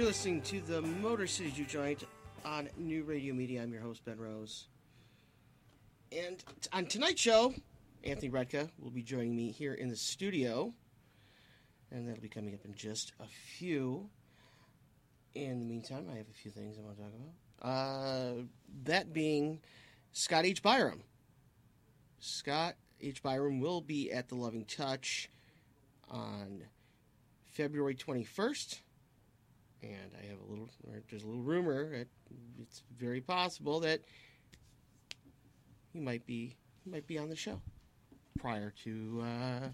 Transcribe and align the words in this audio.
You're 0.00 0.08
listening 0.08 0.40
to 0.44 0.62
the 0.62 0.80
Motor 0.80 1.26
City 1.26 1.50
Juke 1.50 1.68
Joint 1.68 2.04
on 2.42 2.70
New 2.78 3.04
Radio 3.04 3.34
Media. 3.34 3.62
I'm 3.62 3.70
your 3.70 3.82
host, 3.82 4.02
Ben 4.02 4.18
Rose. 4.18 4.66
And 6.10 6.42
on 6.72 6.86
tonight's 6.86 7.20
show, 7.20 7.52
Anthony 8.02 8.30
Retka 8.30 8.70
will 8.78 8.90
be 8.90 9.02
joining 9.02 9.36
me 9.36 9.50
here 9.50 9.74
in 9.74 9.90
the 9.90 9.96
studio. 9.96 10.72
And 11.90 12.08
that'll 12.08 12.22
be 12.22 12.30
coming 12.30 12.54
up 12.54 12.64
in 12.64 12.74
just 12.74 13.12
a 13.20 13.26
few. 13.58 14.08
In 15.34 15.58
the 15.58 15.66
meantime, 15.66 16.06
I 16.10 16.16
have 16.16 16.30
a 16.30 16.32
few 16.32 16.50
things 16.50 16.78
I 16.78 16.80
want 16.80 16.96
to 16.96 17.02
talk 17.02 17.12
about. 17.60 17.70
Uh, 17.70 18.32
that 18.84 19.12
being 19.12 19.60
Scott 20.12 20.46
H. 20.46 20.62
Biram. 20.62 21.00
Scott 22.20 22.76
H. 23.02 23.22
Biram 23.22 23.60
will 23.60 23.82
be 23.82 24.10
at 24.10 24.30
the 24.30 24.34
Loving 24.34 24.64
Touch 24.64 25.28
on 26.10 26.64
February 27.50 27.96
21st. 27.96 28.78
And 29.82 30.10
I 30.22 30.26
have 30.26 30.38
a 30.46 30.50
little, 30.50 30.68
there's 31.08 31.22
a 31.22 31.26
little 31.26 31.42
rumor 31.42 31.90
that 31.90 32.08
it's 32.60 32.82
very 32.98 33.20
possible 33.20 33.80
that 33.80 34.00
he 35.92 36.00
might 36.00 36.26
be, 36.26 36.56
might 36.84 37.06
be 37.06 37.18
on 37.18 37.28
the 37.28 37.36
show 37.36 37.60
prior 38.38 38.72
to, 38.84 39.22
uh, 39.24 39.68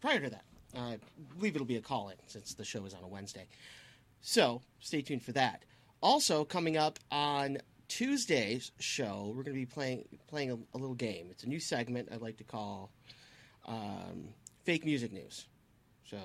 prior 0.00 0.20
to 0.20 0.30
that. 0.30 0.44
I 0.76 0.98
believe 1.36 1.54
it'll 1.54 1.66
be 1.66 1.76
a 1.76 1.82
call 1.82 2.08
in 2.08 2.16
since 2.26 2.54
the 2.54 2.64
show 2.64 2.84
is 2.84 2.94
on 2.94 3.02
a 3.04 3.08
Wednesday. 3.08 3.46
So 4.20 4.62
stay 4.80 5.02
tuned 5.02 5.22
for 5.22 5.32
that. 5.32 5.64
Also, 6.00 6.44
coming 6.44 6.76
up 6.76 6.98
on 7.10 7.58
Tuesday's 7.88 8.72
show, 8.78 9.26
we're 9.28 9.42
going 9.42 9.54
to 9.54 9.60
be 9.60 9.66
playing 9.66 10.04
playing 10.28 10.50
a, 10.50 10.54
a, 10.54 10.78
little 10.78 10.94
game. 10.94 11.28
It's 11.30 11.44
a 11.44 11.48
new 11.48 11.60
segment 11.60 12.08
I'd 12.10 12.22
like 12.22 12.38
to 12.38 12.44
call 12.44 12.90
um, 13.66 14.28
Fake 14.64 14.84
Music 14.84 15.12
News. 15.12 15.46
So 16.08 16.18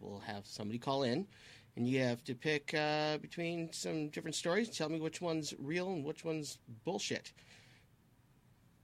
we'll 0.00 0.20
have 0.20 0.46
somebody 0.46 0.78
call 0.78 1.04
in, 1.04 1.26
and 1.76 1.86
you 1.86 2.02
have 2.02 2.22
to 2.24 2.34
pick 2.34 2.74
uh, 2.74 3.18
between 3.18 3.72
some 3.72 4.08
different 4.08 4.34
stories. 4.34 4.68
Tell 4.70 4.88
me 4.88 5.00
which 5.00 5.20
one's 5.20 5.54
real 5.58 5.88
and 5.88 6.04
which 6.04 6.24
one's 6.24 6.58
bullshit. 6.84 7.32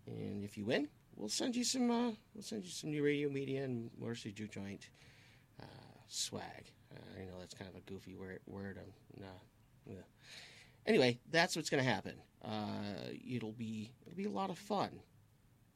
And 0.07 0.43
if 0.43 0.57
you 0.57 0.65
win, 0.65 0.89
we'll 1.17 1.29
send 1.29 1.55
you 1.55 1.65
some. 1.65 1.91
Uh, 1.91 2.13
we'll 2.35 2.43
send 2.43 2.65
you 2.65 2.71
some 2.71 2.91
new 2.91 3.05
radio 3.05 3.29
media 3.29 3.65
and 3.65 3.91
Motor 4.01 4.15
City 4.15 4.33
Juke 4.33 4.53
Joint 4.53 4.89
uh, 5.61 5.65
swag. 6.09 6.73
I 7.19 7.25
know 7.25 7.39
that's 7.39 7.55
kind 7.55 7.71
of 7.71 7.77
a 7.77 7.81
goofy 7.81 8.15
word. 8.15 8.41
word 8.47 8.79
um, 8.79 8.93
nah, 9.21 9.27
yeah. 9.87 10.03
Anyway, 10.87 11.19
that's 11.31 11.55
what's 11.55 11.69
going 11.69 11.85
to 11.85 11.89
happen. 11.89 12.15
Uh, 12.43 13.11
it'll 13.31 13.53
be 13.53 13.93
it'll 14.07 14.17
be 14.17 14.25
a 14.25 14.31
lot 14.31 14.49
of 14.49 14.59
fun, 14.59 14.91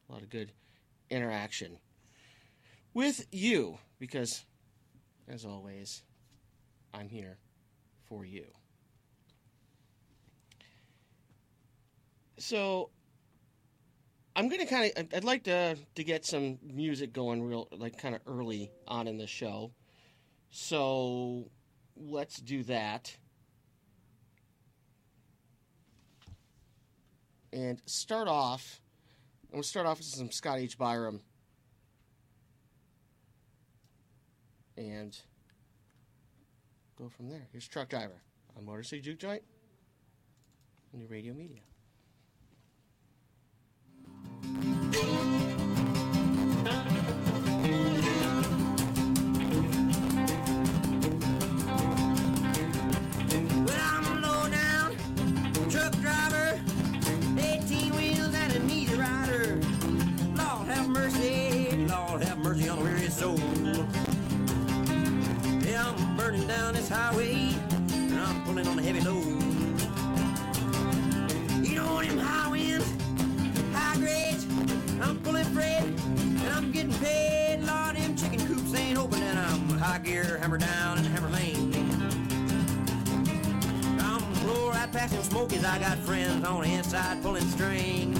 a 0.09 0.11
lot 0.11 0.21
of 0.23 0.29
good 0.29 0.51
interaction 1.09 1.77
with 2.93 3.25
you 3.31 3.77
because, 3.99 4.45
as 5.27 5.45
always, 5.45 6.03
I'm 6.93 7.09
here 7.09 7.37
for 8.07 8.25
you. 8.25 8.45
So 12.37 12.89
I'm 14.35 14.49
gonna 14.49 14.65
kind 14.65 14.91
of. 14.95 15.07
I'd 15.13 15.23
like 15.23 15.43
to 15.43 15.77
to 15.95 16.03
get 16.03 16.25
some 16.25 16.59
music 16.63 17.13
going 17.13 17.41
real, 17.43 17.67
like 17.71 17.97
kind 17.97 18.15
of 18.15 18.21
early 18.27 18.71
on 18.87 19.07
in 19.07 19.17
the 19.17 19.27
show. 19.27 19.71
So 20.49 21.49
let's 21.95 22.37
do 22.37 22.63
that. 22.63 23.15
And 27.51 27.81
start 27.85 28.27
off. 28.27 28.81
I'm 29.45 29.57
gonna 29.57 29.63
start 29.63 29.85
off 29.85 29.99
with 29.99 30.07
some 30.07 30.31
Scott 30.31 30.57
H. 30.57 30.77
Biram. 30.77 31.19
And 34.75 35.15
go 37.03 37.09
from 37.09 37.29
there. 37.29 37.47
Here's 37.51 37.67
Truck 37.67 37.89
Driver 37.89 38.21
on 38.57 38.65
Motor 38.65 38.83
City 38.83 39.01
Juke 39.01 39.19
Joint. 39.19 39.43
and 40.93 41.01
New 41.01 41.07
radio 41.07 41.33
media. 41.33 41.59
Burning 66.23 66.47
down 66.47 66.73
this 66.73 66.87
highway, 66.87 67.53
and 67.91 68.17
I'm 68.17 68.43
pulling 68.43 68.65
on 68.65 68.79
a 68.79 68.81
heavy 68.81 69.01
load. 69.01 69.25
You 71.67 71.75
know 71.75 72.01
them 72.01 72.17
high 72.17 72.49
winds, 72.49 72.89
high 73.73 73.97
grades, 73.97 74.45
I'm 75.01 75.19
pulling 75.19 75.43
freight, 75.47 75.83
and 75.83 76.47
I'm 76.53 76.71
getting 76.71 76.93
paid. 76.93 77.59
Lord, 77.63 77.97
them 77.97 78.15
chicken 78.15 78.39
coops 78.47 78.73
ain't 78.73 78.97
open, 78.97 79.21
and 79.21 79.37
I'm 79.37 79.67
high 79.77 79.99
gear, 79.99 80.37
hammer 80.37 80.57
down 80.57 80.99
in 80.99 81.03
hammer 81.03 81.29
lane. 81.29 81.73
I'm 83.99 84.23
blow 84.45 84.69
right 84.69 84.89
past 84.93 85.11
them 85.11 85.23
smokies, 85.23 85.65
I 85.65 85.77
got 85.77 85.97
friends 85.97 86.45
on 86.45 86.61
the 86.61 86.73
inside 86.73 87.21
pulling 87.21 87.49
string. 87.49 88.15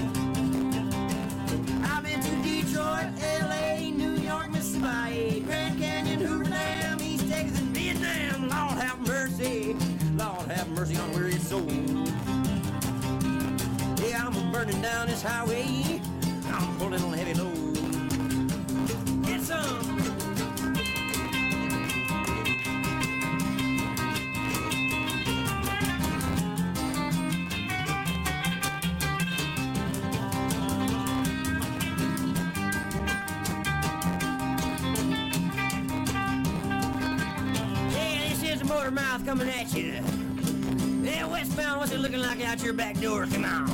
I've 1.86 2.04
been 2.04 2.20
to 2.20 2.36
Detroit, 2.44 3.08
L.A., 3.40 3.92
New 3.92 4.18
York, 4.18 4.52
Mississippi, 4.52 5.40
Grand 5.40 5.80
Canyon, 5.80 6.13
mercy 10.84 10.98
on 10.98 11.14
weary 11.14 11.32
soul. 11.38 11.66
Yeah, 14.06 14.28
I'm 14.28 14.52
burning 14.52 14.82
down 14.82 15.08
this 15.08 15.22
highway, 15.22 16.02
I'm 16.48 16.78
pulling 16.78 17.02
on 17.02 17.14
heavy 17.14 17.34
load. 17.36 17.76
Get 19.26 19.42
some. 19.42 19.98
Yeah, 37.94 38.30
this 38.30 38.44
is 38.44 38.62
a 38.62 38.66
motor 38.66 38.92
mouth 38.92 39.26
coming 39.26 39.48
at 39.48 39.74
you. 39.74 40.23
Yeah, 41.14 41.26
westbound, 41.26 41.80
what's 41.80 41.92
it 41.92 42.00
looking 42.00 42.22
like 42.22 42.42
out 42.42 42.64
your 42.64 42.74
back 42.74 43.00
door? 43.00 43.28
Come 43.28 43.46
on. 43.46 43.70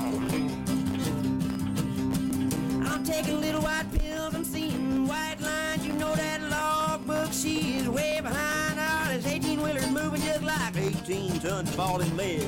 I'm 2.85 3.03
taking 3.05 3.39
little 3.39 3.61
white 3.61 3.85
pills, 3.93 4.35
I'm 4.35 4.43
seeing 4.43 5.07
white 5.07 5.37
lines. 5.39 5.85
You 5.87 5.93
know 5.93 6.13
that 6.15 6.41
logbook, 6.49 7.31
she 7.31 7.77
is 7.77 7.87
way 7.87 8.19
behind. 8.21 8.77
All 8.77 9.13
this 9.15 9.25
18 9.25 9.61
wheelers 9.61 9.89
moving 9.89 10.21
just 10.21 10.43
like 10.43 10.75
18 10.75 11.39
tons 11.39 11.69
of 11.69 11.75
falling 11.75 12.17
lead. 12.17 12.45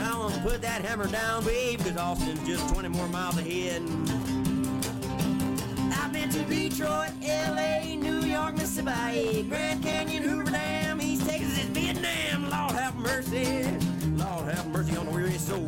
I 0.00 0.18
want 0.18 0.34
to 0.34 0.40
put 0.40 0.62
that 0.62 0.82
hammer 0.82 1.08
down, 1.08 1.44
babe, 1.44 1.78
because 1.78 1.98
Austin's 1.98 2.40
just 2.46 2.72
20 2.72 2.88
more 2.88 3.08
miles 3.08 3.36
ahead. 3.36 3.82
I've 5.94 6.12
been 6.12 6.30
to 6.30 6.42
Detroit, 6.44 7.10
L.A., 7.22 7.96
New 7.96 8.22
York, 8.22 8.54
Mississippi, 8.54 9.42
Grand 9.42 9.82
Canyon, 9.82 10.22
Hoover 10.22 10.50
Dam, 10.50 10.81
mercy, 13.02 13.64
Lord 14.16 14.54
have 14.54 14.66
mercy 14.68 14.96
on 14.96 15.06
the 15.06 15.12
weary 15.12 15.32
soul. 15.32 15.66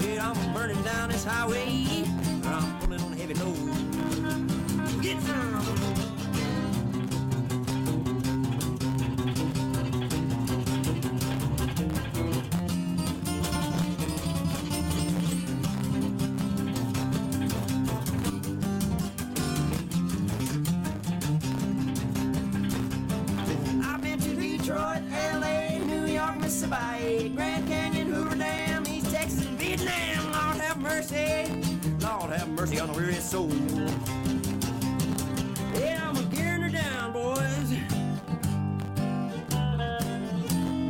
Yeah, 0.00 0.30
I'm 0.30 0.54
burning 0.54 0.82
down 0.82 1.10
this 1.10 1.24
highway, 1.24 2.04
I'm 2.44 2.78
pulling 2.80 3.00
on 3.00 3.12
a 3.12 3.16
heavy 3.16 3.34
load. 3.34 5.02
Get 5.02 5.20
some. 5.22 6.01
Lord 32.72 32.88
on 32.88 32.94
the 32.94 33.00
weary 33.00 33.14
soul. 33.14 33.50
Yeah, 35.78 36.08
I'm 36.08 36.28
gearing 36.30 36.62
her 36.62 36.70
down, 36.70 37.12
boys. 37.12 37.38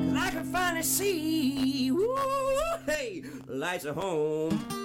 Cause 0.08 0.16
I 0.16 0.30
can 0.30 0.44
finally 0.44 0.82
see, 0.84 1.90
woo, 1.90 2.16
hey, 2.86 3.24
lights 3.48 3.84
of 3.84 3.96
home. 3.96 4.81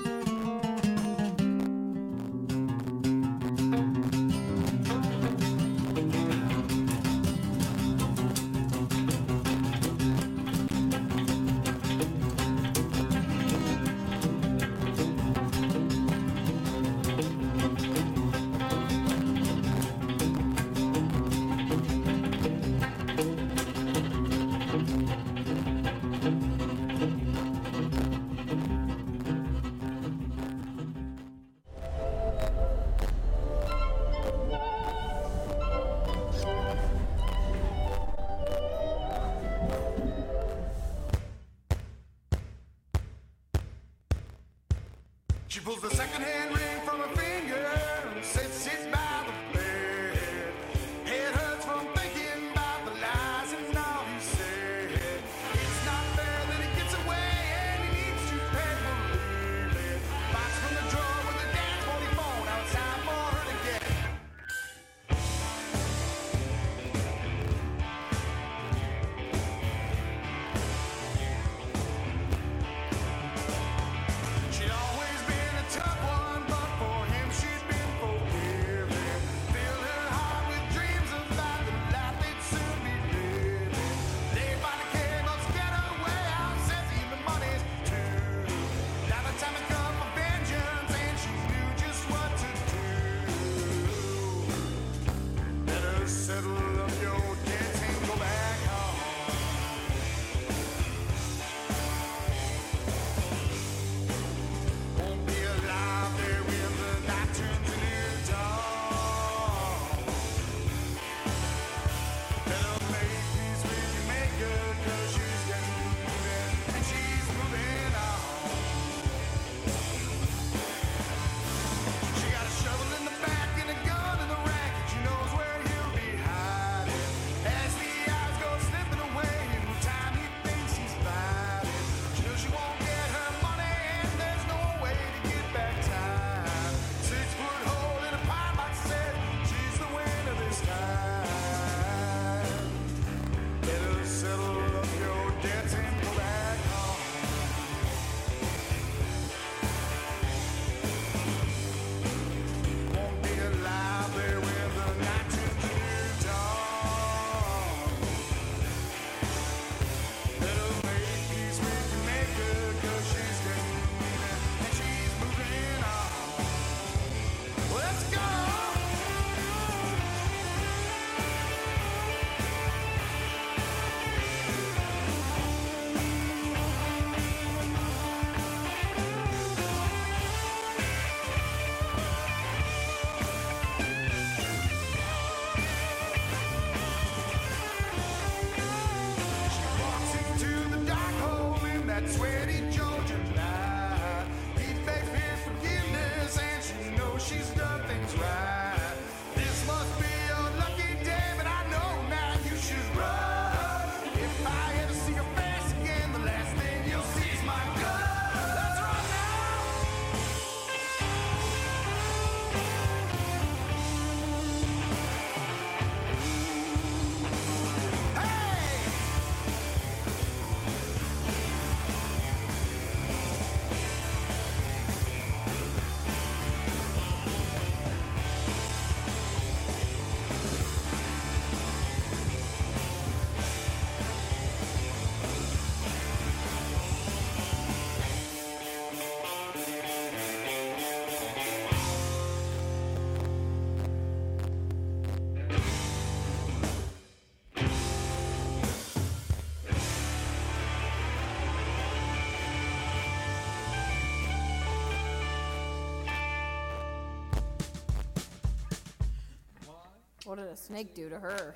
A 260.48 260.58
snake 260.58 260.96
do 260.96 261.10
to 261.10 261.20
her? 261.20 261.54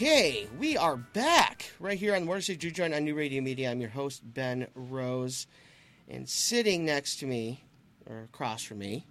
Okay, 0.00 0.46
we 0.58 0.78
are 0.78 0.96
back 0.96 1.72
right 1.78 1.98
here 1.98 2.14
on 2.14 2.24
Motor 2.24 2.40
City 2.40 2.56
Juke 2.56 2.72
Joint 2.72 2.94
on 2.94 3.04
New 3.04 3.14
Radio 3.14 3.42
Media. 3.42 3.70
I'm 3.70 3.82
your 3.82 3.90
host, 3.90 4.22
Ben 4.24 4.66
Rose. 4.74 5.46
And 6.08 6.26
sitting 6.26 6.86
next 6.86 7.16
to 7.16 7.26
me, 7.26 7.62
or 8.08 8.22
across 8.22 8.62
from 8.62 8.78
me, 8.78 9.06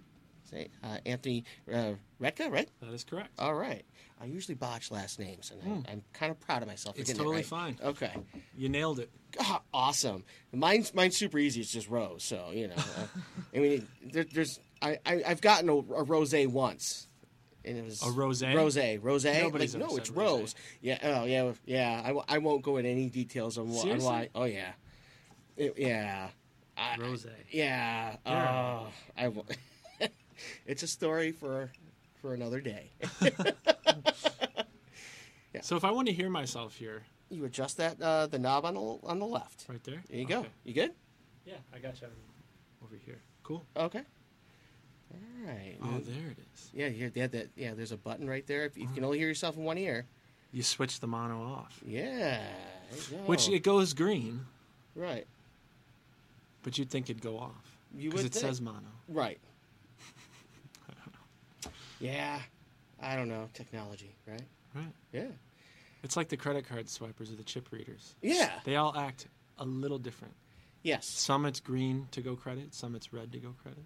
say, 0.50 0.66
uh, 0.82 0.98
Anthony 1.06 1.44
uh, 1.72 1.92
Retka, 2.20 2.50
right? 2.50 2.68
That 2.80 2.92
is 2.92 3.04
correct. 3.04 3.28
All 3.38 3.54
right. 3.54 3.84
I 4.20 4.24
usually 4.24 4.56
botch 4.56 4.90
last 4.90 5.20
names, 5.20 5.52
and 5.52 5.86
I, 5.86 5.92
I'm 5.92 6.02
kind 6.12 6.32
of 6.32 6.40
proud 6.40 6.60
of 6.60 6.66
myself. 6.66 6.98
It's 6.98 7.06
getting 7.06 7.20
it 7.20 7.24
totally 7.24 7.36
right. 7.36 7.46
fine. 7.46 7.78
Okay. 7.84 8.12
You 8.56 8.68
nailed 8.68 8.98
it. 8.98 9.12
Ah, 9.38 9.62
awesome. 9.72 10.24
Mine's 10.52 10.92
mine's 10.92 11.16
super 11.16 11.38
easy. 11.38 11.60
It's 11.60 11.70
just 11.70 11.88
rose. 11.88 12.24
So 12.24 12.48
you 12.52 12.66
know, 12.66 12.74
uh, 12.74 13.06
I 13.54 13.58
mean, 13.60 13.86
there, 14.02 14.24
there's 14.24 14.58
I, 14.82 14.98
I 15.06 15.22
I've 15.24 15.40
gotten 15.40 15.68
a, 15.68 15.74
a 15.74 16.02
rose 16.02 16.34
once, 16.34 17.06
and 17.64 17.78
it 17.78 17.84
was 17.84 18.02
A 18.02 18.06
rosé? 18.06 18.54
Rose, 18.54 18.76
rose. 19.02 19.24
Nobody's 19.24 19.74
like, 19.76 19.88
no, 19.88 19.96
it's 19.96 20.10
rosé. 20.10 20.16
rose. 20.16 20.54
Yeah. 20.80 20.98
Oh 21.20 21.24
yeah. 21.24 21.52
Yeah. 21.64 22.00
I, 22.02 22.08
w- 22.08 22.24
I 22.28 22.38
won't 22.38 22.62
go 22.62 22.76
into 22.78 22.90
any 22.90 23.08
details 23.08 23.58
on, 23.58 23.68
wh- 23.72 23.84
on 23.86 23.98
why. 24.00 24.28
Oh 24.34 24.44
yeah. 24.44 24.72
It- 25.56 25.74
yeah. 25.78 26.28
I, 26.76 26.96
Rosé. 26.96 27.30
Yeah. 27.50 28.16
Yeah. 28.24 28.82
Oh, 28.86 28.86
I. 29.16 29.24
w- 29.24 29.44
it's 30.66 30.82
a 30.82 30.86
story 30.86 31.32
for 31.32 31.70
for 32.20 32.34
another 32.34 32.60
day. 32.60 32.90
So 35.62 35.76
if 35.76 35.84
I 35.84 35.90
want 35.90 36.06
to 36.08 36.14
hear 36.14 36.30
myself 36.30 36.76
here, 36.76 37.02
you 37.28 37.44
adjust 37.44 37.76
that 37.78 38.00
uh, 38.00 38.26
the 38.28 38.38
knob 38.38 38.64
on 38.64 38.74
the 38.74 38.80
on 39.04 39.18
the 39.18 39.26
left. 39.26 39.66
right 39.68 39.82
there. 39.84 40.02
There 40.08 40.18
you 40.18 40.24
go. 40.26 40.46
You 40.64 40.72
good? 40.72 40.92
Yeah, 41.44 41.54
I 41.74 41.78
got 41.78 42.00
you 42.00 42.06
over 42.84 42.96
here. 43.04 43.18
Cool. 43.42 43.64
Okay. 43.76 44.02
All 45.12 45.46
right. 45.46 45.76
Oh, 45.82 45.98
there 46.00 46.30
it 46.30 46.38
is. 46.54 46.70
Yeah, 46.72 46.86
you 46.86 47.10
yeah, 47.14 47.26
that, 47.28 47.48
yeah. 47.56 47.74
There's 47.74 47.92
a 47.92 47.96
button 47.96 48.28
right 48.28 48.46
there. 48.46 48.64
If 48.64 48.76
you 48.76 48.86
can 48.94 49.04
only 49.04 49.18
hear 49.18 49.28
yourself 49.28 49.56
in 49.56 49.64
one 49.64 49.78
ear. 49.78 50.06
You 50.52 50.62
switch 50.62 50.98
the 51.00 51.06
mono 51.06 51.42
off, 51.42 51.78
Yeah. 51.86 52.00
there 52.10 52.42
you 53.10 53.16
go. 53.18 53.22
which 53.26 53.48
it 53.48 53.60
goes 53.62 53.92
green, 53.94 54.46
right. 54.96 55.24
but 56.64 56.76
you'd 56.76 56.90
think 56.90 57.08
it'd 57.08 57.22
go 57.22 57.38
off 57.38 57.52
You 57.96 58.08
would. 58.10 58.16
because 58.16 58.24
it 58.26 58.34
says 58.34 58.60
mono. 58.60 58.80
Right. 59.08 59.38
Yeah. 62.00 62.40
I 63.02 63.14
don't 63.16 63.28
know 63.28 63.48
technology, 63.54 64.14
right? 64.26 64.42
Right. 64.74 64.92
Yeah. 65.12 65.28
It's 66.02 66.16
like 66.16 66.28
the 66.28 66.36
credit 66.36 66.66
card 66.66 66.88
swipers 66.88 67.30
or 67.30 67.36
the 67.36 67.42
chip 67.44 67.68
readers. 67.70 68.14
Yeah. 68.22 68.50
They 68.64 68.76
all 68.76 68.96
act 68.96 69.26
a 69.58 69.64
little 69.64 69.98
different. 69.98 70.34
Yes. 70.82 71.06
Some 71.06 71.44
it's 71.46 71.60
green 71.60 72.08
to 72.12 72.20
go 72.22 72.36
credit, 72.36 72.74
some 72.74 72.94
it's 72.94 73.12
red 73.12 73.32
to 73.32 73.38
go 73.38 73.54
credit. 73.62 73.84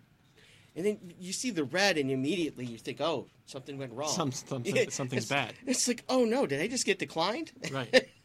And 0.76 0.84
then 0.84 0.98
you 1.20 1.32
see 1.32 1.50
the 1.50 1.64
red, 1.64 1.96
and 1.98 2.10
immediately 2.10 2.66
you 2.66 2.78
think, 2.78 3.00
"Oh, 3.00 3.26
something 3.46 3.78
went 3.78 3.92
wrong. 3.92 4.08
Some, 4.10 4.32
some, 4.32 4.64
something's 4.90 5.24
it's- 5.24 5.28
bad. 5.28 5.54
It's 5.66 5.86
like, 5.86 6.02
"Oh 6.08 6.24
no, 6.24 6.46
did 6.46 6.60
I 6.60 6.66
just 6.68 6.84
get 6.86 6.98
declined?" 6.98 7.52
Right. 7.70 8.08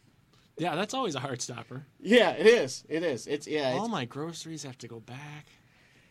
Yeah, 0.57 0.75
that's 0.75 0.93
always 0.93 1.15
a 1.15 1.21
heart 1.21 1.41
stopper. 1.41 1.85
yeah, 2.01 2.31
it 2.31 2.45
is. 2.45 2.83
It 2.89 3.01
is. 3.01 3.27
It's 3.27 3.47
yeah. 3.47 3.71
All 3.77 3.85
It's, 3.85 3.91
my 3.93 4.03
groceries 4.03 4.63
have 4.63 4.77
to 4.79 4.89
go 4.89 4.99
back. 4.99 5.45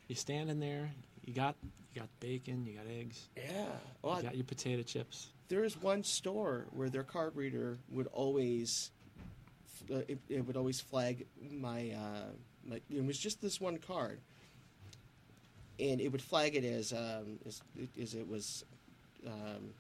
You 0.07 0.15
stand 0.15 0.49
in 0.49 0.59
there. 0.59 0.91
You 1.27 1.35
got 1.35 1.55
you 1.93 2.01
got 2.01 2.09
bacon. 2.19 2.65
You 2.65 2.79
got 2.79 2.87
eggs. 2.87 3.29
yeah. 3.37 3.67
Well, 4.01 4.17
You 4.17 4.23
got 4.23 4.37
your 4.37 4.47
potato 4.47 4.83
chips. 4.83 5.29
there 5.49 5.65
is 5.65 5.77
one 5.77 6.03
store 6.03 6.67
where 6.71 6.89
their 6.89 7.03
card 7.03 7.37
reader 7.37 7.77
would 7.91 8.07
always 8.07 8.91
uh, 9.93 9.99
it, 10.09 10.19
it 10.31 10.47
would 10.47 10.57
always 10.57 10.81
flag 10.81 11.27
my 11.51 11.91
uh, 11.91 12.31
my 12.65 12.81
it 12.91 13.05
was 13.05 13.19
just 13.19 13.43
this 13.43 13.61
one 13.61 13.77
card 13.77 14.19
and 15.81 16.01
it 16.01 16.09
would 16.11 16.23
flag 16.23 16.57
it 16.57 16.65
as 16.65 16.93
um, 16.93 17.39
as, 17.47 17.63
as 18.01 18.15
it 18.15 18.29
was 18.29 18.65
um, 19.27 19.73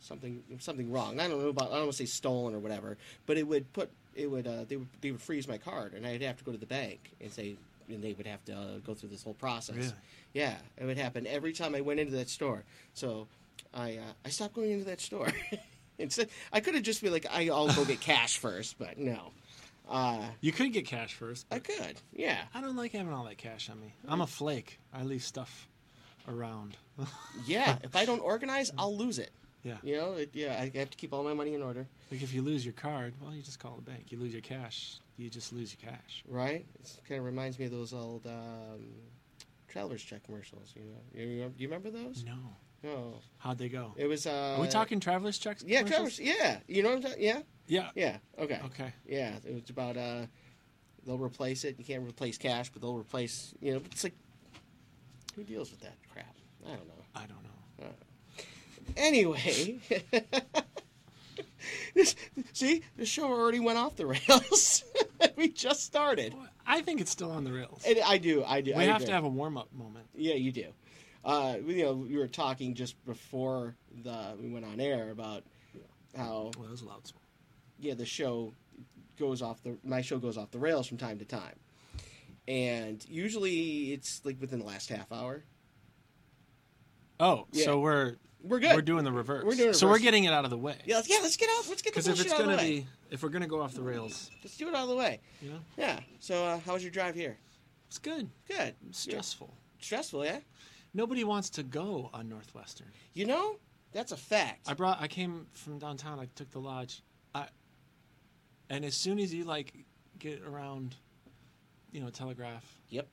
something 0.00 0.42
something 0.58 0.90
wrong 0.92 1.18
I 1.20 1.28
don't 1.28 1.40
know 1.40 1.48
about 1.48 1.68
I 1.68 1.74
don't 1.76 1.82
want 1.86 1.92
to 1.92 1.98
say 1.98 2.04
stolen 2.06 2.54
or 2.54 2.58
whatever 2.58 2.96
but 3.26 3.36
it 3.36 3.46
would 3.46 3.72
put 3.72 3.90
it 4.14 4.30
would 4.30 4.46
uh, 4.46 4.64
they 4.68 4.76
would 4.76 4.88
they 5.00 5.10
would 5.10 5.20
freeze 5.22 5.48
my 5.48 5.58
card 5.58 5.94
and 5.94 6.06
I'd 6.06 6.22
have 6.22 6.38
to 6.38 6.44
go 6.44 6.52
to 6.52 6.58
the 6.58 6.66
bank 6.66 7.12
and 7.20 7.30
say 7.32 7.56
and 7.88 8.02
they 8.02 8.12
would 8.14 8.26
have 8.26 8.44
to 8.46 8.52
uh, 8.52 8.78
go 8.84 8.94
through 8.94 9.10
this 9.10 9.22
whole 9.22 9.34
process 9.34 9.76
Really? 9.76 9.92
yeah, 10.34 10.54
it 10.76 10.84
would 10.84 10.98
happen 10.98 11.26
every 11.26 11.52
time 11.52 11.74
I 11.74 11.80
went 11.80 12.00
into 12.00 12.12
that 12.16 12.28
store. 12.28 12.64
So 12.94 13.26
I 13.72 13.98
uh, 13.98 14.12
I 14.24 14.28
stopped 14.30 14.54
going 14.54 14.70
into 14.72 14.84
that 14.86 15.00
store. 15.00 15.32
Instead, 15.98 16.28
I 16.52 16.60
could 16.60 16.74
have 16.74 16.82
just 16.82 17.00
been 17.00 17.12
like, 17.12 17.24
I, 17.30 17.48
I'll 17.48 17.72
go 17.72 17.84
get 17.86 18.00
cash 18.00 18.36
first, 18.36 18.78
but 18.78 18.98
no. 18.98 19.30
Uh, 19.88 20.26
You 20.40 20.52
could 20.52 20.72
get 20.72 20.86
cash 20.86 21.14
first. 21.14 21.46
I 21.50 21.58
could, 21.60 22.00
yeah, 22.12 22.38
I 22.54 22.60
don't 22.60 22.76
like 22.76 22.92
having 22.92 23.12
all 23.12 23.24
that 23.24 23.38
cash 23.38 23.70
on 23.70 23.80
me. 23.80 23.94
I'm 24.08 24.20
a 24.20 24.26
flake. 24.26 24.78
I 24.92 25.02
leave 25.04 25.22
stuff 25.22 25.68
around. 26.28 26.76
yeah. 27.46 27.78
if 27.84 27.94
I 27.94 28.04
don't 28.04 28.20
organize, 28.20 28.72
I'll 28.76 28.96
lose 28.96 29.18
it. 29.18 29.30
yeah. 29.62 29.76
You 29.82 29.96
know, 29.96 30.12
it, 30.14 30.30
yeah, 30.32 30.58
I 30.60 30.76
have 30.78 30.90
to 30.90 30.96
keep 30.96 31.12
all 31.12 31.22
my 31.22 31.34
money 31.34 31.54
in 31.54 31.62
order, 31.62 31.86
Like 32.10 32.22
if 32.22 32.34
you 32.34 32.42
lose 32.42 32.64
your 32.64 32.72
card, 32.74 33.14
well, 33.20 33.32
you 33.34 33.42
just 33.42 33.58
call 33.60 33.76
the 33.76 33.82
bank. 33.90 34.06
You 34.10 34.18
lose 34.18 34.32
your 34.32 34.42
cash, 34.42 34.98
you 35.16 35.30
just 35.30 35.52
lose 35.52 35.74
your 35.78 35.90
cash. 35.92 36.24
right? 36.28 36.66
It 36.82 37.00
kind 37.08 37.20
of 37.20 37.24
reminds 37.24 37.58
me 37.58 37.66
of 37.66 37.70
those 37.70 37.92
old 37.92 38.26
um, 38.26 38.86
traveler's 39.68 40.02
check 40.02 40.24
commercials. 40.24 40.74
You 40.74 40.82
know, 40.82 41.22
you 41.22 41.52
you 41.58 41.68
remember 41.68 41.90
those? 41.90 42.24
No. 42.26 42.38
No, 42.86 43.14
How'd 43.38 43.58
they 43.58 43.68
go? 43.68 43.92
it 43.96 44.06
was. 44.06 44.26
Uh, 44.26 44.54
Are 44.56 44.60
we 44.60 44.68
talking 44.68 45.00
traveler's 45.00 45.38
checks? 45.38 45.64
Yeah, 45.66 45.82
travelers. 45.82 46.20
Yeah, 46.20 46.58
you 46.68 46.82
know 46.82 46.90
what 46.90 46.96
I'm 46.98 47.02
talking. 47.02 47.22
Yeah, 47.22 47.40
Yeah. 47.66 47.88
yeah. 47.94 48.18
Okay. 48.38 48.60
Okay. 48.66 48.92
Yeah, 49.06 49.34
it 49.44 49.54
was 49.54 49.70
about 49.70 49.96
uh, 49.96 50.26
they'll 51.04 51.18
replace 51.18 51.64
it. 51.64 51.76
You 51.78 51.84
can't 51.84 52.06
replace 52.06 52.38
cash, 52.38 52.70
but 52.70 52.82
they'll 52.82 52.96
replace. 52.96 53.52
You 53.60 53.72
know, 53.74 53.82
it's 53.86 54.04
like 54.04 54.14
who 55.34 55.42
deals 55.42 55.70
with 55.70 55.80
that 55.80 55.94
crap? 56.12 56.34
I 56.64 56.70
don't 56.70 56.86
know. 56.86 57.04
I 57.14 57.20
don't 57.26 57.42
know. 57.42 57.86
Anyway, 58.96 59.78
This, 61.94 62.14
see, 62.52 62.82
the 62.96 63.04
show 63.06 63.24
already 63.24 63.58
went 63.58 63.78
off 63.78 63.96
the 63.96 64.06
rails. 64.06 64.84
we 65.36 65.48
just 65.48 65.82
started. 65.82 66.34
I 66.66 66.82
think 66.82 67.00
it's 67.00 67.10
still 67.10 67.32
on 67.32 67.42
the 67.44 67.52
rails. 67.52 67.82
And 67.86 67.98
I 68.06 68.18
do, 68.18 68.44
I 68.44 68.60
do. 68.60 68.72
we 68.76 68.82
I 68.82 68.84
have 68.84 68.96
agree. 68.96 69.06
to 69.06 69.12
have 69.12 69.24
a 69.24 69.28
warm 69.28 69.56
up 69.56 69.72
moment. 69.72 70.06
Yeah, 70.14 70.34
you 70.34 70.52
do. 70.52 70.66
Uh, 71.26 71.56
you 71.66 71.82
know, 71.84 71.92
we 71.92 72.16
were 72.16 72.28
talking 72.28 72.72
just 72.74 73.04
before 73.04 73.74
the 74.04 74.34
we 74.40 74.48
went 74.48 74.64
on 74.64 74.78
air 74.80 75.10
about 75.10 75.42
how 76.16 76.52
Well, 76.56 76.62
that 76.62 76.70
was 76.70 76.82
loud. 76.84 77.02
yeah 77.80 77.94
the 77.94 78.06
show 78.06 78.52
goes 79.18 79.42
off 79.42 79.60
the 79.62 79.76
my 79.82 80.00
show 80.02 80.18
goes 80.18 80.38
off 80.38 80.50
the 80.52 80.58
rails 80.58 80.86
from 80.86 80.98
time 80.98 81.18
to 81.18 81.24
time, 81.24 81.56
and 82.46 83.04
usually 83.08 83.92
it's 83.92 84.20
like 84.24 84.40
within 84.40 84.60
the 84.60 84.64
last 84.64 84.88
half 84.88 85.10
hour. 85.10 85.42
Oh, 87.18 87.46
Yeah. 87.52 87.64
so 87.64 87.80
we're 87.80 88.16
We're 88.42 88.60
good. 88.60 88.74
we're 88.76 88.82
doing 88.82 89.02
the 89.04 89.10
reverse. 89.12 89.42
We're 89.44 89.54
doing 89.56 89.72
So 89.74 89.88
we're 89.88 89.98
getting 89.98 90.24
it 90.24 90.32
out 90.32 90.44
of 90.44 90.50
the 90.50 90.58
way. 90.58 90.76
yeah, 90.84 90.96
let's, 90.96 91.08
yeah. 91.08 91.18
Let's 91.22 91.36
get 91.36 91.48
out. 91.50 91.66
Let's 91.68 91.82
get 91.82 91.94
the 91.94 92.00
Because 92.02 92.20
if 92.20 92.24
it's 92.26 92.32
out 92.34 92.42
of 92.42 92.46
the 92.50 92.56
way. 92.56 92.80
be, 92.80 92.86
if 93.10 93.22
we're 93.22 93.30
gonna 93.30 93.46
go 93.48 93.60
off 93.62 93.74
the 93.74 93.82
rails, 93.82 94.30
let's 94.44 94.56
do 94.56 94.68
it 94.68 94.74
out 94.74 94.84
of 94.84 94.88
the 94.90 94.96
way. 94.96 95.18
you 95.42 95.50
know, 95.50 95.58
Yeah. 95.76 95.98
So 96.20 96.44
uh, 96.44 96.60
how 96.60 96.74
was 96.74 96.82
your 96.84 96.92
drive 96.92 97.14
here? 97.16 97.36
it's 97.88 97.98
good. 97.98 98.28
Good. 98.46 98.74
Stressful. 98.92 99.52
Stressful, 99.80 100.24
yeah. 100.24 100.38
Nobody 100.96 101.24
wants 101.24 101.50
to 101.50 101.62
go 101.62 102.08
on 102.14 102.26
Northwestern. 102.26 102.86
You 103.12 103.26
know, 103.26 103.56
that's 103.92 104.12
a 104.12 104.16
fact. 104.16 104.66
I 104.66 104.72
brought. 104.72 104.98
I 105.00 105.08
came 105.08 105.46
from 105.52 105.78
downtown. 105.78 106.18
I 106.18 106.24
took 106.34 106.50
the 106.50 106.58
lodge. 106.58 107.02
I, 107.34 107.48
and 108.70 108.82
as 108.82 108.94
soon 108.96 109.18
as 109.18 109.32
you 109.34 109.44
like 109.44 109.74
get 110.18 110.40
around, 110.42 110.96
you 111.92 112.00
know, 112.00 112.08
Telegraph, 112.08 112.64
Yep. 112.88 113.06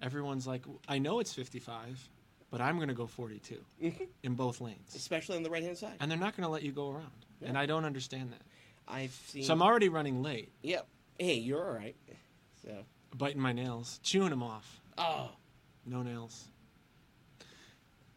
everyone's 0.00 0.46
like, 0.46 0.64
I 0.86 0.98
know 0.98 1.18
it's 1.18 1.32
55, 1.32 2.08
but 2.50 2.60
I'm 2.60 2.78
gonna 2.78 2.94
go 2.94 3.08
42 3.08 3.64
Mhm. 3.82 4.06
in 4.22 4.34
both 4.36 4.60
lanes, 4.60 4.94
Especially 4.94 5.36
on 5.36 5.42
the 5.42 5.50
right 5.50 5.64
hand 5.64 5.76
side. 5.76 5.96
and 5.98 6.08
they're 6.08 6.16
not 6.16 6.36
gonna 6.36 6.48
let 6.48 6.62
you 6.62 6.70
go 6.70 6.88
around. 6.90 7.26
And 7.42 7.58
I 7.58 7.66
don't 7.66 7.84
understand 7.84 8.32
that. 8.32 8.42
I've 8.86 9.12
seen. 9.26 9.42
So 9.42 9.52
I'm 9.52 9.60
already 9.62 9.88
running 9.88 10.22
late, 10.22 10.52
Yep. 10.62 10.86
Hey, 11.18 11.34
you're 11.34 11.66
all 11.66 11.74
right. 11.74 11.96
So. 12.62 12.84
biting 13.16 13.40
my 13.42 13.52
nails, 13.52 13.98
chewing 14.04 14.30
them 14.30 14.42
off. 14.42 14.80
Oh. 14.96 15.32
No 15.84 16.02
nails. 16.02 16.48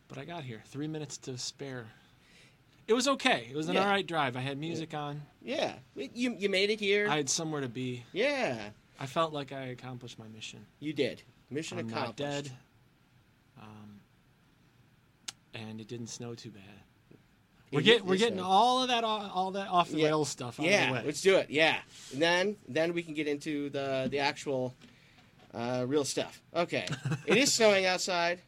But 0.08 0.18
I 0.18 0.26
got 0.26 0.44
here. 0.44 0.62
Three 0.68 0.88
minutes 0.88 1.18
to 1.20 1.38
spare. 1.38 1.86
It 2.88 2.94
was 2.94 3.08
okay. 3.10 3.48
It 3.52 3.56
was 3.56 3.68
an 3.68 3.76
Yeah. 3.76 3.82
all 3.84 3.88
right 3.90 4.08
drive. 4.08 4.38
I 4.38 4.40
had 4.42 4.58
music 4.58 4.94
on. 4.94 5.22
Yeah. 5.42 5.74
You 5.96 6.34
you 6.38 6.50
made 6.50 6.70
it 6.70 6.80
here. 6.80 7.10
I 7.10 7.18
had 7.18 7.30
somewhere 7.30 7.62
to 7.62 7.68
be. 7.70 8.04
yeah. 8.14 8.70
I 9.00 9.06
felt 9.06 9.32
like 9.32 9.52
I 9.52 9.66
accomplished 9.66 10.18
my 10.18 10.28
mission. 10.30 10.66
You 10.80 10.92
did. 10.92 11.22
Mission 11.52 11.78
I'm 11.78 11.88
accomplished. 11.88 12.20
not 12.20 12.44
dead. 12.44 12.52
Um, 13.62 14.00
and 15.54 15.80
it 15.82 15.88
didn't 15.88 16.08
snow 16.08 16.34
too 16.34 16.50
bad. 16.52 16.64
We're 17.72 17.82
getting 17.82 18.06
we're 18.08 18.16
getting 18.18 18.38
snow. 18.38 18.46
all 18.46 18.82
of 18.82 18.88
that 18.88 19.04
all, 19.04 19.30
all 19.34 19.52
that 19.52 19.68
off 19.68 19.90
the 19.90 19.98
Yeah. 20.00 20.06
rails 20.08 20.30
stuff 20.30 20.60
out 20.60 20.66
Yeah. 20.66 20.84
of 20.84 20.88
the 20.88 20.94
way. 21.02 21.06
Let's 21.06 21.22
do 21.22 21.36
it. 21.36 21.50
Yeah. 21.50 21.80
And 22.14 22.22
then 22.22 22.58
then 22.68 22.94
we 22.94 23.04
can 23.04 23.14
get 23.14 23.28
into 23.28 23.70
the 23.70 24.08
the 24.10 24.20
actual 24.20 24.74
uh, 25.54 25.84
real 25.88 26.06
stuff. 26.06 26.42
Okay. 26.56 26.86
it 27.28 27.38
is 27.38 27.52
snowing 27.54 27.86
outside. 27.86 28.42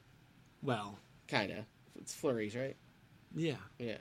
Well, 0.61 0.97
Kind 1.29 1.51
of. 1.51 1.65
It's 1.99 2.13
flurries, 2.13 2.55
right? 2.55 2.75
yeah, 3.35 3.55
Yeah. 3.77 3.97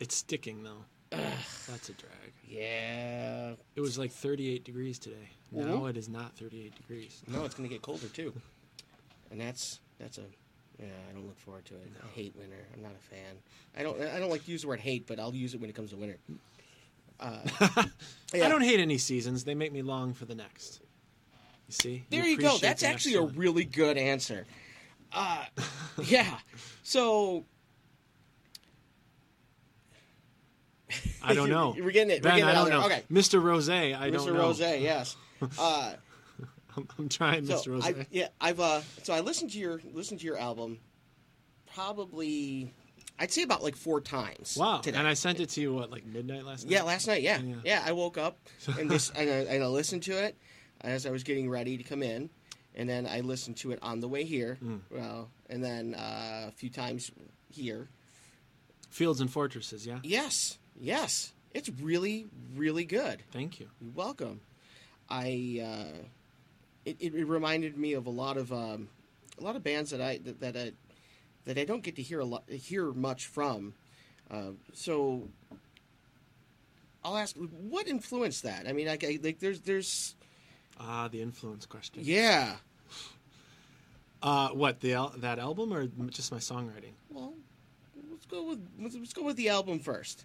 it's 0.00 0.16
sticking 0.16 0.62
though. 0.62 0.84
That's 1.10 1.88
a 1.88 1.92
drag. 1.92 2.32
Yeah. 2.48 3.52
It 3.74 3.80
was 3.80 3.98
like 3.98 4.10
38 4.10 4.64
degrees 4.64 4.98
today. 4.98 5.28
Now 5.52 5.64
Mhm. 5.64 5.90
it 5.90 5.96
is 5.96 6.08
not 6.08 6.36
38 6.36 6.74
degrees. 6.74 7.22
No, 7.28 7.44
it's 7.44 7.54
gonna 7.54 7.68
get 7.68 7.82
colder 7.88 8.08
too. 8.08 8.32
And 9.30 9.40
that's 9.40 9.80
that's 9.98 10.18
a 10.18 10.24
yeah. 10.78 10.86
I 11.08 11.12
don't 11.12 11.26
look 11.26 11.38
forward 11.38 11.64
to 11.66 11.74
it. 11.74 11.90
I 12.02 12.06
hate 12.08 12.34
winter. 12.36 12.66
I'm 12.74 12.82
not 12.82 12.92
a 12.92 13.14
fan. 13.14 13.36
I 13.76 13.82
don't 13.82 14.00
I 14.00 14.18
don't 14.18 14.30
like 14.30 14.44
to 14.44 14.50
use 14.50 14.62
the 14.62 14.68
word 14.68 14.80
hate, 14.80 15.06
but 15.06 15.18
I'll 15.20 15.34
use 15.34 15.54
it 15.54 15.60
when 15.60 15.70
it 15.70 15.76
comes 15.76 15.90
to 15.90 15.96
winter. 15.96 16.18
Uh, 17.20 17.38
yeah. 18.34 18.44
I 18.46 18.48
don't 18.48 18.62
hate 18.62 18.80
any 18.80 18.98
seasons. 18.98 19.44
They 19.44 19.54
make 19.54 19.72
me 19.72 19.82
long 19.82 20.12
for 20.14 20.24
the 20.26 20.34
next. 20.34 20.80
You 21.68 21.72
see? 21.72 22.04
There 22.10 22.24
you, 22.26 22.36
go. 22.36 22.58
That's 22.58 22.82
actually 22.82 23.14
a 23.14 23.22
really 23.22 23.64
good 23.64 23.96
answer. 23.96 24.46
Uh, 25.12 25.44
yeah. 26.04 26.38
So 26.82 27.44
I 31.22 31.34
don't 31.34 31.50
know. 31.50 31.74
We're 31.78 31.90
getting 31.90 32.10
it. 32.10 32.22
We're 32.22 32.30
getting 32.30 32.44
it 32.44 32.50
I 32.50 32.54
don't 32.54 32.70
know. 32.70 32.84
Okay. 32.86 33.02
Mr. 33.10 33.42
Rose, 33.42 33.68
I 33.68 33.90
don't 33.90 34.12
know. 34.12 34.18
Mr. 34.18 34.38
Rose, 34.38 34.60
yes. 34.60 35.16
Uh, 35.58 35.92
I'm, 36.78 36.88
I'm 36.98 37.08
trying, 37.10 37.44
so 37.44 37.56
Mr. 37.56 37.72
Rose. 37.72 37.84
I, 37.84 38.06
yeah, 38.10 38.28
I've 38.40 38.58
uh, 38.58 38.80
so 39.02 39.12
I 39.12 39.20
listened 39.20 39.50
to 39.52 39.58
your 39.58 39.82
listened 39.92 40.20
to 40.20 40.26
your 40.26 40.38
album, 40.38 40.78
probably, 41.74 42.72
I'd 43.18 43.30
say 43.30 43.42
about 43.42 43.62
like 43.62 43.76
four 43.76 44.00
times. 44.00 44.56
wow. 44.58 44.78
today. 44.78 44.96
And 44.96 45.06
I 45.06 45.12
sent 45.12 45.40
it 45.40 45.50
to 45.50 45.60
you, 45.60 45.74
what, 45.74 45.90
like 45.90 46.06
midnight 46.06 46.46
last 46.46 46.64
night? 46.64 46.72
Yeah, 46.72 46.82
last 46.84 47.06
night. 47.06 47.20
Yeah, 47.20 47.38
Yeah. 47.40 47.54
yeah. 47.64 47.82
I 47.84 47.92
woke 47.92 48.16
up 48.16 48.38
and 48.78 48.90
just 48.90 49.14
and 49.14 49.28
I, 49.28 49.54
and 49.54 49.62
I 49.62 49.66
listened 49.66 50.04
to 50.04 50.12
it 50.12 50.38
as 50.80 51.04
I 51.04 51.10
was 51.10 51.22
getting 51.22 51.50
ready 51.50 51.76
to 51.76 51.82
come 51.82 52.02
in, 52.02 52.30
and 52.76 52.88
then 52.88 53.06
I 53.06 53.20
listened 53.20 53.56
to 53.58 53.72
it 53.72 53.78
on 53.82 54.00
the 54.00 54.08
way 54.08 54.24
here. 54.24 54.58
Mm. 54.62 54.80
Well, 54.90 55.30
and 55.48 55.64
then 55.64 55.94
uh, 55.94 56.48
a 56.48 56.52
few 56.52 56.70
times 56.70 57.10
here. 57.50 57.88
Fields 58.90 59.20
and 59.20 59.30
Fortresses, 59.30 59.86
yeah? 59.86 59.98
Yes, 60.02 60.58
yes. 60.78 61.32
It's 61.54 61.70
really, 61.80 62.26
really 62.54 62.84
good. 62.84 63.22
Thank 63.32 63.60
you. 63.60 63.68
You're 63.80 63.92
welcome. 63.94 64.40
I 65.08 65.62
uh, 65.64 65.98
it, 66.84 66.96
it, 67.00 67.26
reminded 67.26 67.78
me 67.78 67.94
of 67.94 68.06
a 68.06 68.10
lot 68.10 68.36
of 68.36 68.52
um, 68.52 68.88
a 69.38 69.44
lot 69.44 69.56
of 69.56 69.62
bands 69.62 69.90
that 69.90 70.00
I 70.00 70.18
that, 70.18 70.40
that 70.40 70.56
I 70.56 70.72
that 71.44 71.58
I 71.58 71.64
don't 71.64 71.82
get 71.82 71.96
to 71.96 72.02
hear 72.02 72.20
a 72.20 72.24
lot 72.24 72.44
hear 72.50 72.92
much 72.92 73.26
from. 73.26 73.74
Uh, 74.30 74.50
so 74.74 75.28
I'll 77.04 77.16
ask, 77.16 77.36
what 77.36 77.86
influenced 77.86 78.42
that? 78.42 78.66
I 78.66 78.72
mean, 78.72 78.88
like, 78.88 79.04
I, 79.04 79.18
like 79.22 79.38
there's 79.38 79.60
there's 79.60 80.15
Ah, 80.78 81.08
the 81.08 81.22
influence 81.22 81.66
question. 81.66 82.02
yeah. 82.04 82.56
Uh, 84.22 84.48
what, 84.48 84.80
the 84.80 84.94
al- 84.94 85.14
that 85.18 85.38
album 85.38 85.72
or 85.72 85.86
just 86.08 86.32
my 86.32 86.38
songwriting? 86.38 86.92
Well, 87.10 87.34
let's 88.10 88.24
go 88.26 88.44
with 88.44 88.66
let's, 88.80 88.94
let's 88.96 89.12
go 89.12 89.22
with 89.22 89.36
the 89.36 89.50
album 89.50 89.78
first. 89.78 90.24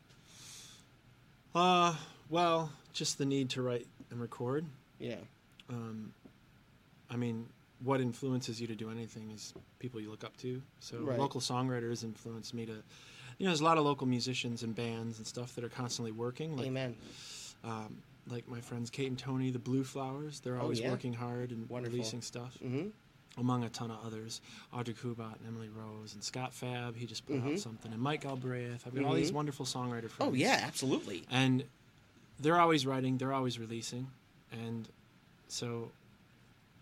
Uh, 1.53 1.93
well, 2.29 2.71
just 2.93 3.17
the 3.17 3.25
need 3.25 3.49
to 3.51 3.61
write 3.61 3.87
and 4.09 4.19
record. 4.19 4.65
Yeah. 4.99 5.17
Um, 5.69 6.13
I 7.09 7.17
mean, 7.17 7.47
what 7.83 7.99
influences 8.01 8.61
you 8.61 8.67
to 8.67 8.75
do 8.75 8.89
anything 8.89 9.29
is 9.31 9.53
people 9.79 9.99
you 9.99 10.09
look 10.09 10.23
up 10.23 10.37
to. 10.37 10.61
So 10.79 10.99
Right. 10.99 11.19
local 11.19 11.41
songwriters 11.41 12.03
influence 12.03 12.53
me 12.53 12.65
to. 12.65 12.71
You 13.37 13.45
know, 13.45 13.49
there's 13.49 13.61
a 13.61 13.65
lot 13.65 13.77
of 13.77 13.83
local 13.83 14.07
musicians 14.07 14.63
and 14.63 14.73
bands 14.75 15.17
and 15.17 15.27
stuff 15.27 15.53
that 15.55 15.63
are 15.63 15.69
constantly 15.69 16.11
working. 16.11 16.55
Like, 16.55 16.67
Amen. 16.67 16.95
um, 17.63 17.97
like 18.27 18.47
my 18.47 18.61
friends 18.61 18.89
Kate 18.89 19.07
and 19.07 19.17
Tony, 19.17 19.51
the 19.51 19.59
Blue 19.59 19.83
Flowers. 19.83 20.39
They're 20.39 20.57
Oh, 20.57 20.63
always 20.63 20.79
yeah? 20.79 20.89
working 20.89 21.13
hard 21.13 21.51
and 21.51 21.67
Wonderful. 21.69 21.97
releasing 21.97 22.21
stuff, 22.21 22.57
hmm 22.57 22.87
among 23.37 23.63
a 23.63 23.69
ton 23.69 23.89
of 23.89 23.97
others. 24.05 24.41
Audra 24.73 24.93
Kubat 24.93 25.37
and 25.37 25.47
Emily 25.47 25.69
Rose 25.69 26.13
and 26.15 26.21
Scott 26.21 26.53
Fab. 26.53 26.97
He 26.97 27.05
just 27.05 27.25
put 27.25 27.37
Mhm. 27.37 27.53
out 27.53 27.59
something. 27.59 27.93
And 27.93 28.01
Mike 28.01 28.23
Galbraith. 28.23 28.85
I've 28.85 28.93
got 28.93 29.05
all 29.05 29.13
these 29.13 29.31
Mhm. 29.31 29.35
wonderful 29.35 29.65
songwriter 29.65 30.09
friends. 30.09 30.19
Oh 30.19 30.33
yeah, 30.33 30.59
absolutely. 30.63 31.23
And 31.31 31.63
they're 32.41 32.59
always 32.59 32.85
writing, 32.85 33.17
they're 33.17 33.31
always 33.31 33.57
releasing. 33.57 34.11
And 34.51 34.89
so 35.47 35.91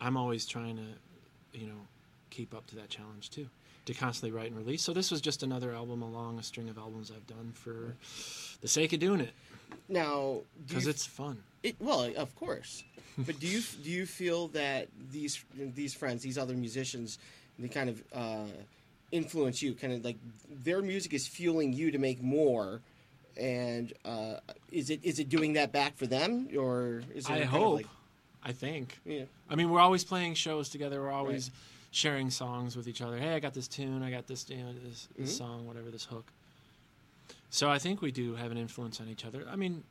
I'm 0.02 0.18
always 0.18 0.48
trying 0.48 0.78
to, 0.78 1.58
you 1.60 1.68
know, 1.68 1.88
keep 2.32 2.56
up 2.56 2.66
to 2.68 2.76
that 2.78 2.90
challenge 2.90 3.30
too. 3.30 3.48
To 3.86 3.94
constantly 3.94 4.36
write 4.36 4.48
and 4.48 4.58
release. 4.58 4.82
So 4.82 4.92
this 4.92 5.12
was 5.12 5.22
just 5.22 5.44
another 5.44 5.74
album 5.76 6.02
along 6.02 6.40
a 6.40 6.44
string 6.44 6.68
of 6.68 6.80
albums 6.80 7.12
I've 7.12 7.28
done 7.28 7.52
for 7.54 7.96
the 8.62 8.68
sake 8.68 8.92
of 8.92 9.00
doing 9.00 9.20
it. 9.22 9.34
Now, 9.88 10.42
Because 10.68 10.88
it's 10.88 11.06
fun. 11.06 11.42
It, 11.64 11.76
well, 11.80 12.10
of 12.16 12.36
course. 12.36 12.84
But 13.18 13.40
do 13.40 13.48
you 13.48 13.62
do 13.84 13.90
you 13.90 14.06
feel 14.06 14.48
that 14.50 14.88
these 15.12 15.44
these 15.76 15.94
friends, 15.94 16.22
these 16.24 16.38
other 16.38 16.54
musicians, 16.54 17.20
they 17.58 17.68
kind 17.68 17.90
of 17.90 18.02
uh, 18.14 18.46
influence 19.12 19.62
you? 19.62 19.74
Kind 19.74 19.92
of 19.94 20.06
like 20.06 20.16
their 20.64 20.82
music 20.82 21.14
is 21.14 21.28
fueling 21.28 21.74
you 21.74 21.92
to 21.92 21.98
make 21.98 22.22
more, 22.24 22.80
and 23.36 23.92
uh, 24.06 24.36
is 24.72 24.90
it 24.90 25.02
is 25.04 25.20
it 25.20 25.28
doing 25.28 25.54
that 25.54 25.74
back 25.74 25.98
for 25.98 26.08
them, 26.08 26.48
or 26.58 27.04
is 27.14 27.26
it 27.30 27.32
I 27.34 27.44
hope. 27.44 27.74
like- 27.76 27.88
I 28.42 28.54
think. 28.54 28.98
yeah, 29.04 29.24
I 29.50 29.56
mean, 29.56 29.70
we're 29.70 29.82
always 29.82 30.06
playing 30.06 30.36
shows 30.36 30.70
together. 30.70 31.02
We're 31.02 31.12
always 31.12 31.52
sharing 31.92 32.30
songs 32.30 32.78
with 32.78 32.88
each 32.88 33.02
other. 33.02 33.18
Hey, 33.18 33.34
I 33.34 33.40
got 33.40 33.54
this 33.54 33.68
tune. 33.68 34.02
I 34.02 34.12
got 34.12 34.28
this, 34.28 34.50
you 34.50 34.58
know, 34.64 34.72
this, 34.88 35.10
this 35.18 35.34
Mhm. 35.34 35.38
song, 35.38 35.68
whatever, 35.68 35.92
this 35.92 36.06
hook. 36.06 36.26
So 37.50 37.70
I 37.70 37.80
think 37.80 38.02
we 38.02 38.12
do 38.12 38.36
have 38.36 38.52
an 38.52 38.58
influence 38.58 39.02
on 39.02 39.08
each 39.08 39.26
other. 39.26 39.46
I 39.50 39.56
mean, 39.56 39.84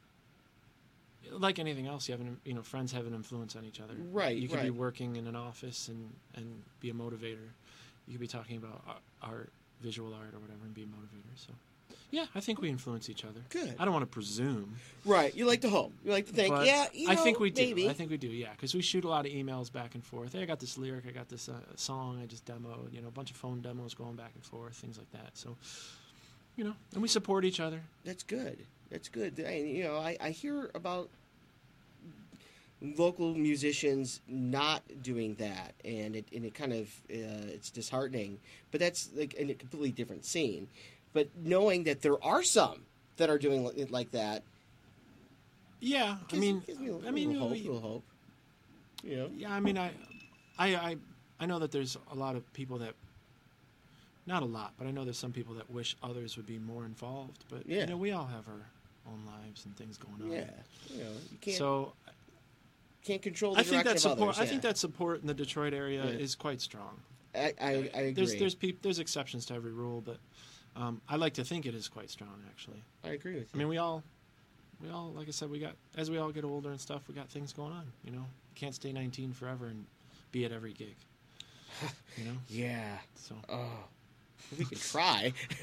like 1.30 1.58
anything 1.58 1.86
else, 1.86 2.08
you 2.08 2.12
have 2.12 2.20
an, 2.20 2.38
you 2.44 2.54
know, 2.54 2.62
friends 2.62 2.92
have 2.92 3.06
an 3.06 3.14
influence 3.14 3.56
on 3.56 3.64
each 3.64 3.80
other. 3.80 3.94
Right, 4.12 4.36
You 4.36 4.48
could 4.48 4.62
be 4.62 4.70
working 4.70 5.16
in 5.16 5.26
an 5.26 5.36
office 5.36 5.88
and 5.88 6.10
and 6.34 6.62
be 6.80 6.90
a 6.90 6.94
motivator. 6.94 7.48
You 8.06 8.14
could 8.14 8.20
be 8.20 8.26
talking 8.26 8.56
about 8.56 9.00
art, 9.22 9.50
visual 9.80 10.14
art 10.14 10.34
or 10.34 10.38
whatever, 10.38 10.64
and 10.64 10.74
be 10.74 10.82
a 10.82 10.86
motivator. 10.86 11.36
So. 11.36 11.52
Yeah, 12.10 12.24
I 12.34 12.40
think 12.40 12.62
we 12.62 12.70
influence 12.70 13.10
each 13.10 13.24
other. 13.24 13.40
Good. 13.50 13.74
I 13.78 13.84
don't 13.84 13.92
want 13.92 14.02
to 14.02 14.06
presume. 14.10 14.76
right. 15.04 15.34
You 15.34 15.44
like 15.44 15.60
to 15.60 15.68
hope. 15.68 15.92
You 16.04 16.10
like 16.10 16.26
to 16.26 16.32
think. 16.32 16.54
But 16.54 16.66
yeah, 16.66 16.86
you 16.94 17.10
I 17.10 17.16
think 17.16 17.38
we 17.38 17.50
do. 17.50 17.60
maybe. 17.62 17.88
I 17.88 17.92
think 17.92 18.10
we 18.10 18.16
do. 18.16 18.28
Yeah, 18.28 18.52
because 18.52 18.74
we 18.74 18.80
shoot 18.80 19.04
a 19.04 19.08
lot 19.08 19.26
of 19.26 19.32
emails 19.32 19.70
back 19.70 19.94
and 19.94 20.02
forth. 20.02 20.32
Hey, 20.32 20.42
I 20.42 20.46
got 20.46 20.58
this 20.58 20.78
lyric. 20.78 21.04
I 21.06 21.10
got 21.10 21.28
this 21.28 21.50
uh, 21.50 21.60
song. 21.76 22.18
I 22.22 22.26
just 22.26 22.46
demoed. 22.46 22.94
You 22.94 23.02
know, 23.02 23.08
a 23.08 23.10
bunch 23.10 23.30
of 23.30 23.36
phone 23.36 23.60
demos 23.60 23.92
going 23.92 24.16
back 24.16 24.30
and 24.34 24.42
forth, 24.42 24.74
things 24.76 24.96
like 24.96 25.10
that. 25.12 25.36
So, 25.36 25.56
you 26.58 26.64
know, 26.64 26.74
and 26.92 27.00
we 27.00 27.08
support 27.08 27.44
each 27.46 27.60
other. 27.60 27.80
That's 28.04 28.22
good. 28.22 28.58
That's 28.90 29.08
good. 29.08 29.42
I, 29.46 29.56
you 29.58 29.84
know, 29.84 29.96
I, 29.96 30.16
I 30.20 30.30
hear 30.30 30.70
about 30.74 31.08
local 32.80 33.34
musicians 33.34 34.20
not 34.28 34.82
doing 35.02 35.34
that, 35.36 35.74
and 35.84 36.16
it 36.16 36.26
and 36.34 36.44
it 36.44 36.54
kind 36.54 36.72
of 36.72 36.86
uh, 37.10 37.54
it's 37.54 37.70
disheartening. 37.70 38.38
But 38.70 38.80
that's 38.80 39.08
like 39.16 39.34
in 39.34 39.50
a 39.50 39.54
completely 39.54 39.92
different 39.92 40.24
scene. 40.24 40.68
But 41.12 41.28
knowing 41.42 41.84
that 41.84 42.02
there 42.02 42.22
are 42.24 42.42
some 42.42 42.82
that 43.16 43.30
are 43.30 43.38
doing 43.38 43.64
it 43.76 43.90
like 43.90 44.10
that, 44.12 44.42
Yeah, 45.80 46.16
I 46.32 46.36
mean, 46.36 46.62
gives 46.66 46.78
me 46.80 46.88
a 46.88 47.08
I 47.08 47.10
mean, 47.10 47.32
little 47.32 47.48
hope, 47.48 47.52
we- 47.56 47.62
little 47.62 47.80
hope. 47.80 48.04
Know, 49.04 49.30
Yeah, 49.34 49.52
I 49.52 49.60
mean, 49.60 49.78
I, 49.78 49.90
I, 50.58 50.74
I, 50.74 50.96
I 51.40 51.46
know 51.46 51.58
that 51.60 51.70
there's 51.72 51.96
a 52.12 52.14
lot 52.14 52.34
of 52.36 52.52
people 52.52 52.78
that, 52.78 52.94
not 54.28 54.42
a 54.42 54.46
lot, 54.46 54.74
but 54.78 54.86
I 54.86 54.90
know 54.92 55.04
there's 55.04 55.18
some 55.18 55.32
people 55.32 55.54
that 55.54 55.68
wish 55.70 55.96
others 56.02 56.36
would 56.36 56.46
be 56.46 56.58
more 56.58 56.84
involved. 56.84 57.44
But 57.48 57.66
Yeah. 57.66 57.80
you 57.80 57.86
know, 57.86 57.96
we 57.96 58.12
all 58.12 58.26
have 58.26 58.46
our 58.46 58.66
own 59.06 59.24
lives 59.26 59.64
and 59.64 59.74
things 59.76 59.96
going 59.98 60.22
on. 60.22 60.30
yeah, 60.30 60.50
you 60.90 60.98
know, 61.02 61.10
you 61.32 61.38
can't 61.40 61.56
So 61.56 61.94
can't 63.02 63.22
control 63.22 63.54
the 63.54 63.60
I 63.60 63.62
think 63.64 63.84
that 63.84 63.98
support. 64.00 64.36
others. 64.36 64.38
I 64.40 64.46
think 64.46 64.62
that 64.62 64.76
support 64.78 65.20
in 65.22 65.26
the 65.26 65.34
Detroit 65.34 65.72
area 65.72 66.04
Yeah. 66.04 66.10
is 66.10 66.34
quite 66.34 66.60
strong. 66.60 67.00
I, 67.34 67.54
I, 67.60 67.68
I 67.68 67.72
agree. 67.72 68.12
There's 68.12 68.36
there's 68.36 68.54
peop, 68.54 68.82
there's 68.82 68.98
exceptions 68.98 69.46
to 69.46 69.54
every 69.54 69.72
rule, 69.72 70.00
but 70.02 70.18
um, 70.76 71.00
I 71.08 71.16
like 71.16 71.34
to 71.34 71.44
think 71.44 71.66
it 71.66 71.74
is 71.74 71.88
quite 71.88 72.10
strong. 72.10 72.42
Actually, 72.48 72.82
I 73.04 73.08
agree 73.10 73.34
with 73.34 73.44
you. 73.44 73.48
I 73.54 73.56
mean, 73.58 73.68
we 73.68 73.78
all, 73.78 74.02
we 74.82 74.90
all, 74.90 75.12
like 75.12 75.28
I 75.28 75.30
said, 75.30 75.48
we 75.50 75.58
got 75.58 75.74
as 75.96 76.10
we 76.10 76.18
all 76.18 76.30
get 76.32 76.44
older 76.44 76.70
and 76.70 76.80
stuff, 76.80 77.02
we 77.08 77.14
got 77.14 77.28
things 77.30 77.52
going 77.52 77.72
on. 77.72 77.90
You 78.04 78.12
know, 78.12 78.18
you 78.18 78.54
can't 78.54 78.74
stay 78.74 78.92
19 78.92 79.32
forever 79.32 79.66
and 79.66 79.86
be 80.32 80.44
at 80.44 80.52
every 80.52 80.72
gig. 80.74 80.96
You 82.16 82.24
know, 82.24 82.36
yeah. 82.48 82.98
so 83.14 83.36
Oh, 83.48 83.84
we 84.58 84.64
could 84.64 84.80
try. 84.80 85.32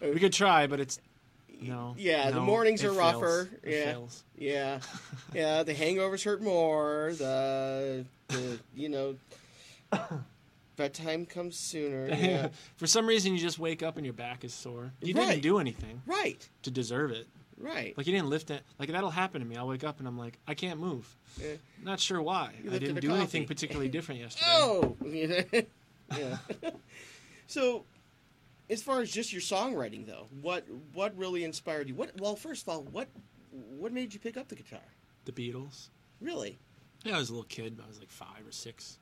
we 0.00 0.18
could 0.20 0.32
try, 0.32 0.66
but 0.66 0.80
it's 0.80 0.98
no. 1.60 1.94
Yeah, 1.96 2.30
the 2.30 2.36
no, 2.40 2.42
mornings 2.44 2.82
it 2.82 2.88
are 2.88 2.94
fails. 2.94 2.98
rougher. 3.14 3.50
It 3.62 3.72
Yeah. 3.72 3.84
fails. 3.92 4.24
yeah, 4.36 4.80
yeah. 5.34 5.62
The 5.62 5.74
hangovers 5.74 6.24
hurt 6.24 6.42
more. 6.42 7.12
The, 7.16 8.04
the 8.28 8.58
you 8.74 8.88
know, 8.88 9.16
bedtime 10.76 11.26
comes 11.26 11.56
sooner. 11.56 12.08
Yeah. 12.14 12.48
For 12.76 12.86
some 12.86 13.06
reason, 13.06 13.32
you 13.32 13.38
just 13.38 13.58
wake 13.58 13.82
up 13.82 13.96
and 13.96 14.04
your 14.06 14.12
back 14.14 14.44
is 14.44 14.52
sore. 14.54 14.92
You 15.00 15.14
Right. 15.14 15.28
didn't 15.28 15.42
do 15.42 15.58
anything 15.58 16.02
right, 16.06 16.46
to 16.62 16.70
deserve 16.70 17.10
it. 17.12 17.26
right. 17.58 17.96
Like 17.96 18.06
you 18.06 18.12
didn't 18.12 18.28
lift 18.30 18.50
it. 18.50 18.62
Like 18.78 18.90
that'll 18.90 19.10
happen 19.10 19.40
to 19.40 19.46
me. 19.46 19.56
I'll 19.56 19.68
wake 19.68 19.84
up 19.84 19.98
and 20.00 20.08
I'm 20.08 20.18
like, 20.18 20.38
I 20.48 20.54
can't 20.54 20.80
move. 20.80 21.16
Yeah. 21.40 21.54
Not 21.84 22.00
sure 22.00 22.20
why. 22.20 22.50
I 22.70 22.78
didn't 22.78 23.00
do 23.00 23.14
anything 23.14 23.46
particularly 23.46 23.88
different 23.88 24.20
yesterday. 24.20 24.50
Oh, 24.50 24.96
yeah. 25.06 25.42
so, 27.46 27.84
as 28.72 28.82
far 28.82 29.00
as 29.00 29.10
just 29.10 29.32
your 29.32 29.42
songwriting, 29.42 30.06
though, 30.06 30.26
what 30.40 30.64
what 30.94 31.16
really 31.16 31.44
inspired 31.44 31.88
you? 31.88 31.94
What 31.94 32.18
well, 32.20 32.34
first 32.36 32.62
of 32.62 32.68
all, 32.70 32.82
what 32.84 33.08
what 33.78 33.92
made 33.92 34.12
you 34.14 34.18
pick 34.20 34.36
up 34.36 34.48
the 34.48 34.56
guitar? 34.56 34.80
The 35.26 35.32
Beatles. 35.32 35.88
Really? 36.20 36.58
Yeah, 37.04 37.16
I 37.16 37.18
was 37.18 37.28
a 37.30 37.32
little 37.32 37.46
kid. 37.48 37.78
I 37.84 37.86
was 37.88 37.98
like 37.98 38.10
five 38.10 38.46
or 38.46 38.52
six, 38.52 38.98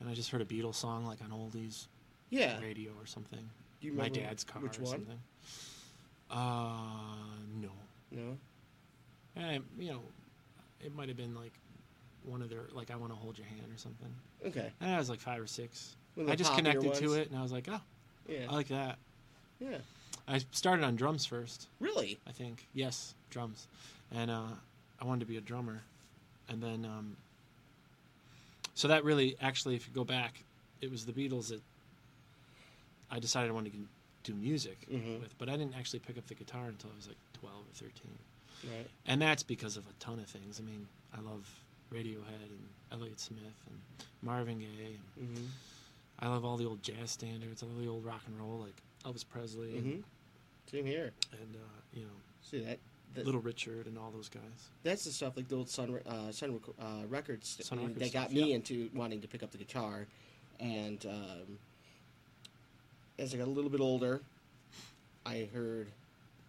and 0.00 0.08
I 0.08 0.14
just 0.14 0.30
heard 0.30 0.40
a 0.42 0.44
Beatles 0.44 0.74
song 0.74 1.06
like 1.06 1.18
on 1.22 1.30
oldies 1.30 1.86
Yeah. 2.30 2.60
radio 2.60 2.92
or 3.00 3.06
something. 3.06 3.48
Do 3.80 3.86
you 3.86 3.92
My 3.94 4.08
dad's 4.08 4.44
car 4.44 4.60
which 4.62 4.78
or 4.78 4.82
one? 4.82 4.90
something. 4.92 5.18
Uh, 6.30 6.76
no. 7.60 7.68
No. 8.10 8.36
Eh, 9.36 9.58
you 9.78 9.90
know, 9.92 10.00
it 10.80 10.94
might 10.94 11.08
have 11.08 11.16
been 11.16 11.34
like 11.34 11.52
one 12.24 12.42
of 12.42 12.50
their 12.50 12.64
like 12.72 12.90
I 12.90 12.96
want 12.96 13.12
to 13.12 13.16
hold 13.16 13.38
your 13.38 13.46
hand 13.46 13.72
or 13.72 13.78
something. 13.78 14.12
Okay. 14.46 14.72
And 14.80 14.90
I 14.90 14.98
was 14.98 15.08
like 15.10 15.20
five 15.20 15.40
or 15.40 15.46
six. 15.46 15.96
One 16.14 16.22
of 16.24 16.26
the 16.28 16.32
I 16.32 16.36
just 16.36 16.54
connected 16.54 16.94
to 16.94 17.14
it, 17.14 17.28
and 17.30 17.38
I 17.38 17.42
was 17.42 17.52
like, 17.52 17.68
oh, 17.70 17.80
Yeah. 18.28 18.46
I 18.48 18.54
like 18.54 18.68
that. 18.68 18.98
Yeah. 19.60 19.78
I 20.28 20.38
started 20.50 20.84
on 20.84 20.96
drums 20.96 21.24
first. 21.26 21.68
Really? 21.80 22.18
I 22.26 22.32
think. 22.32 22.66
Yes, 22.74 23.14
drums. 23.30 23.66
And 24.14 24.30
uh, 24.30 24.42
I 25.00 25.04
wanted 25.04 25.20
to 25.20 25.26
be 25.26 25.36
a 25.36 25.40
drummer. 25.40 25.82
And 26.48 26.62
then, 26.62 26.84
um, 26.84 27.16
so 28.74 28.88
that 28.88 29.04
really, 29.04 29.36
actually, 29.40 29.74
if 29.76 29.86
you 29.86 29.94
go 29.94 30.04
back, 30.04 30.42
it 30.80 30.90
was 30.90 31.06
the 31.06 31.12
Beatles 31.12 31.48
that 31.48 31.60
I 33.10 33.18
decided 33.20 33.50
I 33.50 33.52
wanted 33.54 33.72
to 33.72 33.78
do 34.32 34.34
music 34.36 34.78
Mhm. 34.90 35.20
with. 35.20 35.36
But 35.38 35.48
I 35.48 35.56
didn't 35.56 35.74
actually 35.76 36.00
pick 36.00 36.18
up 36.18 36.26
the 36.26 36.34
guitar 36.34 36.66
until 36.66 36.90
I 36.92 36.96
was 36.96 37.06
like 37.06 37.16
12 37.34 37.54
or 37.54 37.74
13. 37.74 38.18
Right. 38.64 38.86
And 39.06 39.22
that's 39.22 39.42
because 39.42 39.76
of 39.76 39.84
a 39.86 39.92
ton 40.00 40.18
of 40.18 40.26
things. 40.26 40.58
I 40.60 40.62
mean, 40.64 40.88
I 41.16 41.20
love 41.20 41.48
Radiohead 41.92 42.42
and 42.42 42.68
Elliott 42.90 43.20
Smith 43.20 43.40
and 43.70 43.78
Marvin 44.22 44.58
Gaye. 44.58 44.98
And 45.20 45.28
Mm-hmm. 45.28 45.46
I 46.18 46.28
love 46.28 46.44
all 46.44 46.56
the 46.56 46.64
old 46.66 46.82
jazz 46.82 47.10
standards, 47.10 47.62
all 47.62 47.68
the 47.78 47.88
old 47.88 48.04
rock 48.04 48.22
and 48.26 48.38
roll, 48.38 48.58
like 48.58 48.74
Elvis 49.04 49.24
Presley 49.28 49.68
Mm-hmm. 49.72 49.88
and, 49.90 50.04
Same 50.70 50.86
here. 50.86 51.12
and 51.32 51.56
uh, 51.56 51.80
you 51.92 52.02
know, 52.02 52.08
See 52.42 52.60
that? 52.64 52.78
that 53.14 53.24
Little 53.26 53.40
Richard 53.40 53.86
and 53.86 53.96
all 53.98 54.10
those 54.10 54.28
guys. 54.28 54.42
that's 54.82 55.04
the 55.04 55.10
stuff 55.10 55.36
like 55.36 55.48
the 55.48 55.56
old 55.56 55.68
Sun 55.70 55.98
uh, 56.06 56.32
Sun 56.32 56.60
uh, 56.80 57.06
records 57.08 57.58
Sun 57.62 57.78
Records 57.80 57.98
that 58.00 58.12
got 58.12 58.32
me 58.32 58.50
yeah. 58.50 58.56
into 58.56 58.90
wanting 58.94 59.20
to 59.20 59.28
pick 59.28 59.42
up 59.42 59.50
the 59.52 59.58
guitar, 59.58 60.06
and 60.60 61.04
um, 61.06 61.58
as 63.18 63.32
I 63.34 63.38
got 63.38 63.46
a 63.46 63.50
little 63.50 63.70
bit 63.70 63.80
older, 63.80 64.20
I 65.24 65.48
heard 65.52 65.88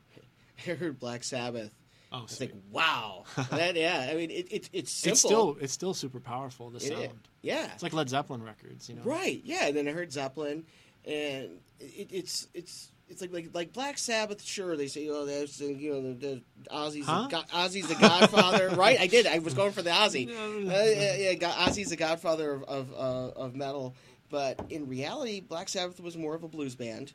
I 0.67 0.71
heard 0.71 0.99
Black 0.99 1.23
Sabbath. 1.23 1.71
Oh, 2.11 2.19
I 2.19 2.21
was 2.21 2.31
sweet. 2.31 2.53
like, 2.53 2.61
wow, 2.71 3.25
that 3.51 3.75
yeah. 3.75 4.07
I 4.09 4.15
mean, 4.15 4.31
it, 4.31 4.47
it 4.51 4.69
it's 4.73 4.91
simple. 4.91 5.11
it's 5.11 5.19
still 5.21 5.57
it's 5.59 5.73
still 5.73 5.93
super 5.93 6.19
powerful. 6.19 6.69
The 6.69 6.77
It 6.77 6.83
is. 6.83 6.89
sound. 6.89 7.27
yeah, 7.41 7.69
It's 7.73 7.83
like 7.83 7.93
Led 7.93 8.09
Zeppelin 8.09 8.41
records, 8.43 8.87
you 8.89 8.95
know. 8.95 9.01
right, 9.03 9.41
yeah. 9.43 9.67
And 9.67 9.75
then 9.75 9.87
I 9.87 9.91
heard 9.91 10.11
Zeppelin, 10.11 10.65
and 11.05 11.49
it, 11.79 12.09
it's 12.11 12.47
it's. 12.53 12.91
It's 13.09 13.21
like, 13.21 13.31
like 13.31 13.51
like 13.53 13.71
Black 13.71 13.97
Sabbath. 13.97 14.43
Sure, 14.43 14.75
they 14.75 14.87
say, 14.89 15.07
oh, 15.09 15.25
that's 15.25 15.61
you 15.61 15.93
know 15.93 16.13
the, 16.13 16.13
the 16.13 16.41
Ozzy's 16.69 17.05
Huh? 17.05 17.29
the, 17.31 17.37
Ozzy's 17.55 17.87
the 17.87 17.95
Godfather, 17.95 18.67
right? 18.71 18.99
I 18.99 19.07
did. 19.07 19.25
I 19.25 19.39
was 19.39 19.53
going 19.53 19.71
for 19.71 19.81
the 19.81 19.91
Ozzy. 19.91 20.27
Uh, 20.27 20.73
yeah, 20.73 21.15
yeah, 21.15 21.51
Ozzy's 21.65 21.89
the 21.89 21.95
Godfather 21.95 22.51
of 22.51 22.63
of, 22.63 22.91
uh, 22.91 23.39
of 23.39 23.55
metal, 23.55 23.95
but 24.29 24.59
in 24.69 24.89
reality, 24.89 25.39
Black 25.39 25.69
Sabbath 25.69 26.01
was 26.01 26.17
more 26.17 26.35
of 26.35 26.43
a 26.43 26.49
blues 26.49 26.75
band. 26.75 27.13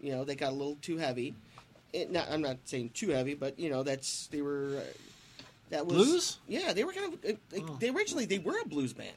You 0.00 0.12
know, 0.12 0.22
they 0.22 0.36
got 0.36 0.52
a 0.52 0.54
little 0.54 0.76
too 0.76 0.98
heavy. 0.98 1.34
It, 1.94 2.10
not, 2.10 2.28
I'm 2.30 2.42
not 2.42 2.56
saying 2.64 2.90
too 2.92 3.10
heavy, 3.10 3.34
but 3.34 3.58
you 3.58 3.70
know, 3.70 3.82
that's 3.84 4.26
they 4.26 4.42
were. 4.42 4.78
Uh, 4.78 5.42
that 5.70 5.86
was 5.86 5.96
Blues? 5.96 6.38
Yeah, 6.48 6.72
they 6.72 6.84
were 6.84 6.92
kind 6.92 7.14
of. 7.14 7.24
uh, 7.24 7.32
Like, 7.52 7.62
Oh. 7.68 7.76
They 7.80 7.88
originally 7.90 8.26
they 8.26 8.38
were 8.38 8.60
a 8.62 8.68
blues 8.68 8.92
band 8.92 9.10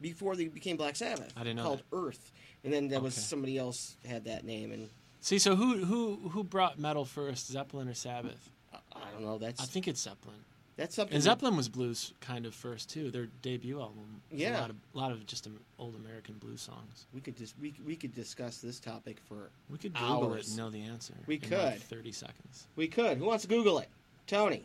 before 0.00 0.34
they 0.34 0.46
became 0.46 0.76
Black 0.76 0.96
Sabbath. 0.96 1.32
I 1.36 1.40
didn't 1.44 1.56
know 1.56 1.62
called 1.62 1.82
Earth, 1.92 2.32
and 2.64 2.72
then 2.72 2.88
there 2.88 3.00
was 3.00 3.14
somebody 3.14 3.58
else 3.58 3.96
had 4.06 4.24
that 4.24 4.44
name, 4.44 4.72
and 4.72 4.88
See, 5.20 5.38
so 5.38 5.54
who 5.54 5.84
who 5.84 6.16
who 6.30 6.42
brought 6.42 6.78
metal 6.78 7.04
first, 7.04 7.48
Zeppelin 7.52 7.86
or 7.88 7.94
Sabbath? 7.94 8.50
I, 8.72 8.78
I 8.96 9.10
don't 9.12 9.22
know. 9.22 9.38
That's 9.38 9.62
I 9.62 9.66
think 9.66 9.86
it's 9.86 10.00
Zeppelin. 10.00 10.36
That's 10.76 10.94
something. 10.94 11.14
And 11.14 11.22
that- 11.22 11.24
Zeppelin 11.30 11.56
was 11.56 11.68
blues 11.68 12.12
kind 12.20 12.46
of 12.46 12.54
first 12.54 12.90
too. 12.90 13.10
Their 13.10 13.26
debut 13.42 13.80
album. 13.80 14.22
Yeah. 14.30 14.58
A 14.58 14.60
lot 14.60 14.70
of, 14.70 14.76
a 14.94 14.98
lot 14.98 15.12
of 15.12 15.26
just 15.26 15.48
old 15.78 15.94
American 15.96 16.34
blues 16.36 16.60
songs. 16.62 17.06
We 17.12 17.20
could 17.20 17.36
just 17.36 17.54
we, 17.60 17.74
we 17.86 17.96
could 17.96 18.14
discuss 18.14 18.58
this 18.58 18.80
topic 18.80 19.18
for 19.28 19.50
We 19.70 19.78
could 19.78 19.94
Google 19.94 20.32
it 20.32 20.36
Hours. 20.36 20.48
and 20.48 20.56
know 20.56 20.70
the 20.70 20.82
answer. 20.82 21.14
We 21.26 21.34
in 21.36 21.40
could. 21.42 21.58
Like 21.58 21.80
Thirty 21.80 22.12
seconds. 22.12 22.66
we 22.76 22.88
could. 22.88 23.18
Who 23.18 23.26
wants 23.26 23.42
to 23.42 23.48
Google 23.48 23.78
it? 23.78 23.88
Tony. 24.26 24.64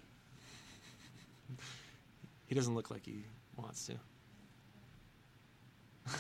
He 2.47 2.55
doesn't 2.55 2.73
look 2.75 2.89
like 2.91 3.05
he 3.05 3.23
wants 3.57 3.85
to. 3.87 3.93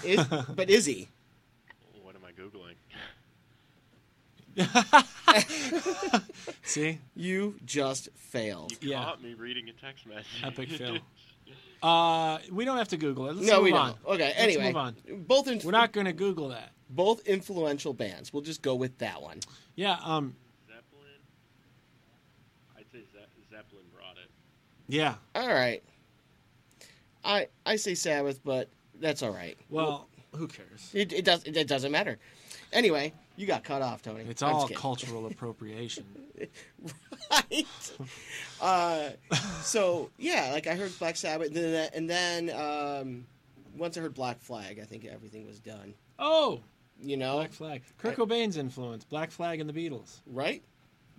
Is, 0.03 0.25
but 0.55 0.69
is 0.69 0.85
he? 0.85 1.07
What 2.03 2.15
am 2.15 2.21
I 2.25 2.31
googling? 2.31 2.75
See, 6.63 6.99
You 7.15 7.55
just 7.65 8.09
failed. 8.15 8.71
You 8.81 8.91
Yeah. 8.91 9.03
caught 9.03 9.21
me 9.23 9.33
reading 9.33 9.69
a 9.69 9.73
text 9.73 10.05
message. 10.05 10.25
epic 10.43 10.69
fail. 10.71 10.97
Uh, 11.83 12.39
we 12.51 12.65
don't 12.65 12.79
have 12.79 12.87
to 12.87 12.97
Google 12.97 13.27
it. 13.29 13.35
Let's 13.35 13.47
no, 13.47 13.57
move 13.57 13.63
we 13.65 13.71
on. 13.73 13.93
don't. 14.03 14.15
Okay. 14.15 14.23
Let's 14.29 14.39
Anyway, 14.39 14.63
move 14.69 14.77
on. 14.77 14.95
both 15.27 15.47
in, 15.47 15.61
We're 15.63 15.69
not 15.69 15.91
going 15.91 16.07
to 16.07 16.11
Google 16.11 16.49
that. 16.49 16.71
both 16.89 17.21
influential 17.27 17.93
bands. 17.93 18.33
We'll 18.33 18.41
just 18.41 18.63
go 18.63 18.73
with 18.73 18.97
that 18.97 19.21
one. 19.21 19.41
Yeah. 19.75 19.95
Um. 20.03 20.35
Zeppelin. 20.65 21.05
I'd 22.79 22.91
say 22.91 23.01
Ze- 23.13 23.43
Zeppelin 23.51 23.83
brought 23.93 24.17
it. 24.17 24.31
Yeah. 24.87 25.15
All 25.35 25.47
right. 25.47 25.83
I 27.23 27.47
I 27.63 27.75
say 27.75 27.93
Sabbath, 27.93 28.39
but 28.43 28.69
that's 28.99 29.21
all 29.21 29.31
right. 29.31 29.55
Well, 29.69 30.07
who 30.35 30.47
cares? 30.47 30.89
It, 30.95 31.13
it 31.13 31.25
does 31.25 31.43
it, 31.43 31.67
doesn't 31.67 31.91
matter. 31.91 32.17
Anyway, 32.73 33.13
you 33.35 33.45
got 33.47 33.63
cut 33.63 33.81
off, 33.81 34.01
Tony. 34.01 34.23
It's 34.27 34.41
I'm 34.43 34.53
all 34.55 34.67
cultural 34.69 35.25
appropriation. 35.31 36.05
right. 37.31 37.67
Uh, 38.61 39.09
so 39.61 40.09
yeah, 40.17 40.51
like 40.51 40.67
I 40.67 40.75
heard 40.75 40.97
Black 40.99 41.15
Sabbath, 41.15 41.47
and 41.47 41.55
then, 41.55 41.89
and 41.93 42.09
then 42.09 42.49
um, 42.49 43.25
once 43.75 43.97
I 43.97 44.01
heard 44.01 44.13
Black 44.13 44.39
Flag, 44.41 44.79
I 44.79 44.85
think 44.85 45.05
everything 45.05 45.45
was 45.45 45.59
done. 45.59 45.93
Oh, 46.19 46.61
You 47.01 47.17
know, 47.17 47.35
Black 47.37 47.51
Flag. 47.53 47.81
Kurt 47.97 48.15
Cobain's 48.15 48.57
influence. 48.57 49.03
Black 49.03 49.31
Flag 49.31 49.59
and 49.59 49.69
the 49.69 49.73
Beatles. 49.73 50.19
right? 50.25 50.63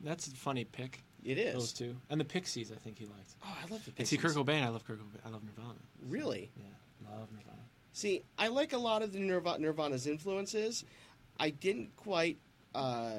That's 0.02 0.26
a 0.28 0.30
funny 0.32 0.64
pick. 0.64 1.02
It 1.24 1.38
is. 1.38 1.54
Those 1.54 1.72
two 1.72 1.96
and 2.11 2.20
the 2.20 2.24
Pixies. 2.24 2.70
I 2.70 2.76
think 2.76 2.98
he 2.98 3.06
liked. 3.06 3.34
Oh, 3.44 3.56
I 3.64 3.70
love 3.72 3.84
the 3.84 3.92
And 3.98 4.06
see, 4.06 4.16
Kurt 4.16 4.32
Cobain. 4.34 4.62
I 4.62 4.68
love 4.68 4.84
Kurt 4.87 4.98
Cobain. 5.00 5.18
I 5.26 5.30
love 5.30 5.42
Nirvana. 5.44 5.78
Really? 6.06 6.50
Yeah, 6.56 7.11
love 7.11 7.28
Nirvana. 7.32 7.58
See, 7.92 8.22
I 8.38 8.46
like 8.48 8.72
a 8.72 8.78
lot 8.78 9.02
of 9.02 9.12
the 9.12 9.18
Nirvana, 9.18 9.58
Nirvana's 9.58 10.06
influences. 10.06 10.84
I 11.38 11.51
didn't 11.51 11.94
quite 11.96 12.37
uh, 12.74 13.12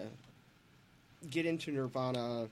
get 1.30 1.46
into 1.46 1.72
Nirvana 1.72 2.48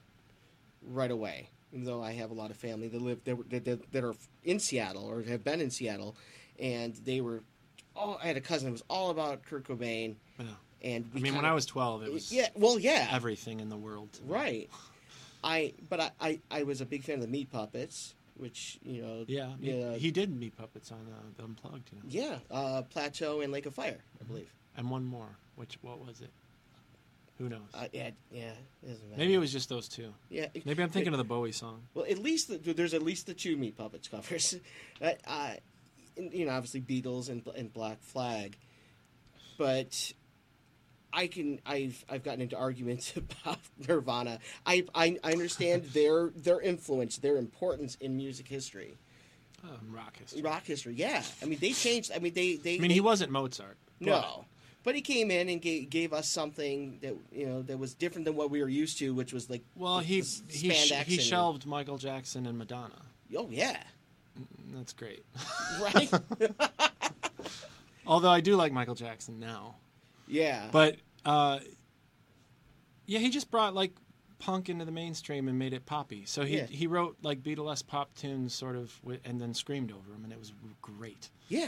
right 0.90 1.12
away. 1.12 1.50
Even 1.74 1.86
though 1.86 2.02
I 2.02 2.14
have 2.14 2.32
a 2.32 2.34
lot 2.34 2.50
of 2.50 2.56
family 2.58 2.88
that 2.88 3.02
live 3.02 3.24
that, 3.26 3.50
that, 3.66 3.92
that, 3.92 4.04
are 4.04 4.16
in 4.46 4.58
Seattle 4.60 5.06
or 5.06 5.22
have 5.24 5.44
been 5.44 5.60
in 5.60 5.70
Seattle, 5.70 6.16
and 6.60 6.96
they 7.04 7.20
were 7.20 7.42
all. 7.96 8.18
I 8.24 8.28
had 8.28 8.38
a 8.38 8.42
cousin 8.42 8.68
that 8.68 8.72
was 8.72 8.84
all 8.90 9.10
about 9.10 9.44
Kurt 9.46 9.66
Cobain, 9.66 10.16
Yeah. 10.40 10.46
and 10.82 11.06
I 11.14 11.16
mean, 11.16 11.24
when 11.24 11.34
kinda- 11.34 11.50
I 11.50 11.54
was 11.54 11.66
12, 11.66 12.04
it 12.04 12.14
was 12.14 12.32
yeah, 12.32 12.48
well, 12.56 12.80
yeah, 12.80 13.10
everything 13.12 13.60
in 13.60 13.68
the 13.70 13.76
world. 13.78 14.10
right. 14.26 14.70
I 15.44 15.74
but 15.90 16.00
I, 16.00 16.12
I 16.20 16.40
I 16.50 16.64
was 16.64 16.80
a 16.82 16.86
big 16.86 17.04
fan 17.04 17.16
of 17.16 17.22
the 17.22 17.28
Meat 17.28 17.52
Puppets, 17.52 18.16
which 18.38 18.80
you 18.84 19.02
know 19.02 19.26
Yeah, 19.28 19.50
he, 19.62 20.00
he 20.00 20.12
did 20.12 20.36
Meat 20.36 20.58
puppets 20.58 20.92
on 20.92 21.00
uh, 21.14 21.20
the 21.38 21.44
Unplugged, 21.44 21.90
you 21.92 21.98
know. 22.00 22.04
yeah 22.08 22.38
uh, 22.50 22.82
Plateau 22.84 23.42
and 23.42 23.52
Lake 23.52 23.66
of 23.66 23.76
Fire, 23.76 24.00
I 24.20 24.24
Mm-hmm. 24.24 24.34
And 24.78 24.90
one 24.90 25.04
more, 25.06 25.28
which 25.56 25.78
what 25.82 26.00
was 26.06 26.22
it? 26.22 26.30
Who 27.40 27.50
knows? 27.50 27.62
Uh, 27.74 27.88
yeah, 27.94 28.12
yeah, 28.32 28.52
it. 28.84 29.00
Maybe 29.16 29.34
it 29.34 29.38
was 29.38 29.52
just 29.52 29.70
those 29.70 29.88
two. 29.88 30.13
yeah. 30.30 30.48
Maybe 30.66 30.82
I'm 30.82 30.90
thinking 30.90 31.13
of 31.13 31.18
the 31.20 31.24
Bowie 31.24 31.52
song. 31.52 31.82
Well, 31.94 32.06
at 32.10 32.18
least 32.20 32.48
the, 32.48 32.74
there's 32.74 32.94
at 32.96 33.04
least 33.04 33.28
the 33.28 33.34
two 33.36 33.56
Meat 33.58 33.78
Puppets 33.78 34.08
covers. 34.08 34.56
uh, 35.02 35.12
uh, 35.28 35.54
you 36.16 36.46
know, 36.46 36.52
obviously 36.52 36.82
Beatles 36.82 37.30
and, 37.30 37.46
and 37.56 37.72
Black 37.72 38.02
Flag, 38.02 38.58
but 39.58 40.12
I 41.13 41.28
can 41.28 41.60
I've 41.66 42.04
I've 42.10 42.24
gotten 42.24 42.42
into 42.42 42.58
arguments 42.58 43.13
about 43.18 43.60
Nirvana. 43.88 44.40
I 44.66 44.86
I, 44.96 45.18
I 45.24 45.32
understand 45.32 45.84
their 45.94 46.30
their 46.36 46.60
influence, 46.62 47.18
their 47.18 47.38
importance 47.38 47.96
in 48.02 48.18
music 48.18 48.48
history, 48.48 48.96
Um, 49.63 49.92
rock 49.92 50.18
history. 50.18 50.42
rock 50.42 50.63
history. 50.66 50.96
Yeah, 50.96 51.22
I 51.42 51.46
mean 51.46 51.60
they 51.60 51.72
changed. 51.74 52.12
I 52.16 52.20
mean 52.20 52.34
they 52.34 52.56
they 52.56 52.76
I 52.78 52.80
mean, 52.80 52.90
they- 52.90 52.96
he 52.96 53.02
wasn't 53.02 53.32
Mozart. 53.32 53.78
no. 54.00 54.46
But 54.88 54.95
he 54.95 55.02
came 55.02 55.32
in 55.32 55.50
and 55.50 55.62
gave, 55.62 55.89
gave 55.89 56.13
us 56.13 56.30
something 56.30 57.00
that 57.02 57.13
you 57.30 57.45
know 57.45 57.62
that 57.63 57.78
was 57.78 57.93
different 57.93 58.23
than 58.23 58.38
what 58.38 58.50
we 58.50 58.62
were 58.62 58.69
used 58.69 58.97
to, 59.00 59.13
which 59.13 59.34
was 59.34 59.50
like 59.50 59.62
Well, 59.76 59.97
the- 59.97 60.06
he 60.06 60.21
the 60.21 60.43
he, 60.50 60.69
sh- 60.71 60.93
he 61.06 61.15
and- 61.15 61.21
shelved 61.21 61.65
Michael 61.65 61.97
Jackson 61.97 62.45
and 62.45 62.58
Madonna. 62.58 63.02
Oh 63.38 63.50
yeah, 63.52 63.84
That's 64.73 64.93
great. 64.93 65.26
right. 65.82 66.10
Although 68.08 68.30
I 68.30 68.39
do 68.39 68.56
like 68.56 68.71
Michael 68.71 68.95
Jackson 68.95 69.41
now, 69.41 69.76
yeah, 70.26 70.69
but 70.71 70.95
uh, 71.26 71.60
yeah, 73.08 73.19
he 73.19 73.30
just 73.30 73.52
brought 73.52 73.76
like 73.76 73.91
punk 74.39 74.69
into 74.69 74.86
the 74.86 74.91
mainstream 74.93 75.50
and 75.50 75.60
made 75.60 75.73
it 75.73 75.86
poppy. 75.86 76.23
So 76.26 76.45
he 76.45 76.60
Yeah. 76.60 76.65
he 76.67 76.88
wrote 76.88 77.17
like 77.21 77.43
Beatles 77.43 77.86
pop 77.86 78.15
tunes, 78.15 78.54
sort 78.54 78.78
of, 78.78 78.97
and 79.26 79.41
then 79.41 79.54
screamed 79.54 79.91
over 79.91 80.10
them, 80.10 80.23
and 80.23 80.32
it 80.32 80.39
was 80.39 80.54
great. 80.82 81.28
Yeah. 81.50 81.67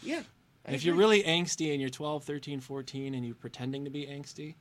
Yeah. 0.00 0.22
And 0.66 0.74
if 0.74 0.84
you're 0.84 0.96
really 0.96 1.22
angsty 1.22 1.70
and 1.72 1.80
you're 1.80 1.88
12, 1.90 2.24
13, 2.24 2.60
14, 2.60 3.14
and 3.14 3.24
you're 3.24 3.34
pretending 3.36 3.84
to 3.84 3.90
be 3.90 4.04
angsty, 4.06 4.54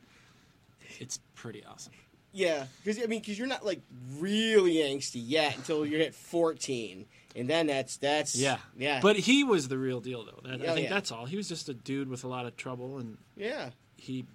it's 0.99 1.19
pretty 1.33 1.63
awesome. 1.65 1.93
Yeah, 2.31 2.65
because 2.83 3.01
I 3.01 3.07
mean, 3.07 3.21
because 3.21 3.39
you're 3.39 3.47
not 3.47 3.65
like 3.65 3.81
really 4.19 4.75
angsty 4.75 5.21
yet 5.25 5.55
until 5.57 5.85
you're 5.85 6.01
at 6.01 6.13
14, 6.13 7.05
and 7.35 7.49
then 7.49 7.67
that's 7.67 7.97
that's 7.97 8.35
Yeah, 8.35 8.57
yeah, 8.77 8.99
But 9.01 9.15
he 9.15 9.43
was 9.43 9.67
the 9.69 9.77
real 9.77 9.99
deal, 10.01 10.25
though. 10.25 10.41
That, 10.49 10.61
Oh, 10.61 10.71
I 10.71 10.75
think 10.75 10.89
yeah. 10.89 10.93
that's 10.93 11.11
all. 11.11 11.25
He 11.25 11.37
was 11.37 11.47
just 11.47 11.69
a 11.69 11.73
dude 11.73 12.09
with 12.09 12.23
a 12.23 12.27
lot 12.27 12.45
of 12.45 12.55
trouble, 12.57 12.97
and 12.99 13.17
yeah, 13.37 13.69
he 13.97 14.25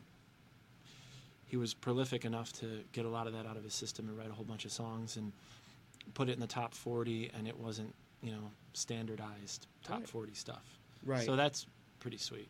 he 1.46 1.56
was 1.56 1.74
prolific 1.74 2.24
enough 2.24 2.52
to 2.54 2.84
get 2.92 3.04
a 3.04 3.08
lot 3.08 3.26
of 3.26 3.32
that 3.34 3.44
out 3.46 3.56
of 3.56 3.64
his 3.64 3.74
system 3.74 4.08
and 4.08 4.16
write 4.16 4.30
a 4.30 4.32
whole 4.32 4.44
bunch 4.44 4.64
of 4.64 4.72
songs 4.72 5.16
and 5.16 5.32
put 6.14 6.28
it 6.28 6.32
in 6.32 6.40
the 6.40 6.46
top 6.46 6.74
40, 6.74 7.30
and 7.36 7.46
it 7.46 7.58
wasn't 7.58 7.94
you 8.22 8.32
know 8.32 8.50
standardized 8.72 9.66
top 9.84 9.98
Right. 10.00 10.08
40 10.08 10.34
stuff. 10.34 10.79
Right. 11.04 11.24
So 11.24 11.36
that's 11.36 11.66
pretty 11.98 12.18
sweet, 12.18 12.48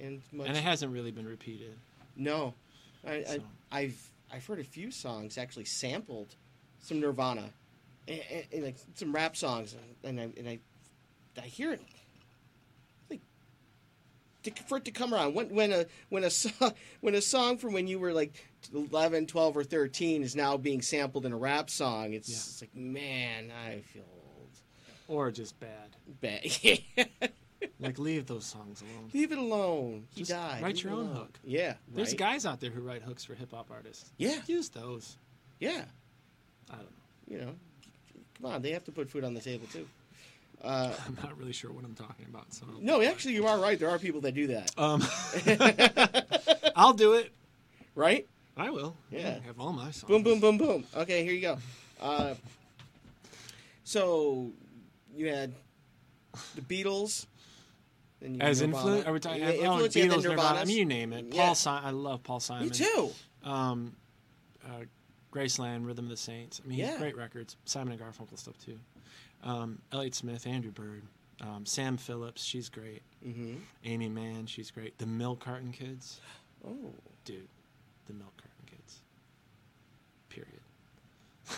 and 0.00 0.22
much, 0.32 0.48
and 0.48 0.56
it 0.56 0.62
hasn't 0.62 0.92
really 0.92 1.10
been 1.10 1.26
repeated. 1.26 1.74
no, 2.16 2.54
I, 3.06 3.12
I 3.12 3.24
So. 3.24 3.42
I've 3.72 4.10
I've 4.32 4.46
heard 4.46 4.60
a 4.60 4.64
few 4.64 4.90
songs 4.90 5.38
actually 5.38 5.64
sampled 5.64 6.34
some 6.80 7.00
Nirvana, 7.00 7.50
and, 8.06 8.20
and, 8.30 8.44
and, 8.52 8.64
like 8.64 8.76
some 8.94 9.12
rap 9.12 9.36
songs, 9.36 9.74
and 10.04 10.20
I 10.20 10.28
and 10.36 10.48
I 10.48 10.58
I 11.40 11.46
hear 11.46 11.72
it. 11.72 11.82
Like, 13.10 13.20
to, 14.44 14.50
for 14.64 14.78
it 14.78 14.84
to 14.86 14.90
come 14.90 15.12
around 15.14 15.34
when 15.34 15.48
when 15.54 15.72
a 15.72 15.86
when 16.08 16.24
a 16.24 16.30
song 16.30 16.72
when 17.00 17.14
a 17.14 17.20
song 17.20 17.58
from 17.58 17.72
when 17.72 17.86
you 17.86 17.98
were 17.98 18.12
like 18.12 18.32
11, 18.74 19.26
12, 19.26 19.56
or 19.56 19.64
thirteen 19.64 20.22
is 20.22 20.34
now 20.36 20.56
being 20.56 20.82
sampled 20.82 21.24
in 21.26 21.32
a 21.32 21.36
rap 21.36 21.70
song, 21.70 22.12
it's, 22.12 22.28
Yeah. 22.28 22.36
it's 22.36 22.60
like 22.60 22.74
man, 22.74 23.50
I 23.66 23.80
feel 23.80 24.02
old. 24.02 24.50
Or 25.08 25.30
just 25.30 25.58
bad. 25.58 25.96
Bad. 26.20 26.42
Like 27.80 27.98
leave 27.98 28.26
those 28.26 28.44
songs 28.44 28.82
alone. 28.82 29.10
Leave 29.12 29.32
it 29.32 29.38
alone. 29.38 30.06
He 30.10 30.20
Just 30.20 30.30
died. 30.30 30.62
write 30.62 30.76
Leave 30.76 30.84
your 30.84 30.92
own 30.94 30.98
alone. 31.06 31.14
hook. 31.16 31.38
Yeah. 31.44 31.74
There's 31.92 32.10
right? 32.10 32.18
guys 32.18 32.46
out 32.46 32.60
there 32.60 32.70
who 32.70 32.80
write 32.80 33.02
hooks 33.02 33.24
for 33.24 33.34
hip 33.34 33.50
hop 33.52 33.70
artists. 33.70 34.10
Yeah. 34.16 34.38
Use 34.46 34.68
those. 34.68 35.16
Yeah. 35.58 35.82
I 36.70 36.74
don't 36.76 36.84
know. 36.84 36.90
You 37.26 37.38
know, 37.38 37.54
come 38.40 38.52
on. 38.52 38.62
They 38.62 38.70
have 38.72 38.84
to 38.84 38.92
put 38.92 39.10
food 39.10 39.24
on 39.24 39.34
the 39.34 39.40
table 39.40 39.66
too. 39.72 39.86
Uh, 40.62 40.92
I'm 41.06 41.16
not 41.22 41.36
really 41.38 41.52
sure 41.52 41.70
what 41.72 41.84
I'm 41.84 41.94
talking 41.94 42.26
about. 42.28 42.52
So 42.52 42.66
no, 42.80 43.02
actually, 43.02 43.34
you 43.34 43.46
are 43.46 43.58
right. 43.58 43.78
There 43.78 43.90
are 43.90 43.98
people 43.98 44.20
that 44.22 44.34
do 44.34 44.46
that. 44.48 44.72
um, 44.78 45.02
I'll 46.76 46.92
do 46.94 47.14
it. 47.14 47.32
Right? 47.94 48.26
I 48.56 48.70
will. 48.70 48.94
Yeah. 49.10 49.38
I 49.42 49.46
have 49.46 49.58
all 49.60 49.72
my 49.72 49.90
songs. 49.90 50.04
Boom, 50.04 50.22
boom, 50.22 50.40
boom, 50.40 50.58
boom. 50.58 50.84
Okay, 50.96 51.24
here 51.24 51.32
you 51.32 51.40
go. 51.40 51.58
Uh, 52.00 52.34
so 53.84 54.50
you 55.16 55.28
had 55.28 55.52
the 56.54 56.60
Beatles. 56.62 57.26
As 58.40 58.62
influence, 58.62 59.06
are 59.06 59.12
we 59.12 59.20
talking? 59.20 59.40
Yeah, 59.40 59.48
oh, 59.48 59.72
influence, 59.72 59.96
yeah, 59.96 60.04
Beatles, 60.06 60.24
Nirvana. 60.24 60.58
I 60.60 60.64
mean, 60.64 60.76
you 60.76 60.84
name 60.84 61.12
it. 61.12 61.26
Yeah. 61.30 61.44
Paul 61.46 61.54
Simon. 61.54 61.84
I 61.84 61.90
love 61.90 62.22
Paul 62.24 62.40
Simon. 62.40 62.64
Me 62.64 62.70
too. 62.70 63.10
Um, 63.44 63.94
uh, 64.66 64.84
Graceland, 65.32 65.86
Rhythm 65.86 66.06
of 66.06 66.10
the 66.10 66.16
Saints. 66.16 66.60
I 66.64 66.68
mean, 66.68 66.78
Yeah. 66.78 66.98
great 66.98 67.16
records. 67.16 67.56
Simon 67.64 67.92
and 67.92 68.00
Garfunkel 68.02 68.38
stuff 68.38 68.58
too. 68.58 68.78
Um, 69.44 69.80
Elliott 69.92 70.16
Smith, 70.16 70.46
Andrew 70.48 70.72
Bird, 70.72 71.04
um, 71.40 71.64
Sam 71.64 71.96
Phillips. 71.96 72.42
She's 72.42 72.68
great. 72.68 73.02
Mm-hmm. 73.24 73.54
Aimee 73.84 74.08
Mann. 74.08 74.46
She's 74.46 74.70
great. 74.72 74.98
The 74.98 75.06
Milk 75.06 75.38
Carton 75.40 75.70
Kids. 75.70 76.20
Oh, 76.66 76.92
Dude, 77.24 77.46
the 78.06 78.14
Milk 78.14 78.32
Carton 78.36 78.64
Kids. 78.66 78.98
Period. 80.28 80.60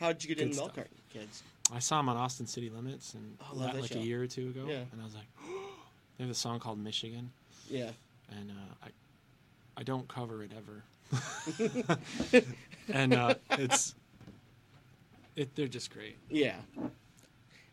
how'd 0.00 0.22
you 0.22 0.28
get 0.28 0.38
into 0.40 0.52
in 0.52 0.56
Milk. 0.56 0.74
Carton 0.74 0.94
Kids? 1.12 1.42
I 1.72 1.78
saw 1.78 1.98
them 1.98 2.08
on 2.08 2.16
Austin 2.16 2.46
City 2.46 2.70
Limits 2.70 3.14
and 3.14 3.36
Oh, 3.52 3.58
that, 3.58 3.72
that 3.74 3.80
like 3.82 3.92
show. 3.92 3.98
a 3.98 4.02
year 4.02 4.22
or 4.22 4.26
two 4.26 4.48
ago. 4.48 4.66
Yeah. 4.68 4.82
And 4.92 5.00
I 5.00 5.04
was 5.04 5.14
like, 5.14 5.26
they 6.16 6.24
have 6.24 6.30
a 6.30 6.34
song 6.34 6.60
called 6.60 6.78
Michigan, 6.78 7.30
Yeah. 7.68 7.90
and 8.30 8.50
uh, 8.50 8.74
I 8.86 8.88
I 9.76 9.82
don't 9.82 10.06
cover 10.08 10.42
it 10.42 10.52
ever. 10.56 10.82
and 12.92 13.14
uh, 13.14 13.34
it's 13.52 13.94
it 15.36 15.54
they're 15.54 15.68
just 15.68 15.92
great. 15.92 16.16
Yeah. 16.30 16.56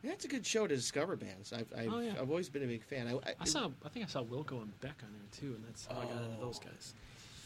That's 0.04 0.26
a 0.26 0.28
good 0.28 0.46
show 0.46 0.66
to 0.66 0.76
discover 0.76 1.16
bands. 1.16 1.54
I've 1.54 1.68
I've, 1.78 1.94
Oh, 1.94 2.00
yeah. 2.00 2.14
I've 2.20 2.30
always 2.30 2.50
been 2.50 2.64
a 2.64 2.68
big 2.68 2.84
fan. 2.84 3.08
I, 3.08 3.14
I, 3.30 3.34
I 3.42 3.46
saw 3.46 3.70
I 3.86 3.90
think 3.90 4.06
I 4.06 4.08
saw 4.10 4.24
Wilco 4.24 4.62
and 4.62 4.80
Beck 4.82 4.96
on 5.04 5.10
there 5.12 5.40
too, 5.40 5.56
and 5.56 5.64
that's 5.68 5.86
how 5.86 6.00
I 6.00 6.06
got 6.06 6.24
into 6.24 6.40
those 6.40 6.60
Oh. 6.64 6.68
guys. 6.70 6.94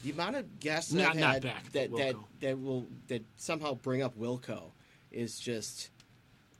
the 0.04 0.12
amount 0.12 0.36
of 0.38 0.60
guests 0.60 0.94
Not- 0.94 1.10
I've 1.12 1.16
not 1.20 1.34
had 1.34 1.42
Beck, 1.44 1.72
that 1.74 1.92
that 1.98 2.16
that 2.42 2.62
will 2.62 2.88
that 3.08 3.24
somehow 3.38 3.74
bring 3.76 4.02
up 4.02 4.18
Wilco 4.18 4.72
is 5.12 5.38
just 5.40 5.90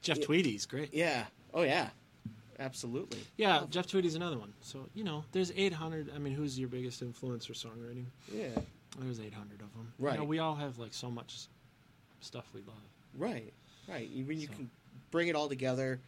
Jeff 0.02 0.18
Yeah. 0.20 0.26
Tweedy's 0.26 0.66
great. 0.66 0.94
yeah. 0.94 1.26
Oh 1.54 1.62
yeah. 1.64 1.90
Absolutely. 2.60 3.20
Yeah, 3.38 3.64
Jeff 3.70 3.88
Tweedy's 3.88 4.16
another 4.16 4.38
one. 4.38 4.54
So 4.62 4.88
you 4.94 5.04
know, 5.04 5.24
there's 5.32 5.52
800. 5.56 6.12
I 6.16 6.20
mean, 6.20 6.34
who's 6.34 6.58
your 6.60 6.70
biggest 6.70 7.02
influence 7.02 7.46
for 7.46 7.54
songwriting? 7.54 8.06
Yeah. 8.34 8.50
There's 9.00 9.20
800 9.20 9.62
of 9.62 9.74
them. 9.74 9.92
Right. 10.00 10.14
You 10.14 10.20
know, 10.20 10.24
we 10.26 10.40
all 10.40 10.56
have 10.56 10.78
like 10.78 10.94
so 10.94 11.12
much 11.12 11.48
stuff 12.22 12.46
we 12.54 12.62
love. 12.62 12.76
Right. 13.18 13.54
Right. 13.90 14.08
You- 14.10 14.26
When 14.26 14.40
you 14.40 14.48
So- 14.48 14.54
can 14.54 14.72
bring 15.12 15.28
it 15.28 15.36
all 15.36 15.50
together, 15.50 16.00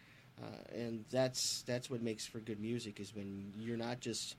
uh, 0.41 0.45
and 0.73 1.03
that's 1.09 1.63
that's 1.63 1.89
what 1.89 2.01
makes 2.01 2.25
for 2.25 2.39
good 2.39 2.59
music 2.59 2.99
is 2.99 3.13
when 3.13 3.51
you're 3.59 3.77
not 3.77 3.99
just 3.99 4.35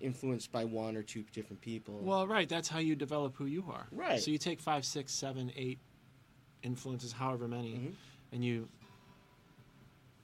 influenced 0.00 0.50
by 0.50 0.64
one 0.64 0.96
or 0.96 1.02
two 1.04 1.22
different 1.32 1.60
people. 1.62 1.98
Well, 2.00 2.26
right. 2.26 2.48
That's 2.48 2.68
how 2.68 2.80
you 2.80 2.96
develop 2.96 3.36
who 3.36 3.46
you 3.46 3.64
are. 3.70 3.86
Right. 3.92 4.20
So 4.20 4.32
you 4.32 4.38
take 4.38 4.58
five, 4.60 4.84
six, 4.84 5.14
seven, 5.14 5.52
eight 5.54 5.78
influences, 6.62 7.12
however 7.12 7.46
many, 7.48 7.74
Mhm. 7.74 7.94
and 8.32 8.44
you 8.44 8.68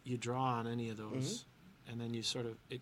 you 0.08 0.16
draw 0.16 0.42
on 0.58 0.66
any 0.66 0.88
of 0.90 0.96
those, 0.96 1.44
Mm-hmm. 1.84 1.92
and 1.92 2.00
then 2.00 2.14
you 2.14 2.22
sort 2.22 2.46
of 2.46 2.56
it 2.70 2.80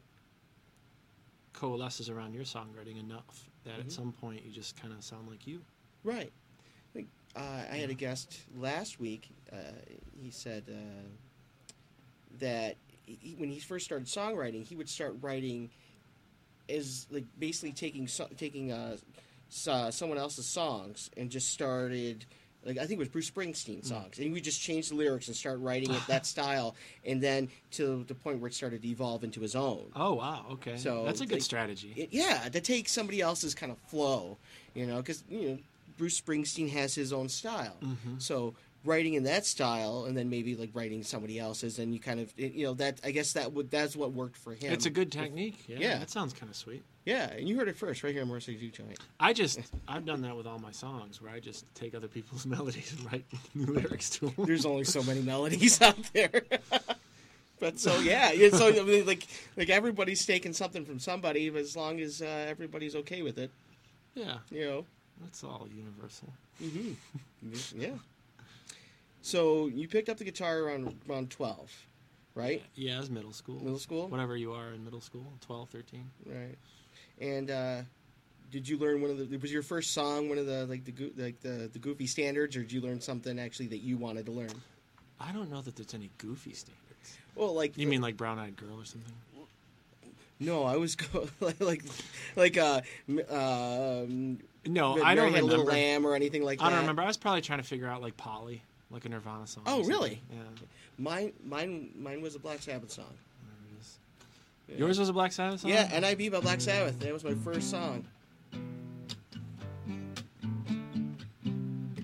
coalesces 1.53 2.09
around 2.11 2.35
your 2.35 2.45
songwriting 2.45 2.99
enough 3.01 3.49
that 3.65 3.77
Mhm. 3.79 3.81
at 3.87 3.93
some 3.93 4.13
point 4.13 4.45
you 4.45 4.51
just 4.53 4.77
kind 4.77 4.93
of 4.93 5.03
sound 5.03 5.29
like 5.29 5.47
you. 5.47 5.65
Right. 6.05 6.33
I, 6.61 6.93
think, 6.93 7.09
uh, 7.35 7.41
I 7.71 7.77
had 7.77 7.91
a 7.91 7.95
guest 7.95 8.39
last 8.57 9.01
week. 9.01 9.29
Uh, 9.53 9.57
he 10.21 10.31
said 10.31 10.65
uh, 10.69 11.09
that 12.39 12.77
he, 13.07 13.35
when 13.39 13.51
he 13.51 13.59
first 13.59 13.85
started 13.85 14.07
songwriting, 14.07 14.65
he 14.65 14.77
would 14.77 14.89
start 14.89 15.17
writing 15.21 15.71
as 16.69 17.07
like 17.11 17.25
basically 17.39 17.73
taking 17.73 18.07
so, 18.09 18.27
taking 18.37 18.71
uh, 18.73 18.97
s- 19.51 19.69
uh, 19.69 19.91
someone 19.91 20.19
else's 20.19 20.47
songs 20.47 21.11
and 21.17 21.31
just 21.31 21.51
started. 21.51 22.25
Like 22.67 22.79
I 22.79 22.81
think 22.81 22.93
it 22.93 22.99
was 22.99 23.09
Bruce 23.09 23.31
Springsteen 23.31 23.85
songs, 23.85 24.19
and 24.19 24.33
we 24.33 24.41
just 24.41 24.61
changed 24.61 24.91
the 24.91 24.97
lyrics 24.97 25.29
and 25.29 25.37
start 25.37 25.61
writing 25.61 25.93
it 25.93 26.03
that 26.09 26.27
style, 26.35 26.75
and 27.05 27.23
then 27.23 27.49
to 27.73 28.05
the 28.09 28.15
point 28.15 28.41
where 28.41 28.49
it 28.49 28.55
started 28.55 28.83
to 28.83 28.89
evolve 28.89 29.23
into 29.25 29.41
his 29.41 29.55
own. 29.55 29.87
Oh 29.95 30.15
wow, 30.15 30.47
okay. 30.53 30.77
So, 30.77 31.05
that's 31.05 31.21
a 31.21 31.27
good 31.27 31.37
like, 31.37 31.43
strategy. 31.43 31.93
It- 31.97 32.09
yeah, 32.13 32.49
to 32.49 32.61
take 32.61 32.89
somebody 32.89 33.21
else's 33.21 33.55
kind 33.55 33.71
of 33.71 33.79
flow, 33.89 34.37
you 34.75 34.87
know, 34.87 34.97
because 34.97 35.23
you 35.31 35.49
know 35.49 35.59
Bruce 35.97 36.21
Springsteen 36.21 36.71
has 36.71 36.95
his 36.95 37.13
own 37.13 37.29
style. 37.29 37.77
Mm-hmm. 37.83 38.19
So 38.19 38.55
writing 38.87 39.15
in 39.15 39.25
that 39.25 39.45
style, 39.47 40.05
and 40.07 40.17
then 40.17 40.31
maybe 40.31 40.55
like 40.57 40.71
writing 40.75 41.03
somebody 41.03 41.39
else's, 41.39 41.79
and 41.79 41.93
you 41.93 42.01
kind 42.01 42.21
of 42.21 42.33
you 42.39 42.65
know 42.67 42.75
that 42.75 43.01
I 43.05 43.11
guess 43.11 43.33
that 43.35 43.53
would 43.53 43.71
that's 43.71 43.97
what 43.97 44.13
worked 44.13 44.37
for 44.37 44.53
him. 44.55 44.73
It's 44.73 44.87
a 44.87 44.91
good 44.91 45.11
technique. 45.13 45.65
Yeah, 45.69 45.77
Yeah. 45.79 45.99
that 45.99 46.11
sounds 46.11 46.33
kind 46.33 46.49
of 46.51 46.57
sweet. 46.57 46.83
yeah, 47.05 47.31
and 47.31 47.49
you 47.49 47.57
heard 47.59 47.69
it 47.69 47.77
first 47.77 48.03
right 48.03 48.13
here 48.13 48.23
on 48.23 48.29
Motor 48.29 48.41
City 48.41 48.59
Juke 48.59 48.75
Joint. 48.75 48.99
I 49.21 49.33
just 49.33 49.59
I've 49.87 50.05
done 50.07 50.23
that 50.23 50.37
with 50.37 50.47
all 50.47 50.59
my 50.59 50.73
songs 50.73 51.21
where 51.21 51.31
I 51.33 51.41
just 51.41 51.65
take 51.75 51.95
other 51.95 52.09
people's 52.09 52.47
melodies 52.55 52.93
and 52.97 53.13
write 53.13 53.25
new 53.55 53.67
lyrics 53.75 54.11
to 54.11 54.27
them. 54.31 54.35
There's 54.47 54.65
only 54.67 54.85
so 54.85 55.03
many 55.03 55.21
melodies 55.23 55.81
out 55.83 55.99
there. 56.13 56.43
But 57.59 57.79
so 57.81 57.99
yeah, 58.01 58.33
so 58.51 58.69
I 58.69 58.83
mean, 58.85 59.07
like 59.07 59.27
like 59.57 59.71
everybody's 59.71 60.25
taking 60.27 60.53
something 60.53 60.85
from 60.85 60.99
somebody, 60.99 61.49
but 61.51 61.63
as 61.63 61.75
long 61.77 62.01
as 62.01 62.21
uh, 62.21 62.27
everybody's 62.49 62.95
okay 62.97 63.23
with 63.23 63.39
it, 63.39 63.51
yeah, 64.15 64.39
you 64.51 64.65
know. 64.67 64.85
that's 65.23 65.43
all 65.43 65.67
universal. 65.75 66.29
Yeah. 67.75 67.91
So 69.27 69.67
you 69.67 69.89
picked 69.89 70.09
up 70.09 70.19
the 70.19 70.25
guitar 70.25 70.61
around 70.61 70.95
around 71.11 71.31
twelve, 71.31 71.73
right? 72.37 72.63
Yeah, 72.77 73.01
it's 73.01 73.11
middle 73.11 73.33
school. 73.33 73.57
Middle 73.59 73.81
school? 73.81 74.07
Whatever 74.07 74.37
you 74.37 74.53
are 74.53 74.69
in 74.73 74.85
middle 74.85 75.01
school, 75.01 75.25
12, 75.41 75.69
13. 75.69 76.09
Right. 76.27 76.55
And 77.21 77.51
uh, 77.51 77.81
did 78.53 78.69
you 78.69 78.79
learn 78.79 79.03
one 79.03 79.11
of 79.11 79.29
the? 79.29 79.37
Was 79.39 79.53
your 79.53 79.65
first 79.65 79.93
song 79.93 80.29
one 80.29 80.39
of 80.39 80.47
the 80.47 80.65
like 80.67 80.85
the 80.85 81.13
like 81.17 81.41
the 81.41 81.69
the 81.73 81.81
goofy 81.81 82.07
standards, 82.07 82.55
or 82.55 82.61
did 82.61 82.71
you 82.71 82.81
learn 82.81 83.01
something 83.01 83.37
actually 83.41 83.67
that 83.67 83.79
you 83.79 83.97
wanted 83.97 84.27
to 84.27 84.33
learn? 84.33 84.53
I 85.19 85.33
don't 85.33 85.51
know 85.51 85.61
that 85.61 85.75
there's 85.75 85.93
any 85.95 86.11
goofy 86.19 86.53
standards. 86.53 87.19
Well, 87.35 87.53
like 87.53 87.77
You 87.77 87.89
mean 87.89 88.03
like 88.03 88.17
Brown 88.17 88.39
Eyed 88.39 88.55
Girl 88.57 88.79
or 88.79 88.85
something? 88.85 89.13
no? 90.39 90.63
I 90.63 90.77
was 90.77 90.95
go- 90.97 91.29
like 91.41 91.61
like 91.61 91.83
like 92.37 92.57
uh, 92.57 92.81
um, 93.09 94.39
No, 94.65 95.03
I 95.03 95.17
don't 95.17 95.35
a 95.35 95.43
Little. 95.43 95.65
Lamb 95.65 96.07
or 96.07 96.15
anything 96.15 96.45
like 96.45 96.61
that. 96.61 96.67
I 96.67 96.71
don't 96.71 96.81
remember. 96.83 97.03
I 97.03 97.07
was 97.07 97.17
probably 97.17 97.41
trying 97.41 97.59
to 97.59 97.67
figure 97.67 97.89
out 97.89 98.03
like 98.03 98.17
Polly, 98.17 98.63
like 98.91 99.05
a 99.05 99.09
Nirvana 99.09 99.47
song. 99.47 99.65
Oh, 99.67 99.83
really? 99.85 100.23
Yeah. 100.31 100.39
Mine 100.99 101.33
mine 101.45 101.91
mine 101.99 102.23
was 102.23 102.35
a 102.35 102.39
Black 102.39 102.63
Sabbath 102.63 102.91
song. 102.91 103.13
is. 103.81 103.99
Yours 104.79 104.99
was 104.99 105.09
a 105.09 105.13
Black 105.13 105.33
Sabbath 105.33 105.61
song? 105.61 105.71
Yeah, 105.71 105.99
NIB 106.01 106.33
by 106.33 106.41
Black 106.41 106.61
Sabbath. 106.61 106.99
That 107.01 107.13
was 107.13 107.25
my 107.25 107.35
first 107.35 107.71
song. 107.71 108.07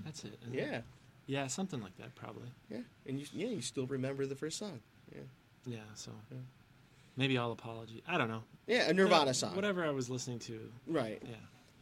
That's 0.05 0.23
it. 0.23 0.37
isn't 0.43 0.53
it? 0.55 0.67
Yeah, 0.67 0.81
Yeah, 1.25 1.47
something 1.47 1.81
like 1.81 1.95
that 1.97 2.13
probably. 2.15 2.49
yeah, 2.69 2.79
and 3.07 3.19
you 3.19 3.25
yeah 3.33 3.47
you 3.47 3.61
still 3.61 3.87
remember 3.87 4.25
the 4.25 4.35
first 4.35 4.57
song. 4.57 4.79
Yeah, 5.13 5.21
Yeah, 5.65 5.77
so 5.95 6.11
Yeah. 6.31 6.37
maybe 7.17 7.37
I'll 7.37 7.51
apology. 7.51 8.03
I 8.07 8.17
don't 8.17 8.27
know. 8.29 8.43
yeah, 8.67 8.89
a 8.89 8.93
Nirvana 8.93 9.27
Yeah, 9.27 9.31
song. 9.33 9.55
Whatever 9.55 9.83
I 9.85 9.89
was 9.91 10.09
listening 10.09 10.39
to. 10.39 10.71
Right. 10.87 11.21
Yeah. 11.25 11.35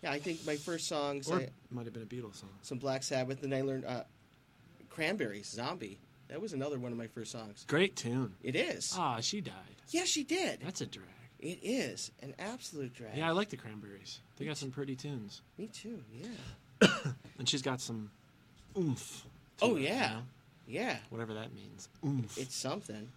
Yeah, 0.03 0.11
I 0.11 0.19
think 0.19 0.43
my 0.47 0.55
first 0.55 0.87
songs, 0.87 1.29
Or 1.29 1.39
I, 1.41 1.49
might 1.69 1.85
have 1.85 1.93
been 1.93 2.01
a 2.01 2.07
Beatles 2.07 2.35
song. 2.37 2.49
some 2.63 2.79
Black 2.79 3.03
Sabbath, 3.03 3.43
and 3.43 3.53
I 3.53 3.61
learned 3.61 3.85
uh, 3.85 4.03
Cranberries, 4.91 5.47
Zombie. 5.47 5.99
That 6.27 6.41
was 6.41 6.54
another 6.54 6.80
one 6.80 6.91
of 6.91 6.97
my 6.97 7.08
first 7.08 7.32
songs. 7.32 7.65
Great 7.67 7.95
tune. 7.95 8.34
It 8.43 8.56
is. 8.56 8.95
Ah, 8.97 9.19
she 9.19 9.41
died. 9.41 9.54
yeah, 9.89 10.06
she 10.06 10.23
did. 10.23 10.60
That's 10.63 10.82
a 10.82 10.86
drag. 10.86 11.08
It 11.39 11.60
is 11.63 12.12
an 12.21 12.36
absolute 12.39 12.93
drag. 12.93 13.17
Yeah, 13.17 13.27
I 13.27 13.32
like 13.32 13.49
the 13.49 13.58
Cranberries. 13.58 14.19
They 14.38 14.45
got 14.45 14.58
some 14.58 14.69
pretty 14.71 14.95
tunes. 14.95 15.41
Me 15.58 15.67
too. 15.67 16.04
Yeah. 16.13 16.88
And 17.39 17.49
she's 17.49 17.63
got 17.63 17.82
some 17.82 18.12
oomph. 18.77 19.25
Oh 19.63 19.73
her, 19.73 19.80
you 19.80 19.88
yeah, 19.88 20.10
know? 20.10 20.19
yeah. 20.67 20.97
Whatever 21.10 21.34
that 21.34 21.56
means. 21.56 21.89
Oomph. 22.06 22.38
It's 22.38 22.56
something. 22.56 23.08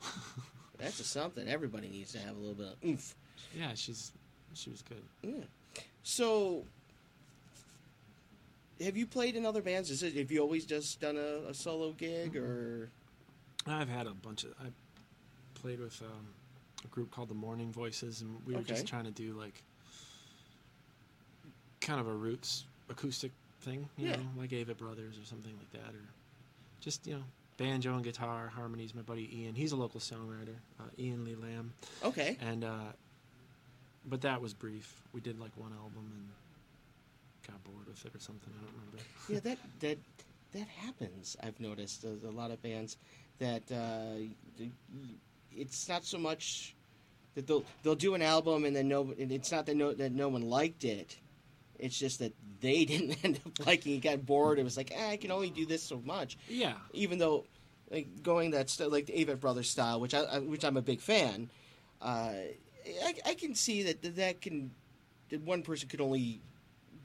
That's 0.78 1.00
a 1.00 1.04
something. 1.04 1.48
Everybody 1.48 1.88
needs 1.88 2.12
to 2.12 2.18
have 2.20 2.36
a 2.36 2.38
little 2.38 2.54
bit 2.54 2.66
of 2.68 2.74
oomph. 2.88 3.16
yeah, 3.58 3.72
she's 3.74 4.12
she 4.54 4.70
was 4.70 4.82
good. 4.82 5.02
Yeah. 5.22 5.44
So, 6.04 6.64
have 8.82 8.96
you 8.96 9.06
played 9.06 9.36
in 9.36 9.46
other 9.46 9.62
bands? 9.62 9.90
Is 9.90 10.02
it 10.02 10.14
have 10.16 10.30
you 10.30 10.40
always 10.40 10.64
just 10.66 11.00
done 11.00 11.16
a, 11.16 11.48
a 11.50 11.54
solo 11.54 11.92
gig 11.92 12.36
or? 12.36 12.90
I've 13.66 13.88
had 13.88 14.06
a 14.06 14.14
bunch 14.14 14.44
of. 14.44 14.50
I 14.60 14.68
played 15.54 15.80
with 15.80 16.00
um, 16.02 16.26
a 16.84 16.88
group 16.88 17.10
called 17.10 17.28
the 17.28 17.34
Morning 17.34 17.72
Voices, 17.72 18.20
and 18.20 18.36
we 18.46 18.54
were 18.54 18.60
Okay. 18.60 18.72
just 18.74 18.86
trying 18.86 19.04
to 19.04 19.10
do 19.10 19.34
like 19.34 19.62
kind 21.80 22.00
of 22.00 22.08
a 22.08 22.12
roots 22.14 22.64
acoustic 22.88 23.32
thing, 23.60 23.88
you 23.96 24.08
Yeah. 24.08 24.16
know, 24.16 24.28
like 24.36 24.50
Avett 24.50 24.76
Brothers 24.78 25.18
or 25.18 25.24
something 25.24 25.56
like 25.56 25.70
that, 25.72 25.94
or 25.94 26.04
just 26.80 27.06
you 27.06 27.14
know 27.14 27.22
banjo 27.56 27.94
and 27.94 28.02
guitar 28.04 28.48
harmonies. 28.48 28.94
My 28.94 29.02
buddy 29.02 29.42
Ian, 29.42 29.54
he's 29.54 29.72
a 29.72 29.76
local 29.76 30.00
songwriter, 30.00 30.56
uh, 30.80 30.84
Ian 30.98 31.24
Lee 31.24 31.36
Lamb, 31.36 31.72
Okay. 32.04 32.36
and 32.40 32.64
uh, 32.64 32.92
but 34.04 34.22
that 34.22 34.40
was 34.42 34.54
brief. 34.54 35.00
We 35.12 35.20
did 35.20 35.38
like 35.38 35.52
one 35.56 35.72
album 35.72 36.10
and 36.12 36.28
got 37.46 37.62
bored 37.64 37.86
with 37.88 38.04
it 38.04 38.14
or 38.14 38.18
something. 38.20 38.52
I 38.56 38.64
don't 38.64 38.74
remember. 38.74 38.98
yeah, 39.28 39.40
that 39.40 39.58
that 39.80 39.98
that 40.52 40.68
happens. 40.68 41.36
I've 41.42 41.58
noticed 41.60 42.02
There's 42.02 42.24
a 42.24 42.30
lot 42.30 42.50
of 42.50 42.62
bands 42.62 42.96
that 43.38 43.62
uh, 43.72 44.22
it's 45.54 45.88
not 45.88 46.04
so 46.04 46.18
much 46.18 46.74
that 47.34 47.46
they'll 47.46 47.64
they'll 47.82 47.94
do 47.94 48.14
an 48.14 48.22
album 48.22 48.64
and 48.64 48.74
then 48.74 48.88
no, 48.88 49.12
and 49.18 49.32
it's 49.32 49.50
not 49.52 49.66
that 49.66 49.76
no 49.76 49.92
that 49.92 50.12
no 50.12 50.28
one 50.28 50.42
liked 50.42 50.84
it. 50.84 51.16
It's 51.78 51.98
just 51.98 52.18
that 52.20 52.32
they 52.60 52.84
didn't 52.92 53.24
end 53.24 53.40
up 53.44 53.66
liking. 53.66 53.96
it, 53.96 54.02
got 54.02 54.24
bored. 54.24 54.58
It 54.58 54.64
was 54.64 54.76
like 54.76 54.92
eh, 54.94 55.10
I 55.10 55.16
can 55.16 55.30
only 55.30 55.50
do 55.50 55.66
this 55.66 55.82
so 55.82 56.00
much. 56.04 56.36
Yeah, 56.48 56.74
Even 56.92 57.18
though 57.18 57.46
like 57.90 58.22
going 58.22 58.52
that 58.52 58.70
st- 58.70 58.90
like 58.92 59.06
the 59.06 59.12
Avett 59.24 59.40
Brothers 59.40 59.68
style, 59.68 60.00
which 60.00 60.14
I, 60.14 60.20
I 60.22 60.38
which 60.38 60.64
I'm 60.64 60.76
a 60.76 60.82
big 60.82 61.00
fan. 61.00 61.50
Uh, 62.00 62.32
I, 63.04 63.14
I 63.26 63.34
can 63.34 63.54
see 63.54 63.84
that 63.84 64.16
that 64.16 64.40
can 64.40 64.72
that 65.30 65.40
one 65.42 65.62
person 65.62 65.88
could 65.88 66.00
only 66.00 66.40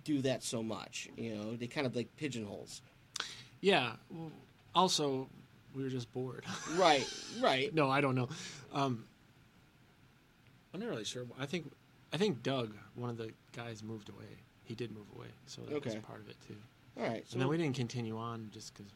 do 0.07 0.21
that 0.21 0.41
so 0.41 0.63
much. 0.63 1.09
You 1.17 1.35
know, 1.35 1.55
they 1.55 1.67
kind 1.67 1.85
of 1.85 1.95
like 1.95 2.15
pigeonholes. 2.15 2.81
yeah. 3.61 3.91
Well, 4.09 4.31
also, 4.73 5.27
we 5.75 5.83
were 5.83 5.89
just 5.89 6.11
bored. 6.13 6.45
Right, 6.77 7.05
right. 7.41 7.73
no, 7.73 7.89
I 7.89 7.99
don't 8.01 8.15
know. 8.15 8.29
Um, 8.73 9.05
I'm 10.73 10.79
not 10.79 10.89
really 10.89 11.03
sure. 11.03 11.25
I 11.39 11.45
think 11.45 11.71
I 12.13 12.17
think 12.17 12.41
Doug, 12.41 12.73
one 12.95 13.09
of 13.09 13.17
the 13.17 13.31
guys, 13.55 13.83
moved 13.83 14.09
away. 14.09 14.25
He 14.63 14.75
did 14.75 14.91
move 14.91 15.07
away, 15.15 15.27
so 15.45 15.61
that 15.63 15.83
was 15.83 15.95
part 15.95 16.21
of 16.21 16.29
it 16.29 16.37
too. 16.47 16.55
All 16.97 17.07
right. 17.07 17.23
So 17.27 17.33
and 17.33 17.41
then 17.41 17.49
we 17.49 17.57
didn't 17.57 17.75
continue 17.75 18.17
on 18.17 18.49
just 18.53 18.73
because 18.73 18.91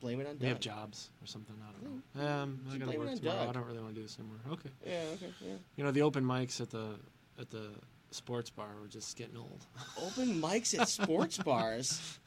blame 0.00 0.20
it 0.20 0.26
on 0.26 0.38
we 0.38 0.46
have 0.48 0.60
jobs 0.60 1.10
or 1.22 1.26
something. 1.26 1.54
I 1.62 1.72
don't 1.72 1.84
know. 2.14 2.28
Um, 2.28 2.60
I 2.72 2.78
gotta 2.78 2.98
work 2.98 3.14
tomorrow. 3.16 3.38
Doug. 3.38 3.48
I 3.48 3.52
don't 3.52 3.66
really 3.66 3.78
want 3.78 3.94
to 3.94 4.00
do 4.00 4.02
this 4.02 4.18
anymore. 4.18 4.38
Okay. 4.52 4.70
Yeah. 4.84 5.14
Okay. 5.14 5.32
Yeah. 5.40 5.54
You 5.76 5.84
know 5.84 5.90
the 5.90 6.02
open 6.02 6.24
mics 6.24 6.60
at 6.60 6.70
the 6.70 6.96
at 7.38 7.50
the 7.50 7.68
sports 8.10 8.50
bar 8.50 8.68
We're 8.80 8.88
just 8.88 9.16
getting 9.16 9.36
old. 9.36 9.64
Open 10.02 10.40
mics 10.40 10.78
at 10.78 10.88
sports 10.88 11.38
bars. 11.44 12.18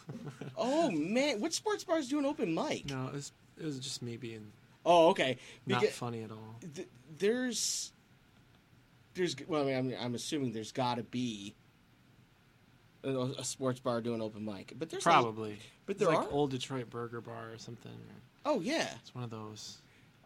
Oh 0.58 0.90
man, 0.92 1.40
what 1.42 1.54
sports 1.54 1.84
bars 1.84 2.08
do 2.10 2.20
an 2.20 2.26
open 2.26 2.54
mic? 2.54 2.90
no, 2.90 3.08
it 3.08 3.14
was 3.14 3.32
it 3.60 3.66
was 3.66 3.80
just 3.80 4.02
me 4.02 4.18
being 4.18 4.52
Oh, 4.86 5.10
okay. 5.10 5.38
not 5.66 5.82
Beca- 5.84 5.92
funny 5.92 6.24
at 6.24 6.32
all. 6.32 6.56
th- 6.76 6.88
there's 7.18 7.92
there's 9.14 9.36
well, 9.48 9.62
I 9.62 9.66
mean, 9.66 9.76
I'm, 10.00 10.06
I'm 10.06 10.16
assuming 10.16 10.52
there's 10.54 10.72
got 10.72 10.96
to 10.98 11.04
be 11.04 11.54
a, 13.04 13.10
a 13.10 13.44
sports 13.44 13.80
bar 13.80 14.02
doing 14.02 14.22
open 14.22 14.44
mic, 14.44 14.74
but 14.78 14.90
there's 14.90 15.04
Probably, 15.04 15.58
but 15.86 15.96
It's 15.96 16.00
there 16.06 16.14
like 16.14 16.28
are. 16.28 16.32
old 16.32 16.52
Detroit 16.52 16.90
Burger 16.90 17.22
Bar 17.22 17.52
or 17.54 17.58
something. 17.58 17.92
Oh 18.46 18.60
yeah, 18.62 18.90
it's 19.02 19.14
one 19.16 19.24
of 19.24 19.30
those 19.30 19.78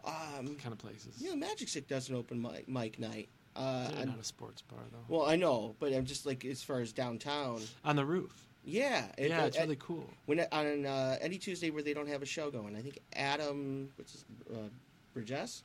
um, 0.04 0.56
kind 0.56 0.72
of 0.72 0.78
places. 0.78 1.14
Yeah, 1.18 1.34
Magic 1.34 1.68
Stick 1.68 1.86
does 1.86 2.08
an 2.08 2.16
open 2.16 2.40
mic, 2.40 2.68
mic 2.68 2.98
night. 2.98 3.28
Uh, 3.58 3.90
They're 3.90 4.06
not 4.06 4.20
a 4.20 4.24
sports 4.24 4.62
bar 4.62 4.78
though. 4.92 4.98
well, 5.16 5.26
I 5.26 5.34
know, 5.36 5.74
but 5.80 5.92
I'm 5.92 6.04
just 6.06 6.24
like 6.26 6.44
as 6.44 6.62
far 6.62 6.80
as 6.80 6.92
downtown. 6.92 7.60
On 7.84 7.96
the 7.96 8.04
roof. 8.04 8.32
Yeah, 8.64 9.06
it- 9.18 9.30
yeah, 9.30 9.46
it's 9.46 9.58
uh, 9.58 9.62
really 9.62 9.76
cool. 9.80 10.08
when 10.26 10.40
on 10.52 10.86
uh, 10.86 11.16
any 11.20 11.38
Tuesday 11.38 11.70
where 11.70 11.82
they 11.82 11.92
don't 11.94 12.08
have 12.08 12.22
a 12.22 12.26
show 12.26 12.50
going. 12.50 12.76
I 12.76 12.80
think 12.80 12.98
Adam, 13.16 13.88
what's 13.96 14.12
his, 14.12 14.24
uh, 14.54 14.68
Burgess, 15.14 15.62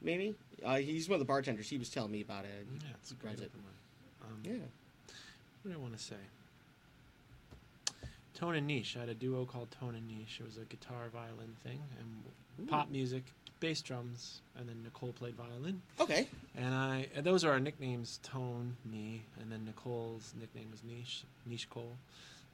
maybe 0.00 0.34
uh, 0.64 0.76
he's 0.76 1.08
one 1.08 1.14
of 1.14 1.20
the 1.20 1.26
bartenders. 1.26 1.68
He 1.68 1.76
was 1.78 1.90
telling 1.90 2.12
me 2.12 2.22
about 2.22 2.44
it. 2.44 2.66
Yeah, 2.80 2.88
it's 3.00 3.10
a 3.10 3.14
great 3.14 3.40
it. 3.40 3.50
Um, 4.22 4.38
Yeah. 4.44 4.52
What 5.62 5.72
do 5.72 5.78
I 5.78 5.80
want 5.80 5.96
to 5.96 6.02
say? 6.02 6.16
Tone 8.34 8.54
and 8.56 8.66
Niche. 8.66 8.96
I 8.96 9.00
had 9.00 9.08
a 9.08 9.14
duo 9.14 9.44
called 9.44 9.70
Tone 9.70 9.94
and 9.94 10.08
Niche. 10.08 10.38
It 10.40 10.44
was 10.44 10.56
a 10.56 10.64
guitar 10.64 11.08
violin 11.12 11.54
thing 11.62 11.80
and 12.00 12.68
pop 12.68 12.90
music, 12.90 13.24
bass 13.62 13.80
drums, 13.80 14.40
and 14.58 14.68
then 14.68 14.82
Nicole 14.82 15.12
played 15.12 15.36
violin. 15.36 15.80
Okay. 16.00 16.26
And 16.56 16.74
I 16.74 17.06
and 17.14 17.24
those 17.24 17.44
are 17.44 17.52
our 17.52 17.60
nicknames: 17.60 18.18
Tone, 18.22 18.76
me, 18.84 19.22
and 19.40 19.50
then 19.50 19.64
Nicole's 19.64 20.34
nickname 20.38 20.68
was 20.70 20.82
Niche, 20.82 21.24
Niche 21.46 21.70
Cole. 21.70 21.96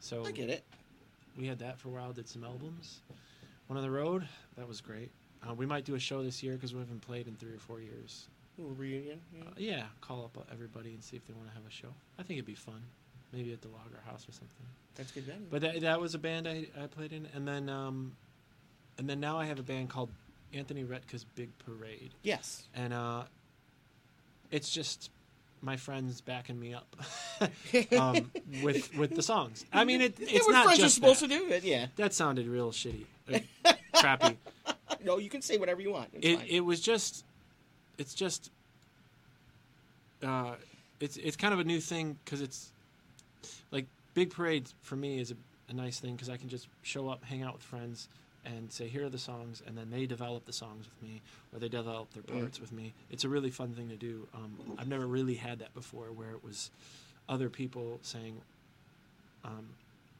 So 0.00 0.24
I 0.24 0.30
get 0.30 0.50
it. 0.50 0.64
we 1.36 1.46
had 1.46 1.58
that 1.60 1.78
for 1.78 1.88
a 1.88 1.92
while. 1.92 2.12
Did 2.12 2.28
some 2.28 2.44
albums. 2.44 3.00
One 3.66 3.78
on 3.78 3.82
the 3.82 3.90
road. 3.90 4.28
That 4.56 4.68
was 4.68 4.80
great. 4.80 5.10
Uh, 5.42 5.54
we 5.54 5.66
might 5.66 5.84
do 5.84 5.94
a 5.94 5.98
show 5.98 6.22
this 6.22 6.42
year 6.42 6.54
because 6.54 6.74
we 6.74 6.80
haven't 6.80 7.00
played 7.00 7.26
in 7.26 7.34
three 7.36 7.52
or 7.52 7.58
four 7.58 7.80
years. 7.80 8.28
A 8.58 8.60
little 8.60 8.76
reunion. 8.76 9.20
Yeah. 9.32 9.42
Uh, 9.42 9.52
yeah, 9.56 9.82
call 10.00 10.24
up 10.24 10.46
everybody 10.52 10.92
and 10.92 11.02
see 11.02 11.16
if 11.16 11.26
they 11.26 11.32
want 11.32 11.48
to 11.48 11.54
have 11.54 11.66
a 11.66 11.70
show. 11.70 11.88
I 12.18 12.22
think 12.22 12.38
it'd 12.38 12.44
be 12.44 12.54
fun. 12.54 12.82
Maybe 13.32 13.52
at 13.52 13.62
the 13.62 13.68
Lager 13.68 14.00
House 14.04 14.26
or 14.28 14.32
something. 14.32 14.66
That's 14.94 15.10
good 15.12 15.24
venue. 15.24 15.46
But 15.50 15.62
that, 15.62 15.80
that 15.80 16.00
was 16.00 16.14
a 16.14 16.18
band 16.18 16.48
I, 16.48 16.66
I 16.82 16.86
played 16.86 17.12
in, 17.12 17.28
and 17.34 17.46
then 17.46 17.68
um, 17.68 18.16
and 18.98 19.08
then 19.08 19.20
now 19.20 19.38
I 19.38 19.46
have 19.46 19.58
a 19.58 19.62
band 19.62 19.88
called 19.90 20.10
Anthony 20.52 20.84
Retka's 20.84 21.24
Big 21.24 21.50
Parade, 21.58 22.14
yes. 22.22 22.64
and 22.74 22.92
uh, 22.92 23.24
it's 24.50 24.70
just 24.70 25.10
my 25.60 25.76
friends 25.76 26.20
backing 26.20 26.58
me 26.58 26.74
up 26.74 26.96
um, 27.98 28.30
with 28.62 28.94
with 28.96 29.14
the 29.14 29.22
songs. 29.22 29.64
I 29.72 29.84
mean, 29.84 30.00
it, 30.00 30.16
it's 30.18 30.46
what 30.46 30.52
not 30.52 30.64
friends 30.64 30.80
are 30.80 30.82
just 30.82 30.94
supposed 30.94 31.22
that. 31.22 31.28
to 31.28 31.38
do 31.38 31.48
it. 31.48 31.64
Yeah. 31.64 31.86
That 31.96 32.14
sounded 32.14 32.46
real 32.46 32.70
shitty, 32.70 33.04
uh, 33.32 33.72
crappy. 33.94 34.38
No, 35.04 35.18
you 35.18 35.28
can 35.28 35.42
say 35.42 35.58
whatever 35.58 35.80
you 35.80 35.92
want. 35.92 36.08
It 36.12 36.40
it 36.48 36.60
was 36.60 36.80
just, 36.80 37.24
it's 37.98 38.14
just, 38.14 38.50
uh, 40.22 40.54
it's 41.00 41.16
it's 41.16 41.36
kind 41.36 41.52
of 41.52 41.60
a 41.60 41.64
new 41.64 41.80
thing 41.80 42.16
because 42.24 42.40
it's 42.40 42.72
like 43.70 43.86
big 44.14 44.30
parade 44.30 44.68
for 44.82 44.96
me 44.96 45.20
is 45.20 45.30
a, 45.30 45.36
a 45.68 45.72
nice 45.74 46.00
thing 46.00 46.14
because 46.14 46.28
I 46.28 46.36
can 46.36 46.48
just 46.48 46.68
show 46.82 47.08
up, 47.08 47.24
hang 47.24 47.42
out 47.42 47.54
with 47.54 47.62
friends, 47.62 48.08
and 48.56 48.72
say 48.72 48.88
here 48.88 49.04
are 49.04 49.10
the 49.10 49.18
songs, 49.18 49.62
and 49.66 49.76
then 49.76 49.90
they 49.90 50.06
develop 50.06 50.46
the 50.46 50.52
songs 50.52 50.86
with 50.86 51.02
me, 51.02 51.20
or 51.52 51.58
they 51.58 51.68
develop 51.68 52.12
their 52.14 52.22
parts 52.22 52.58
with 52.60 52.72
me. 52.72 52.94
It's 53.10 53.24
a 53.24 53.28
really 53.28 53.50
fun 53.50 53.74
thing 53.74 53.88
to 53.90 53.96
do. 53.96 54.26
Um, 54.34 54.56
I've 54.78 54.88
never 54.88 55.06
really 55.06 55.34
had 55.34 55.58
that 55.58 55.74
before, 55.74 56.06
where 56.12 56.30
it 56.30 56.42
was 56.42 56.70
other 57.28 57.50
people 57.50 57.98
saying, 58.02 58.40
um, 59.44 59.68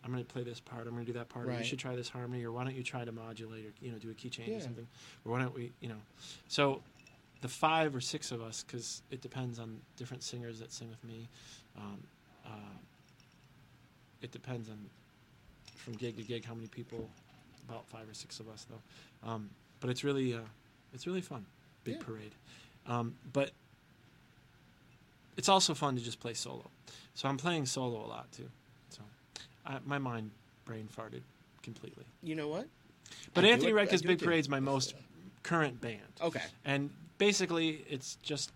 "I'm 0.05 0.13
going 0.13 0.25
to 0.25 0.31
play 0.33 0.43
this 0.43 0.61
part. 0.61 0.87
I'm 0.87 0.93
going 0.95 1.07
to 1.07 1.13
do 1.13 1.19
that 1.19 1.29
part. 1.31 1.47
Or 1.47 1.49
Right. 1.49 1.59
you 1.59 1.65
should 1.65 1.79
try 1.79 1.97
this 1.97 2.09
harmony, 2.11 2.45
or 2.45 2.53
why 2.53 2.65
don't 2.65 2.75
you 2.77 2.83
try 2.83 3.05
to 3.05 3.13
modulate, 3.13 3.65
or 3.65 3.73
you 3.81 3.91
know, 3.93 3.99
do 3.99 4.11
a 4.11 4.15
key 4.15 4.29
change 4.31 4.51
Yeah. 4.51 4.57
or 4.59 4.61
something, 4.61 4.87
or 5.25 5.33
why 5.33 5.41
don't 5.41 5.55
we, 5.55 5.73
you 5.81 5.89
know?" 5.89 6.01
So 6.49 6.83
the 7.41 7.49
five 7.49 7.95
or 7.97 8.01
six 8.01 8.31
of 8.31 8.43
us, 8.43 8.63
because 8.63 9.03
it 9.11 9.21
depends 9.23 9.59
on 9.59 9.81
different 9.97 10.23
singers 10.23 10.59
that 10.59 10.73
sing 10.73 10.91
with 10.91 11.03
me. 11.05 11.29
Um, 11.77 12.03
uh, 12.45 12.51
it 14.21 14.33
depends 14.33 14.69
on 14.69 14.79
from 15.77 15.95
gig 15.95 16.17
to 16.17 16.23
gig 16.23 16.45
how 16.45 16.53
many 16.55 16.67
people. 16.67 17.09
About 17.69 17.87
five 17.87 18.09
or 18.09 18.15
six 18.15 18.41
of 18.41 18.49
us 18.49 18.67
though, 18.71 19.29
um, 19.31 19.51
but 19.81 19.91
it's 19.91 20.03
really 20.05 20.35
uh, 20.35 20.39
it's 20.95 21.07
really 21.07 21.21
fun. 21.21 21.45
Big 21.85 21.97
Yeah. 21.97 22.03
parade, 22.03 22.33
um, 22.87 23.15
but 23.33 23.51
it's 25.37 25.49
also 25.49 25.75
fun 25.75 25.95
to 25.97 26.03
just 26.03 26.19
play 26.21 26.35
solo. 26.35 26.71
So 27.15 27.29
I'm 27.29 27.37
playing 27.37 27.67
solo 27.67 28.05
a 28.05 28.09
lot 28.09 28.31
too. 28.33 28.49
So 28.91 29.01
I, 29.67 29.79
my 29.85 29.99
mind 29.99 30.31
brain 30.65 30.89
farted 30.97 31.23
completely. 31.63 32.05
you 32.23 32.35
know 32.35 32.49
what? 32.49 32.67
But 33.35 33.45
I 33.45 33.49
Anthony 33.49 33.73
it- 33.73 33.77
I 33.77 33.85
Retka's 33.85 34.01
do 34.03 34.09
it 34.09 34.19
Big. 34.19 34.27
Parade's 34.27 34.49
my 34.49 34.61
most 34.61 34.95
current 35.43 35.81
band. 35.81 36.01
Okay. 36.23 36.43
And 36.65 36.91
basically, 37.19 37.85
it's 37.89 38.17
just 38.23 38.51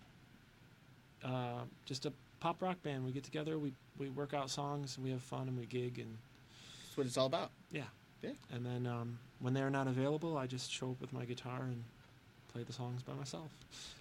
uh, 1.23 1.61
just 1.85 2.05
a 2.05 2.13
pop 2.39 2.61
rock 2.61 2.81
band. 2.83 3.05
We 3.05 3.11
get 3.11 3.23
together, 3.23 3.57
we 3.59 3.73
we 3.99 4.09
work 4.09 4.33
out 4.33 4.49
songs, 4.49 4.95
and 4.97 5.05
we 5.05 5.11
have 5.11 5.21
fun, 5.21 5.47
and 5.47 5.57
we 5.57 5.65
gig, 5.67 5.99
and 5.99 6.17
That's 6.87 6.97
what 6.97 7.05
it's 7.07 7.17
all 7.17 7.27
about. 7.27 7.51
yeah. 7.71 7.83
Yeah. 8.23 8.29
And 8.51 8.65
then 8.65 8.87
um, 8.87 9.19
when 9.39 9.53
they're 9.53 9.69
not 9.69 9.87
available, 9.87 10.37
I 10.37 10.47
just 10.47 10.71
show 10.71 10.91
up 10.91 11.01
with 11.01 11.11
my 11.13 11.25
guitar 11.25 11.61
and 11.61 11.83
play 12.53 12.63
the 12.63 12.73
songs 12.73 13.01
by 13.03 13.13
myself. 13.13 13.49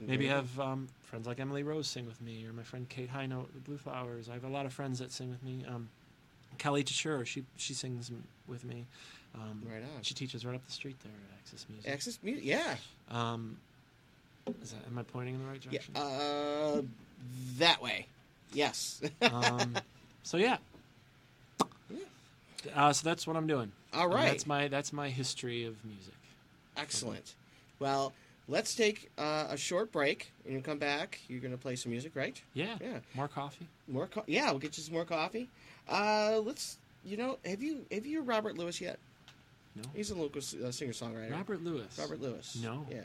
Maybe 0.00 0.26
have 0.28 0.58
um, 0.60 0.88
friends 1.02 1.26
like 1.26 1.40
Emily 1.40 1.62
Rose 1.62 1.86
sing 1.88 2.06
with 2.06 2.20
me, 2.22 2.46
or 2.46 2.52
my 2.52 2.62
friend 2.62 2.88
Kate 2.88 3.10
Hinote, 3.12 3.52
the 3.54 3.60
Blue 3.60 3.78
Flowers. 3.78 4.28
I 4.28 4.34
have 4.34 4.44
a 4.44 4.48
lot 4.48 4.64
of 4.66 4.72
friends 4.72 4.98
that 5.00 5.10
sing 5.12 5.30
with 5.30 5.42
me. 5.42 5.64
Um, 5.68 5.88
Kelly 6.58 6.84
Tashura, 6.84 7.26
she 7.26 7.44
she 7.56 7.74
sings 7.74 8.10
m- 8.10 8.22
with 8.46 8.64
me. 8.64 8.84
Um, 9.34 9.62
Right 9.66 9.82
on. 9.82 10.02
She 10.02 10.12
teaches 10.14 10.44
right 10.44 10.54
up 10.54 10.64
the 10.66 10.72
street 10.72 10.96
there 11.02 11.12
at 11.12 11.38
Access 11.38 11.66
Music. 11.70 11.90
Access 11.90 12.18
music. 12.22 12.44
Yeah. 12.44 12.76
Um, 13.10 13.56
is 14.62 14.72
that, 14.72 14.86
am 14.86 14.98
I 14.98 15.02
pointing 15.02 15.36
in 15.36 15.40
the 15.42 15.46
right 15.48 15.64
Yeah. 15.64 15.70
direction? 15.70 15.96
Uh, 15.96 16.82
that 17.58 17.80
way. 17.82 18.06
Yes. 18.52 19.00
um, 19.22 19.74
so 20.22 20.36
yeah. 20.36 20.58
Uh, 22.74 22.92
so 22.92 23.08
that's 23.08 23.26
what 23.26 23.36
I'm 23.36 23.46
doing. 23.46 23.72
All 23.92 24.08
right. 24.08 24.22
And. 24.24 24.30
That's 24.30 24.46
my 24.46 24.68
that's 24.68 24.92
my 24.92 25.08
history 25.08 25.64
of 25.64 25.74
music. 25.84 26.14
Excellent. 26.76 27.34
Well, 27.78 28.12
let's 28.48 28.74
take 28.74 29.10
uh, 29.18 29.46
a 29.50 29.56
short 29.56 29.92
break 29.92 30.32
and 30.44 30.54
you 30.54 30.60
come 30.60 30.78
back. 30.78 31.20
You're 31.28 31.40
going 31.40 31.52
to 31.52 31.58
play 31.58 31.76
some 31.76 31.92
music, 31.92 32.12
right? 32.14 32.40
Yeah. 32.54 32.76
Yeah. 32.80 32.98
More 33.14 33.28
coffee. 33.28 33.66
More 33.88 34.06
co- 34.06 34.24
Yeah, 34.26 34.50
we'll 34.50 34.60
get 34.60 34.76
you 34.76 34.82
some 34.82 34.94
more 34.94 35.04
coffee. 35.04 35.48
Uh, 35.88 36.40
let's. 36.44 36.78
You 37.04 37.16
know, 37.16 37.38
have 37.44 37.60
you 37.62 37.84
have 37.90 38.06
you 38.06 38.18
heard 38.18 38.28
Robert 38.28 38.56
Lewis 38.56 38.80
yet? 38.80 38.98
No. 39.74 39.82
He's 39.94 40.10
a 40.10 40.14
local 40.14 40.38
uh, 40.40 40.70
singer 40.70 40.92
songwriter. 40.92 41.32
Robert 41.32 41.64
Lewis. 41.64 41.98
Robert 41.98 42.20
Lewis. 42.20 42.56
No. 42.62 42.86
Yeah, 42.88 43.00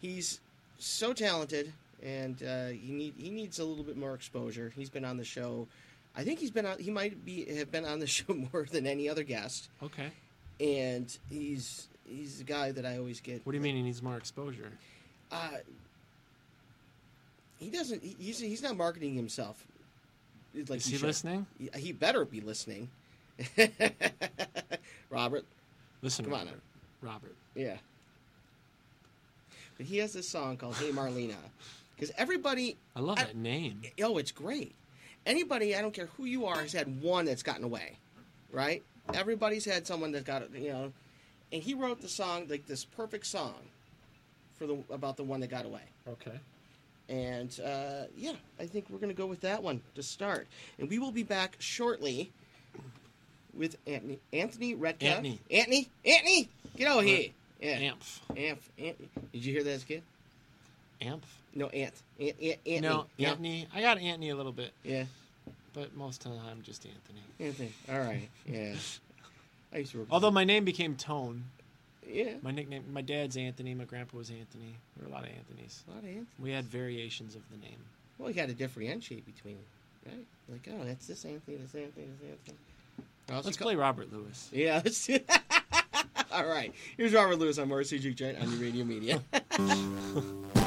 he's 0.00 0.40
so 0.78 1.12
talented, 1.12 1.72
and 2.02 2.42
uh, 2.42 2.68
he 2.68 2.90
need 2.90 3.14
he 3.16 3.30
needs 3.30 3.60
a 3.60 3.64
little 3.64 3.84
bit 3.84 3.96
more 3.96 4.14
exposure. 4.14 4.72
He's 4.74 4.90
been 4.90 5.04
on 5.04 5.16
the 5.16 5.24
show. 5.24 5.68
I 6.16 6.24
think 6.24 6.38
he's 6.40 6.50
been 6.50 6.66
on. 6.66 6.78
He 6.78 6.90
might 6.90 7.24
be 7.24 7.44
have 7.56 7.70
been 7.70 7.84
on 7.84 7.98
the 8.00 8.06
show 8.16 8.32
more 8.34 8.66
than 8.70 8.86
any 8.86 9.08
other 9.08 9.22
guest, 9.22 9.68
Okay. 9.82 10.08
and 10.60 11.16
he's 11.30 11.88
he's 12.08 12.38
the 12.38 12.44
guy 12.44 12.72
that 12.72 12.86
I 12.86 12.98
always 12.98 13.20
get. 13.20 13.44
What 13.44 13.52
do 13.52 13.56
you 13.58 13.62
mean 13.62 13.76
he 13.76 13.82
needs 13.82 14.02
more 14.02 14.16
exposure? 14.16 14.72
Uh, 15.30 15.48
he 17.58 17.70
doesn't. 17.70 18.02
He's 18.02 18.38
he's 18.38 18.62
not 18.62 18.76
marketing 18.76 19.14
himself. 19.14 19.62
Like 20.54 20.78
Is 20.78 20.86
he 20.86 20.96
should. 20.96 21.06
listening? 21.06 21.46
He- 21.58 21.68
He 21.80 21.92
better 21.92 22.24
be 22.24 22.40
listening. 22.40 22.88
Robert, 25.10 25.44
Listen, 26.02 26.24
Come 26.24 26.34
on 26.34 26.46
Robert. 26.46 26.60
Robert. 27.02 27.34
yeah. 27.54 27.76
But 29.76 29.84
he 29.86 29.98
has 29.98 30.14
this 30.14 30.26
song 30.28 30.56
called 30.56 30.76
"Hey 30.76 30.90
Marlena," 30.90 31.34
because 31.94 32.10
everybody 32.16 32.76
I 32.94 33.00
love 33.00 33.18
I- 33.18 33.24
that 33.24 33.36
name. 33.36 33.82
Oh, 34.02 34.16
it's 34.16 34.32
great. 34.32 34.74
Anybody, 35.26 35.74
I 35.74 35.82
don't 35.82 35.92
care 35.92 36.08
who 36.16 36.24
you 36.24 36.46
are, 36.46 36.62
has 36.62 36.72
had 36.72 37.02
one 37.02 37.24
that's 37.24 37.42
gotten 37.42 37.64
away, 37.64 37.98
right? 38.52 38.82
Everybody's 39.12 39.64
had 39.64 39.86
someone 39.86 40.12
that 40.12 40.24
got, 40.24 40.54
you 40.54 40.72
know, 40.72 40.92
and 41.52 41.62
he 41.62 41.74
wrote 41.74 42.00
the 42.00 42.08
song 42.08 42.46
like 42.48 42.66
this 42.66 42.84
perfect 42.84 43.26
song 43.26 43.54
for 44.56 44.66
the 44.66 44.78
about 44.90 45.16
the 45.16 45.24
one 45.24 45.40
that 45.40 45.50
got 45.50 45.64
away. 45.64 45.82
Okay. 46.08 46.38
And 47.08 47.58
uh, 47.60 48.04
yeah, 48.16 48.32
I 48.58 48.66
think 48.66 48.86
we're 48.88 48.98
going 48.98 49.14
to 49.14 49.16
go 49.16 49.26
with 49.26 49.40
that 49.42 49.62
one 49.62 49.80
to 49.94 50.02
start. 50.02 50.46
And 50.78 50.88
we 50.88 50.98
will 50.98 51.12
be 51.12 51.22
back 51.22 51.56
shortly 51.58 52.32
with 53.54 53.76
Anthony 53.86 54.18
Anthony 54.32 54.74
Retka. 54.74 55.04
Anthony. 55.04 55.40
Anthony, 55.50 55.88
Anthony, 56.04 56.48
get 56.76 56.90
over 56.90 57.02
here. 57.02 57.30
Yeah, 57.60 57.78
Amph. 57.78 58.20
Amp, 58.36 58.60
Anthony. 58.78 59.08
Did 59.32 59.44
you 59.44 59.52
hear 59.52 59.64
that 59.64 59.70
as 59.70 59.82
a 59.82 59.86
kid? 59.86 60.02
Amph. 61.00 61.20
No, 61.56 61.66
Ant, 61.68 61.94
Ant, 62.20 62.36
Ant 62.40 62.58
Anthony. 62.66 62.80
No, 62.80 63.06
Anthony. 63.18 63.66
I 63.74 63.80
got 63.80 63.98
Anthony 63.98 64.28
a 64.30 64.36
little 64.36 64.52
bit, 64.52 64.72
Yeah. 64.84 65.04
but 65.72 65.96
most 65.96 66.24
of 66.26 66.32
the 66.32 66.38
time 66.38 66.60
just 66.62 66.84
Anthony. 66.86 67.22
Anthony. 67.40 67.72
All 67.90 67.98
right. 67.98 68.28
Yeah. 68.46 68.74
I 69.72 69.78
used 69.78 69.92
to 69.92 69.98
work. 69.98 70.08
Although 70.10 70.30
my 70.30 70.44
name 70.44 70.64
became 70.64 70.94
Tone. 70.96 71.44
yeah, 72.06 72.34
My 72.42 72.50
nickname, 72.50 72.84
my 72.92 73.00
dad's 73.02 73.36
Anthony. 73.36 73.74
My 73.74 73.84
grandpa 73.84 74.18
was 74.18 74.28
Anthony. 74.30 74.74
There 74.96 75.08
were 75.08 75.12
a 75.12 75.16
lot 75.16 75.24
of 75.24 75.30
Anthonys. 75.30 75.80
a 75.88 75.90
lot 75.92 75.98
of 76.00 76.04
Anthony. 76.04 76.26
We 76.38 76.50
had 76.52 76.66
variations 76.66 77.34
of 77.34 77.42
the 77.50 77.56
name. 77.56 77.78
Well, 78.18 78.28
you 78.28 78.34
got 78.34 78.48
to 78.48 78.54
differentiate 78.54 79.24
between, 79.26 79.56
right? 80.06 80.24
Like, 80.50 80.68
oh, 80.72 80.84
that's 80.84 81.06
this 81.06 81.24
Anthony, 81.24 81.56
this 81.56 81.74
Anthony, 81.74 82.06
this 82.20 82.30
Anthony. 82.30 83.42
Let's 83.44 83.56
play 83.56 83.74
Robert 83.76 84.12
Lewis. 84.12 84.48
Yeah. 84.52 84.80
Let's 84.84 85.04
do 85.06 85.18
All 86.32 86.46
right. 86.46 86.72
Here's 86.96 87.12
Robert 87.14 87.36
Lewis 87.38 87.58
on 87.58 87.68
Motor 87.68 87.84
City 87.84 88.02
Juke 88.02 88.16
Joint 88.16 88.38
on 88.40 88.50
your 88.52 88.60
radio 88.60 88.84
media. 88.84 89.22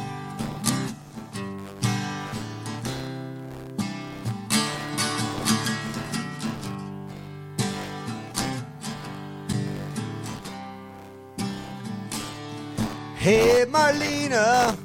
Hey, 13.29 13.63
Marlena. 13.69 14.75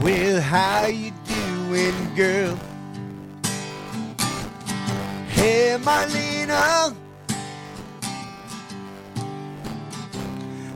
Well, 0.00 0.40
how 0.40 0.86
you 0.86 1.10
doing, 1.26 2.14
girl? 2.14 2.56
Hey, 5.30 5.76
Marlena. 5.82 6.94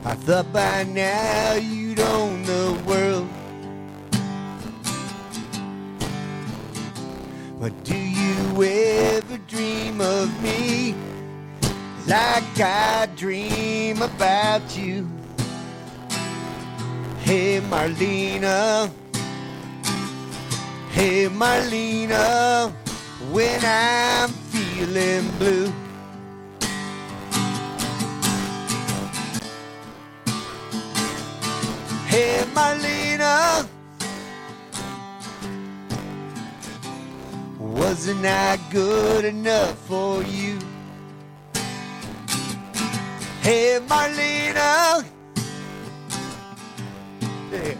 I 0.03 0.15
thought 0.25 0.51
by 0.51 0.83
now 0.83 1.53
you'd 1.53 2.01
own 2.01 2.43
the 2.43 2.77
world. 2.85 3.29
But 7.61 7.71
do 7.85 7.97
you 7.97 8.61
ever 8.61 9.37
dream 9.47 10.01
of 10.01 10.43
me? 10.43 11.14
Like 12.07 12.59
I 12.59 13.07
dream 13.15 14.01
about 14.01 14.77
you. 14.77 15.07
Hey 17.21 17.59
Marlena, 17.59 18.91
hey 20.91 21.27
Marlena, 21.27 22.71
when 23.31 23.59
I'm 23.63 24.29
feeling 24.29 25.27
blue. 25.39 25.73
Hey 32.05 32.43
Marlena, 32.53 33.67
wasn't 37.57 38.23
I 38.23 38.59
good 38.71 39.25
enough 39.25 39.75
for 39.87 40.21
you? 40.21 40.59
Hey, 43.45 43.79
Marlena. 43.87 45.05
Yeah. 47.51 47.75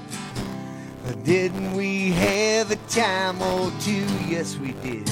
Didn't 1.23 1.73
we 1.73 2.11
have 2.11 2.69
a 2.69 2.75
time 2.87 3.41
or 3.41 3.71
two? 3.79 4.05
Yes, 4.27 4.57
we 4.59 4.73
did. 4.73 5.09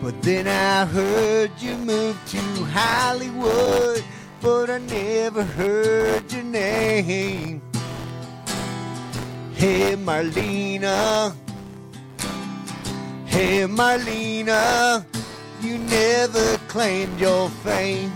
But 0.00 0.22
then 0.22 0.46
I 0.46 0.86
heard 0.86 1.50
you 1.58 1.76
moved 1.78 2.28
to 2.28 2.38
Hollywood, 2.70 4.04
but 4.40 4.70
I 4.70 4.78
never 4.78 5.42
heard 5.42 6.30
your 6.32 6.44
name. 6.44 7.60
Hey, 9.54 9.96
Marlena. 9.96 11.34
Hey, 13.26 13.66
Marlena, 13.66 15.04
you 15.62 15.76
never 15.78 16.56
claimed 16.68 17.20
your 17.20 17.50
fame. 17.50 18.12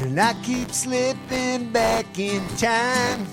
And 0.00 0.20
I 0.20 0.34
keep 0.42 0.70
slipping 0.70 1.70
back 1.70 2.18
in 2.18 2.42
time. 2.56 3.24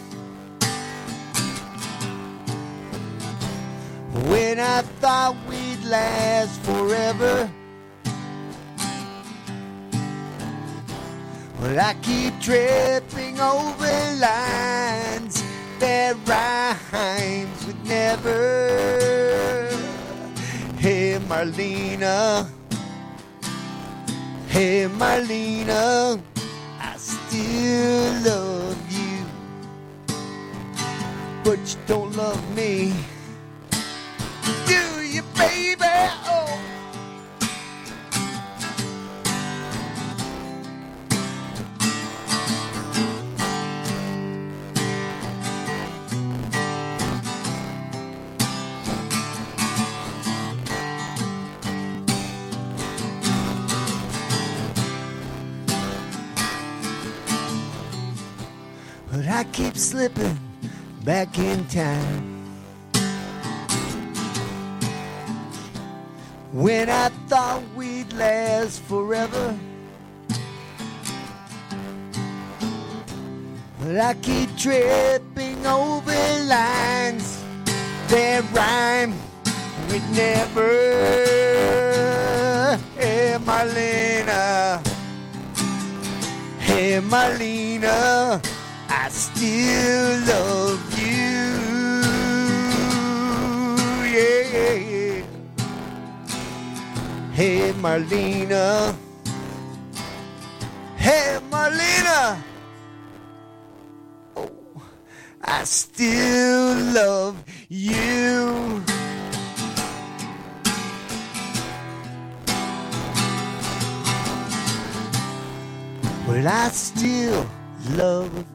When 4.30 4.60
I 4.60 4.82
thought 5.02 5.36
we'd 5.48 5.84
last 5.84 6.62
forever. 6.62 7.50
Well, 11.60 11.80
I 11.80 11.94
keep 12.02 12.40
tripping 12.40 13.40
over 13.40 14.16
lines 14.20 15.19
that 15.80 16.16
rhymes 16.28 17.66
with 17.66 17.84
never. 17.86 19.70
Hey, 20.78 21.20
Marlena. 21.28 22.48
Hey, 24.48 24.88
Marlena. 24.88 26.22
I 26.80 26.98
still 26.98 28.14
love 28.24 28.92
you. 28.92 29.26
But 31.44 31.60
you 31.60 31.80
don't 31.88 32.16
love 32.16 32.56
me. 32.56 32.94
Do 34.68 35.02
you, 35.02 35.24
baby? 35.38 36.29
Keep 59.60 59.76
slipping 59.76 60.39
back 61.03 61.38
in 61.38 61.66
time. 61.66 62.24
When 66.53 66.89
I 66.89 67.10
thought 67.28 67.64
we'd 67.76 68.14
last 68.14 68.82
forever. 68.84 69.60
But 73.82 73.97
I 73.97 74.14
keep 74.22 74.55
tripping 74.55 75.66
over 75.66 76.16
lines 76.45 77.43
that 78.07 78.45
rhyme 78.53 79.14
with 79.89 80.05
never. 80.16 80.72
Hey, 82.95 83.36
Marlena. 83.43 84.88
Hey, 86.60 87.01
Marlena. 87.01 88.49
Still 89.40 90.20
love 90.28 91.00
you. 91.00 91.48
Yeah. 94.12 95.24
Hey, 97.32 97.72
Marlena. 97.72 98.94
Hey, 100.98 101.40
Marlena. 101.50 102.38
Oh, 104.36 104.52
I 105.42 105.64
still 105.64 106.76
love 106.92 107.42
you. 107.70 108.84
Well, 116.28 116.46
I 116.46 116.68
still 116.72 117.48
love 117.92 118.46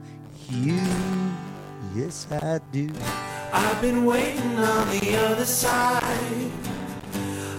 you. 0.55 0.81
Yes, 1.95 2.27
I 2.31 2.61
do. 2.73 2.91
I've 3.53 3.81
been 3.81 4.05
waiting 4.05 4.57
on 4.59 4.89
the 4.99 5.17
other 5.17 5.45
side. 5.45 6.51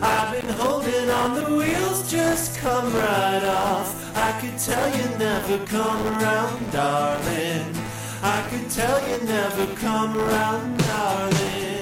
I've 0.01 0.31
been 0.31 0.53
holding 0.55 1.09
on 1.09 1.35
the 1.35 1.55
wheels, 1.55 2.09
just 2.11 2.57
come 2.57 2.93
right 2.93 3.43
off. 3.43 4.15
I 4.15 4.39
could 4.39 4.57
tell 4.57 4.89
you 4.97 5.17
never 5.17 5.65
come 5.65 6.07
around, 6.07 6.71
darling. 6.71 7.75
I 8.21 8.47
could 8.49 8.69
tell 8.69 8.99
you 9.09 9.25
never 9.25 9.67
come 9.75 10.17
around, 10.17 10.77
darling. 10.79 11.74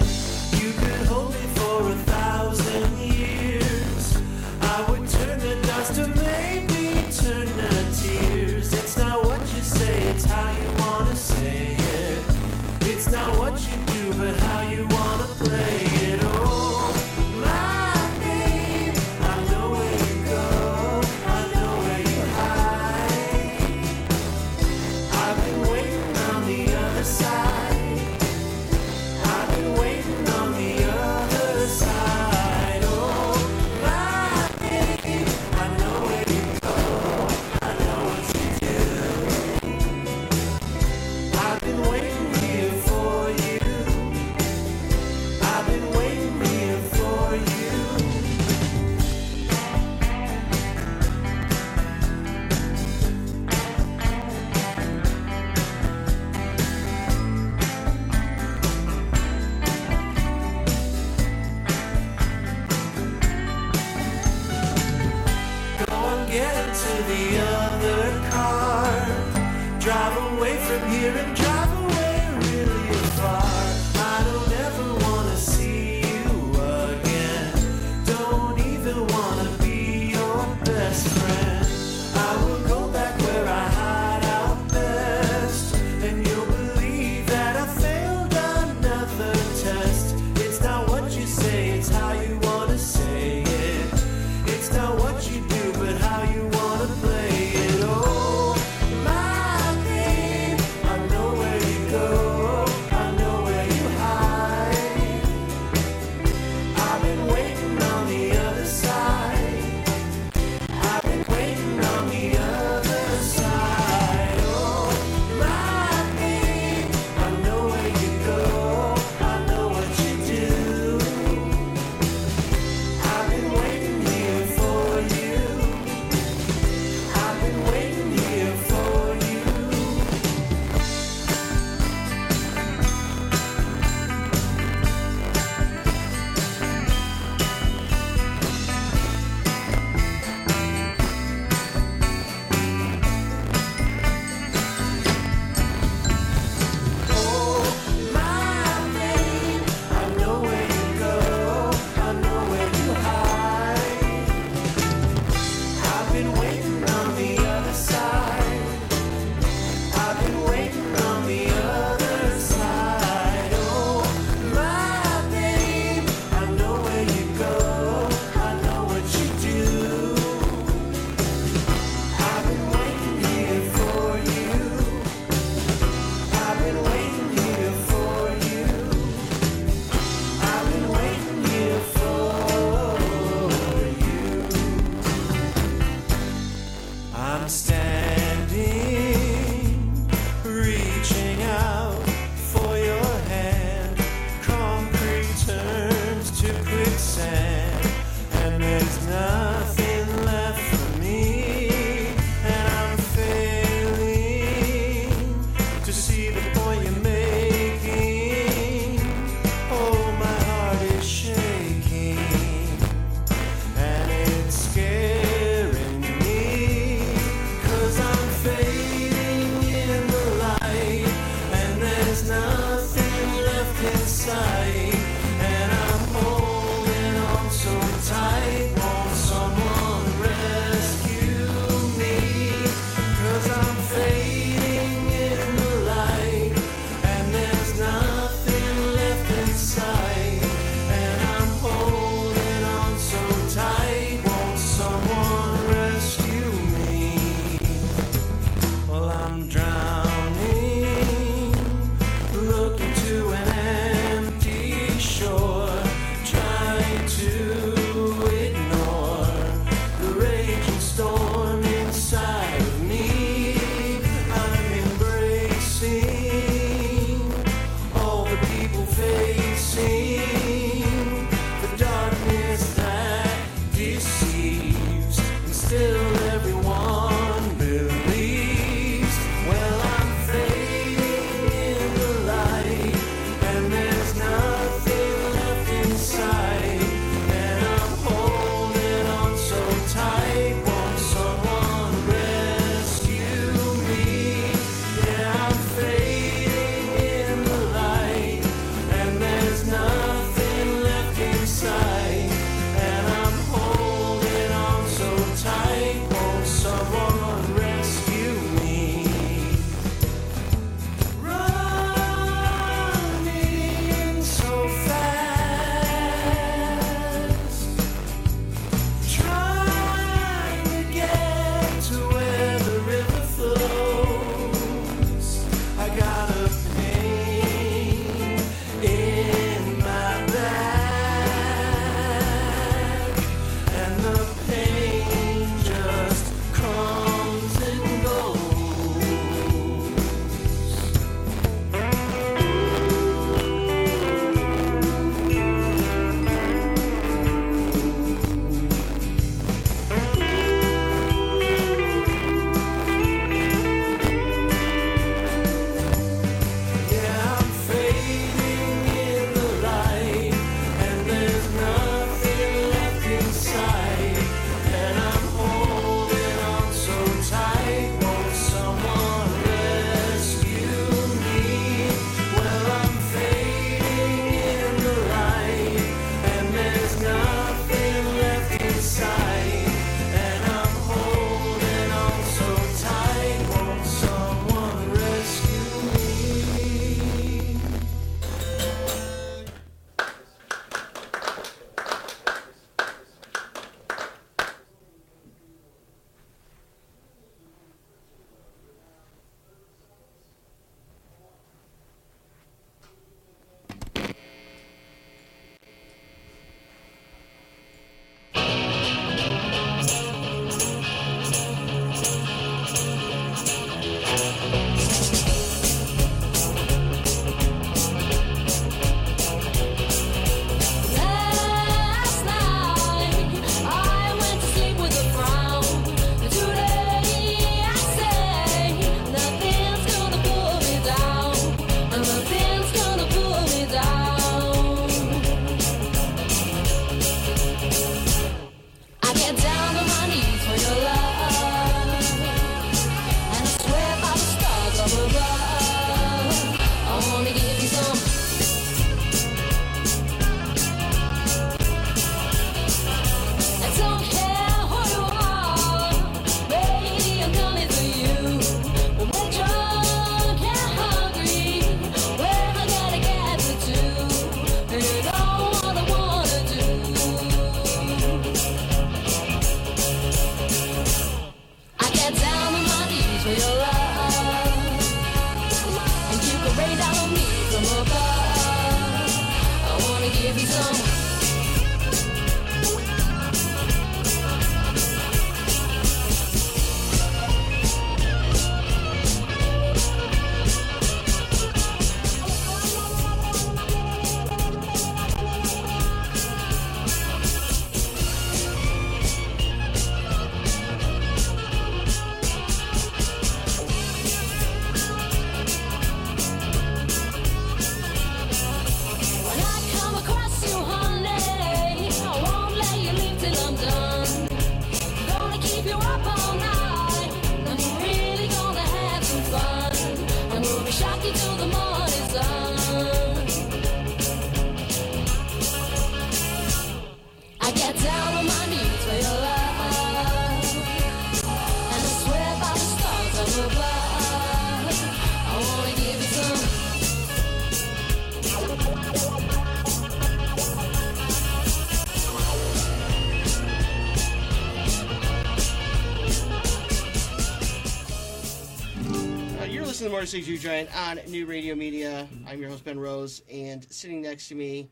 106 550.04 550.42
Giant 550.42 550.70
on 550.76 551.00
New 551.08 551.26
Radio 551.26 551.56
Media. 551.56 552.06
I'm 552.28 552.38
your 552.38 552.50
host, 552.50 552.66
Ben 552.66 552.78
Rose, 552.78 553.22
and 553.32 553.66
sitting 553.72 554.02
next 554.02 554.28
to 554.28 554.36
me, 554.36 554.70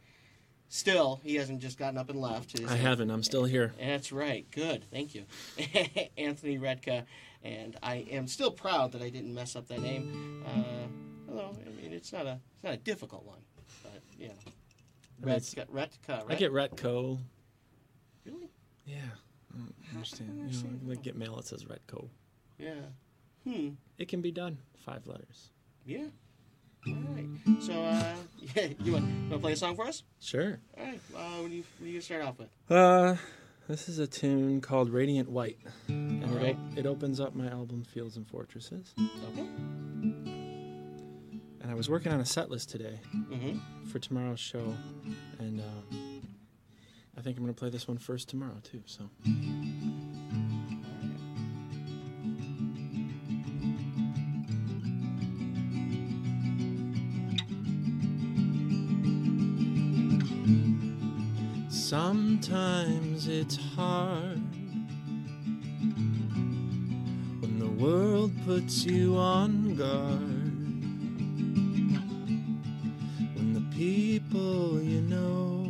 still, 0.67 1.21
he 1.23 1.36
hasn't 1.36 1.61
just 1.61 1.79
gotten 1.79 1.97
up 1.97 2.09
and 2.09 2.19
left. 2.19 2.59
I 2.67 2.75
haven't. 2.75 3.09
I'm 3.09 3.23
still 3.23 3.45
here. 3.45 3.73
That's 3.79 4.11
right. 4.11 4.45
Good. 4.51 4.84
Thank 4.91 5.15
you. 5.15 5.23
Anthony 6.17 6.59
Retka, 6.59 7.05
and 7.45 7.77
I 7.82 8.05
am 8.11 8.27
still 8.27 8.51
proud 8.51 8.91
that 8.91 9.01
I 9.01 9.07
didn't 9.07 9.34
mess 9.34 9.55
up 9.55 9.69
that 9.69 9.82
name. 9.82 10.43
Uh, 10.45 11.32
although, 11.32 11.55
I 11.65 11.82
mean, 11.82 11.93
it's 11.93 12.11
not 12.11 12.25
a, 12.25 12.38
it's 12.55 12.63
not 12.65 12.73
a 12.73 12.77
difficult 12.77 13.25
one, 13.25 13.39
but, 13.84 14.01
yeah. 14.19 14.34
know. 15.21 15.32
Retka, 15.34 15.65
Retka, 15.67 16.23
I 16.27 16.36
get 16.36 16.51
Retko. 16.51 17.17
Really? 18.25 18.51
Yeah. 18.86 18.97
I 19.55 19.95
understand. 19.95 20.29
I 20.38 20.41
understand. 20.41 20.79
You 20.82 20.88
know, 20.89 20.93
like 20.93 21.03
get 21.03 21.15
mail 21.15 21.38
that 21.38 21.45
says 21.45 21.63
Retko. 21.63 22.09
Yeah. 22.59 22.73
Hmm. 23.45 23.69
It 23.97 24.09
can 24.09 24.19
be 24.21 24.34
done. 24.34 24.57
Five 24.86 25.05
letters. 25.07 25.49
Yeah. 25.86 26.05
All 26.88 26.93
right. 27.15 27.27
So, 27.61 27.73
uh, 27.73 28.13
yeah, 28.55 28.67
you 28.84 28.93
want, 28.93 29.05
you 29.05 29.19
want 29.29 29.32
to 29.32 29.39
play 29.39 29.51
a 29.53 29.55
song 29.55 29.75
for 29.75 29.86
us? 29.86 30.03
Sure. 30.19 30.59
All 30.77 30.84
right. 30.86 30.99
Uh, 31.15 31.19
what 31.41 31.49
do 31.49 31.55
you 31.55 31.63
what 31.79 31.86
do 31.86 31.91
you 31.91 32.01
start 32.01 32.23
off 32.23 32.39
with? 32.39 32.49
Uh, 32.69 33.15
this 33.67 33.88
is 33.88 33.99
a 33.99 34.07
tune 34.07 34.59
called 34.61 34.89
Radiant 34.89 35.29
White, 35.29 35.59
and 35.88 36.23
All 36.25 36.38
it, 36.38 36.57
it 36.75 36.86
opens 36.88 37.19
up 37.19 37.36
my 37.36 37.47
album 37.47 37.84
Fields 37.84 38.17
and 38.17 38.27
Fortresses. 38.27 38.93
Okay. 38.99 39.47
And 41.61 41.69
I 41.69 41.75
was 41.75 41.88
working 41.89 42.11
on 42.11 42.19
a 42.19 42.25
set 42.25 42.49
list 42.49 42.69
today 42.71 42.99
Mm-hmm. 43.15 43.59
for 43.89 43.99
tomorrow's 43.99 44.39
show, 44.39 44.73
and 45.39 45.61
uh, 45.61 45.95
I 47.17 47.21
think 47.21 47.38
I'm 47.38 47.43
going 47.43 47.53
to 47.53 47.59
play 47.59 47.69
this 47.69 47.88
one 47.88 47.97
first 47.99 48.29
tomorrow 48.29 48.57
too. 48.63 48.82
So. 48.88 49.09
Sometimes 61.91 63.27
it's 63.27 63.57
hard 63.75 64.39
when 67.41 67.59
the 67.59 67.67
world 67.67 68.31
puts 68.45 68.85
you 68.85 69.17
on 69.17 69.75
guard. 69.75 70.53
When 73.35 73.53
the 73.53 73.75
people 73.75 74.81
you 74.81 75.01
know 75.01 75.67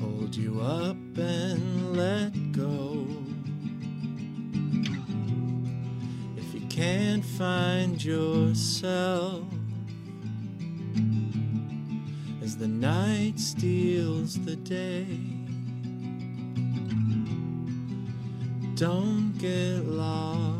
hold 0.00 0.34
you 0.34 0.62
up 0.62 0.96
and 1.18 1.94
let 1.94 2.32
go. 2.52 3.06
If 6.38 6.54
you 6.54 6.66
can't 6.68 7.26
find 7.26 8.02
yourself 8.02 9.44
the 12.58 12.66
night 12.66 13.38
steals 13.38 14.42
the 14.44 14.56
day. 14.56 15.04
Don't 18.76 19.36
get 19.38 19.84
lost. 19.84 20.55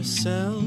Yourself 0.00 0.59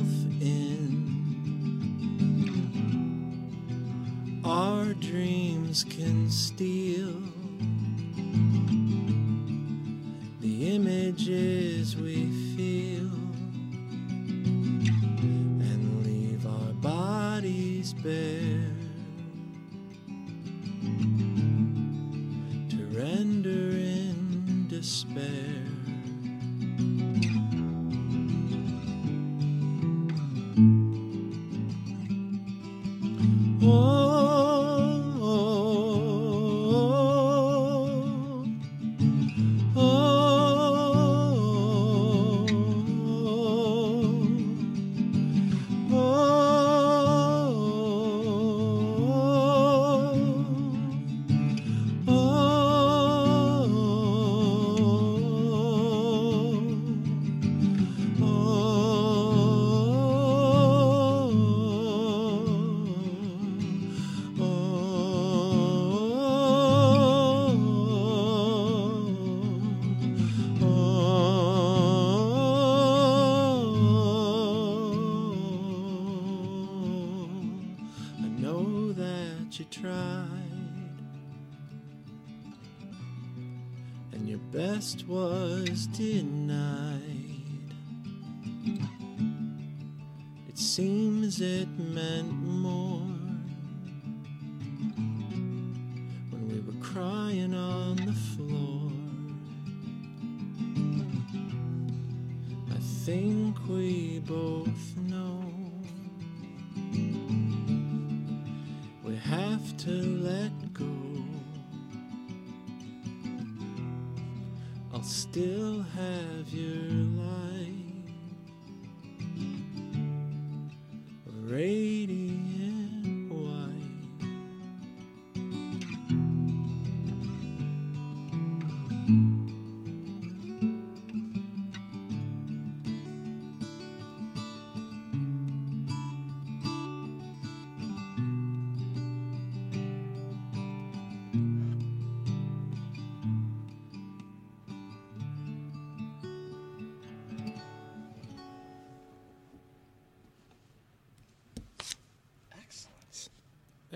best 84.93 85.07
was 85.07 85.87
denied. 85.87 86.32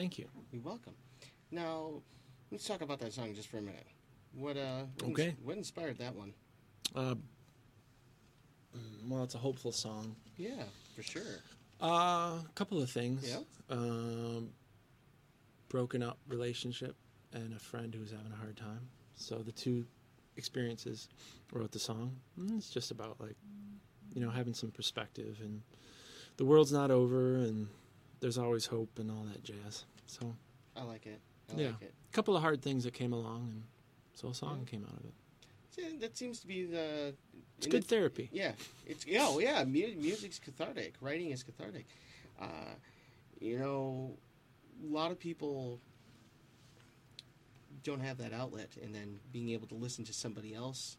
Thank 0.07 0.19
you. 0.19 0.29
You're 0.53 0.61
welcome. 0.61 0.93
Now, 1.51 2.01
let's 2.49 2.65
talk 2.65 2.79
about 2.79 2.99
that 3.01 3.11
song 3.11 3.33
just 3.35 3.49
for 3.49 3.57
a 3.57 3.61
minute. 3.61 3.85
What 4.33 4.55
uh? 4.55 4.83
What 5.01 5.11
Okay. 5.11 5.29
ins- 5.31 5.39
What 5.43 5.57
inspired 5.57 5.97
that 5.97 6.15
one? 6.15 6.33
Uh, 6.95 7.15
well, 9.05 9.25
it's 9.25 9.35
a 9.35 9.37
hopeful 9.37 9.73
song. 9.73 10.15
Yeah, 10.37 10.63
for 10.95 11.03
sure. 11.03 11.41
Uh, 11.81 12.39
a 12.39 12.45
couple 12.55 12.81
of 12.81 12.89
things. 12.89 13.27
Yeah. 13.29 13.41
Um, 13.69 14.53
broken 15.67 16.01
up 16.01 16.17
relationship 16.29 16.95
and 17.33 17.53
a 17.53 17.59
friend 17.59 17.93
who 17.93 17.99
was 17.99 18.11
having 18.11 18.31
a 18.31 18.35
hard 18.37 18.55
time. 18.55 18.87
So 19.17 19.39
the 19.39 19.51
two 19.51 19.85
experiences 20.37 21.09
wrote 21.51 21.73
the 21.73 21.79
song. 21.79 22.15
Mm, 22.39 22.57
It's 22.57 22.69
just 22.69 22.91
about 22.91 23.19
like, 23.19 23.35
you 24.15 24.21
know, 24.21 24.29
having 24.29 24.53
some 24.53 24.71
perspective 24.71 25.39
and 25.43 25.61
the 26.37 26.45
world's 26.45 26.71
not 26.71 26.91
over 26.91 27.35
and 27.35 27.67
there's 28.19 28.37
always 28.39 28.65
hope 28.65 28.97
and 28.97 29.11
all 29.11 29.25
that 29.25 29.43
jazz. 29.43 29.83
So 30.07 30.35
I 30.75 30.83
like 30.83 31.05
it. 31.05 31.19
I 31.53 31.59
yeah, 31.59 31.67
like 31.67 31.81
it. 31.81 31.93
a 32.11 32.13
couple 32.15 32.35
of 32.35 32.41
hard 32.41 32.61
things 32.61 32.83
that 32.83 32.93
came 32.93 33.13
along 33.13 33.49
and 33.51 33.63
so 34.13 34.29
a 34.29 34.33
song 34.33 34.65
came 34.65 34.83
out 34.83 34.97
of 34.99 35.05
it. 35.05 35.13
Yeah, 35.77 35.89
that 35.99 36.17
seems 36.17 36.39
to 36.39 36.47
be 36.47 36.65
the. 36.65 37.13
It's 37.57 37.67
good 37.67 37.83
it- 37.83 37.87
therapy. 37.87 38.29
Yeah, 38.31 38.53
it's 38.85 39.05
yeah, 39.05 39.25
oh 39.27 39.39
yeah. 39.39 39.63
Mu- 39.63 39.95
music's 39.95 40.39
cathartic. 40.39 40.95
Writing 41.01 41.29
is 41.31 41.43
cathartic. 41.43 41.85
Uh, 42.41 42.73
you 43.39 43.59
know, 43.59 44.17
a 44.83 44.93
lot 44.93 45.11
of 45.11 45.19
people 45.19 45.79
don't 47.83 48.01
have 48.01 48.17
that 48.17 48.33
outlet, 48.33 48.69
and 48.81 48.93
then 48.93 49.19
being 49.31 49.49
able 49.49 49.67
to 49.67 49.75
listen 49.75 50.03
to 50.05 50.13
somebody 50.13 50.53
else 50.55 50.97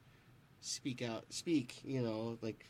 speak 0.61 1.03
out, 1.03 1.25
speak, 1.31 1.77
you 1.85 2.01
know, 2.03 2.39
like 2.43 2.67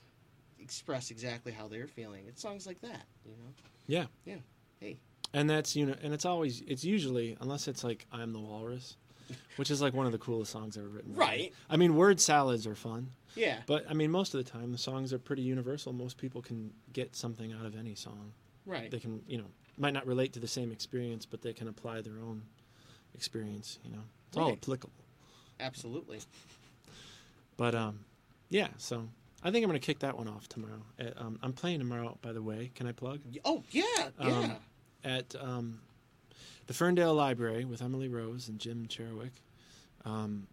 express 0.60 1.10
exactly 1.10 1.52
how 1.52 1.68
they're 1.68 1.86
feeling. 1.86 2.24
It's 2.28 2.42
songs 2.42 2.66
like 2.66 2.80
that, 2.80 3.04
you 3.24 3.32
know. 3.32 3.52
Yeah. 3.86 4.06
Yeah. 4.24 4.36
Hey. 4.80 4.98
And 5.32 5.48
that's 5.48 5.76
you 5.76 5.86
know, 5.86 5.94
and 6.02 6.14
it's 6.14 6.24
always 6.24 6.62
it's 6.66 6.84
usually 6.84 7.36
unless 7.40 7.68
it's 7.68 7.84
like 7.84 8.06
I'm 8.12 8.32
the 8.32 8.38
Walrus, 8.40 8.96
which 9.56 9.70
is 9.70 9.82
like 9.82 9.92
one 9.94 10.06
of 10.06 10.12
the 10.12 10.18
coolest 10.18 10.50
songs 10.52 10.76
ever 10.76 10.88
written. 10.88 11.14
Right. 11.16 11.52
I 11.68 11.76
mean, 11.76 11.94
word 11.96 12.18
salads 12.20 12.66
are 12.66 12.74
fun, 12.74 13.10
Yeah. 13.36 13.58
but 13.66 13.84
I 13.90 13.92
mean, 13.94 14.10
most 14.10 14.32
of 14.34 14.42
the 14.42 14.50
time 14.50 14.72
the 14.72 14.78
songs 14.78 15.12
are 15.12 15.18
pretty 15.18 15.42
universal. 15.42 15.92
Most 15.92 16.16
people 16.16 16.40
can 16.40 16.72
get 16.92 17.14
something 17.14 17.52
out 17.52 17.66
of 17.66 17.76
any 17.78 17.94
song. 17.94 18.32
Right. 18.64 18.90
They 18.90 18.98
can, 18.98 19.22
you 19.26 19.38
know, 19.38 19.46
might 19.76 19.92
not 19.94 20.06
relate 20.06 20.32
to 20.34 20.40
the 20.40 20.48
same 20.48 20.72
experience, 20.72 21.26
but 21.26 21.42
they 21.42 21.52
can 21.52 21.68
apply 21.68 22.00
their 22.00 22.18
own 22.20 22.42
experience. 23.14 23.78
You 23.84 23.92
know, 23.92 24.02
it's 24.28 24.36
all 24.38 24.52
applicable. 24.52 24.92
Absolutely. 25.60 26.20
But 27.56 27.74
um, 27.74 28.00
yeah. 28.48 28.68
So 28.78 29.08
I 29.42 29.50
think 29.50 29.62
I'm 29.64 29.68
gonna 29.68 29.78
kick 29.78 29.98
that 30.00 30.16
one 30.16 30.28
off 30.28 30.48
tomorrow. 30.48 30.82
Uh, 31.00 31.10
um, 31.16 31.38
I'm 31.42 31.52
playing 31.52 31.80
tomorrow, 31.80 32.16
by 32.22 32.32
the 32.32 32.42
way. 32.42 32.70
Can 32.74 32.86
I 32.86 32.92
plug? 32.92 33.20
Oh 33.44 33.62
yeah, 33.70 33.82
yeah. 34.20 34.26
Um, 34.38 34.56
at 35.04 35.34
um, 35.40 35.80
the 36.66 36.74
Ferndale 36.74 37.14
Library 37.14 37.64
with 37.64 37.82
Emily 37.82 38.08
Rose 38.08 38.48
and 38.48 38.58
Jim 38.58 38.86
Cherwick. 38.88 39.30
Um, 40.04 40.46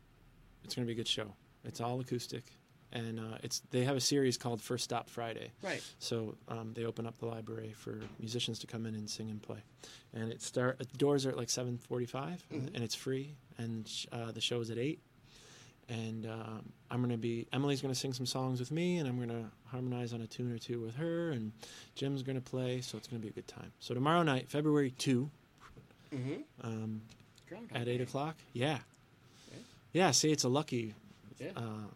it's 0.64 0.76
going 0.76 0.86
to 0.86 0.88
be 0.88 0.94
a 0.94 0.96
good 0.96 1.08
show. 1.08 1.34
It's 1.64 1.82
all 1.82 2.00
acoustic, 2.00 2.44
and 2.92 3.20
uh, 3.20 3.38
it's 3.44 3.62
they 3.72 3.84
have 3.86 3.96
a 3.96 4.02
series 4.02 4.38
called 4.38 4.62
First 4.62 4.84
Stop 4.84 5.10
Friday. 5.10 5.52
right. 5.64 5.82
So 6.00 6.36
um, 6.48 6.74
they 6.74 6.86
open 6.86 7.06
up 7.08 7.18
the 7.20 7.26
library 7.26 7.74
for 7.76 8.00
musicians 8.20 8.60
to 8.60 8.68
come 8.68 8.86
in 8.86 8.96
and 8.96 9.10
sing 9.10 9.30
and 9.30 9.42
play, 9.42 9.60
and 10.14 10.32
it 10.32 10.42
start 10.42 10.82
doors 10.98 11.26
are 11.26 11.30
at 11.30 11.38
like 11.38 11.50
seven 11.50 11.80
and 12.52 12.84
it's 12.84 12.96
free, 12.96 13.36
and 13.58 13.88
sh- 13.88 14.06
uh, 14.12 14.32
the 14.32 14.42
show 14.42 14.60
is 14.62 14.70
at 14.70 14.78
eight. 14.78 15.00
And 15.88 16.26
um, 16.26 16.72
I'm 16.90 17.02
gonna 17.02 17.16
be 17.18 17.48
Emily's 17.54 17.80
gonna 17.82 17.94
sing 17.94 18.12
some 18.14 18.26
songs 18.26 18.60
with 18.60 18.72
me, 18.72 18.98
and 18.98 19.08
I'm 19.08 19.20
gonna 19.20 19.52
harmonize 19.66 20.14
on 20.14 20.22
a 20.22 20.28
tune 20.28 20.52
or 20.52 20.58
two 20.58 20.82
with 20.82 20.96
her, 20.96 21.30
and 21.32 21.52
Jim's 21.94 22.24
gonna 22.24 22.42
play, 22.42 22.82
so 22.82 22.98
it's 22.98 23.08
gonna 23.08 23.22
be 23.22 23.28
a 23.28 23.32
good 23.32 23.48
time. 23.48 23.72
So 23.80 23.94
tomorrow 23.94 24.24
night, 24.24 24.50
February 24.50 24.92
two, 24.92 25.30
Mm-hmm. 26.14 26.42
um, 26.68 27.02
at 27.74 27.88
eight 27.88 28.02
o'clock. 28.02 28.36
Yeah, 28.54 28.80
Yeah. 29.52 29.58
yeah. 29.94 30.12
See, 30.12 30.32
it's 30.32 30.44
a 30.44 30.50
lucky. 30.50 30.94
Yeah. 31.40 31.50
Uh, 31.56 31.88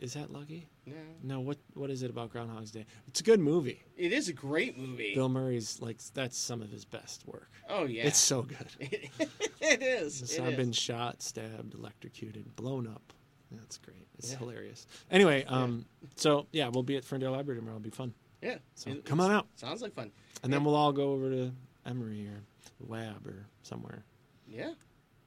is 0.00 0.14
that 0.14 0.32
lucky? 0.32 0.66
No. 0.86 0.94
No. 1.22 1.40
What 1.40 1.58
What 1.74 1.88
is 1.90 2.02
it 2.02 2.10
about 2.10 2.30
Groundhog's 2.32 2.70
Day? 2.72 2.84
It's 3.08 3.20
a 3.20 3.22
good 3.22 3.38
movie. 3.40 3.82
It 3.96 4.12
is 4.12 4.28
a 4.28 4.32
great 4.32 4.76
movie. 4.76 5.14
Bill 5.14 5.28
Murray's 5.28 5.80
like 5.80 5.98
that's 6.14 6.36
some 6.36 6.60
of 6.62 6.70
his 6.70 6.84
best 6.84 7.26
work. 7.26 7.50
oh 7.70 7.84
yeah. 7.84 8.06
It's 8.06 8.18
so 8.18 8.42
good. 8.42 8.66
it 8.80 9.82
is. 9.82 10.30
So 10.30 10.42
it 10.42 10.46
I've 10.46 10.52
is. 10.52 10.56
been 10.58 10.72
shot, 10.72 11.22
stabbed, 11.22 11.74
electrocuted, 11.74 12.54
blown 12.56 12.86
up. 12.86 13.12
That's 13.52 13.78
great. 13.78 14.06
It's 14.18 14.32
Yeah. 14.32 14.38
hilarious. 14.38 14.86
Anyway, 15.10 15.44
um, 15.44 15.86
so 16.16 16.46
yeah, 16.52 16.68
we'll 16.68 16.82
be 16.82 16.96
at 16.96 17.04
Ferndale 17.04 17.32
Library 17.32 17.58
tomorrow. 17.60 17.76
It'll 17.76 17.84
be 17.84 17.90
fun. 17.90 18.14
Yeah. 18.42 18.58
So 18.74 18.90
It- 18.90 19.04
come 19.04 19.20
on 19.20 19.30
out, 19.30 19.46
Sounds 19.56 19.82
like 19.82 19.94
fun. 19.94 20.12
and 20.42 20.52
then 20.52 20.64
we'll 20.64 20.74
all 20.76 20.92
go 20.92 21.12
over 21.12 21.30
to 21.30 21.52
Emory 21.84 22.26
or 22.26 22.42
Lab 22.80 23.26
or 23.26 23.46
somewhere, 23.62 24.04
Yeah. 24.46 24.74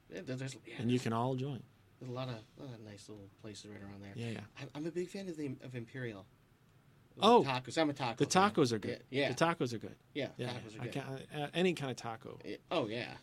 yeah 0.09 0.21
there's, 0.23 0.55
yeah, 0.65 0.75
and 0.79 0.91
you 0.91 0.99
can 0.99 1.13
all 1.13 1.35
join. 1.35 1.61
there's 1.99 2.09
a 2.09 2.13
lot 2.13 2.27
of, 2.29 2.35
lot 2.57 2.73
of 2.73 2.79
nice 2.81 3.07
little 3.09 3.29
places 3.41 3.67
right 3.71 3.81
around 3.81 4.01
there. 4.01 4.13
Yeah, 4.15 4.31
yeah. 4.31 4.39
I'm, 4.59 4.69
I'm 4.75 4.85
a 4.87 4.91
big 4.91 5.07
fan 5.09 5.27
of 5.29 5.37
the 5.37 5.55
of 5.61 5.75
Imperial. 5.75 6.25
Oh, 7.21 7.43
tacos. 7.43 7.77
I'm 7.77 7.89
a 7.91 7.93
taco. 7.93 8.15
The 8.23 8.25
tacos 8.29 8.71
are 8.71 8.79
good. 8.79 9.03
Yeah. 9.11 9.31
The 9.31 9.45
tacos 9.45 9.71
are 9.73 9.77
good. 9.77 9.95
Yeah. 10.15 10.29
Yeah, 10.37 10.51
Tacos 10.51 10.79
are 10.79 10.81
I 10.81 10.87
good. 10.87 11.27
uh, 11.35 11.47
any 11.53 11.73
kind 11.73 11.91
of 11.91 11.97
taco, 11.97 12.39
Yeah, 12.43 12.55
Oh 12.71 12.87
yeah. 12.87 13.17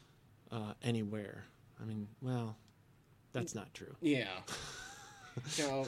uh, 0.52 0.74
anywhere. 0.82 1.44
I 1.80 1.84
mean, 1.84 2.06
well, 2.22 2.56
that's 3.32 3.54
not 3.54 3.72
true. 3.74 3.96
Yeah. 4.00 4.28
so, 5.48 5.86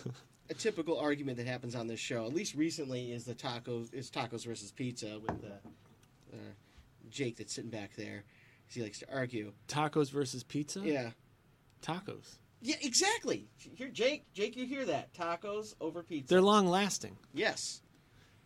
a 0.51 0.55
typical 0.55 0.99
argument 0.99 1.39
that 1.39 1.47
happens 1.47 1.75
on 1.75 1.87
this 1.87 2.01
show, 2.01 2.27
at 2.27 2.35
least 2.35 2.55
recently, 2.55 3.13
is 3.13 3.25
the 3.25 3.35
tacos 3.35 3.93
is 3.93 4.11
tacos 4.11 4.45
versus 4.47 4.71
pizza 4.71 5.19
with 5.21 5.45
uh, 5.45 6.35
uh, 6.35 6.37
Jake 7.11 7.37
that's 7.37 7.53
sitting 7.55 7.71
back 7.71 7.95
there. 7.97 8.25
He 8.67 8.83
likes 8.83 8.99
to 9.01 9.07
argue. 9.15 9.53
Tacos 9.69 10.11
versus 10.11 10.43
pizza. 10.43 10.81
Yeah. 10.81 11.11
Tacos. 11.83 12.37
Yeah, 12.63 12.77
exactly. 12.81 13.49
Here, 13.57 13.89
Jake. 13.89 14.25
Jake, 14.33 14.57
you 14.57 14.65
hear 14.67 14.85
that? 14.87 15.13
Tacos 15.15 15.75
over 15.81 16.03
pizza. 16.03 16.33
They're 16.33 16.41
long 16.43 16.67
lasting. 16.67 17.17
yes. 17.35 17.81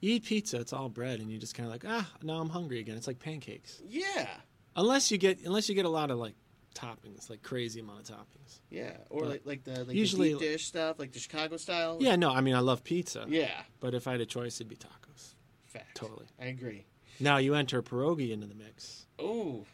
You 0.00 0.14
eat 0.16 0.24
pizza, 0.26 0.60
it's 0.60 0.74
all 0.74 0.90
bread, 0.90 1.20
and 1.20 1.30
you 1.30 1.38
just 1.38 1.54
kind 1.54 1.66
of 1.66 1.72
like, 1.72 1.84
ah, 1.88 2.06
now 2.22 2.34
I'm 2.38 2.50
hungry 2.50 2.80
again. 2.80 2.98
It's 2.98 3.06
like 3.06 3.18
pancakes. 3.18 3.80
Yeah. 3.88 4.28
Unless 4.76 5.10
you 5.10 5.16
get 5.16 5.40
unless 5.46 5.70
you 5.70 5.74
get 5.74 5.86
a 5.86 5.90
lot 5.90 6.10
of 6.10 6.18
like 6.18 6.34
toppings, 6.76 7.30
like 7.30 7.42
crazy 7.42 7.80
amount 7.80 8.08
of 8.10 8.16
toppings. 8.16 8.60
Yeah. 8.70 8.96
Or 9.10 9.20
But 9.22 9.28
like 9.30 9.42
like 9.44 9.64
the 9.64 9.84
like 9.84 9.96
usually- 9.96 10.34
the 10.34 10.38
deep 10.38 10.48
dish 10.52 10.66
stuff, 10.66 10.98
like 10.98 11.12
the 11.12 11.18
Chicago 11.18 11.56
style. 11.56 11.96
Yeah, 12.00 12.16
no, 12.16 12.30
I 12.32 12.40
mean 12.40 12.54
I 12.54 12.60
love 12.60 12.84
pizza. 12.84 13.24
Yeah. 13.28 13.62
But 13.80 13.94
if 13.94 14.06
I 14.06 14.12
had 14.12 14.20
a 14.20 14.26
choice, 14.26 14.56
it'd 14.60 14.68
be 14.68 14.76
tacos. 14.76 15.34
Fact. 15.64 15.96
Totally. 15.96 16.26
I 16.40 16.46
agree. 16.46 16.86
Now 17.18 17.38
you 17.38 17.54
enter 17.54 17.82
pierogi 17.82 18.30
into 18.30 18.46
the 18.46 18.54
mix. 18.54 19.06
Oh. 19.18 19.64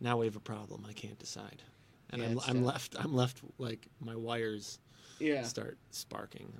Now 0.00 0.18
we 0.18 0.26
have 0.26 0.36
a 0.36 0.40
problem. 0.40 0.84
I 0.88 0.92
can't 0.92 1.18
decide, 1.18 1.62
and 2.10 2.20
Yeah, 2.20 2.28
I'm 2.28 2.40
I'm 2.46 2.64
left 2.64 2.94
I'm 2.98 3.14
left 3.14 3.40
like 3.58 3.88
my 4.00 4.14
wires 4.14 4.78
Yeah. 5.18 5.42
start 5.42 5.78
sparking. 5.90 6.52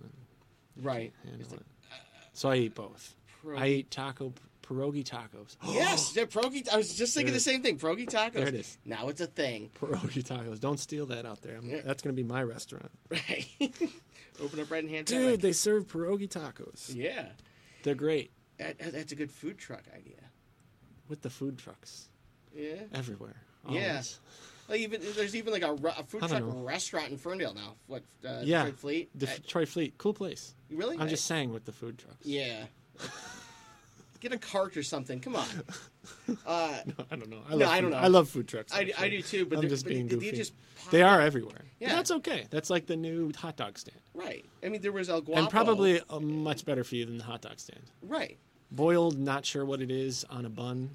Right. 0.80 1.12
like, 1.24 1.52
it. 1.52 1.62
So 2.32 2.48
I 2.50 2.56
eat 2.56 2.74
both. 2.74 3.14
Pierogi. 3.44 3.58
I 3.58 3.66
eat 3.68 3.90
taco 3.90 4.32
pierogi 4.68 5.04
tacos. 5.04 5.56
Yes, 5.72 6.12
they're 6.12 6.26
progi. 6.26 6.68
I 6.72 6.76
was 6.76 6.94
just 6.94 7.14
thinking 7.14 7.32
the 7.34 7.40
same 7.40 7.62
thing. 7.62 7.78
Progi 7.78 8.06
tacos. 8.08 8.32
There 8.34 8.48
it 8.48 8.54
is. 8.54 8.78
Now 8.84 9.08
it's 9.08 9.20
a 9.20 9.26
thing. 9.26 9.70
Pierogi 9.80 10.22
tacos. 10.24 10.58
Don't 10.60 10.80
steal 10.80 11.06
that 11.06 11.24
out 11.26 11.42
there. 11.42 11.54
I'm- 11.56 11.68
Yeah. 11.68 11.80
That's 11.84 12.02
going 12.02 12.14
to 12.14 12.22
be 12.22 12.26
my 12.26 12.42
restaurant. 12.42 12.90
Right. 13.10 13.46
Open 14.42 14.60
up 14.60 14.70
right 14.70 14.84
in 14.84 14.90
hand. 14.90 15.06
Dude, 15.06 15.40
they 15.40 15.52
serve 15.52 15.86
pierogi 15.86 16.28
tacos. 16.28 16.94
Yeah. 16.94 17.26
They're 17.84 17.94
great 17.94 18.30
That, 18.58 18.78
that- 18.78 18.92
that's 18.92 19.12
a 19.12 19.16
good 19.16 19.30
food 19.30 19.56
truck 19.58 19.84
idea. 19.94 20.20
with 21.08 21.22
the 21.22 21.30
food 21.30 21.58
trucks 21.58 22.08
Yeah. 22.54 22.74
everywhere. 22.92 23.36
Yeah. 23.68 24.02
Like 24.68 24.80
even 24.80 25.00
there's 25.14 25.36
even 25.36 25.52
like 25.52 25.62
a, 25.62 25.72
a 25.72 26.02
food 26.02 26.24
I 26.24 26.26
truck 26.28 26.40
know. 26.42 26.62
restaurant 26.64 27.10
in 27.10 27.18
Ferndale 27.18 27.54
now. 27.54 27.74
What? 27.86 28.02
Uh, 28.24 28.40
Yeah. 28.42 28.64
Detroit 28.64 28.78
Fleat. 28.80 29.10
Uh, 29.22 29.66
Fleat, 29.66 29.98
cool 29.98 30.12
place. 30.14 30.54
really? 30.70 30.96
I'm 30.96 31.02
I- 31.02 31.06
just 31.06 31.26
saying 31.26 31.52
with 31.52 31.64
the 31.64 31.72
food 31.72 31.98
trucks. 31.98 32.26
Yeah. 32.26 32.64
Get 34.20 34.32
a 34.32 34.38
cart 34.38 34.76
or 34.76 34.82
something. 34.82 35.20
Come 35.20 35.36
on. 35.36 35.46
Uh, 36.46 36.72
I 37.10 37.16
don't 37.16 37.28
know. 37.28 37.40
I 37.48 37.50
No, 37.50 37.56
love 37.56 37.68
I 37.68 37.80
don't 37.80 37.90
food- 37.90 37.96
know. 37.96 38.02
I 38.02 38.06
love 38.06 38.28
food 38.28 38.46
trucks. 38.48 38.72
I, 38.72 38.92
I 38.96 39.08
do 39.08 39.20
too, 39.22 39.44
but 39.44 39.56
I'm 39.56 39.62
they're- 39.62 39.70
just 39.70 39.84
but 39.84 39.90
being 39.92 40.06
they, 40.06 40.14
they 40.16 40.30
just 40.32 40.52
They 40.92 41.02
are 41.02 41.20
everywhere. 41.20 41.64
Yeah. 41.80 41.88
Yeah. 41.88 41.96
That's 41.96 42.10
okay. 42.12 42.46
That's 42.50 42.70
like 42.70 42.86
the 42.86 42.94
new 42.96 43.32
hot 43.36 43.56
dog 43.56 43.76
stand. 43.76 43.98
right. 44.14 44.44
I 44.64 44.68
mean, 44.68 44.80
there 44.82 44.92
was 44.92 45.08
El 45.10 45.20
Guapo. 45.20 45.40
And 45.40 45.50
probably 45.50 46.00
uh, 46.08 46.20
much 46.20 46.64
better 46.64 46.84
for 46.84 46.94
you 46.94 47.06
than 47.06 47.18
the 47.18 47.24
hot 47.24 47.40
dog 47.42 47.58
stand. 47.58 47.82
right. 48.02 48.38
Boiled, 48.70 49.18
not 49.18 49.44
sure 49.44 49.64
what 49.64 49.80
it 49.80 49.90
is, 49.90 50.24
on 50.30 50.44
a 50.44 50.48
bun. 50.48 50.90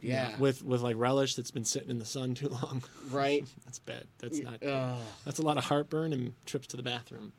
Yeah. 0.00 0.36
With 0.38 0.62
with 0.64 0.80
like 0.82 0.96
relish 0.98 1.34
that's 1.36 1.50
been 1.50 1.64
sitting 1.64 1.90
in 1.90 1.98
the 1.98 2.04
sun 2.04 2.34
too 2.34 2.48
long. 2.48 2.82
right. 3.10 3.46
that's 3.64 3.78
bad. 3.78 4.04
That's 4.18 4.38
not. 4.40 4.62
Uh, 4.62 4.96
That's 5.24 5.38
a 5.38 5.42
lot 5.42 5.56
of 5.58 5.64
heartburn 5.64 6.12
and 6.12 6.34
trips 6.44 6.66
to 6.68 6.76
the 6.76 6.82
bathroom. 6.82 7.32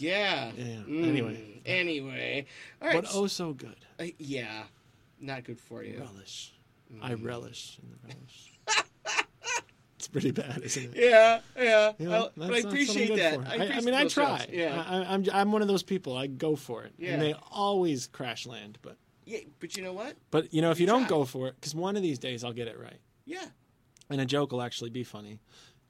Yeah. 0.00 0.50
Yeah. 0.56 0.64
Mm, 0.88 1.08
Anyway. 1.08 1.62
Anyway. 1.66 2.46
All 2.80 2.88
right. 2.88 3.02
But 3.02 3.10
oh 3.14 3.26
so 3.26 3.52
good. 3.52 3.76
Uh, 3.98 4.04
yeah. 4.18 4.64
Not 5.20 5.44
good 5.44 5.60
for 5.60 5.82
you. 5.82 5.98
Relish. 6.00 6.54
I 7.02 7.12
Mm. 7.14 7.24
relish 7.24 7.78
in 7.82 7.90
the 7.90 7.96
relish. 8.14 8.52
it's 9.96 10.08
pretty 10.08 10.30
bad, 10.30 10.62
isn't 10.62 10.94
it? 10.94 11.10
Yeah, 11.10 11.40
yeah. 11.56 11.92
You 11.98 12.04
know, 12.06 12.10
Well, 12.10 12.24
I 12.24 12.28
that's- 12.28 12.32
that's 12.36 12.38
what 12.38 12.58
I'm 12.58 12.66
appreciate 12.66 13.16
that. 13.16 13.40
I, 13.46 13.74
I, 13.74 13.76
I 13.76 13.80
mean, 13.80 13.94
I 13.94 14.06
try. 14.06 14.38
jokes. 14.38 14.50
Yeah. 14.52 14.84
I, 14.86 14.96
I- 15.02 15.12
I'm 15.12 15.24
I'm 15.32 15.52
one 15.52 15.60
of 15.62 15.68
those 15.68 15.82
people. 15.82 16.16
I 16.16 16.26
go 16.28 16.56
for 16.56 16.84
it, 16.84 16.92
Yeah. 16.98 17.12
and 17.14 17.22
they 17.22 17.34
always 17.50 18.06
crash 18.06 18.46
land. 18.46 18.78
But 18.80 18.96
yeah, 19.26 19.40
but 19.60 19.76
you 19.76 19.82
know 19.82 19.92
what? 19.92 20.16
but 20.30 20.54
you 20.54 20.62
know, 20.62 20.70
if 20.70 20.78
You 20.78 20.86
you, 20.86 20.92
don't 20.92 21.08
go 21.08 21.24
for 21.24 21.48
it, 21.48 21.56
because 21.56 21.74
one 21.74 21.96
of 21.96 22.02
these 22.02 22.18
days 22.18 22.44
I'll 22.44 22.52
get 22.54 22.68
it 22.68 22.78
right, 22.78 23.00
Yeah. 23.26 23.44
and 24.08 24.20
a 24.20 24.24
joke 24.24 24.52
will 24.52 24.62
actually 24.62 24.90
be 24.90 25.04
funny, 25.04 25.40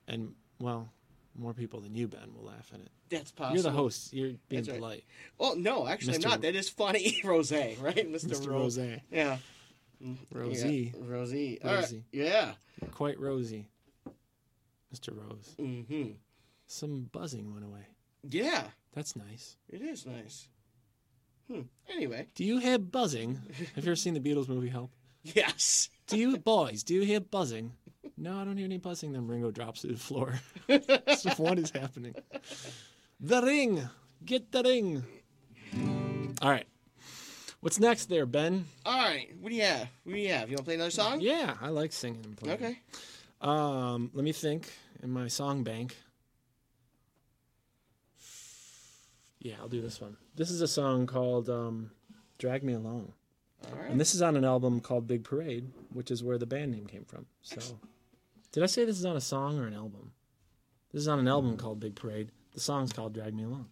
and 0.09 0.35
well, 0.59 0.89
more 1.39 1.55
people 1.55 1.81
than 1.81 1.95
you, 1.95 2.09
Ben, 2.09 2.33
will 2.35 2.45
laugh 2.45 2.71
at 2.75 2.81
it. 2.81 2.89
That's 3.11 3.31
possible. 3.31 3.55
You're 3.57 3.63
the 3.63 3.71
host. 3.71 4.13
You're 4.13 4.33
being 4.49 4.65
right. 4.65 4.77
polite. 4.79 5.05
Oh 5.41 5.55
no, 5.57 5.87
actually 5.87 6.15
I'm 6.17 6.21
Mr. 6.21 6.25
not. 6.25 6.41
That 6.43 6.55
is 6.55 6.69
funny, 6.69 7.21
Rose, 7.25 7.53
right, 7.53 7.77
Mr. 7.81 8.27
Mr. 8.27 8.49
Ro- 8.49 8.59
Rose. 8.61 8.79
Yeah, 9.11 9.39
Rosie. 10.33 10.93
Yeah. 10.95 11.05
Rosie. 11.07 11.59
All 11.63 11.71
right. 11.71 11.81
Rosie. 11.81 12.05
Yeah. 12.13 12.53
Quite 12.93 13.19
rosy. 13.21 13.67
Mr. 14.95 15.17
Rose. 15.17 15.55
Mm-hmm. 15.59 16.11
Some 16.67 17.09
buzzing 17.13 17.53
went 17.53 17.65
away. 17.65 17.87
Yeah, 18.29 18.65
That's 18.95 19.17
nice. 19.17 19.57
it 19.69 19.81
is 19.81 20.05
nice. 20.07 20.49
Hmm. 21.51 21.63
Anyway, 21.91 22.27
Do 22.35 22.45
you 22.45 22.59
hear 22.59 22.79
buzzing? 22.79 23.41
Have 23.75 23.85
you 23.85 23.91
ever 23.93 23.97
seen 23.97 24.15
the 24.15 24.21
Beatles 24.21 24.49
movie 24.49 24.69
Help? 24.69 24.91
yes. 25.23 25.89
Do 26.09 26.17
you 26.19 26.39
boys? 26.39 26.83
Do 26.83 26.95
you 26.95 27.03
hear 27.03 27.21
buzzing? 27.21 27.73
No, 28.17 28.41
I 28.41 28.45
don't 28.45 28.57
hear 28.57 28.65
any 28.65 28.79
buzzing. 28.79 29.13
Then 29.13 29.27
Ringo 29.27 29.51
drops 29.51 29.83
to 29.83 29.89
the 29.89 29.97
floor. 29.97 30.41
so 30.69 31.31
what 31.37 31.59
is 31.59 31.71
happening? 31.71 32.15
The 33.21 33.43
ring. 33.43 33.89
Get 34.25 34.51
the 34.51 34.63
ring. 34.63 35.05
All 36.43 36.51
right. 36.51 36.67
What's 37.61 37.79
next 37.79 38.07
there, 38.07 38.25
Ben? 38.25 38.65
All 38.87 38.99
right. 38.99 39.29
What 39.41 39.51
do 39.51 39.55
you 39.55 39.63
have? 39.63 39.89
What 40.05 40.15
do 40.15 40.19
you 40.19 40.33
have? 40.33 40.49
You 40.49 40.55
want 40.55 40.59
to 40.59 40.65
play 40.65 40.75
another 40.75 40.91
song? 40.91 41.21
Yeah, 41.21 41.55
I 41.61 41.69
like 41.69 41.93
singing 41.93 42.25
and 42.25 42.37
playing. 42.37 42.57
Okay. 42.57 42.79
Um, 43.41 44.11
let 44.15 44.25
me 44.25 44.33
think 44.33 44.73
in 45.03 45.11
my 45.11 45.29
song 45.29 45.63
bank. 45.63 45.97
Yeah, 49.41 49.55
I'll 49.61 49.69
do 49.69 49.81
this 49.81 50.01
one. 50.01 50.17
This 50.35 50.51
is 50.51 50.61
a 50.61 50.69
song 50.69 51.07
called 51.07 51.49
um, 51.49 51.91
"Drag 52.39 52.63
Me 52.63 52.73
Along," 52.73 53.13
right. 53.73 53.91
and 53.91 54.01
this 54.01 54.15
is 54.15 54.23
on 54.23 54.37
an 54.37 54.45
album 54.45 54.81
called 54.81 55.07
Big 55.07 55.25
Parade, 55.25 55.71
which 55.93 56.11
is 56.11 56.23
where 56.23 56.39
the 56.39 56.47
band 56.47 56.73
name 56.73 56.87
came 56.87 57.05
from. 57.05 57.27
So, 57.43 57.61
did 58.53 58.63
I 58.63 58.67
say 58.67 58.85
this 58.85 58.99
is 58.99 59.05
on 59.05 59.17
a 59.17 59.21
song 59.21 59.59
or 59.59 59.67
an 59.67 59.75
album? 59.75 60.13
This 60.93 61.03
is 61.03 61.09
on 61.09 61.19
an 61.19 61.29
album 61.29 61.57
called 61.57 61.81
Big 61.81 61.95
Parade. 61.95 62.31
The 62.55 62.61
song's 62.61 62.93
called 62.93 63.13
"Drag 63.13 63.35
Me 63.35 63.45
Along." 63.45 63.69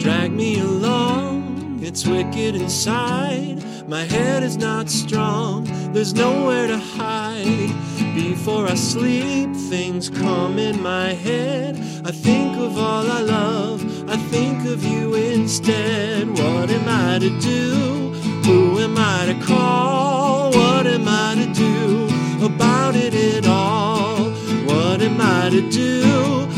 Drag 0.00 0.32
me 0.32 0.58
along, 0.58 1.80
it's 1.82 2.06
wicked 2.06 2.54
inside. 2.56 3.62
My 3.90 4.04
head 4.04 4.44
is 4.44 4.56
not 4.56 4.88
strong, 4.88 5.64
there's 5.92 6.14
nowhere 6.14 6.68
to 6.68 6.78
hide. 6.78 7.74
Before 8.14 8.68
I 8.68 8.76
sleep, 8.76 9.52
things 9.68 10.08
come 10.08 10.60
in 10.60 10.80
my 10.80 11.08
head. 11.12 11.74
I 12.04 12.12
think 12.12 12.56
of 12.56 12.78
all 12.78 13.10
I 13.10 13.20
love, 13.20 14.08
I 14.08 14.16
think 14.16 14.64
of 14.66 14.84
you 14.84 15.14
instead. 15.14 16.28
What 16.28 16.70
am 16.70 16.88
I 16.88 17.18
to 17.18 17.30
do? 17.40 18.12
Who 18.46 18.78
am 18.78 18.94
I 18.96 19.26
to 19.26 19.44
call? 19.44 20.52
What 20.52 20.86
am 20.86 21.08
I 21.08 21.34
to 21.34 21.52
do 21.52 22.46
about 22.46 22.94
it 22.94 23.12
at 23.12 23.44
all? 23.44 24.30
What 24.70 25.02
am 25.02 25.20
I 25.20 25.50
to 25.50 25.68
do? 25.68 26.49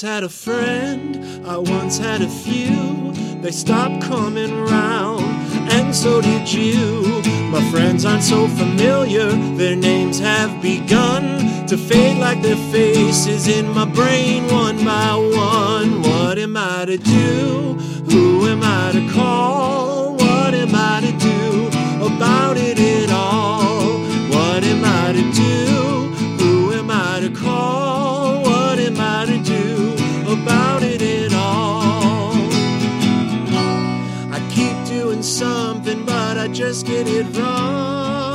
Once 0.00 0.14
had 0.14 0.24
a 0.24 0.28
friend, 0.30 1.46
I 1.46 1.58
once 1.58 1.98
had 1.98 2.22
a 2.22 2.28
few. 2.28 3.12
They 3.42 3.50
stopped 3.50 4.02
coming 4.02 4.62
round, 4.62 5.26
and 5.70 5.94
so 5.94 6.22
did 6.22 6.50
you. 6.50 7.20
My 7.50 7.62
friends 7.70 8.06
aren't 8.06 8.22
so 8.22 8.48
familiar, 8.48 9.28
their 9.58 9.76
names 9.76 10.18
have 10.18 10.62
begun 10.62 11.66
to 11.66 11.76
fade 11.76 12.16
like 12.16 12.40
their 12.40 12.56
faces 12.72 13.46
in 13.46 13.68
my 13.74 13.84
brain 13.84 14.46
one 14.46 14.82
by 14.86 15.16
one. 15.16 16.00
What 16.00 16.38
am 16.38 16.56
I 16.56 16.86
to 16.86 16.96
do? 16.96 17.74
Who 18.10 18.46
am 18.46 18.62
I 18.62 18.92
to 18.92 19.06
call? 19.12 20.14
What 20.14 20.54
am 20.54 20.74
I 20.74 21.02
to 21.02 21.12
do 21.18 22.06
about 22.06 22.56
it 22.56 22.78
at 22.80 23.10
all? 23.10 23.98
What 24.30 24.64
am 24.64 24.82
I 24.82 25.12
to 25.12 25.32
do? 25.32 25.79
Just 36.60 36.84
get 36.84 37.08
it 37.08 37.24
wrong. 37.38 38.29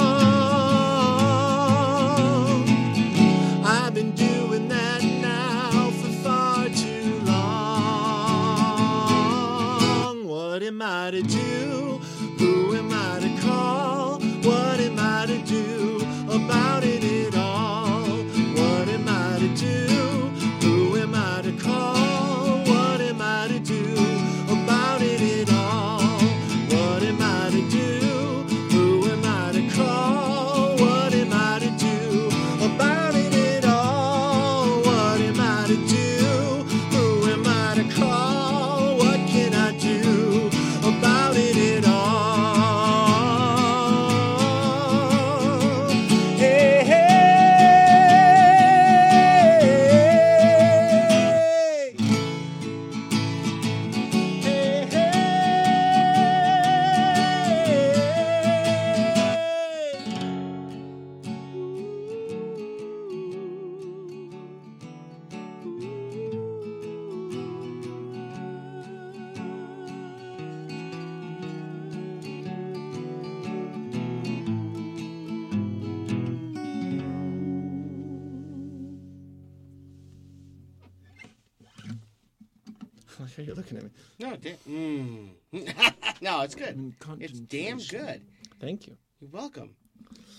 You're 83.45 83.55
looking 83.55 83.77
at 83.77 83.83
me. 83.83 83.89
No, 84.19 84.35
da- 84.35 84.57
mm. 84.69 85.29
no, 86.21 86.41
it's 86.41 86.55
good. 86.55 86.77
Mm, 86.77 86.93
It's 87.19 87.39
damn 87.39 87.77
good. 87.79 88.21
Thank 88.59 88.87
you. 88.87 88.97
You're 89.19 89.29
welcome. 89.31 89.75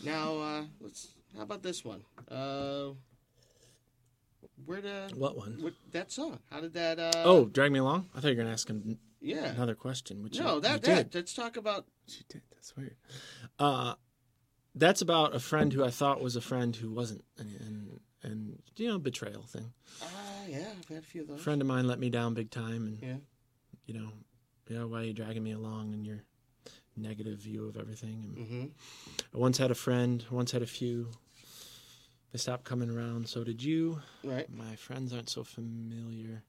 Now, 0.04 0.36
uh, 0.38 0.62
let's. 0.80 1.08
How 1.36 1.42
about 1.42 1.62
this 1.62 1.84
one? 1.84 2.02
Uh, 2.30 2.90
where 4.64 4.80
the 4.80 5.10
What 5.16 5.36
one? 5.36 5.58
what 5.60 5.74
that 5.92 6.10
song? 6.10 6.38
How 6.50 6.60
did 6.60 6.72
that? 6.74 6.98
Uh, 6.98 7.12
oh, 7.24 7.44
drag 7.46 7.72
me 7.72 7.78
along. 7.78 8.08
I 8.14 8.20
thought 8.20 8.28
you 8.28 8.36
were 8.36 8.42
gonna 8.42 8.52
ask 8.52 8.68
him 8.68 8.98
yeah. 9.20 9.46
another 9.46 9.74
question. 9.74 10.22
Which 10.22 10.38
No, 10.38 10.56
you, 10.56 10.60
that 10.62 10.72
you 10.88 10.94
that. 10.94 11.10
did. 11.10 11.14
Let's 11.18 11.34
talk 11.34 11.56
about. 11.56 11.86
You 12.08 12.24
did. 12.28 12.42
That's 12.52 12.76
weird. 12.76 12.96
Uh, 13.58 13.94
that's 14.74 15.00
about 15.02 15.34
a 15.34 15.40
friend 15.40 15.72
who 15.72 15.84
I 15.84 15.90
thought 15.90 16.20
was 16.22 16.36
a 16.36 16.40
friend 16.40 16.74
who 16.74 16.90
wasn't, 16.90 17.24
and 17.38 17.50
and, 17.60 18.00
and 18.22 18.58
you 18.76 18.88
know, 18.88 18.98
betrayal 18.98 19.42
thing. 19.42 19.72
Ah, 20.02 20.06
yeah, 20.48 20.68
I've 20.78 20.88
had 20.88 20.98
a 20.98 21.02
few 21.02 21.22
of 21.22 21.28
those. 21.28 21.40
friend 21.42 21.60
of 21.60 21.66
mine 21.68 21.86
let 21.86 21.98
me 21.98 22.10
down 22.10 22.34
big 22.34 22.50
time, 22.50 22.86
and 22.86 22.98
Yeah. 23.02 23.16
you 23.86 23.94
know, 23.94 24.08
yeah, 24.68 24.84
why 24.84 25.00
are 25.00 25.04
you 25.04 25.12
dragging 25.12 25.42
me 25.44 25.52
along 25.52 25.92
in 25.94 26.04
your 26.04 26.22
negative 26.96 27.38
view 27.38 27.66
of 27.68 27.76
everything? 27.76 28.24
And 28.24 28.36
Mm-hmm. 28.36 28.64
I 29.34 29.38
once 29.38 29.58
had 29.58 29.70
a 29.70 29.74
friend. 29.74 30.24
Once 30.30 30.50
had 30.52 30.62
a 30.62 30.66
few. 30.66 31.10
They 32.32 32.38
stopped 32.38 32.64
coming 32.64 32.90
around. 32.90 33.28
So 33.28 33.44
did 33.44 33.62
you. 33.62 34.00
Right. 34.24 34.48
My 34.52 34.74
friends 34.76 35.12
aren't 35.12 35.30
so 35.30 35.44
familiar. 35.44 36.42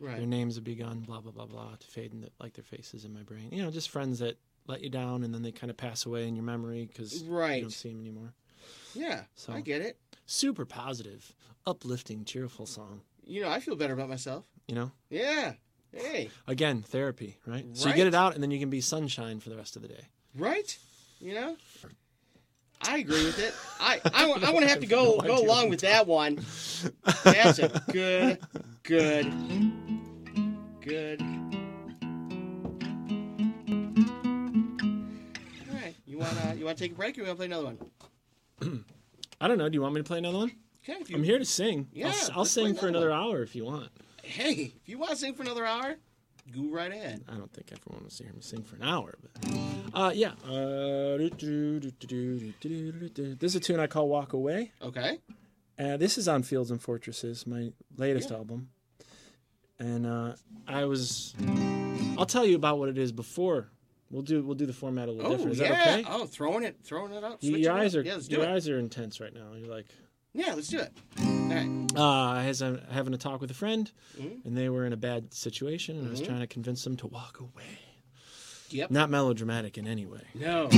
Right. 0.00 0.16
Their 0.16 0.26
names 0.26 0.54
have 0.54 0.64
begun, 0.64 1.00
blah 1.00 1.20
blah 1.20 1.32
blah 1.32 1.44
blah, 1.46 1.76
to 1.78 1.86
fade 1.86 2.12
in 2.14 2.22
the, 2.22 2.30
like 2.40 2.54
their 2.54 2.64
faces 2.64 3.04
in 3.04 3.12
my 3.12 3.22
brain. 3.22 3.48
You 3.52 3.62
know, 3.62 3.70
just 3.70 3.90
friends 3.90 4.18
that 4.20 4.38
let 4.66 4.80
you 4.80 4.88
down, 4.88 5.24
and 5.24 5.34
then 5.34 5.42
they 5.42 5.52
kind 5.52 5.70
of 5.70 5.76
pass 5.76 6.06
away 6.06 6.26
in 6.26 6.34
your 6.36 6.44
memory 6.44 6.86
because 6.86 7.22
you 7.22 7.28
don't 7.28 7.70
see 7.70 7.90
them 7.90 8.00
anymore. 8.00 8.32
Yeah, 8.94 9.22
So- 9.34 9.52
I 9.52 9.60
get 9.60 9.80
it. 9.82 9.98
Super 10.26 10.64
positive, 10.64 11.34
uplifting, 11.66 12.24
cheerful 12.24 12.66
song. 12.66 13.00
You 13.26 13.42
know, 13.42 13.48
I 13.50 13.60
feel 13.60 13.76
better 13.76 13.94
about 13.94 14.08
myself. 14.08 14.44
You 14.68 14.74
know, 14.76 14.92
Yeah. 15.10 15.54
Hey, 15.92 16.30
again, 16.46 16.82
therapy, 16.82 17.36
right? 17.46 17.64
right? 17.66 17.76
So 17.76 17.88
you 17.88 17.94
get 17.96 18.06
it 18.06 18.14
out, 18.14 18.34
and 18.34 18.42
then 18.42 18.52
you 18.52 18.60
can 18.60 18.70
be 18.70 18.80
sunshine 18.80 19.40
for 19.40 19.48
the 19.50 19.56
rest 19.56 19.74
of 19.74 19.82
the 19.82 19.88
day. 19.88 20.04
right? 20.36 20.78
You 21.20 21.34
know, 21.34 21.56
I 22.82 22.98
agree 22.98 23.24
with 23.24 23.40
it. 23.40 23.52
I 23.80 24.00
I, 24.14 24.26
want 24.26 24.60
to 24.62 24.68
have 24.68 24.78
to 24.80 24.86
go 24.86 25.16
No 25.24 25.36
go 25.36 25.42
along 25.44 25.68
with 25.70 25.80
that 25.80 26.06
one. 26.06 26.36
That's 27.24 27.58
a 27.58 27.68
good, 27.92 28.38
good, 28.84 29.26
good. 30.80 31.20
All 34.40 35.76
right, 35.76 35.94
you 36.06 36.18
wanna 36.18 36.54
you 36.56 36.64
wanna 36.64 36.76
take 36.76 36.92
a 36.92 36.94
break 36.94 37.16
or 37.18 37.20
you 37.22 37.26
wanna 37.26 37.36
play 37.36 37.46
another 37.46 37.64
one? 37.66 37.78
I 39.40 39.48
don't 39.48 39.58
know. 39.58 39.68
Do 39.68 39.74
you 39.74 39.82
want 39.82 39.94
me 39.94 40.00
to 40.00 40.04
play 40.06 40.18
another 40.18 40.38
one? 40.38 40.52
Okay, 40.88 40.98
you, 41.08 41.16
I'm 41.16 41.24
here 41.24 41.38
to 41.38 41.44
sing. 41.44 41.88
Yeah, 41.92 42.12
I'll, 42.32 42.40
I'll 42.40 42.44
sing 42.44 42.74
for 42.74 42.88
another 42.88 43.10
another 43.10 43.12
hour 43.12 43.42
if 43.42 43.54
you 43.54 43.64
want. 43.64 43.88
Hey, 44.22 44.72
if 44.82 44.88
you 44.88 44.98
want 44.98 45.10
to 45.12 45.16
sing 45.16 45.34
for 45.34 45.42
another 45.42 45.64
hour, 45.66 45.96
go 46.54 46.62
right 46.70 46.90
ahead. 46.90 47.22
I 47.28 47.34
don't 47.34 47.52
think 47.52 47.70
everyone 47.72 48.02
wants 48.02 48.16
to 48.18 48.24
hear 48.24 48.32
me 48.32 48.40
sing 48.40 48.62
for 48.62 48.76
an 48.76 48.82
hour, 48.82 49.14
but 49.22 49.30
uh, 49.94 50.10
yeah. 50.14 50.32
Uh, 50.44 51.18
this 51.18 51.42
is 53.42 53.54
a 53.56 53.60
tune 53.60 53.80
I 53.80 53.86
call 53.86 54.08
"Walk 54.08 54.32
Away." 54.32 54.72
Okay. 54.82 55.18
Uh, 55.78 55.96
this 55.96 56.18
is 56.18 56.28
on 56.28 56.42
Fields 56.42 56.70
and 56.70 56.80
Fortresses, 56.80 57.46
my 57.46 57.72
latest 57.96 58.30
Yeah. 58.30 58.36
album, 58.36 58.68
and 59.78 60.06
uh, 60.06 60.34
I 60.66 60.84
was. 60.84 61.34
I'll 62.18 62.26
tell 62.26 62.44
you 62.44 62.56
about 62.56 62.78
what 62.78 62.88
it 62.90 62.98
is 62.98 63.12
before. 63.12 63.68
We'll 64.10 64.22
do 64.22 64.42
we'll 64.42 64.56
do 64.56 64.66
the 64.66 64.72
format 64.72 65.08
a 65.08 65.12
little 65.12 65.30
Oh 65.30 65.36
different. 65.36 65.52
Is 65.52 65.60
yeah. 65.60 65.68
that 65.68 65.98
okay? 66.00 66.04
Oh, 66.08 66.26
throwing 66.26 66.64
it, 66.64 66.78
throwing 66.82 67.12
it 67.12 67.22
up. 67.22 67.38
Your 67.42 67.72
eyes 67.72 67.94
up. 67.94 68.00
are 68.00 68.04
Yeah, 68.04 68.18
your 68.28 68.42
it. 68.42 68.48
eyes 68.48 68.68
are 68.68 68.78
intense 68.78 69.20
right 69.20 69.32
now. 69.32 69.52
You're 69.56 69.68
like, 69.68 69.86
Yeah, 70.34 70.54
let's 70.54 70.68
do 70.68 70.78
it. 70.80 70.92
All 71.20 71.26
right. 71.48 71.88
uh, 71.96 72.02
I 72.40 72.46
was 72.48 72.60
having 72.60 73.14
a 73.14 73.18
talk 73.18 73.40
with 73.40 73.50
a 73.50 73.54
friend, 73.54 73.90
Mhm. 74.20 74.44
and 74.44 74.56
they 74.56 74.68
were 74.68 74.84
in 74.86 74.92
a 74.92 74.96
bad 74.96 75.32
situation, 75.34 75.96
and 75.98 76.06
I 76.08 76.10
was 76.10 76.20
Mhm. 76.22 76.26
trying 76.26 76.40
to 76.40 76.46
convince 76.46 76.82
them 76.84 76.96
to 76.98 77.06
walk 77.06 77.38
away. 77.40 77.78
Yep. 78.70 78.90
Not 78.90 79.10
melodramatic 79.10 79.76
in 79.78 79.86
any 79.88 80.06
way. 80.06 80.22
No. 80.34 80.68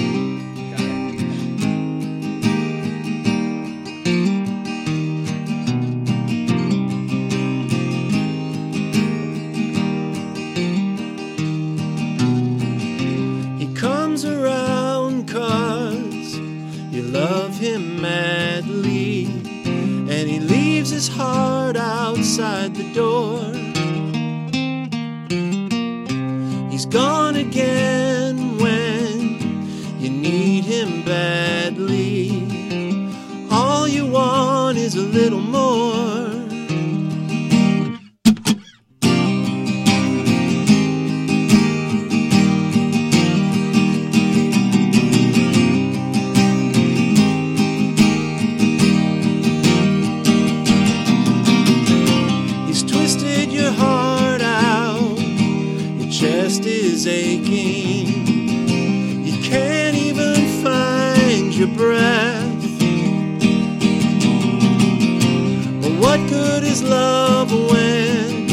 What 66.02 66.18
good 66.28 66.64
is 66.64 66.82
love 66.82 67.52
when 67.52 68.48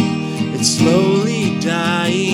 it's 0.53 0.69
slowly 0.77 1.59
dying? 1.59 2.28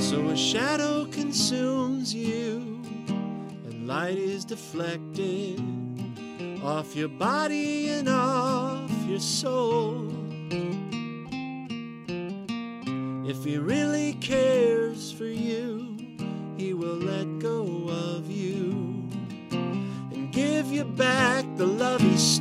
So 0.01 0.29
a 0.29 0.37
shadow 0.37 1.07
consumes 1.07 2.15
you, 2.15 2.81
and 3.67 3.87
light 3.87 4.19
is 4.19 4.45
deflected 4.45 5.61
off 6.63 6.95
your 6.95 7.09
body 7.09 7.89
and 7.89 8.09
off 8.09 8.91
your 9.09 9.21
soul. 9.21 10.02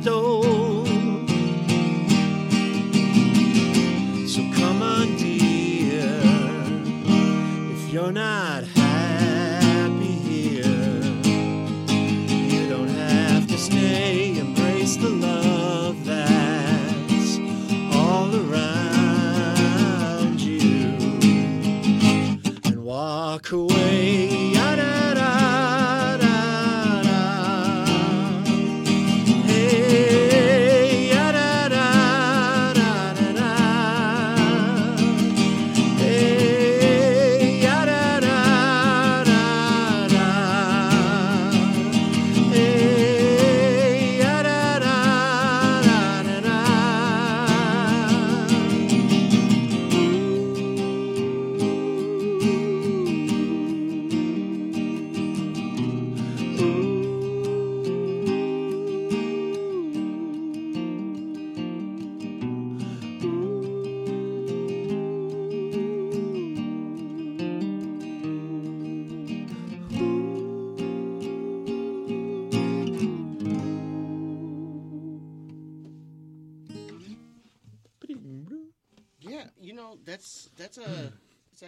Stole. 0.02 0.41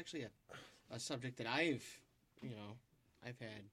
Actually 0.05 0.25
a, 0.25 0.95
a 0.95 0.99
subject 1.01 1.39
that 1.39 1.47
I've 1.47 1.85
you 2.43 2.51
know 2.51 2.77
I've 3.23 3.39
had 3.39 3.65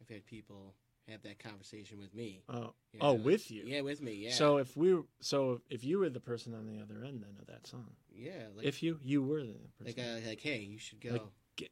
I've 0.00 0.08
had 0.08 0.24
people 0.26 0.74
have 1.08 1.22
that 1.22 1.40
conversation 1.40 1.98
with 1.98 2.14
me. 2.14 2.44
Oh, 2.48 2.72
you 2.92 3.00
oh, 3.00 3.14
with 3.14 3.50
you. 3.50 3.64
Yeah, 3.66 3.80
with 3.80 4.00
me. 4.00 4.12
Yeah. 4.12 4.30
So 4.30 4.58
if 4.58 4.76
we, 4.76 4.96
so 5.20 5.60
if 5.68 5.82
you 5.82 5.98
were 5.98 6.08
the 6.08 6.20
person 6.20 6.54
on 6.54 6.66
the 6.66 6.80
other 6.80 7.04
end 7.04 7.24
then 7.24 7.34
of 7.40 7.46
that 7.48 7.66
song, 7.66 7.90
yeah, 8.14 8.44
like 8.56 8.64
if 8.64 8.82
you 8.84 9.00
you 9.02 9.22
were 9.22 9.40
the 9.42 9.56
like 9.84 9.96
person, 9.96 10.22
uh, 10.24 10.28
like 10.28 10.40
hey, 10.40 10.58
you 10.58 10.78
should 10.78 11.00
go. 11.00 11.10
Like, 11.10 11.22
get, 11.56 11.70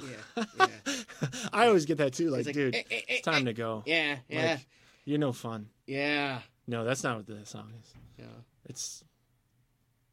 yeah, 0.00 0.44
yeah. 0.58 0.96
I 1.52 1.68
always 1.68 1.86
get 1.86 1.98
that 1.98 2.14
too. 2.14 2.30
Like, 2.30 2.46
like, 2.46 2.54
dude, 2.54 2.74
"Eh, 2.74 2.82
eh, 2.90 2.94
eh, 2.96 3.00
it's 3.08 3.24
time 3.24 3.42
eh." 3.42 3.44
to 3.46 3.52
go. 3.52 3.84
Yeah, 3.86 4.16
yeah, 4.28 4.50
Like, 4.50 4.66
you're 5.04 5.18
no 5.18 5.32
fun. 5.32 5.68
yeah, 5.86 6.40
No, 6.66 6.84
that's 6.84 7.04
not 7.04 7.16
what 7.16 7.26
the 7.26 7.46
song 7.46 7.72
is. 7.80 7.94
yeah. 8.18 8.24
It's 8.64 9.04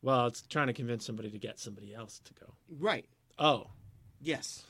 well, 0.06 0.28
it's 0.28 0.44
trying 0.44 0.68
to 0.68 0.74
convince 0.74 1.04
somebody 1.04 1.32
to 1.32 1.40
get 1.40 1.60
somebody 1.60 1.96
else 1.96 2.22
to 2.26 2.34
go. 2.36 2.54
Right. 2.80 3.08
Oh, 3.38 3.68
Yes. 4.22 4.64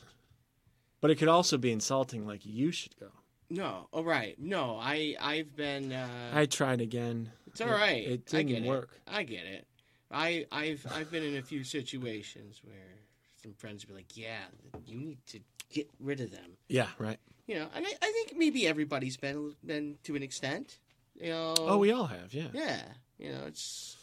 but 1.02 1.12
it 1.12 1.16
could 1.16 1.28
also 1.28 1.58
be 1.58 1.72
insulting. 1.72 2.26
Like 2.26 2.46
you 2.46 2.72
should 2.72 2.98
go. 3.00 3.10
No. 3.50 3.88
Oh, 3.94 4.04
right. 4.04 4.36
No, 4.40 4.78
I 4.82 5.16
I've 5.22 5.56
been. 5.56 5.92
Uh, 5.94 6.08
I 6.34 6.46
tried 6.48 6.82
again. 6.82 7.32
it's 7.48 7.62
all 7.62 7.70
right. 7.70 8.04
It, 8.04 8.12
it 8.12 8.34
I 8.34 8.38
didn't 8.44 8.64
get 8.64 8.64
work. 8.64 8.90
It. 8.96 9.02
I 9.14 9.24
get 9.24 9.46
it. 9.46 9.68
I 10.12 10.46
I've 10.52 10.86
I've 10.92 11.12
been 11.12 11.24
in 11.24 11.38
a 11.38 11.42
few 11.44 11.64
situations 11.64 12.62
where 12.64 12.98
some 13.42 13.54
friends 13.54 13.84
would 13.86 13.90
be 13.94 13.96
like, 13.96 14.18
"Yeah, 14.18 14.46
you 14.86 14.98
need 15.00 15.20
to 15.28 15.40
get 15.70 15.90
rid 16.00 16.22
of 16.22 16.32
them." 16.32 16.58
Yeah, 16.70 16.88
right. 16.98 17.20
You 17.48 17.56
know, 17.60 17.68
and 17.76 17.86
I, 17.86 17.90
I 18.02 18.12
think 18.12 18.34
maybe 18.36 18.66
everybody's 18.68 19.18
been 19.18 19.54
been 19.64 19.98
to 20.04 20.16
an 20.16 20.24
extent. 20.24 20.80
You 21.22 21.30
know. 21.30 21.54
Oh, 21.60 21.78
we 21.78 21.92
all 21.92 22.08
have. 22.08 22.34
Yeah. 22.34 22.48
Yeah. 22.54 22.82
You 23.20 23.32
know, 23.32 23.44
it's. 23.46 23.96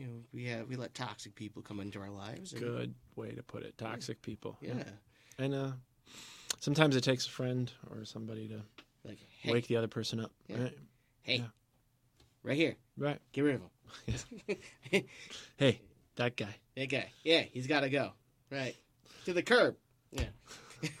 You 0.00 0.06
know, 0.06 0.12
we 0.32 0.46
have 0.46 0.66
we 0.66 0.76
let 0.76 0.94
toxic 0.94 1.34
people 1.34 1.60
come 1.60 1.78
into 1.78 2.00
our 2.00 2.08
lives. 2.08 2.54
And, 2.54 2.62
Good 2.62 2.94
way 3.16 3.32
to 3.32 3.42
put 3.42 3.64
it. 3.64 3.76
Toxic 3.76 4.22
people. 4.22 4.56
Yeah. 4.62 4.82
And 5.38 5.54
uh, 5.54 5.72
sometimes 6.58 6.96
it 6.96 7.02
takes 7.04 7.26
a 7.26 7.30
friend 7.30 7.70
or 7.90 8.06
somebody 8.06 8.48
to 8.48 8.62
Like, 9.04 9.18
hey, 9.42 9.52
wake 9.52 9.66
the 9.66 9.76
other 9.76 9.88
person 9.88 10.18
up. 10.20 10.32
Yeah. 10.48 10.62
Right. 10.62 10.78
hey, 11.22 11.36
yeah. 11.36 11.44
right 12.42 12.56
here, 12.56 12.76
Right. 12.96 13.18
get 13.32 13.42
rid 13.42 13.56
of 13.56 13.60
him. 13.60 14.24
Hey, 15.58 15.80
that 16.16 16.34
guy. 16.36 16.54
That 16.76 16.88
guy. 16.88 17.10
Yeah, 17.22 17.42
he's 17.42 17.66
got 17.66 17.80
to 17.80 17.90
go. 17.90 18.12
Right. 18.50 18.76
To 19.26 19.34
the 19.34 19.42
curb. 19.42 19.76
Yeah. 20.12 20.24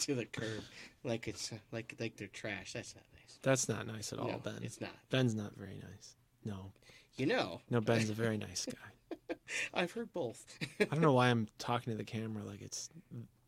to 0.00 0.14
the 0.14 0.26
curb. 0.26 0.62
Like 1.02 1.28
it's 1.28 1.50
like 1.72 1.94
like 1.98 2.16
they're 2.18 2.28
trash. 2.28 2.74
That's 2.74 2.94
not 2.94 3.04
nice. 3.14 3.38
That's 3.42 3.68
not 3.70 3.86
nice 3.86 4.12
at 4.12 4.18
all, 4.18 4.28
no, 4.28 4.38
Ben. 4.38 4.58
it's 4.62 4.82
not. 4.82 4.90
Ben's 5.08 5.34
not 5.34 5.56
very 5.56 5.76
nice. 5.76 6.16
No. 6.44 6.72
You 7.16 7.26
know, 7.26 7.60
No, 7.70 7.80
Ben's 7.80 8.10
a 8.10 8.14
very 8.14 8.36
nice 8.36 8.66
guy. 8.66 9.36
I've 9.74 9.92
heard 9.92 10.12
both. 10.12 10.44
I 10.80 10.84
don't 10.86 11.00
know 11.00 11.12
why 11.12 11.28
I'm 11.28 11.46
talking 11.58 11.92
to 11.92 11.96
the 11.96 12.04
camera 12.04 12.42
like 12.44 12.60
it's 12.60 12.90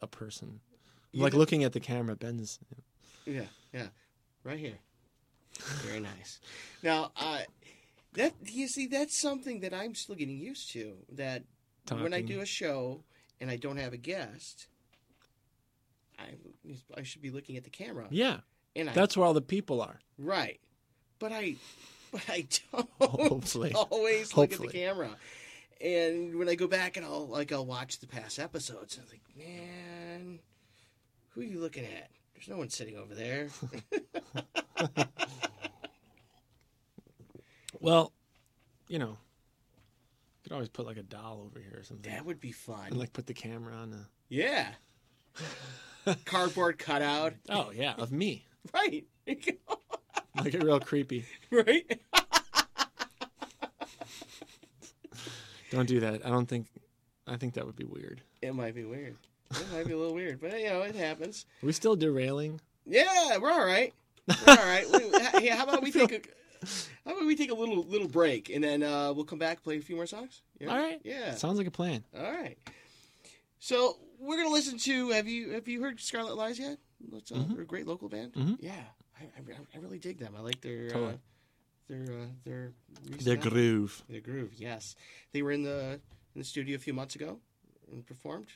a 0.01 0.07
person. 0.07 0.61
I'm 0.73 0.81
You 1.13 1.23
like 1.23 1.33
know- 1.33 1.39
looking 1.41 1.65
at 1.65 1.73
the 1.73 1.81
camera. 1.81 2.15
Ben's. 2.17 2.59
yeah, 3.25 3.43
yeah, 3.73 3.89
right 4.45 4.59
here. 4.59 4.79
Very 5.85 6.01
nice. 6.01 6.39
Now, 6.83 7.11
uh, 7.17 7.41
that 8.13 8.35
you 8.45 8.69
see, 8.69 8.87
that's 8.87 9.17
something 9.19 9.61
that 9.61 9.73
I'm 9.75 9.95
still 9.95 10.15
getting 10.15 10.39
used 10.39 10.71
to. 10.73 10.95
That 11.13 11.43
when 11.91 12.13
I 12.15 12.21
do 12.21 12.41
a 12.41 12.47
show 12.47 13.03
and 13.41 13.51
I 13.51 13.57
don't 13.57 13.79
have 13.79 13.93
a 13.93 13.97
guest, 13.99 14.69
I 16.19 16.25
I 16.97 17.03
should 17.03 17.23
be 17.23 17.31
looking 17.31 17.57
at 17.57 17.65
the 17.65 17.71
camera. 17.71 18.07
Yeah, 18.11 18.39
and 18.77 18.91
I 18.91 18.93
that's 18.93 19.17
where 19.17 19.27
all 19.27 19.35
the 19.35 19.41
people 19.43 19.81
are. 19.81 19.99
Right. 20.19 20.61
But 21.19 21.33
I 21.33 21.57
but 22.12 22.23
I 22.28 22.47
don't 22.73 22.89
Hopefully. 23.01 23.73
always 23.91 24.37
look 24.37 24.53
at 24.53 24.61
the 24.61 24.69
camera. 24.69 25.11
And 25.81 26.37
when 26.37 26.49
I 26.49 26.55
go 26.55 26.66
back 26.66 26.97
and 26.97 27.05
I'll 27.05 27.27
like 27.28 27.53
I'll 27.53 27.66
watch 27.66 27.99
the 27.99 28.07
past 28.07 28.39
episodes, 28.39 28.99
I'm 28.99 29.07
like, 29.11 29.20
man, 29.37 30.39
who 31.31 31.41
are 31.43 31.45
you 31.45 31.61
looking 31.61 31.85
at? 31.85 32.11
There's 32.35 32.49
no 32.49 32.57
one 32.57 32.70
sitting 32.70 32.97
over 32.97 33.15
there. 33.15 33.49
Well, 37.81 38.12
you 38.89 38.99
know, 38.99 39.11
you 39.11 39.16
could 40.45 40.53
always 40.53 40.69
put 40.69 40.87
like 40.87 40.97
a 40.97 41.03
doll 41.03 41.43
over 41.47 41.61
here 41.61 41.78
or 41.78 41.83
something, 41.85 42.11
that 42.11 42.24
would 42.24 42.41
be 42.41 42.53
fun. 42.53 42.87
and 42.89 42.97
like 42.97 43.12
put 43.12 43.27
the 43.27 43.35
camera 43.35 43.74
on. 43.74 43.93
A... 43.93 44.09
yeah. 44.28 44.69
Cardboard 46.24 46.78
cutout. 46.78 47.35
Oh 47.49 47.70
yeah, 47.74 47.95
of 47.99 48.12
me, 48.12 48.47
Right. 48.73 49.05
Like 50.43 50.55
a 50.55 50.59
real 50.59 50.81
creepy. 50.81 51.25
right. 51.51 52.01
Don't 55.71 55.87
do 55.87 56.01
that. 56.01 56.25
I 56.25 56.31
don't 56.31 56.47
think. 56.47 56.67
I 57.27 57.37
think 57.37 57.55
that 57.55 57.67
would 57.67 57.77
be 57.77 57.85
weird. 57.85 58.21
It 58.41 58.55
might 58.55 58.75
be 58.75 58.85
weird. 58.85 59.17
It 59.51 59.67
might 59.73 59.87
be 59.87 59.93
a 59.93 59.97
little 59.99 60.15
weird, 60.15 60.41
but 60.41 60.59
you 60.61 60.69
know, 60.69 60.83
it 60.83 60.95
happens. 60.95 61.45
Are 61.63 61.67
we 61.67 61.73
still 61.73 61.97
derailing? 61.97 62.61
Yeah, 62.85 63.37
we're 63.39 63.51
all 63.51 63.65
right. 63.67 63.93
We're 64.29 64.35
all 64.53 64.57
right. 64.65 64.87
We- 64.93 65.41
hey, 65.41 65.49
how 65.49 65.65
about 65.65 65.83
we 65.83 65.91
take 65.93 66.13
a 66.63 66.67
how 67.05 67.13
about 67.17 67.27
we 67.27 67.35
take 67.37 67.51
a 67.51 67.55
little 67.55 67.83
little 67.83 68.09
break 68.09 68.51
and 68.51 68.63
then 68.63 68.83
uh, 68.83 69.13
we'll 69.13 69.25
come 69.25 69.39
back 69.39 69.63
play 69.63 69.77
a 69.79 69.81
few 69.81 69.97
more 69.97 70.07
songs. 70.07 70.43
Yeah? 70.61 70.69
All 70.69 70.77
right. 70.79 71.01
Yeah. 71.05 71.35
Sounds 71.35 71.59
like 71.59 71.67
a 71.67 71.71
plan. 71.73 72.05
All 72.17 72.23
right. 72.31 72.57
So 73.59 73.99
we're 74.21 74.37
gonna 74.37 74.51
listen 74.51 74.79
to. 74.79 75.11
Have 75.11 75.27
you 75.27 75.51
have 75.51 75.67
you 75.67 75.83
heard 75.83 76.01
Scarlet 76.01 76.37
Lies 76.37 76.59
yet? 76.61 76.79
It's 77.13 77.33
uh, 77.33 77.43
they're 77.49 77.63
a 77.63 77.67
great 77.67 77.87
local 77.87 78.09
band. 78.09 78.33
Mhm. 78.35 78.57
Yeah, 78.61 78.73
I, 79.21 79.25
I, 79.25 79.55
I 79.75 79.79
really 79.81 79.99
dig 79.99 80.19
them. 80.19 80.35
I 80.37 80.41
like 80.41 80.61
their 80.61 80.91
uh, 80.95 81.13
their 81.89 82.03
uh, 82.03 82.27
their 82.45 82.73
recent 83.05 83.25
Their 83.25 83.37
album. 83.37 83.51
groove. 83.53 84.03
Their 84.09 84.21
groove. 84.21 84.53
Yes, 84.57 84.95
they 85.33 85.43
were 85.43 85.53
in 85.53 85.63
the 85.63 86.01
in 86.35 86.41
the 86.41 86.45
studio 86.45 86.77
a 86.77 86.79
few 86.79 86.93
months 86.93 87.15
ago 87.15 87.39
and 87.91 88.05
performed. 88.07 88.49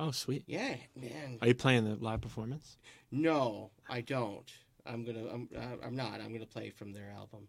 Oh, 0.00 0.12
sweet. 0.12 0.44
Yeah, 0.46 0.76
man. 0.94 1.38
Are 1.42 1.48
you 1.48 1.54
playing 1.54 1.84
the 1.84 1.96
live 1.96 2.20
performance? 2.20 2.76
No, 3.10 3.70
I 3.88 4.00
don't. 4.00 4.50
I'm 4.86 5.04
gonna. 5.04 5.26
I'm. 5.32 5.48
Uh, 5.54 5.84
I'm 5.84 5.96
not. 5.96 6.20
I'm 6.20 6.32
gonna 6.32 6.46
play 6.46 6.70
from 6.70 6.92
their 6.92 7.10
album. 7.16 7.48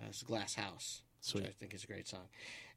Uh, 0.00 0.06
it's 0.08 0.22
Glass 0.22 0.54
House, 0.54 1.02
Sweet. 1.20 1.42
which 1.42 1.50
I 1.50 1.54
think 1.60 1.74
is 1.74 1.84
a 1.84 1.86
great 1.86 2.08
song. 2.08 2.24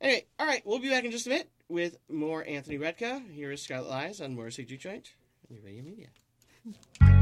Anyway, 0.01 0.25
all 0.37 0.45
right. 0.45 0.61
We'll 0.65 0.79
be 0.79 0.89
back 0.89 1.05
in 1.05 1.11
just 1.11 1.27
a 1.27 1.29
minute 1.29 1.49
with 1.69 1.97
more 2.09 2.45
Anthony 2.45 2.77
Retka. 2.77 3.23
Here 3.31 3.51
is 3.51 3.61
Scarlet 3.61 3.89
Lies 3.89 4.19
on 4.21 4.35
Morrissey 4.35 4.65
Joint 4.65 5.13
and 5.49 5.63
Radio 5.63 5.81
Media. 5.83 6.07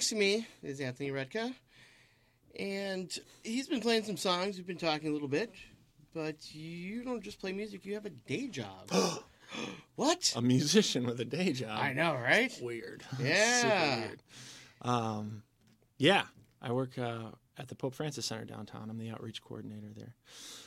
next 0.00 0.08
to 0.08 0.16
me 0.16 0.46
is 0.62 0.80
Anthony 0.80 1.10
Retka. 1.10 1.52
And 2.58 3.14
he's 3.42 3.68
been 3.68 3.82
playing 3.82 4.04
some 4.04 4.16
songs. 4.16 4.56
We've 4.56 4.66
been 4.66 4.78
talking 4.78 5.10
a 5.10 5.12
little 5.12 5.28
bit, 5.28 5.52
but 6.14 6.36
you 6.54 7.04
don't 7.04 7.22
just 7.22 7.38
play 7.38 7.52
music, 7.52 7.84
you 7.84 7.92
have 7.92 8.06
a 8.06 8.10
day 8.10 8.46
job. 8.46 8.90
what? 9.96 10.32
A 10.34 10.40
musician 10.40 11.04
with 11.04 11.20
a 11.20 11.26
day 11.26 11.52
job. 11.52 11.78
I 11.78 11.92
know, 11.92 12.14
right? 12.14 12.50
Weird. 12.62 13.02
Yeah. 13.20 13.60
Super 13.60 14.00
weird. 14.08 14.22
Um, 14.80 15.42
yeah, 15.98 16.22
I 16.62 16.72
work 16.72 16.96
uh, 16.98 17.32
at 17.58 17.68
the 17.68 17.74
Pope 17.74 17.94
Francis 17.94 18.24
Center 18.24 18.46
downtown. 18.46 18.88
I'm 18.88 18.96
the 18.96 19.10
outreach 19.10 19.42
coordinator 19.44 19.88
there. 19.94 20.14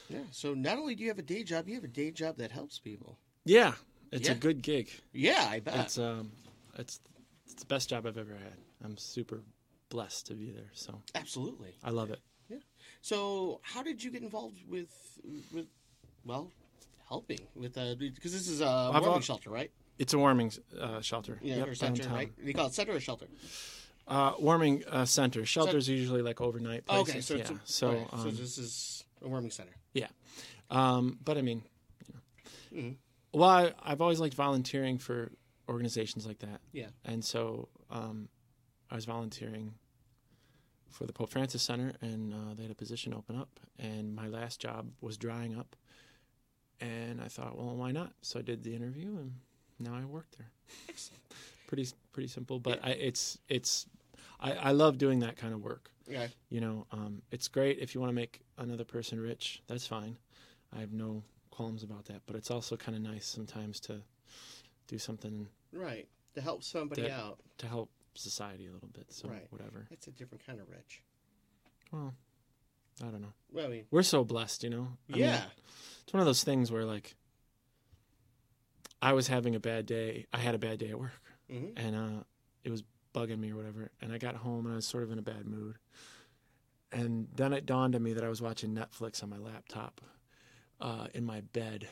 Yeah. 0.10 0.20
So 0.30 0.54
not 0.54 0.78
only 0.78 0.94
do 0.94 1.02
you 1.02 1.10
have 1.10 1.18
a 1.18 1.24
day 1.24 1.42
job, 1.42 1.68
you 1.68 1.74
have 1.74 1.84
a 1.84 1.88
day 1.88 2.12
job 2.12 2.38
that 2.38 2.52
helps 2.52 2.78
people. 2.78 3.18
Yeah, 3.46 3.74
it's 4.12 4.28
Yeah. 4.30 4.36
a 4.36 4.38
good 4.38 4.62
gig. 4.62 4.92
Yeah, 5.12 5.48
I 5.50 5.60
bet. 5.60 5.80
It's 5.86 5.98
um, 5.98 6.30
it's 6.78 7.00
it's 7.45 7.56
the 7.56 7.65
best 7.65 7.90
job 7.90 8.06
I've 8.06 8.18
ever 8.18 8.34
had. 8.34 8.57
I'm 8.84 8.98
super 8.98 9.41
blessed 9.90 10.28
to 10.28 10.34
be 10.34 10.52
there. 10.52 10.70
So 10.74 11.02
Absolutely. 11.15 11.76
I 11.84 11.90
love 11.91 12.10
it. 12.11 12.20
Yeah. 12.49 12.57
So, 13.02 13.60
how 13.64 13.84
did 13.84 14.03
you 14.03 14.11
get 14.11 14.22
involved 14.22 14.60
with 14.68 14.90
with 15.53 15.68
well, 16.26 16.52
helping 17.07 17.40
with 17.56 17.78
uh 17.78 17.95
because 17.98 18.34
this 18.34 18.48
is 18.48 18.61
a 18.61 18.65
I've 18.68 19.02
warming 19.02 19.14
al- 19.15 19.20
shelter, 19.22 19.49
right? 19.49 19.72
It's 19.99 20.14
a 20.14 20.18
warming 20.18 20.52
uh, 20.80 21.02
shelter. 21.02 21.38
Yeah, 21.41 21.57
Yep, 21.57 21.76
center, 21.76 22.02
downtown. 22.02 22.18
right? 22.18 22.32
They 22.44 22.53
call 22.53 22.68
it 22.68 22.74
center 22.74 22.94
or 22.94 22.99
shelter. 22.99 23.28
Uh, 24.07 24.34
warming 24.40 24.84
uh, 24.90 25.06
center. 25.06 25.45
Shelters 25.45 25.88
are 25.88 25.94
usually 25.94 26.22
like 26.24 26.41
overnight 26.41 26.86
places. 26.86 27.10
okay, 27.10 27.22
so 27.22 27.36
yeah. 27.36 27.44
a, 27.44 27.60
so 27.64 27.88
okay, 27.90 28.06
so 28.11 28.18
um, 28.30 28.36
this 28.36 28.57
is 28.57 29.03
a 29.22 29.28
warming 29.28 29.52
center. 29.52 29.72
Yeah. 29.94 30.07
Um, 30.72 31.20
but 31.24 31.38
I 31.38 31.41
mean, 31.44 31.64
you 32.07 32.14
know. 32.14 32.82
Mhm. 32.90 32.95
well, 33.34 33.49
I, 33.49 33.74
I've 33.84 34.02
always 34.02 34.20
liked 34.20 34.34
volunteering 34.34 34.98
for 34.98 35.32
organizations 35.68 36.26
like 36.26 36.40
that. 36.40 36.61
Yeah. 36.72 36.88
And 37.06 37.23
so 37.23 37.69
um, 37.90 38.30
I 38.91 38.95
was 38.95 39.06
volunteering 39.06 39.73
for 40.90 41.06
the 41.06 41.14
Pope 41.14 41.30
Francis 41.30 41.61
Center, 41.61 41.94
and 42.02 42.34
uh, 42.34 42.53
they 42.56 42.64
had 42.64 42.72
a 42.72 42.76
position 42.76 43.14
open 43.14 43.35
up. 43.35 43.60
And 43.80 44.15
my 44.15 44.27
last 44.27 44.60
job 44.60 44.88
was 45.02 45.18
drying 45.18 45.57
up. 45.57 45.76
And 46.80 47.22
I 47.22 47.27
thought, 47.27 47.57
well, 47.57 47.76
why 47.76 47.91
not? 47.91 48.14
So 48.22 48.40
I 48.40 48.41
did 48.41 48.64
the 48.64 48.76
interview, 48.76 49.07
and 49.18 49.34
now 49.80 49.95
I 49.95 50.06
work 50.06 50.27
there. 50.38 50.52
pretty 51.68 51.88
pretty 52.11 52.27
simple, 52.27 52.60
but 52.60 52.80
I, 52.84 52.91
it's 52.91 53.38
it's 53.48 53.85
I, 54.40 54.53
I 54.53 54.72
love 54.72 54.98
doing 54.98 55.19
that 55.19 55.38
kind 55.38 55.53
of 55.53 55.64
work. 55.64 55.90
Yeah. 56.07 56.27
You 56.49 56.61
know, 56.61 56.85
um, 56.91 57.22
it's 57.31 57.48
great 57.48 57.80
if 57.80 57.95
you 57.95 58.02
want 58.02 58.10
to 58.10 58.15
make 58.15 58.41
another 58.57 58.84
person 58.84 59.19
rich. 59.19 59.61
That's 59.68 59.88
fine. 59.88 60.18
I 60.76 60.80
have 60.80 60.91
no 60.91 61.23
qualms 61.52 61.84
about 61.84 62.06
that. 62.06 62.22
But 62.26 62.35
it's 62.35 62.52
also 62.52 62.76
kind 62.76 62.95
of 62.95 63.03
nice 63.03 63.26
sometimes 63.26 63.80
to 63.81 64.02
do 64.88 64.98
something 64.98 65.48
Right. 65.72 66.08
To 66.36 66.42
help 66.42 66.64
somebody 66.64 67.04
That- 67.04 67.12
out. 67.12 67.40
to 67.60 67.68
help 67.68 67.90
society 68.16 68.68
a 68.68 68.72
little 68.72 68.90
bit. 68.90 69.12
So 69.12 69.28
Right. 69.30 69.52
whatever. 69.52 69.88
That's 69.90 70.08
a 70.08 70.12
different 70.12 70.46
kind 70.46 70.60
of 70.60 70.70
rich. 70.70 71.02
Well, 71.92 72.14
I 73.02 73.06
don't 73.06 73.22
know. 73.22 73.34
Well, 73.52 73.66
I 73.66 73.70
mean, 73.70 73.88
We're 73.92 74.04
so 74.04 74.24
blessed, 74.24 74.64
you 74.64 74.70
know. 74.70 74.98
I 75.10 75.12
mean, 75.14 75.22
yeah. 75.22 75.50
it's 76.04 76.14
one 76.14 76.20
of 76.22 76.26
those 76.28 76.44
things 76.44 76.72
where 76.72 76.86
like 76.86 77.16
I 79.02 79.14
was 79.14 79.28
having 79.28 79.56
a 79.56 79.60
bad 79.60 79.86
day. 79.86 80.28
I 80.32 80.38
had 80.38 80.56
a 80.56 80.60
bad 80.60 80.80
day 80.80 80.90
at 80.90 81.00
work, 81.00 81.12
hmm 81.50 81.70
and 81.76 81.96
uh, 81.96 82.24
it 82.64 82.70
was 82.70 82.84
bugging 83.14 83.40
me 83.40 83.52
or 83.52 83.56
whatever. 83.56 83.92
And 84.02 84.12
I 84.14 84.18
got 84.18 84.36
home 84.36 84.66
and 84.66 84.74
I 84.74 84.76
was 84.78 84.88
sort 84.88 85.04
of 85.04 85.12
in 85.12 85.20
a 85.20 85.24
bad 85.24 85.46
mood. 85.46 85.78
And 86.92 87.28
then 87.36 87.54
it 87.54 87.66
dawned 87.66 87.96
on 87.96 88.04
me 88.04 88.14
that 88.14 88.24
I 88.24 88.30
was 88.30 88.42
watching 88.42 88.74
Netflix 88.76 89.24
on 89.24 89.30
my 89.30 89.38
laptop 89.38 90.00
uh, 90.80 91.08
in 91.14 91.26
my 91.26 91.42
bed, 91.42 91.88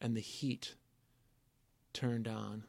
and 0.00 0.16
the 0.16 0.20
heat 0.20 0.76
turned 1.96 2.28
on. 2.28 2.64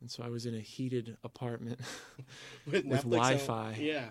And 0.00 0.10
so 0.10 0.22
I 0.22 0.28
was 0.30 0.46
in 0.46 0.54
a 0.54 0.60
heated 0.60 1.16
apartment, 1.24 1.78
With, 2.66 2.86
with 2.86 3.02
Wi-Fi. 3.02 3.76
Yeah. 3.78 4.10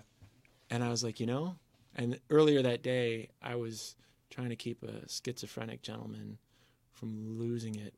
and 0.70 0.84
I 0.84 0.88
was 0.88 1.02
like, 1.02 1.18
you 1.20 1.26
know. 1.26 1.56
And 1.96 2.18
earlier 2.30 2.62
that 2.62 2.82
day, 2.82 3.30
I 3.42 3.56
was 3.56 3.96
trying 4.30 4.50
to 4.50 4.56
keep 4.56 4.82
a 4.84 5.08
schizophrenic 5.08 5.82
gentleman 5.82 6.38
from 6.92 7.38
losing 7.38 7.74
it 7.74 7.94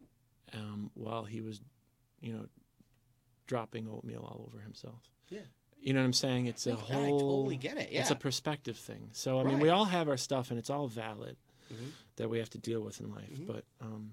um, 0.55 0.91
while 0.95 1.25
he 1.25 1.43
was, 1.43 1.61
you 2.21 2.33
know, 2.33 2.47
dropping 3.47 3.87
oatmeal 3.89 4.21
all 4.23 4.49
over 4.49 4.63
himself. 4.63 5.11
Yeah. 5.29 5.41
You 5.81 5.93
know 5.93 6.01
what 6.01 6.07
I'm 6.07 6.13
saying? 6.15 6.47
It's 6.47 6.67
a 6.67 6.73
I 6.73 6.75
whole. 6.77 7.21
totally 7.21 7.57
get 7.57 7.77
it. 7.77 7.91
Yeah. 7.93 8.01
It's 8.01 8.11
a 8.11 8.15
perspective 8.17 8.77
thing. 8.79 9.11
So 9.13 9.39
I 9.41 9.45
mean, 9.45 9.59
we 9.59 9.69
all 9.69 9.85
have 9.85 10.09
our 10.09 10.17
stuff, 10.17 10.51
and 10.51 10.59
it's 10.59 10.71
all 10.71 10.87
valid 10.87 11.37
Mhm. 11.73 11.91
that 12.17 12.31
we 12.31 12.39
have 12.39 12.51
to 12.51 12.59
deal 12.59 12.81
with 12.81 13.01
in 13.01 13.11
life. 13.11 13.31
Mhm. 13.35 13.47
But 13.47 13.65
um, 13.81 14.13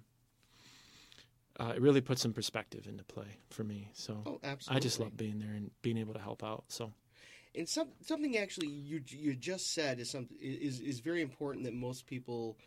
uh, 1.60 1.74
it 1.76 1.82
really 1.82 2.02
puts 2.02 2.22
some 2.22 2.34
perspective 2.34 2.88
into 2.88 3.04
play 3.04 3.38
for 3.50 3.64
me. 3.64 3.90
So 3.94 4.24
oh, 4.26 4.40
absolutely. 4.44 4.78
I 4.78 4.80
just 4.80 5.00
love 5.00 5.18
being 5.18 5.40
there 5.40 5.52
and 5.54 5.72
being 5.82 5.98
able 5.98 6.14
to 6.14 6.20
help 6.20 6.44
out. 6.44 6.64
So 6.70 6.92
And 7.56 7.68
some 7.68 7.90
something 8.02 8.38
actually 8.38 8.70
you 8.70 9.02
you 9.08 9.36
just 9.36 9.74
said 9.74 10.00
is 10.00 10.10
something 10.10 10.38
is 10.42 10.80
is 10.80 11.00
very 11.00 11.22
important 11.22 11.66
that 11.66 11.74
most 11.74 12.06
people, 12.08 12.58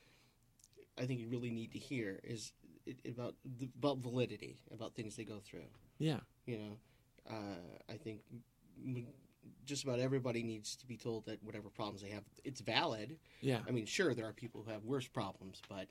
I 0.98 1.06
think, 1.06 1.22
really 1.30 1.50
need 1.50 1.72
to 1.72 1.78
hear 1.78 2.20
is 2.24 2.52
it, 2.86 2.96
about 3.08 3.34
the, 3.58 3.68
about 3.78 3.98
validity 3.98 4.58
about 4.74 4.94
things 4.94 5.16
they 5.16 5.24
go 5.24 5.38
through. 5.38 5.68
yeah, 5.98 6.20
You 6.46 6.58
know, 6.58 6.76
uh, 7.30 7.92
I 7.92 7.96
think 7.96 8.20
just 9.64 9.84
about 9.84 10.00
everybody 10.00 10.42
needs 10.42 10.76
to 10.76 10.86
be 10.86 10.96
told 10.96 11.26
that 11.26 11.42
whatever 11.42 11.68
problems 11.68 12.02
they 12.02 12.08
have, 12.10 12.24
it's 12.44 12.60
valid. 12.60 13.18
yeah. 13.40 13.60
I 13.66 13.70
mean, 13.70 13.86
sure, 13.86 14.14
there 14.14 14.26
are 14.26 14.32
people 14.32 14.62
who 14.64 14.70
have 14.72 14.84
worse 14.84 15.06
problems, 15.06 15.62
but 15.68 15.86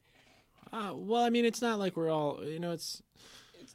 Uh, 0.71 0.91
well, 0.95 1.23
I 1.23 1.29
mean, 1.29 1.45
it's 1.45 1.61
not 1.61 1.79
like 1.79 1.95
we're 1.97 2.09
all, 2.09 2.43
you 2.43 2.59
know, 2.59 2.71
it's. 2.71 3.01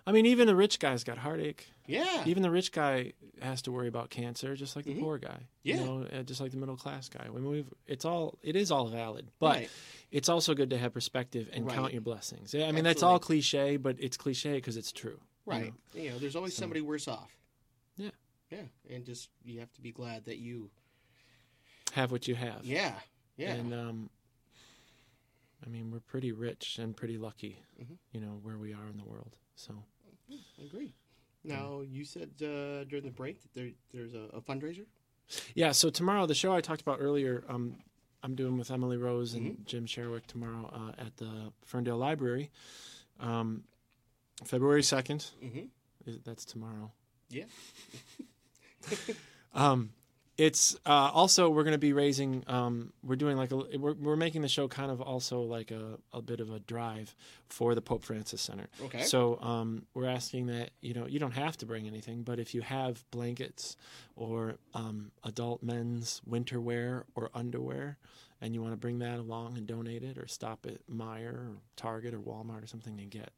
I 0.07 0.13
mean, 0.13 0.27
even 0.27 0.47
the 0.47 0.55
rich 0.57 0.79
guy's 0.79 1.03
got 1.05 1.19
heartache. 1.19 1.67
yeah, 1.87 2.23
Even 2.27 2.43
the 2.43 2.51
rich 2.51 2.71
guy 2.71 3.13
has 3.43 3.63
to 3.63 3.73
worry 3.73 3.89
about 3.89 4.09
cancer, 4.09 4.55
just 4.55 4.77
like 4.77 4.85
the 4.85 4.95
Mhm. 4.95 5.01
poor 5.01 5.19
guy. 5.19 5.41
Yeah. 5.65 5.81
You 5.81 5.85
know, 5.85 6.23
just 6.23 6.41
like 6.41 6.53
the 6.53 6.57
middle 6.59 6.77
class 6.77 7.09
guy. 7.09 7.25
I 7.27 7.29
mean, 7.29 7.49
we've, 7.49 7.73
it's 7.89 8.05
all, 8.05 8.39
it 8.43 8.55
is 8.57 8.71
all 8.71 8.87
valid, 8.87 9.29
but 9.41 9.57
Right. 9.57 9.71
it's 10.13 10.29
also 10.29 10.55
good 10.55 10.71
to 10.71 10.79
have 10.79 10.93
perspective 10.95 11.49
and 11.53 11.67
Right. 11.67 11.75
count 11.75 11.93
your 11.93 12.03
blessings. 12.03 12.55
Yeah, 12.55 12.67
I 12.67 12.73
mean, 12.73 12.85
that's 12.85 13.03
all 13.03 13.19
cliche, 13.19 13.77
but 13.79 13.97
it's 13.99 14.17
cliche 14.17 14.55
because 14.55 14.77
it's 14.77 14.93
true. 14.93 15.19
you 15.47 15.53
right. 15.53 15.73
know? 15.95 16.01
You 16.03 16.11
know, 16.11 16.19
there's 16.19 16.37
always 16.37 16.55
So- 16.55 16.61
somebody 16.61 16.81
worse 16.83 17.09
off. 17.09 17.37
Yeah. 17.97 18.11
yeah, 18.51 18.63
and 18.91 19.05
just 19.05 19.29
you 19.45 19.59
have 19.61 19.73
to 19.75 19.81
be 19.81 19.91
glad 19.93 20.25
that 20.27 20.39
you. 20.39 20.71
Have 21.93 22.11
what 22.13 22.29
you 22.29 22.35
have. 22.37 22.65
Yeah, 22.65 22.95
yeah, 23.37 23.55
And 23.55 23.73
um, 23.75 24.11
I 25.65 25.69
mean, 25.69 25.91
we're 25.91 26.01
pretty 26.01 26.33
rich 26.33 26.79
and 26.79 26.97
pretty 26.97 27.17
lucky, 27.19 27.59
Mhm. 27.81 27.97
you 28.13 28.21
know, 28.21 28.39
where 28.43 28.59
we 28.59 28.73
are 28.75 28.89
in 28.89 28.97
the 28.97 29.05
world. 29.05 29.37
So 29.55 29.85
I 30.31 30.63
agree. 30.65 30.95
Now 31.45 31.81
you 31.81 32.05
said 32.05 32.31
uh, 32.43 32.85
during 32.85 33.05
the 33.05 33.11
break 33.11 33.41
that 33.43 33.55
there, 33.55 33.71
there's 33.93 34.15
a, 34.15 34.29
a 34.37 34.41
fundraiser. 34.41 34.87
yeah. 35.55 35.73
So 35.73 35.91
tomorrow, 35.91 36.27
the 36.27 36.35
show 36.35 36.53
I 36.53 36.61
talked 36.61 36.81
about 36.83 36.99
earlier, 37.01 37.45
um, 37.49 37.77
I'm 38.23 38.35
doing 38.35 38.59
with 38.59 38.71
Emily 38.71 38.97
Rose 38.97 39.35
and 39.35 39.65
Jim 39.67 39.87
Sherwick 39.87 40.27
tomorrow 40.27 40.69
uh, 40.73 41.01
at 41.01 41.17
the 41.19 41.53
Ferndale 41.65 41.97
Library, 41.99 42.51
um, 43.21 43.65
February 44.45 44.83
second. 44.83 45.31
Mm-hmm. 45.43 46.13
That's 46.25 46.45
tomorrow. 46.45 46.93
Yeah. 47.31 47.45
Um, 49.55 49.91
it's 50.39 50.77
uh, 50.85 51.11
also 51.15 51.49
we're 51.49 51.63
going 51.65 51.73
to 51.73 51.79
be 51.79 51.93
raising. 51.93 52.45
Um, 52.47 52.93
we're 53.03 53.17
doing 53.17 53.37
like 53.37 53.53
a. 53.53 53.57
We're, 53.79 53.95
we're 53.95 54.17
making 54.17 54.43
the 54.43 54.49
show 54.49 54.69
kind 54.69 54.91
of 54.91 55.01
also 55.01 55.41
like 55.43 55.71
a, 55.71 55.99
a 56.13 56.21
bit 56.21 56.41
of 56.41 56.51
a 56.51 56.59
drive 56.61 57.15
for 57.49 57.75
the 57.75 57.81
Pope 57.81 58.05
Francis 58.05 58.43
Center. 58.43 58.67
Okay. 58.85 59.03
So 59.03 59.41
um, 59.41 59.87
we're 59.95 60.09
asking 60.09 60.47
that 60.49 60.71
you 60.83 60.93
know 60.95 61.07
you 61.07 61.19
don't 61.19 61.33
have 61.35 61.57
to 61.59 61.67
bring 61.67 61.87
anything, 61.87 62.23
but 62.23 62.39
if 62.39 62.55
you 62.55 62.61
have 62.61 63.03
blankets 63.11 63.77
or 64.15 64.57
um, 64.75 65.11
adult 65.25 65.63
men's 65.63 66.21
winter 66.27 66.61
wear 66.61 67.07
or 67.15 67.31
underwear, 67.35 67.97
and 68.43 68.55
you 68.55 68.61
want 68.61 68.75
to 68.75 68.79
bring 68.79 68.99
that 68.99 69.19
along 69.19 69.57
and 69.57 69.67
donate 69.67 70.03
it, 70.03 70.19
or 70.19 70.27
stop 70.27 70.67
at 70.67 70.87
Meijer 70.87 71.33
or 71.33 71.57
Target 71.77 72.13
or 72.13 72.19
Walmart 72.19 72.63
or 72.63 72.67
something 72.67 73.01
and 73.01 73.11
get 73.11 73.31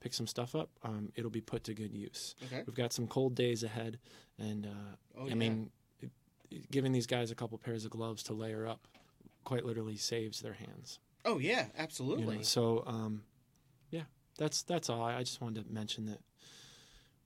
pick 0.00 0.12
some 0.12 0.26
stuff 0.26 0.56
up, 0.56 0.68
um, 0.82 1.12
it'll 1.14 1.30
be 1.30 1.40
put 1.40 1.62
to 1.62 1.74
good 1.74 1.94
use. 1.94 2.34
Okay. 2.46 2.64
We've 2.66 2.74
got 2.74 2.92
some 2.92 3.06
cold 3.06 3.36
days 3.36 3.62
ahead, 3.62 4.00
and 4.36 4.66
uh, 4.66 4.96
Oh, 5.16 5.26
I 5.26 5.28
yeah. 5.28 5.34
mean, 5.34 5.52
it, 5.52 5.66
it- 5.66 5.72
giving 6.70 6.92
these 6.92 7.06
guys 7.06 7.30
a 7.30 7.34
couple 7.34 7.58
pairs 7.58 7.84
of 7.84 7.90
gloves 7.90 8.22
to 8.24 8.32
layer 8.32 8.66
up 8.66 8.86
quite 9.44 9.64
literally 9.64 9.96
saves 9.96 10.40
their 10.40 10.52
hands. 10.54 10.98
Oh 11.24 11.38
yeah, 11.38 11.62
you 11.64 11.70
absolutely. 11.78 12.36
know? 12.38 12.42
So, 12.42 12.84
um, 12.86 13.22
yeah, 13.90 14.02
that's 14.38 14.62
that's 14.62 14.88
all. 14.90 15.02
I, 15.02 15.16
I 15.16 15.22
just 15.22 15.40
wanted 15.40 15.66
to 15.66 15.72
mention 15.72 16.06
that 16.06 16.20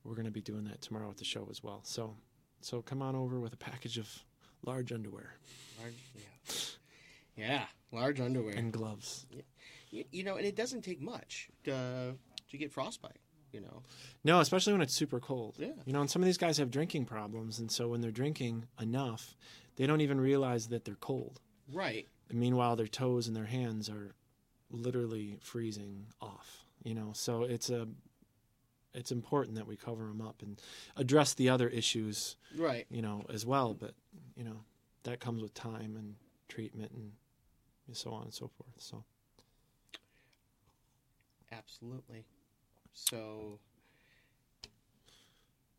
we're 0.04 0.14
going 0.14 0.26
to 0.26 0.30
be 0.30 0.40
doing 0.42 0.64
that 0.64 0.80
tomorrow 0.80 1.10
at 1.10 1.16
the 1.16 1.24
show 1.24 1.48
as 1.50 1.62
well. 1.62 1.80
So, 1.84 2.16
so 2.60 2.82
come 2.82 3.02
on 3.02 3.16
over 3.16 3.40
with 3.40 3.52
a 3.52 3.56
package 3.58 3.98
of 3.98 4.08
large 4.64 4.92
underwear 4.92 5.34
Large, 5.80 5.94
yeah. 6.14 7.46
yeah, 7.48 7.64
large 7.92 8.20
underwear. 8.20 8.54
and 8.54 8.72
gloves. 8.72 9.26
you, 9.90 10.04
you 10.10 10.24
know, 10.24 10.36
and 10.36 10.46
it 10.46 10.56
doesn't 10.56 10.82
take 10.82 11.00
much 11.00 11.48
to 11.64 12.14
to 12.50 12.56
get 12.58 12.72
frostbite. 12.72 13.18
You 13.56 13.62
know. 13.62 13.82
No, 14.22 14.40
especially 14.40 14.74
when 14.74 14.82
it's 14.82 14.92
super 14.94 15.18
cold. 15.18 15.54
Yeah. 15.58 15.68
You 15.86 15.94
know, 15.94 16.02
and 16.02 16.10
some 16.10 16.20
of 16.20 16.26
these 16.26 16.36
guys 16.36 16.58
have 16.58 16.70
drinking 16.70 17.06
problems, 17.06 17.58
and 17.58 17.70
so 17.72 17.88
when 17.88 18.02
they're 18.02 18.10
drinking 18.10 18.66
enough, 18.78 19.34
they 19.76 19.86
don't 19.86 20.02
even 20.02 20.20
realize 20.20 20.68
that 20.68 20.84
they're 20.84 20.94
cold. 20.96 21.40
Right. 21.72 22.06
And 22.28 22.38
meanwhile, 22.38 22.76
their 22.76 22.86
toes 22.86 23.26
and 23.28 23.34
their 23.34 23.46
hands 23.46 23.88
are 23.88 24.14
literally 24.70 25.38
freezing 25.40 26.06
off. 26.20 26.64
You 26.84 26.94
know, 26.94 27.10
so 27.14 27.44
it's 27.44 27.70
a 27.70 27.88
it's 28.92 29.10
important 29.10 29.56
that 29.56 29.66
we 29.66 29.76
cover 29.76 30.04
them 30.04 30.20
up 30.20 30.42
and 30.42 30.60
address 30.96 31.32
the 31.34 31.48
other 31.48 31.68
issues, 31.68 32.36
Right. 32.56 32.86
you 32.90 33.00
know, 33.02 33.24
as 33.32 33.46
well. 33.46 33.72
But 33.74 33.94
you 34.36 34.44
know, 34.44 34.60
that 35.04 35.20
comes 35.20 35.42
with 35.42 35.54
time 35.54 35.96
and 35.96 36.14
treatment 36.48 36.92
and 36.92 37.12
so 37.92 38.10
on 38.12 38.24
and 38.24 38.34
so 38.34 38.48
forth. 38.48 38.74
So 38.78 39.02
Absolutely. 41.52 42.24
So, 42.98 43.60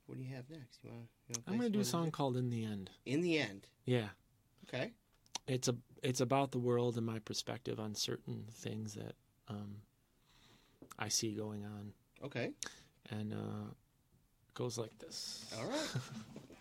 what 0.05 0.17
do 0.19 0.23
you 0.23 0.33
have 0.35 0.47
next? 0.51 0.79
You 0.83 0.91
want? 0.91 1.07
You 1.27 1.35
I'm 1.47 1.57
gonna 1.57 1.69
do 1.69 1.79
a 1.79 1.85
song 1.85 2.11
called 2.11 2.37
"In 2.37 2.49
the 2.51 2.63
End." 2.63 2.91
In 3.05 3.21
the 3.21 3.39
end. 3.39 3.67
Yeah, 3.85 4.09
Okay. 4.67 4.91
it's 5.47 5.67
a 5.67 5.75
it's 6.03 6.21
about 6.21 6.51
the 6.51 6.59
world 6.59 6.95
and 6.95 7.05
my 7.05 7.17
perspective 7.19 7.79
on 7.79 7.95
certain 7.95 8.45
things 8.51 8.93
that 8.93 9.15
um, 9.47 9.77
I 10.99 11.07
see 11.09 11.33
going 11.33 11.65
on, 11.65 11.91
Okay. 12.23 12.51
and 13.09 13.33
uh, 13.33 13.71
it 13.71 14.53
goes 14.53 14.77
like 14.77 14.95
this. 14.99 15.51
All 15.57 15.65
right. 15.67 15.89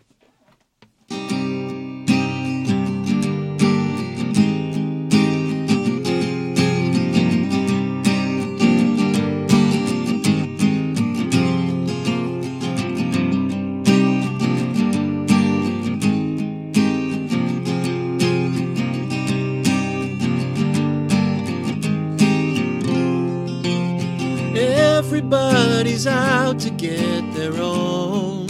Everybody's 25.17 26.07
out 26.07 26.59
to 26.61 26.69
get 26.69 27.33
their 27.33 27.55
own. 27.55 28.45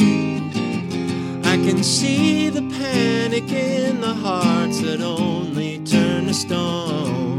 I 1.44 1.56
can 1.58 1.84
see 1.84 2.48
the 2.48 2.62
panic 2.62 3.48
in 3.52 4.00
the 4.00 4.12
hearts 4.12 4.80
that 4.80 5.00
only 5.00 5.78
turn 5.84 6.26
to 6.26 6.34
stone. 6.34 7.38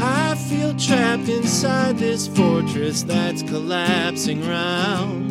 I 0.00 0.34
feel 0.34 0.74
trapped 0.74 1.28
inside 1.28 1.98
this 1.98 2.26
fortress 2.26 3.04
that's 3.04 3.44
collapsing 3.44 4.44
round. 4.48 5.30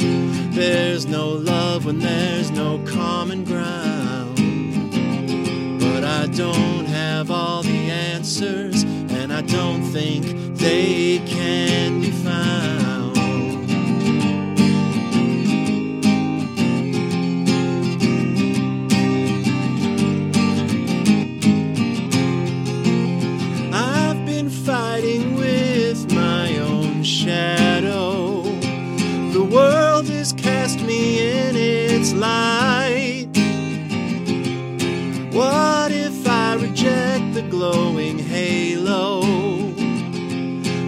There's 0.53 1.06
no 1.06 1.28
love 1.28 1.84
when 1.84 1.99
there's 1.99 2.52
no 2.52 2.82
common 2.86 3.44
ground. 3.44 4.38
But 5.82 6.06
I 6.06 6.28
don't 6.28 6.86
have 6.86 7.30
all 7.30 7.64
the 7.64 7.91
answers, 7.91 8.84
and 8.84 9.34
I 9.34 9.41
don't 9.41 9.84
think 9.84 10.56
they 10.56 11.20
can 11.28 12.05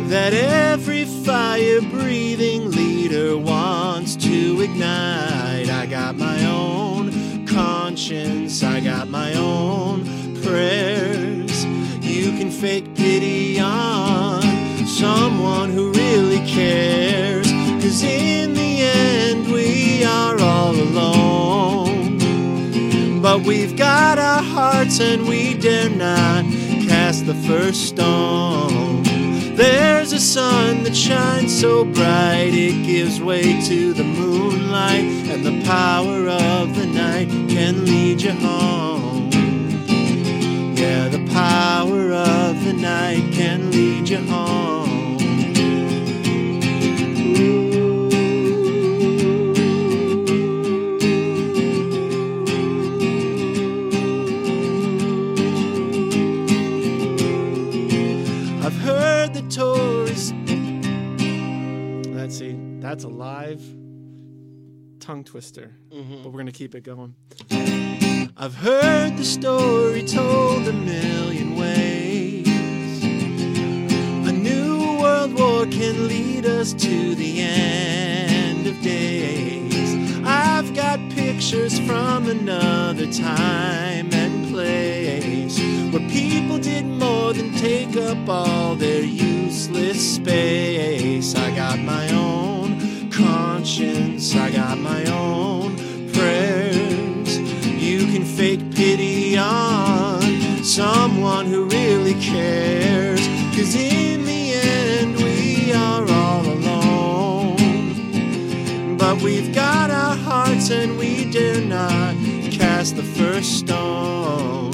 that 0.09 0.33
every 0.33 1.03
fire 1.03 1.81
breathing 1.81 2.71
leader 2.71 3.37
wants 3.37 4.15
to 4.15 4.61
ignite? 4.61 5.69
I 5.69 5.85
got 5.85 6.15
my 6.15 6.45
own 6.45 7.45
conscience, 7.45 8.63
I 8.63 8.79
got 8.79 9.09
my 9.09 9.33
own 9.33 10.05
prayers. 10.43 11.65
You 12.01 12.31
can 12.37 12.51
fake 12.51 12.95
pity 12.95 13.59
on 13.59 14.41
someone 14.85 15.71
who 15.71 15.91
really 15.91 16.39
cares. 16.47 17.51
Cause 17.81 18.01
in 18.03 18.53
the 18.53 18.81
end, 18.81 19.51
we 19.51 20.05
are 20.05 20.39
all 20.39 20.73
alone. 20.73 22.17
But 23.21 23.41
we've 23.41 23.75
got 23.75 24.19
our 24.19 24.41
hearts 24.41 25.01
and 25.01 25.27
we 25.27 25.53
dare 25.55 25.89
not 25.89 26.45
cast 26.87 27.25
the 27.25 27.35
first 27.35 27.89
stone. 27.89 28.86
There's 29.57 30.13
a 30.13 30.19
sun 30.19 30.83
that 30.83 30.95
shines 30.95 31.59
so 31.59 31.83
bright 31.83 32.51
it 32.53 32.85
gives 32.85 33.19
way 33.19 33.59
to 33.63 33.91
the 33.91 34.03
moonlight, 34.03 35.05
and 35.31 35.43
the 35.43 35.65
power 35.65 36.27
of 36.29 36.75
the 36.75 36.85
night 36.85 37.27
can 37.49 37.83
lead 37.83 38.21
you 38.21 38.33
home. 38.33 39.31
Yeah, 40.75 41.07
the 41.09 41.27
power 41.33 42.13
of 42.13 42.63
the 42.65 42.73
night 42.73 43.33
can 43.33 43.71
lead 43.71 44.07
you 44.07 44.19
home. 44.27 44.86
Twister, 65.31 65.71
Mm-hmm. 65.93 66.23
but 66.23 66.29
we're 66.31 66.39
gonna 66.39 66.51
keep 66.63 66.73
it 66.75 66.83
going. 66.83 67.13
I've 68.39 68.55
heard 68.55 69.17
the 69.17 69.25
story 69.25 70.03
told 70.03 70.67
a 70.67 70.73
million 70.73 71.55
ways. 71.55 72.47
A 74.27 74.31
new 74.31 74.99
world 75.01 75.33
war 75.33 75.65
can 75.65 76.07
lead 76.07 76.45
us 76.45 76.73
to 76.73 77.15
the 77.15 77.41
end 77.41 78.67
of 78.67 78.79
days. 78.81 79.89
I've 80.25 80.73
got 80.73 80.99
pictures 81.09 81.79
from 81.79 82.27
another 82.27 83.11
time 83.11 84.09
and 84.13 84.47
place 84.53 85.57
where 85.91 86.07
people 86.09 86.57
did 86.59 86.85
more 86.85 87.33
than 87.33 87.51
take 87.53 87.95
up 87.97 88.29
all 88.29 88.75
their 88.75 89.03
useless 89.03 90.15
space. 90.15 91.35
I 91.35 91.55
got 91.55 91.79
my 91.79 92.07
own 92.13 92.56
conscience, 93.17 94.35
I 94.35 94.51
got 94.51 94.77
my 94.77 95.03
own 95.05 95.75
prayers. 96.13 97.39
You 97.65 98.05
can 98.11 98.23
fake 98.23 98.75
pity 98.75 99.37
on 99.37 100.21
someone 100.63 101.47
who 101.47 101.65
really 101.65 102.13
cares. 102.15 103.19
Cause 103.55 103.75
in 103.75 104.23
the 104.25 104.53
end, 104.53 105.17
we 105.17 105.73
are 105.73 106.07
all 106.07 106.45
alone. 106.45 107.57
But 108.97 109.21
we've 109.21 109.53
got 109.53 109.89
our 109.89 110.15
hearts 110.15 110.69
and 110.69 110.97
we 110.97 111.31
dare 111.31 111.61
not 111.61 112.15
cast 112.51 112.95
the 112.95 113.03
first 113.03 113.57
stone. 113.59 114.71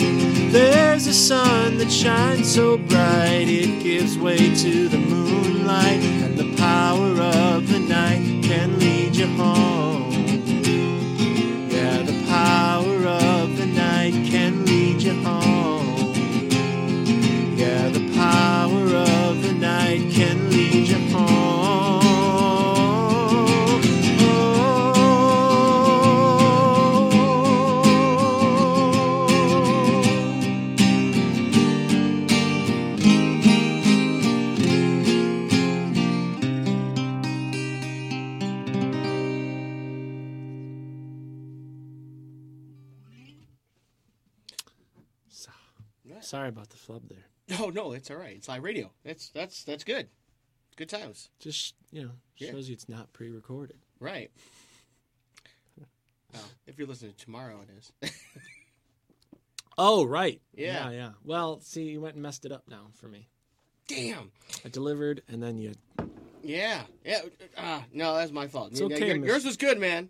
There's 0.51 1.07
a 1.07 1.13
sun 1.13 1.77
that 1.77 1.91
shines 1.91 2.53
so 2.53 2.77
bright 2.77 3.47
it 3.47 3.81
gives 3.81 4.17
way 4.17 4.53
to 4.55 4.87
the 4.87 4.99
moonlight, 4.99 5.99
Sorry 46.33 46.49
about 46.49 46.71
the 46.71 46.77
flub 46.77 47.03
there. 47.09 47.57
No, 47.59 47.69
no, 47.69 47.91
it's 47.93 48.09
all 48.09 48.17
right. 48.17 48.35
It's 48.35 48.47
live 48.47 48.63
radio. 48.63 48.89
That's 49.05 49.29
that's 49.29 49.63
that's 49.65 49.83
good. 49.83 50.07
Good 50.77 50.89
times. 50.89 51.29
Just 51.39 51.75
you 51.91 52.01
know, 52.01 52.09
Yeah. 52.37 52.49
shows 52.49 52.67
you 52.67 52.73
it's 52.73 52.89
not 52.89 53.13
pre-recorded. 53.13 53.77
Right. 53.99 54.31
Well, 56.33 56.41
if 56.65 56.79
you're 56.79 56.87
listening 56.87 57.11
to 57.11 57.17
tomorrow, 57.25 57.59
it 57.61 57.69
is. 57.77 58.11
Oh 59.75 60.05
right, 60.05 60.39
Yeah. 60.55 60.89
yeah, 60.89 60.91
yeah. 60.91 61.09
Well, 61.23 61.59
see, 61.61 61.83
you 61.83 61.99
went 62.01 62.13
and 62.13 62.21
messed 62.21 62.45
it 62.45 62.51
up 62.51 62.63
now 62.69 62.87
for 62.93 63.07
me. 63.07 63.27
Damn. 63.87 64.31
I 64.63 64.69
delivered, 64.69 65.23
and 65.27 65.41
then 65.41 65.57
you 65.57 65.73
Yeah, 66.43 66.81
yeah. 67.03 67.21
Ah, 67.57 67.83
no, 67.91 68.13
that's 68.15 68.31
my 68.31 68.47
fault. 68.47 68.71
It's 68.71 68.81
Yeah, 68.81 68.85
okay, 68.95 69.17
yours 69.17 69.45
was 69.45 69.57
good, 69.57 69.79
man. 69.79 70.09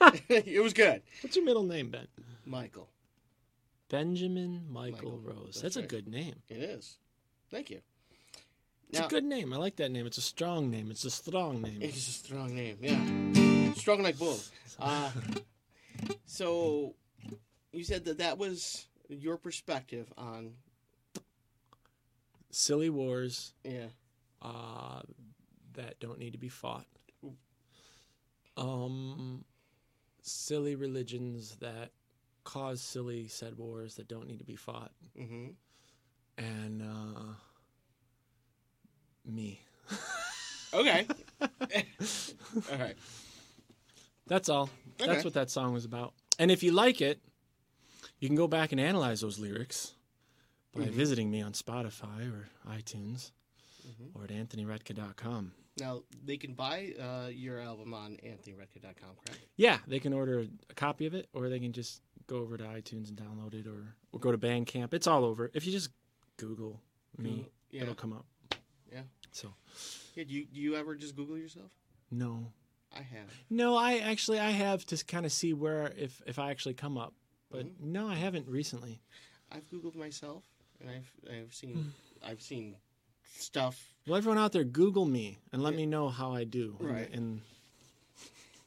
it 0.28 0.62
was 0.62 0.72
good. 0.72 1.02
What's 1.20 1.34
your 1.34 1.44
middle 1.44 1.64
name, 1.64 1.90
Ben? 1.90 2.06
Michael. 2.46 2.91
Benjamin 3.92 4.64
Michael, 4.70 5.18
Michael, 5.18 5.20
Rose. 5.22 5.60
that's 5.60 5.74
That's, 5.74 5.76
a 5.76 5.82
good 5.82 6.08
name. 6.08 6.36
It 6.48 6.62
is. 6.62 6.96
Thank 7.50 7.68
you. 7.68 7.82
It's 8.88 8.98
Now- 8.98 9.04
a 9.04 9.08
good 9.10 9.22
name. 9.22 9.52
I 9.52 9.56
like 9.58 9.76
that 9.76 9.90
name. 9.90 10.06
It's 10.06 10.16
a 10.16 10.22
strong 10.22 10.70
name. 10.70 10.90
It's 10.90 11.04
a 11.04 11.10
strong 11.10 11.60
name. 11.60 11.82
It's 11.82 12.08
a 12.08 12.12
strong 12.12 12.54
name. 12.54 12.78
Yeah, 12.80 13.74
strong 13.74 14.02
like 14.02 14.18
bull. 14.18 14.40
Uh, 14.78 15.10
so, 16.24 16.94
you 17.72 17.84
said 17.84 18.06
that 18.06 18.18
that 18.18 18.36
was 18.38 18.86
your 19.08 19.36
perspective 19.36 20.10
on 20.16 20.54
Silly 22.50 22.90
wars 22.90 23.52
yeah. 23.62 23.88
uh, 24.40 25.02
that 25.74 26.00
don't 26.00 26.18
need 26.18 26.32
to 26.32 26.38
be 26.38 26.48
fought. 26.48 26.86
Um, 28.56 29.44
silly 30.22 30.74
religions 30.74 31.56
that 31.60 31.90
cause 32.44 32.80
silly 32.80 33.28
said 33.28 33.56
wars 33.58 33.94
that 33.96 34.08
don't 34.08 34.26
need 34.28 34.38
to 34.38 34.44
be 34.44 34.56
fought. 34.56 34.90
Mm-hmm. 35.18 35.48
And 36.38 36.82
uh, 36.82 37.32
me. 39.24 39.60
Okay. 40.74 41.06
All 41.40 42.78
right. 42.78 42.96
That's 44.26 44.48
all. 44.48 44.70
Okay. 45.00 45.10
That's 45.10 45.24
what 45.24 45.34
that 45.34 45.50
song 45.50 45.72
was 45.74 45.84
about. 45.84 46.14
And 46.38 46.50
if 46.50 46.62
you 46.62 46.72
like 46.72 47.00
it, 47.00 47.20
you 48.18 48.28
can 48.28 48.36
go 48.36 48.46
back 48.48 48.72
and 48.72 48.80
analyze 48.80 49.20
those 49.20 49.38
lyrics 49.38 49.92
by 50.74 50.82
Mm-hmm. 50.84 50.90
visiting 50.96 51.30
me 51.30 51.42
on 51.42 51.52
Spotify 51.52 52.32
or 52.32 52.48
iTunes 52.70 53.30
Mm-hmm. 53.86 54.16
or 54.16 54.24
at 54.24 54.30
anthonyretka.com. 54.30 55.52
Now 55.80 56.02
they 56.24 56.36
can 56.36 56.54
buy 56.54 56.94
uh, 57.00 57.28
your 57.30 57.58
album 57.60 57.92
on 57.94 58.16
AnthonyRetka.com, 58.24 59.10
correct? 59.26 59.40
Yeah, 59.56 59.78
they 59.88 59.98
can 59.98 60.12
order 60.12 60.46
a 60.70 60.74
copy 60.74 61.04
of 61.06 61.14
it 61.14 61.28
or 61.34 61.48
they 61.48 61.58
can 61.58 61.72
just 61.72 62.00
go 62.32 62.38
over 62.40 62.56
to 62.56 62.64
iTunes 62.64 63.08
and 63.10 63.16
download 63.18 63.52
it 63.54 63.66
or, 63.66 63.94
or 64.12 64.18
go 64.20 64.32
to 64.32 64.38
Bandcamp. 64.38 64.94
It's 64.94 65.06
all 65.06 65.24
over. 65.24 65.50
If 65.52 65.66
you 65.66 65.72
just 65.72 65.90
Google 66.38 66.80
me, 67.18 67.46
yeah. 67.70 67.82
it'll 67.82 67.94
come 67.94 68.12
up. 68.14 68.24
Yeah. 68.90 69.02
So, 69.32 69.48
Yeah. 70.14 70.24
Do 70.24 70.32
you, 70.34 70.46
do 70.46 70.60
you 70.60 70.74
ever 70.76 70.94
just 70.94 71.14
Google 71.16 71.36
yourself? 71.38 71.70
no. 72.10 72.52
I 72.94 73.00
have. 73.00 73.30
No, 73.48 73.74
I 73.74 74.00
actually 74.00 74.38
I 74.38 74.50
have 74.50 74.84
to 74.86 75.02
kind 75.06 75.24
of 75.24 75.32
see 75.32 75.54
where 75.54 75.94
if 75.96 76.20
if 76.26 76.38
I 76.38 76.50
actually 76.50 76.74
come 76.74 76.98
up. 76.98 77.14
But 77.50 77.64
Mm-hmm. 77.64 77.90
no, 77.92 78.06
I 78.06 78.16
haven't 78.16 78.46
recently. 78.48 79.00
I've 79.50 79.66
Googled 79.70 79.94
myself, 79.96 80.42
and 80.78 80.90
I've 80.90 81.10
I've 81.34 81.54
seen 81.54 81.90
I've 82.22 82.42
seen 82.42 82.76
stuff. 83.38 83.94
Well, 84.06 84.16
everyone 84.18 84.36
out 84.36 84.52
there, 84.52 84.64
Google 84.64 85.06
me 85.06 85.38
and 85.52 85.62
let 85.62 85.74
me 85.74 85.86
know 85.86 86.10
how 86.10 86.34
I 86.34 86.44
do 86.44 86.76
Right. 86.80 87.08
in, 87.10 87.40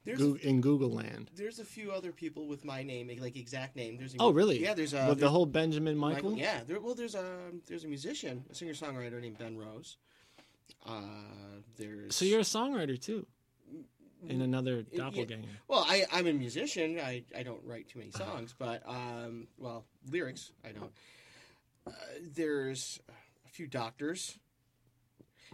There's 0.05 0.19
Goo- 0.19 0.37
in 0.41 0.61
Google 0.61 0.91
land. 0.91 1.31
there's 1.35 1.57
a 1.59 1.65
few 1.65 1.91
other 1.91 2.11
people 2.11 2.47
with 2.47 2.63
my 2.63 2.83
name, 2.83 3.09
like 3.19 3.35
exact 3.35 3.75
name. 3.75 3.97
There's 3.97 4.13
a, 4.13 4.17
Oh, 4.19 4.31
really? 4.31 4.61
Yeah. 4.61 4.73
There's 4.75 4.93
a 4.93 5.07
With 5.09 5.19
the 5.19 5.29
whole 5.29 5.45
Benjamin 5.47 5.97
Michael. 5.97 6.37
Yeah. 6.37 6.61
There, 6.67 6.79
well, 6.79 6.93
there's 6.95 7.15
a 7.15 7.25
there's 7.67 7.83
a 7.83 7.87
musician, 7.87 8.45
a 8.49 8.55
singer 8.55 8.73
songwriter 8.73 9.19
named 9.19 9.37
Ben 9.39 9.57
Rose. 9.57 9.97
Uh, 10.85 11.01
there's 11.77 12.15
So 12.15 12.23
you're 12.25 12.39
a 12.41 12.43
songwriter 12.43 12.99
too, 12.99 13.25
in 14.27 14.41
another 14.41 14.85
Yeah. 14.91 14.97
doppelganger. 15.05 15.49
Well, 15.67 15.83
I, 15.87 16.05
I'm 16.11 16.27
a 16.27 16.33
musician. 16.33 16.99
I, 16.99 17.23
I 17.35 17.41
don't 17.43 17.63
write 17.65 17.89
too 17.89 17.99
many 17.99 18.11
songs, 18.11 18.53
but 18.57 18.83
um, 18.87 19.47
well, 19.57 19.85
lyrics 20.11 20.51
I 20.63 20.69
don't. 20.71 20.91
Uh, 21.87 21.91
there's 22.35 22.99
a 23.45 23.49
few 23.49 23.65
doctors. 23.67 24.37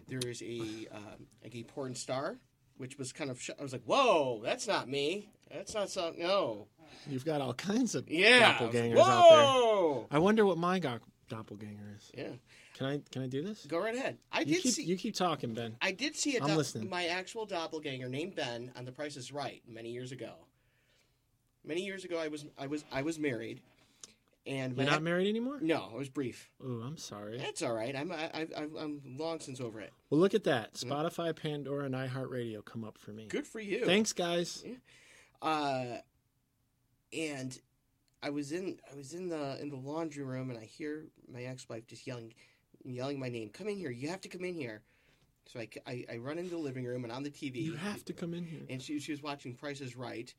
There 0.07 0.19
is 0.19 0.41
a 0.41 0.87
um, 0.91 1.27
a 1.43 1.49
gay 1.49 1.63
porn 1.63 1.95
star, 1.95 2.37
which 2.81 2.97
was 2.97 3.13
kind 3.13 3.29
of 3.29 3.39
sh- 3.41 3.51
I 3.59 3.61
was 3.63 3.71
like, 3.71 3.83
whoa, 3.85 4.41
that's 4.43 4.67
not 4.67 4.89
me. 4.89 5.29
That's 5.53 5.73
not 5.75 5.89
so. 5.89 6.13
No. 6.17 6.67
You've 7.07 7.23
got 7.25 7.39
all 7.39 7.53
kinds 7.53 7.93
of 7.95 8.09
Yeah. 8.09 8.57
doppelgangers 8.57 8.95
whoa. 8.97 9.03
out 9.03 10.07
there. 10.09 10.17
I 10.17 10.19
wonder 10.19 10.45
what 10.45 10.57
my 10.57 10.79
go- 10.79 10.99
doppelganger 11.29 11.95
is. 11.97 12.11
Yeah. 12.17 12.31
Can 12.75 12.87
I 12.87 13.01
can 13.11 13.21
I 13.21 13.27
do 13.27 13.43
this? 13.43 13.65
Go 13.67 13.77
right 13.79 13.95
ahead. 13.95 14.17
I 14.31 14.39
You 14.39 14.45
did 14.55 14.63
keep 14.63 14.73
see. 14.73 14.83
you 14.83 14.97
keep 14.97 15.13
talking, 15.15 15.53
Ben. 15.53 15.77
I 15.81 15.91
did 15.91 16.15
see 16.15 16.35
a 16.37 16.41
I'm 16.41 16.49
do- 16.49 16.55
listening. 16.55 16.89
my 16.89 17.05
actual 17.07 17.45
doppelganger 17.45 18.09
named 18.09 18.35
Ben 18.35 18.71
on 18.75 18.85
The 18.85 18.91
Price 18.91 19.15
is 19.15 19.31
Right 19.31 19.61
many 19.67 19.91
years 19.91 20.11
ago. 20.11 20.33
Many 21.63 21.85
years 21.85 22.03
ago, 22.05 22.17
I 22.17 22.27
was 22.27 22.45
I 22.57 22.65
was 22.67 22.83
I 22.91 23.03
was 23.03 23.19
married, 23.19 23.61
and 24.45 24.75
You're 24.75 24.85
not 24.85 25.03
married 25.03 25.27
anymore? 25.27 25.59
No, 25.61 25.89
it 25.93 25.97
was 25.97 26.09
brief. 26.09 26.49
Oh, 26.63 26.81
I'm 26.81 26.97
sorry. 26.97 27.37
That's 27.37 27.61
all 27.61 27.73
right. 27.73 27.95
I'm 27.95 28.11
I, 28.11 28.29
I, 28.33 28.47
I'm 28.79 29.01
long 29.17 29.39
since 29.39 29.61
over 29.61 29.79
it. 29.79 29.93
Well, 30.09 30.19
look 30.19 30.33
at 30.33 30.45
that. 30.45 30.73
Spotify, 30.73 31.35
Pandora, 31.35 31.85
and 31.85 31.95
iHeartRadio 31.95 32.65
come 32.65 32.83
up 32.83 32.97
for 32.97 33.11
me. 33.11 33.23
Mm-hmm. 33.23 33.29
Good 33.29 33.47
for 33.47 33.59
you. 33.59 33.85
Thanks, 33.85 34.13
guys. 34.13 34.63
Uh, 35.41 35.97
and 37.13 37.59
I 38.23 38.29
was 38.29 38.51
in 38.51 38.77
I 38.91 38.95
was 38.95 39.13
in 39.13 39.29
the 39.29 39.59
in 39.61 39.69
the 39.69 39.75
laundry 39.77 40.23
room, 40.23 40.49
and 40.49 40.59
I 40.59 40.65
hear 40.65 41.05
my 41.31 41.43
ex 41.43 41.67
wife 41.69 41.87
just 41.87 42.07
yelling 42.07 42.33
yelling 42.83 43.19
my 43.19 43.29
name. 43.29 43.49
Come 43.49 43.67
in 43.67 43.77
here. 43.77 43.91
You 43.91 44.09
have 44.09 44.21
to 44.21 44.29
come 44.29 44.43
in 44.43 44.55
here. 44.55 44.81
So 45.47 45.59
I, 45.59 45.67
I, 45.85 46.05
I 46.13 46.17
run 46.17 46.37
into 46.37 46.51
the 46.51 46.57
living 46.57 46.85
room 46.85 47.03
and 47.03 47.11
on 47.11 47.23
the 47.23 47.29
TV. 47.29 47.55
You 47.55 47.73
have 47.75 48.05
to 48.05 48.13
come 48.13 48.33
in 48.33 48.45
here. 48.45 48.61
and 48.69 48.81
she, 48.81 48.99
she 48.99 49.11
was 49.11 49.21
watching 49.21 49.55
Price 49.55 49.81
is 49.81 49.95
Right, 49.97 50.33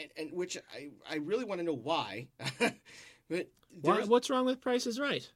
and, 0.00 0.10
and 0.16 0.36
which 0.36 0.56
I, 0.74 0.88
I 1.08 1.16
really 1.16 1.44
want 1.44 1.60
to 1.60 1.64
know 1.64 1.76
why, 1.76 2.28
but 3.28 3.48
Why, 3.80 4.04
what's 4.04 4.30
wrong 4.30 4.44
with 4.46 4.60
Price 4.60 4.86
is 4.86 4.98
Right? 5.00 5.28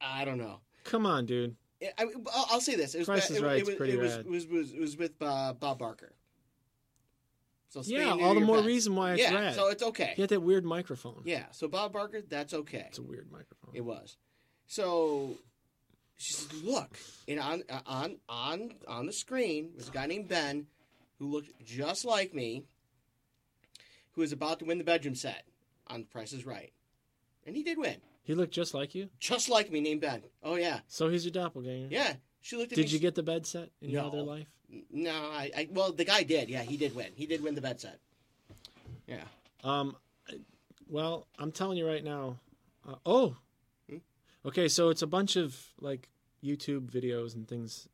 I 0.00 0.24
don't 0.24 0.38
know. 0.38 0.60
Come 0.84 1.06
on, 1.06 1.26
dude. 1.26 1.56
I, 1.98 2.04
I'll, 2.04 2.46
I'll 2.50 2.60
say 2.60 2.76
this: 2.76 2.94
it 2.94 2.98
was 2.98 3.08
Price 3.08 3.30
is 3.30 3.38
it, 3.38 3.42
Right's 3.42 3.62
it 3.62 3.66
was, 3.66 3.76
pretty 3.76 3.92
it 3.94 3.98
was, 3.98 4.16
rad. 4.16 4.26
was, 4.26 4.46
was, 4.46 4.72
was 4.72 4.96
with 4.96 5.12
uh, 5.20 5.52
Bob 5.54 5.78
Barker. 5.78 6.12
So 7.70 7.82
Yeah, 7.86 8.10
all 8.20 8.34
the 8.34 8.40
more 8.40 8.60
reason 8.60 8.94
why 8.94 9.14
it's 9.14 9.22
yeah, 9.22 9.34
rad. 9.34 9.54
so 9.54 9.68
it's 9.68 9.82
okay. 9.82 10.12
He 10.14 10.22
had 10.22 10.28
that 10.28 10.42
weird 10.42 10.64
microphone. 10.64 11.22
Yeah, 11.24 11.44
so 11.52 11.68
Bob 11.68 11.94
Barker, 11.94 12.20
that's 12.20 12.52
okay. 12.52 12.84
It's 12.88 12.98
a 12.98 13.02
weird 13.02 13.32
microphone. 13.32 13.70
It 13.72 13.80
was. 13.80 14.18
So 14.66 15.38
she 16.18 16.34
says, 16.34 16.62
"Look, 16.62 16.98
and 17.26 17.40
on 17.40 17.62
on 17.86 18.16
on 18.28 18.74
on 18.86 19.06
the 19.06 19.12
screen 19.12 19.70
was 19.74 19.88
a 19.88 19.90
guy 19.90 20.06
named 20.06 20.28
Ben, 20.28 20.66
who 21.18 21.30
looked 21.30 21.64
just 21.64 22.04
like 22.04 22.34
me, 22.34 22.64
who 24.12 24.20
was 24.20 24.32
about 24.32 24.58
to 24.60 24.64
win 24.64 24.78
the 24.78 24.84
bedroom 24.84 25.14
set 25.14 25.44
on 25.88 26.00
The 26.00 26.06
Price 26.06 26.32
is 26.32 26.44
Right, 26.46 26.72
and 27.46 27.56
he 27.56 27.62
did 27.62 27.78
win, 27.78 27.96
He 28.22 28.34
looked 28.34 28.54
just 28.54 28.74
like 28.74 28.94
you. 28.94 29.08
just 29.18 29.48
like 29.48 29.70
me, 29.70 29.80
named 29.80 30.00
Ben. 30.02 30.22
Oh 30.42 30.54
yeah, 30.56 30.80
So 30.88 31.08
he's 31.08 31.24
your 31.24 31.32
doppelganger. 31.32 31.88
yeah. 31.90 32.14
She 32.44 32.56
looked 32.56 32.72
at 32.72 32.76
Did 32.76 32.86
me. 32.86 32.92
you 32.92 32.98
get 32.98 33.14
the 33.14 33.22
bed 33.22 33.46
set 33.46 33.70
in 33.80 33.90
your 33.90 34.02
No. 34.02 34.08
other 34.08 34.22
life? 34.22 34.48
No, 34.90 35.12
I, 35.12 35.50
I. 35.56 35.68
Well, 35.70 35.92
the 35.92 36.04
guy 36.04 36.24
did. 36.24 36.48
Yeah, 36.50 36.62
he 36.62 36.76
did 36.76 36.92
win. 36.94 37.12
He 37.14 37.24
did 37.26 37.40
win 37.40 37.54
the 37.54 37.60
bed 37.60 37.80
set. 37.80 38.00
Yeah. 39.06 39.22
Um, 39.62 39.96
I- 40.28 40.40
well, 40.88 41.28
I'm 41.38 41.52
telling 41.52 41.78
you 41.78 41.86
right 41.86 42.02
now. 42.02 42.40
Uh, 42.88 42.96
oh, 43.06 43.36
Hmm? 43.88 43.98
okay. 44.44 44.66
So 44.66 44.88
it's 44.88 45.02
a 45.02 45.06
bunch 45.06 45.36
of 45.36 45.56
like 45.80 46.08
YouTube 46.42 46.90
videos 46.90 47.34
and 47.36 47.46
things 47.46 47.88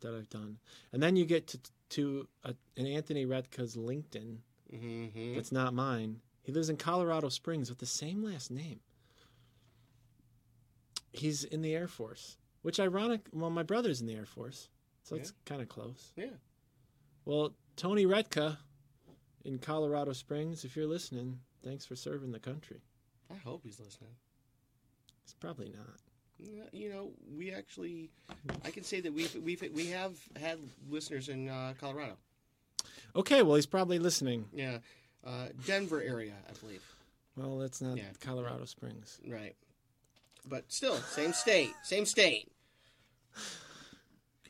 that 0.00 0.12
I've 0.12 0.28
done, 0.28 0.58
and 0.92 1.00
then 1.02 1.14
you 1.14 1.24
get 1.24 1.46
to 1.48 1.60
to 1.90 2.26
a, 2.42 2.54
an 2.76 2.86
Anthony 2.86 3.26
Retka's 3.26 3.76
LinkedIn. 3.76 4.38
Mm-hmm. 4.72 5.34
That's 5.34 5.52
not 5.52 5.74
mine. 5.74 6.20
He 6.42 6.52
lives 6.52 6.68
in 6.68 6.76
Colorado 6.76 7.28
Springs 7.28 7.68
with 7.68 7.78
the 7.78 7.86
same 7.86 8.22
last 8.24 8.50
name. 8.50 8.80
He's 11.12 11.44
in 11.44 11.62
the 11.62 11.74
Air 11.74 11.88
Force, 11.88 12.38
which 12.62 12.80
ironic. 12.80 13.26
Well, 13.32 13.50
my 13.50 13.62
brother's 13.62 14.00
in 14.00 14.06
the 14.06 14.14
Air 14.14 14.26
Force, 14.26 14.68
so 15.02 15.14
it's 15.14 15.32
kind 15.44 15.60
of 15.60 15.68
close. 15.68 16.12
Yeah. 16.16 16.36
Well, 17.24 17.52
Tony 17.76 18.06
Retka 18.06 18.56
in 19.44 19.58
Colorado 19.58 20.12
Springs, 20.12 20.64
if 20.64 20.74
you're 20.74 20.86
listening, 20.86 21.38
thanks 21.62 21.84
for 21.84 21.96
serving 21.96 22.32
the 22.32 22.38
country. 22.38 22.80
I 23.30 23.36
hope 23.36 23.62
he's 23.64 23.78
listening. 23.78 24.10
He's 25.22 25.34
probably 25.34 25.68
not. 25.68 26.00
You 26.72 26.90
know, 26.90 27.10
we 27.36 27.52
actually, 27.52 28.10
I 28.64 28.70
can 28.70 28.82
say 28.82 29.00
that 29.00 29.12
we've 29.12 29.34
we've 29.36 29.62
we 29.72 29.86
have 29.88 30.18
had 30.40 30.58
listeners 30.88 31.28
in 31.28 31.48
uh, 31.48 31.74
Colorado. 31.78 32.16
Okay, 33.14 33.42
well, 33.42 33.56
he's 33.56 33.66
probably 33.66 33.98
listening. 33.98 34.46
Yeah, 34.52 34.78
uh, 35.24 35.48
Denver 35.66 36.00
area, 36.02 36.34
I 36.48 36.52
believe. 36.60 36.82
Well, 37.36 37.58
that's 37.58 37.80
not 37.80 37.96
Yeah. 37.96 38.04
Colorado 38.20 38.64
Springs. 38.64 39.18
Right. 39.26 39.54
But 40.46 40.70
still, 40.72 40.96
same 40.96 41.32
state, 41.32 41.72
same 41.82 42.04
state, 42.06 42.50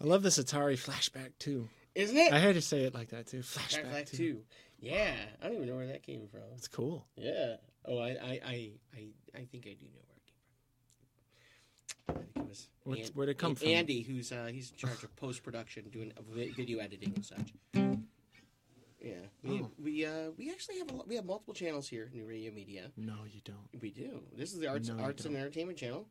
I 0.01 0.05
love 0.05 0.23
this 0.23 0.39
Atari 0.39 0.75
flashback 0.75 1.33
too. 1.39 1.69
isn't 1.95 2.17
it? 2.17 2.33
I 2.33 2.39
had 2.39 2.55
to 2.55 2.63
say 2.63 2.83
it 2.85 2.95
like 2.95 3.11
that 3.11 3.27
too. 3.27 3.39
Back, 3.39 3.47
Flashback 3.71 4.11
too. 4.11 4.17
too. 4.17 4.41
Yeah, 4.81 5.15
I 5.41 5.47
don't 5.47 5.57
even 5.57 5.69
know 5.69 5.77
where 5.77 5.87
that 5.87 6.03
came 6.03 6.27
from. 6.27 6.41
It's 6.57 6.67
cool. 6.67 7.07
Yeah. 7.17 7.57
Oh, 7.85 7.99
I, 7.99 8.09
I, 8.11 8.41
I, 8.45 8.71
I, 8.97 9.07
I 9.35 9.45
think 9.45 9.67
I 9.67 9.75
do 9.79 9.87
know 9.87 10.03
where 10.07 10.17
it 10.17 10.27
came 10.27 10.41
from. 12.07 12.17
I 12.17 12.19
think 12.33 12.37
it 12.47 12.49
was. 12.49 12.69
What's- 12.85 13.11
where'd 13.11 13.29
it 13.29 13.39
come 13.39 13.51
An- 13.53 13.57
from? 13.57 13.69
Andy, 13.69 14.03
who's 14.03 14.33
uh, 14.33 14.49
he's 14.53 14.71
in 14.71 14.77
charge 14.77 15.05
of 15.05 15.15
post 15.15 15.43
production, 15.45 15.85
doing 15.91 16.13
video 16.35 16.79
editing 16.81 17.13
and 17.15 17.25
such. 17.25 17.53
Yeah, 19.03 19.15
we 19.43 19.61
Oh. 19.63 19.71
we 19.83 20.07
uh, 20.07 20.31
we 20.37 20.51
actually 20.51 20.79
have 20.79 20.91
a 20.91 20.95
we 21.07 21.17
have 21.17 21.25
multiple 21.25 21.55
channels 21.55 21.89
here, 21.89 22.09
New 22.13 22.25
Radio 22.25 22.53
Media. 22.53 22.91
No, 22.97 23.15
you 23.31 23.41
don't. 23.45 23.69
We 23.81 23.91
do. 23.91 24.21
This 24.37 24.53
is 24.53 24.61
the 24.61 24.69
arts 24.69 24.89
No, 24.89 25.03
arts 25.03 25.25
and 25.25 25.37
entertainment 25.37 25.77
channel. 25.79 26.07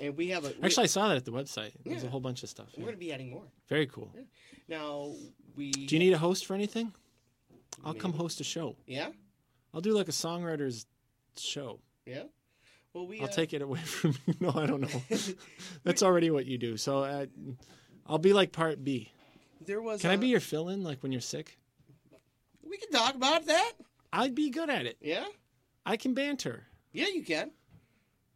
and 0.00 0.16
we 0.16 0.28
have 0.28 0.44
a. 0.44 0.48
we- 0.48 0.64
Actually, 0.64 0.84
I 0.84 0.86
saw 0.88 1.08
that 1.08 1.16
at 1.16 1.24
the 1.24 1.30
website. 1.30 1.72
There's 1.84 2.04
a 2.04 2.08
whole 2.08 2.20
bunch 2.20 2.42
of 2.42 2.48
stuff. 2.48 2.66
we're 2.76 2.80
yeah. 2.80 2.84
going 2.86 2.94
to 2.94 2.98
be 3.00 3.12
adding 3.12 3.30
more. 3.30 3.44
Very 3.68 3.86
cool. 3.86 4.10
Now 4.68 5.12
we. 5.56 5.70
Do 5.70 5.94
you 5.94 6.00
need 6.00 6.12
a 6.12 6.18
host 6.18 6.44
for 6.46 6.54
anything? 6.54 6.92
I'll 7.84 7.94
come 7.94 8.12
host 8.12 8.40
a 8.40 8.44
show. 8.44 8.74
Yeah, 8.86 9.10
I'll 9.72 9.80
do 9.80 9.92
like 9.92 10.08
a 10.08 10.12
songwriter's 10.12 10.86
show. 11.36 11.78
yeah. 12.04 12.24
Well, 12.94 13.06
we. 13.06 13.20
I'll 13.20 13.26
uh, 13.26 13.28
take 13.28 13.52
it 13.54 13.62
away 13.62 13.78
from 13.84 14.16
you. 14.26 14.34
No, 14.40 14.50
I 14.56 14.66
don't 14.66 14.80
know. 14.80 15.02
That's 15.84 16.02
already 16.02 16.30
what 16.30 16.46
you 16.46 16.58
do. 16.58 16.76
So 16.76 17.04
uh, 17.04 17.26
I'll 18.06 18.18
be 18.18 18.32
like 18.32 18.50
part 18.50 18.82
B. 18.82 19.12
There 19.64 19.80
was. 19.80 20.00
Can 20.00 20.10
I 20.10 20.14
uh, 20.14 20.16
be 20.16 20.28
your 20.28 20.40
fill-in, 20.40 20.82
like 20.82 21.02
when 21.02 21.12
you're 21.12 21.20
sick? 21.20 21.58
We 22.68 22.76
can 22.76 22.90
talk 22.90 23.14
about 23.14 23.46
that. 23.46 23.72
I'd 24.12 24.34
be 24.34 24.50
good 24.50 24.70
at 24.70 24.86
it. 24.86 24.96
Yeah. 25.00 25.24
I 25.84 25.96
can 25.96 26.14
banter. 26.14 26.64
Yeah, 26.92 27.06
you 27.08 27.22
can. 27.24 27.50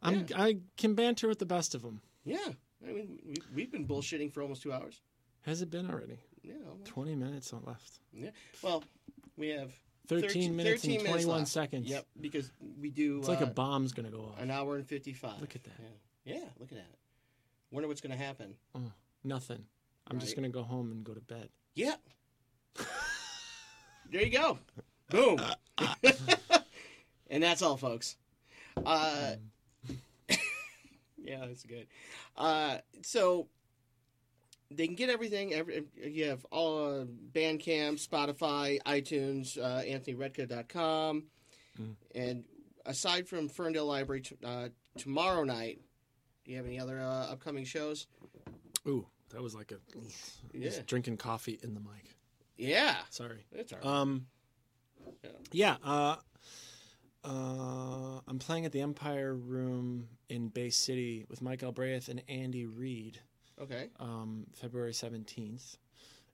I'm. 0.01 0.25
I 0.35 0.57
can 0.77 0.95
banter 0.95 1.27
with 1.27 1.39
the 1.39 1.45
best 1.45 1.75
of 1.75 1.81
them. 1.81 2.01
Yeah. 2.25 2.37
I 2.85 2.91
mean, 2.91 3.19
we, 3.25 3.35
we've 3.55 3.71
been 3.71 3.87
bullshitting 3.87 4.33
for 4.33 4.41
almost 4.41 4.61
two 4.61 4.73
hours. 4.73 5.01
Has 5.41 5.61
it 5.61 5.69
been 5.69 5.89
already? 5.89 6.19
Yeah. 6.41 6.55
almost. 6.69 6.85
Twenty 6.85 7.15
minutes 7.15 7.53
left. 7.65 7.99
Yeah. 8.11 8.29
Well, 8.61 8.83
we 9.37 9.49
have 9.49 9.71
13 10.07 10.55
minutes 10.55 10.81
13 10.81 10.99
and 10.99 11.09
21 11.09 11.37
left. 11.39 11.49
seconds. 11.49 11.89
Yep, 11.89 12.05
because 12.19 12.51
we 12.79 12.89
do. 12.89 13.19
It's 13.19 13.27
like 13.27 13.41
uh, 13.41 13.45
a 13.45 13.47
bomb's 13.47 13.93
gonna 13.93 14.09
go 14.09 14.31
off. 14.33 14.41
an 14.41 14.51
hour 14.51 14.75
and 14.75 14.87
fifty-five. 14.87 15.39
Look 15.39 15.55
at 15.55 15.63
that. 15.63 15.79
Yeah. 16.25 16.35
yeah, 16.35 16.45
look 16.59 16.71
at 16.71 16.77
that. 16.77 16.95
Wonder 17.71 17.87
what's 17.87 18.01
going 18.01 18.15
to 18.15 18.23
happen. 18.23 18.53
Oh, 18.75 18.91
nothing. 19.23 19.65
I'm 20.07 20.19
just 20.19 20.35
gonna 20.35 20.49
go 20.49 20.63
home 20.63 20.91
and 20.91 21.03
go 21.03 21.13
to 21.13 21.21
bed. 21.21 21.49
Yeah. 21.75 21.95
there 24.13 24.23
you 24.23 24.29
go. 24.29 24.59
Boom. 25.09 25.39
and 27.29 27.43
that's 27.43 27.61
all, 27.61 27.77
folks. 27.77 28.15
Uh, 28.85 29.33
yeah, 31.17 31.45
that's 31.45 31.63
good. 31.63 31.87
Uh, 32.37 32.77
so 33.01 33.47
they 34.71 34.85
can 34.87 34.95
get 34.95 35.09
everything. 35.09 35.53
Every, 35.53 35.83
you 36.01 36.25
have 36.29 36.45
all 36.51 37.01
uh, 37.01 37.05
Bandcamp, 37.33 38.05
Spotify, 38.07 38.79
iTunes, 38.83 39.57
uh, 39.59 39.81
AnthonyRetka.com. 39.83 41.23
Mm. 41.81 41.95
And 42.15 42.43
aside 42.85 43.27
from 43.27 43.49
Ferndale 43.49 43.87
Library 43.87 44.21
t- 44.21 44.37
uh, 44.43 44.69
tomorrow 44.97 45.43
night, 45.43 45.79
do 46.45 46.51
you 46.51 46.57
have 46.57 46.65
any 46.65 46.79
other 46.79 46.99
uh, 46.99 47.31
upcoming 47.31 47.65
shows? 47.65 48.07
Ooh, 48.87 49.05
that 49.29 49.41
was 49.41 49.55
like 49.55 49.71
a 49.71 49.77
Yeah. 50.53 50.65
just 50.69 50.85
drinking 50.85 51.17
coffee 51.17 51.59
in 51.63 51.73
the 51.73 51.79
mic. 51.79 52.15
Yeah. 52.57 52.95
Sorry. 53.09 53.45
That's 53.51 53.73
all 53.73 53.79
right. 53.79 53.87
Um. 53.87 54.27
Yeah. 55.23 55.29
Yeah. 55.51 55.75
Uh, 55.83 56.15
uh, 57.23 58.19
I'm 58.27 58.39
playing 58.39 58.65
at 58.65 58.71
the 58.71 58.81
Empire 58.81 59.33
Room 59.33 60.07
in 60.29 60.49
Bay 60.49 60.69
City 60.69 61.25
with 61.29 61.41
Mike 61.41 61.61
Albraith 61.61 62.09
and 62.09 62.21
Andy 62.27 62.65
Reid, 62.65 63.19
okay. 63.61 63.87
um, 63.99 64.45
February 64.53 64.91
17th. 64.91 65.77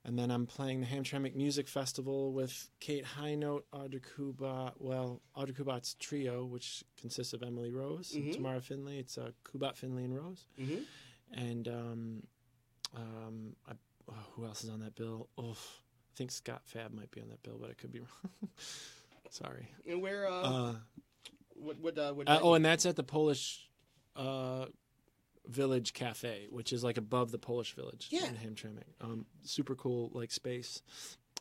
And 0.06 0.18
then 0.18 0.32
I'm 0.32 0.46
playing 0.48 0.80
the 0.80 0.88
Hamtramck 0.88 1.36
Music 1.36 1.68
Festival 1.68 2.32
with 2.32 2.70
Kate 2.80 3.06
Hinote, 3.20 3.64
Audra 3.74 4.02
Kubat, 4.02 4.74
well, 4.80 5.22
Audra 5.38 5.52
Kubat's 5.54 5.96
trio, 6.00 6.46
which 6.46 6.84
consists 7.00 7.34
of 7.34 7.44
Emily 7.44 7.70
Rose 7.70 8.14
and 8.16 8.24
Mhm. 8.24 8.34
Tamara 8.34 8.62
Finley. 8.62 8.98
It's 8.98 9.18
uh, 9.18 9.32
Kubat, 9.44 9.76
Finley, 9.76 10.06
and 10.06 10.16
Rose. 10.16 10.46
Mm-hmm. 10.60 10.84
And 11.34 11.68
um, 11.68 12.24
um, 12.96 13.56
I, 13.68 13.74
oh, 14.10 14.14
who 14.36 14.46
else 14.46 14.64
is 14.64 14.70
on 14.70 14.80
that 14.80 14.96
bill? 14.96 15.28
Oh, 15.38 15.52
I 15.52 15.89
think 16.20 16.32
Scott 16.32 16.62
Fab 16.66 16.94
might 16.94 17.10
be 17.12 17.22
on 17.22 17.30
that 17.30 17.42
bill, 17.44 17.58
but 17.60 17.70
I 17.70 17.74
could 17.74 17.92
be 17.94 18.00
wrong. 18.42 18.50
Sorry. 19.30 19.68
And 19.88 20.02
where? 20.02 20.28
Uh, 20.28 20.42
Uh, 20.42 20.76
what? 21.56 21.80
What? 21.80 21.98
Uh, 21.98 22.14
what 22.14 22.28
uh, 22.30 22.40
oh, 22.42 22.54
and 22.56 22.64
that's 22.66 22.86
at 22.86 22.96
the 22.98 23.04
Polish 23.04 23.70
uh, 24.16 24.66
Village 25.48 25.94
Cafe, 25.94 26.48
which 26.52 26.74
is 26.74 26.84
like 26.84 26.98
above 26.98 27.32
the 27.32 27.38
Polish 27.40 27.74
Village 27.74 28.08
Yeah. 28.12 28.26
in 28.28 28.36
Hamtramck. 28.36 28.84
Um, 29.02 29.26
super 29.44 29.76
cool 29.76 30.12
like 30.14 30.32
space, 30.32 30.82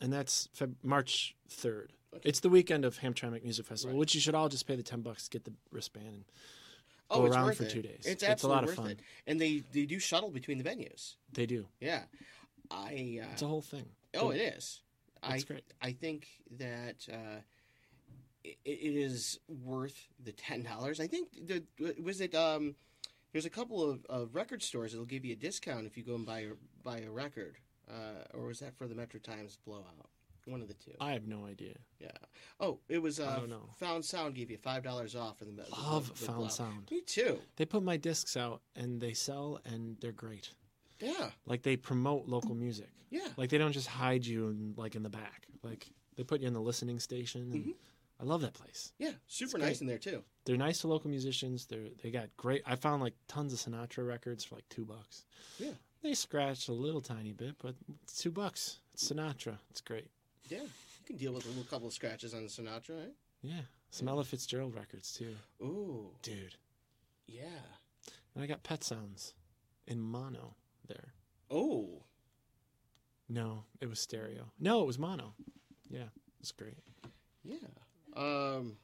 and 0.00 0.12
that's 0.12 0.48
Feb- 0.56 0.76
March 0.84 1.34
third. 1.48 1.92
Okay. 2.14 2.28
It's 2.28 2.40
the 2.40 2.48
weekend 2.48 2.84
of 2.84 2.98
Hamtramck 3.00 3.42
Music 3.42 3.66
Festival, 3.66 3.94
Right. 3.94 3.98
which 4.00 4.14
you 4.14 4.20
should 4.20 4.34
all 4.34 4.48
just 4.48 4.66
pay 4.66 4.76
the 4.76 4.82
ten 4.82 5.00
bucks, 5.02 5.28
get 5.28 5.44
the 5.44 5.52
wristband, 5.72 6.06
and 6.06 6.24
oh, 7.10 7.20
go 7.20 7.26
it's 7.26 7.36
around 7.36 7.54
for 7.56 7.64
it. 7.64 7.70
two 7.70 7.82
days. 7.82 8.04
It's, 8.06 8.22
It's 8.22 8.42
a 8.44 8.48
lot 8.48 8.64
of 8.64 8.72
fun. 8.74 8.90
it. 8.92 9.00
And 9.26 9.40
they 9.40 9.62
they 9.72 9.86
do 9.86 9.98
shuttle 9.98 10.30
between 10.30 10.58
the 10.58 10.64
venues. 10.64 11.16
they 11.32 11.46
do. 11.46 11.66
Yeah. 11.80 12.02
I. 12.70 13.20
Uh, 13.22 13.28
It's 13.32 13.42
a 13.42 13.46
whole 13.48 13.62
thing. 13.62 13.86
Oh, 14.16 14.30
it 14.30 14.38
is. 14.38 14.82
I. 15.22 15.40
Great. 15.40 15.64
I 15.82 15.92
think 15.92 16.28
that. 16.58 17.06
Uh, 17.12 17.40
it, 18.44 18.56
it 18.64 18.96
is 18.96 19.38
worth 19.48 20.08
the 20.22 20.32
ten 20.32 20.62
dollars. 20.62 21.00
I 21.00 21.06
think 21.06 21.28
the 21.46 21.64
was 22.02 22.20
it. 22.20 22.34
Um, 22.34 22.74
there's 23.32 23.46
a 23.46 23.50
couple 23.50 23.88
of, 23.88 24.04
of 24.08 24.34
record 24.34 24.62
stores 24.62 24.92
that'll 24.92 25.04
give 25.04 25.24
you 25.24 25.32
a 25.34 25.36
discount 25.36 25.86
if 25.86 25.96
you 25.96 26.02
go 26.02 26.14
and 26.14 26.24
buy 26.24 26.40
a, 26.40 26.50
buy 26.82 27.00
a 27.00 27.10
record, 27.10 27.56
uh, 27.90 28.24
or 28.34 28.46
was 28.46 28.60
that 28.60 28.76
for 28.76 28.86
the 28.86 28.94
Metro 28.94 29.20
Times 29.20 29.58
blowout? 29.66 30.08
One 30.46 30.62
of 30.62 30.68
the 30.68 30.74
two. 30.74 30.92
I 30.98 31.12
have 31.12 31.26
no 31.26 31.44
idea. 31.44 31.74
Yeah. 32.00 32.08
Oh, 32.58 32.78
it 32.88 33.02
was. 33.02 33.20
Uh, 33.20 33.36
don't 33.36 33.50
know. 33.50 33.68
Found 33.80 34.02
Sound 34.02 34.34
gave 34.34 34.50
you 34.50 34.56
five 34.56 34.82
dollars 34.82 35.14
off 35.14 35.38
for 35.38 35.44
the. 35.44 35.50
the 35.50 35.66
Love 35.72 36.08
the 36.08 36.26
Found 36.26 36.36
blowout. 36.38 36.52
Sound. 36.52 36.88
Me 36.90 37.02
too. 37.02 37.38
They 37.56 37.66
put 37.66 37.82
my 37.82 37.98
discs 37.98 38.36
out 38.36 38.62
and 38.74 38.98
they 38.98 39.12
sell 39.12 39.60
and 39.66 39.96
they're 40.00 40.12
great. 40.12 40.50
Yeah. 41.00 41.30
Like 41.46 41.62
they 41.62 41.76
promote 41.76 42.26
local 42.26 42.54
music. 42.54 42.90
Yeah. 43.10 43.28
Like 43.36 43.50
they 43.50 43.58
don't 43.58 43.72
just 43.72 43.86
hide 43.86 44.26
you 44.26 44.48
in, 44.48 44.74
like 44.76 44.94
in 44.94 45.02
the 45.02 45.08
back. 45.08 45.46
Like 45.62 45.86
they 46.16 46.24
put 46.24 46.40
you 46.40 46.46
in 46.46 46.54
the 46.54 46.60
listening 46.60 47.00
station. 47.00 47.50
And 47.52 47.62
mm-hmm. 47.62 47.70
I 48.20 48.24
love 48.24 48.40
that 48.42 48.54
place. 48.54 48.92
Yeah. 48.98 49.12
Super 49.26 49.58
nice 49.58 49.80
in 49.80 49.86
there 49.86 49.98
too. 49.98 50.22
They're 50.44 50.56
nice 50.56 50.80
to 50.80 50.88
local 50.88 51.10
musicians. 51.10 51.66
They're 51.66 51.88
they 52.02 52.10
got 52.10 52.28
great. 52.36 52.62
I 52.66 52.76
found 52.76 53.02
like 53.02 53.14
tons 53.28 53.52
of 53.52 53.58
Sinatra 53.58 54.06
records 54.06 54.44
for 54.44 54.56
like 54.56 54.68
two 54.68 54.84
bucks. 54.84 55.24
Yeah. 55.58 55.72
They 56.02 56.14
scratched 56.14 56.68
a 56.68 56.72
little 56.72 57.00
tiny 57.00 57.32
bit, 57.32 57.56
but 57.60 57.74
it's 58.04 58.18
two 58.18 58.30
bucks. 58.30 58.78
It's 58.94 59.10
Sinatra. 59.10 59.58
It's 59.70 59.80
great. 59.80 60.08
Yeah. 60.48 60.58
You 60.58 61.06
can 61.06 61.16
deal 61.16 61.32
with 61.32 61.44
a 61.46 61.48
little 61.48 61.64
couple 61.64 61.88
of 61.88 61.92
scratches 61.92 62.34
on 62.34 62.42
the 62.42 62.48
Sinatra, 62.48 62.96
right? 62.96 63.14
Yeah. 63.42 63.62
Some 63.90 64.08
Ella 64.08 64.24
Fitzgerald 64.24 64.74
records 64.74 65.12
too, 65.12 65.34
Ooh. 65.62 66.10
dude. 66.22 66.56
Yeah. 67.26 67.44
And 68.34 68.44
I 68.44 68.46
got 68.46 68.62
Pet 68.62 68.84
Sounds 68.84 69.34
in 69.86 70.00
mono 70.00 70.54
there. 70.88 71.12
Oh. 71.50 72.02
No, 73.28 73.64
it 73.80 73.88
was 73.88 74.00
stereo. 74.00 74.50
No, 74.58 74.82
it 74.82 74.86
was 74.86 74.98
mono. 74.98 75.34
Yeah, 75.90 76.08
it's 76.40 76.52
great. 76.52 76.78
Yeah. 77.44 77.56
Um. 78.16 78.76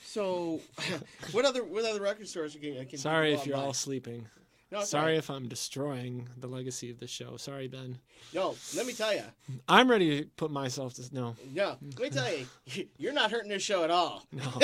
So, 0.00 0.60
what 1.32 1.44
other 1.44 1.64
what 1.64 1.84
other 1.84 2.00
record 2.00 2.28
stores 2.28 2.56
can, 2.60 2.84
can 2.86 2.98
Sorry 2.98 3.32
if 3.32 3.46
you're 3.46 3.56
all 3.56 3.72
sleeping. 3.72 4.26
No, 4.70 4.82
Sorry 4.82 5.12
right. 5.12 5.18
if 5.18 5.30
I'm 5.30 5.48
destroying 5.48 6.28
the 6.36 6.46
legacy 6.46 6.90
of 6.90 7.00
the 7.00 7.06
show. 7.06 7.38
Sorry, 7.38 7.68
Ben. 7.68 7.98
No, 8.34 8.54
let 8.76 8.86
me 8.86 8.92
tell 8.92 9.14
you. 9.14 9.22
I'm 9.66 9.90
ready 9.90 10.20
to 10.20 10.26
put 10.36 10.50
myself 10.50 10.92
to 10.94 11.08
no, 11.10 11.36
No, 11.54 11.78
let 11.98 11.98
me 11.98 12.10
tell 12.10 12.30
you. 12.30 12.46
You're 12.98 13.14
not 13.14 13.30
hurting 13.30 13.48
this 13.48 13.62
show 13.62 13.82
at 13.82 13.90
all. 13.90 14.24
no, 14.32 14.60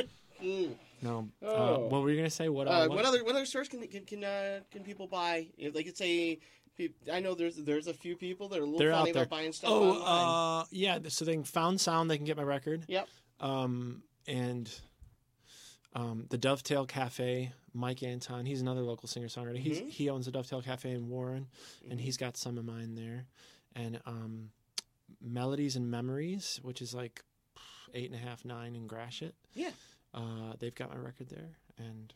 Mm. 0.42 0.74
No. 1.06 1.28
Uh, 1.42 1.46
Oh. 1.46 1.88
what 1.88 2.02
were 2.02 2.10
you 2.10 2.16
gonna 2.16 2.30
say? 2.30 2.48
What? 2.48 2.66
Uh, 2.68 2.70
Uh, 2.70 2.88
what 2.88 3.04
other 3.04 3.22
what 3.24 3.34
other 3.34 3.46
stores 3.46 3.68
can 3.68 3.86
can 3.88 4.04
can, 4.04 4.24
uh, 4.24 4.60
can 4.70 4.82
people 4.82 5.06
buy? 5.06 5.48
If 5.58 5.72
they 5.74 5.82
could 5.84 5.96
say, 5.96 6.38
I 7.12 7.20
know 7.20 7.34
there's 7.34 7.56
there's 7.56 7.86
a 7.86 7.94
few 7.94 8.16
people 8.16 8.48
that 8.50 8.58
are 8.58 8.62
a 8.62 8.64
little 8.66 8.78
They're 8.78 8.92
funny 8.92 9.10
out 9.10 9.14
there. 9.14 9.22
about 9.24 9.36
buying 9.36 9.52
stuff 9.52 9.70
Oh, 9.72 10.02
uh, 10.02 10.64
yeah. 10.70 10.98
So 11.08 11.24
they 11.24 11.32
can 11.34 11.44
found 11.44 11.80
sound. 11.80 12.10
They 12.10 12.16
can 12.16 12.26
get 12.26 12.36
my 12.36 12.42
record. 12.42 12.84
Yep. 12.88 13.08
Um, 13.40 14.02
and 14.26 14.70
um, 15.94 16.26
the 16.30 16.38
Dovetail 16.38 16.86
Cafe. 16.86 17.52
Mike 17.72 18.02
Anton. 18.02 18.46
He's 18.46 18.62
another 18.62 18.80
local 18.80 19.06
singer 19.06 19.26
songwriter. 19.28 19.62
Mhm. 19.62 19.90
he 19.90 20.08
owns 20.08 20.24
the 20.24 20.32
Dovetail 20.32 20.62
Cafe 20.62 20.90
in 20.90 21.10
Warren, 21.10 21.46
and 21.82 21.90
Mm-hmm. 21.92 21.98
he's 21.98 22.16
got 22.16 22.38
some 22.38 22.56
of 22.56 22.64
mine 22.64 22.94
there. 22.94 23.26
And 23.74 24.00
um, 24.06 24.50
Melodies 25.20 25.76
and 25.76 25.90
Memories, 25.90 26.58
which 26.62 26.80
is 26.80 26.94
like 26.94 27.22
eight 27.92 28.10
and 28.10 28.14
a 28.14 28.18
half, 28.22 28.46
nine 28.46 28.74
in 28.74 28.86
Gratiot. 28.86 29.34
Yeah. 29.52 29.72
Uh, 30.16 30.54
they've 30.58 30.74
got 30.74 30.88
my 30.90 30.96
record 30.96 31.28
there, 31.28 31.50
and 31.78 32.12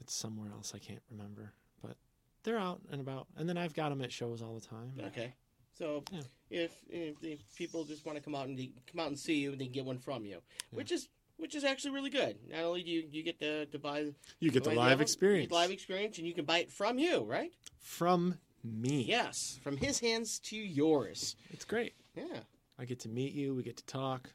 it's 0.00 0.14
somewhere 0.14 0.50
else 0.52 0.72
I 0.74 0.78
can't 0.78 1.02
remember, 1.10 1.52
but 1.82 1.96
they're 2.44 2.58
out 2.58 2.80
and 2.90 3.00
about. 3.00 3.26
And 3.36 3.48
then 3.48 3.58
I've 3.58 3.74
got 3.74 3.88
them 3.90 4.00
at 4.02 4.12
shows 4.12 4.42
all 4.42 4.54
the 4.54 4.66
time. 4.66 4.92
Okay. 5.08 5.34
So 5.76 6.04
Yeah. 6.12 6.20
if, 6.50 6.72
if 6.88 7.16
if 7.22 7.40
people 7.56 7.84
just 7.84 8.06
want 8.06 8.16
to 8.16 8.22
come 8.24 8.34
out 8.34 8.46
and 8.46 8.56
come 8.90 9.00
out 9.00 9.08
and 9.08 9.18
see 9.18 9.34
you, 9.34 9.56
they 9.56 9.64
can 9.64 9.72
get 9.72 9.84
one 9.84 9.98
from 9.98 10.24
you, 10.24 10.38
which 10.70 10.92
is 10.92 11.08
which 11.36 11.54
is 11.54 11.64
actually 11.64 11.90
really 11.90 12.10
good. 12.10 12.38
Not 12.50 12.60
only 12.64 12.82
do 12.82 12.90
you, 12.90 13.04
you 13.10 13.22
get 13.22 13.38
to, 13.40 13.66
to 13.66 13.78
buy 13.78 14.06
You 14.40 14.50
get 14.50 14.64
the 14.64 14.70
live 14.70 14.92
album, 14.92 15.02
experience 15.02 15.50
live 15.52 15.70
experience, 15.70 16.16
and 16.18 16.26
you 16.26 16.32
can 16.32 16.44
buy 16.46 16.58
it 16.60 16.70
from 16.70 16.98
you, 16.98 17.24
right? 17.24 17.50
from 17.80 18.38
me. 18.64 19.02
Yes, 19.02 19.60
from 19.62 19.76
his 19.76 20.00
hands 20.00 20.38
to 20.40 20.56
yours. 20.56 21.36
it's 21.50 21.64
great. 21.64 21.94
Yeah. 22.14 22.40
I 22.78 22.84
get 22.84 23.00
to 23.00 23.08
meet 23.08 23.32
you. 23.32 23.54
We 23.54 23.62
get 23.62 23.76
to 23.78 23.84
talk. 23.86 24.30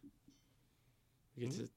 We 1.41 1.47
Mm-hmm. 1.47 1.63
to 1.65 1.69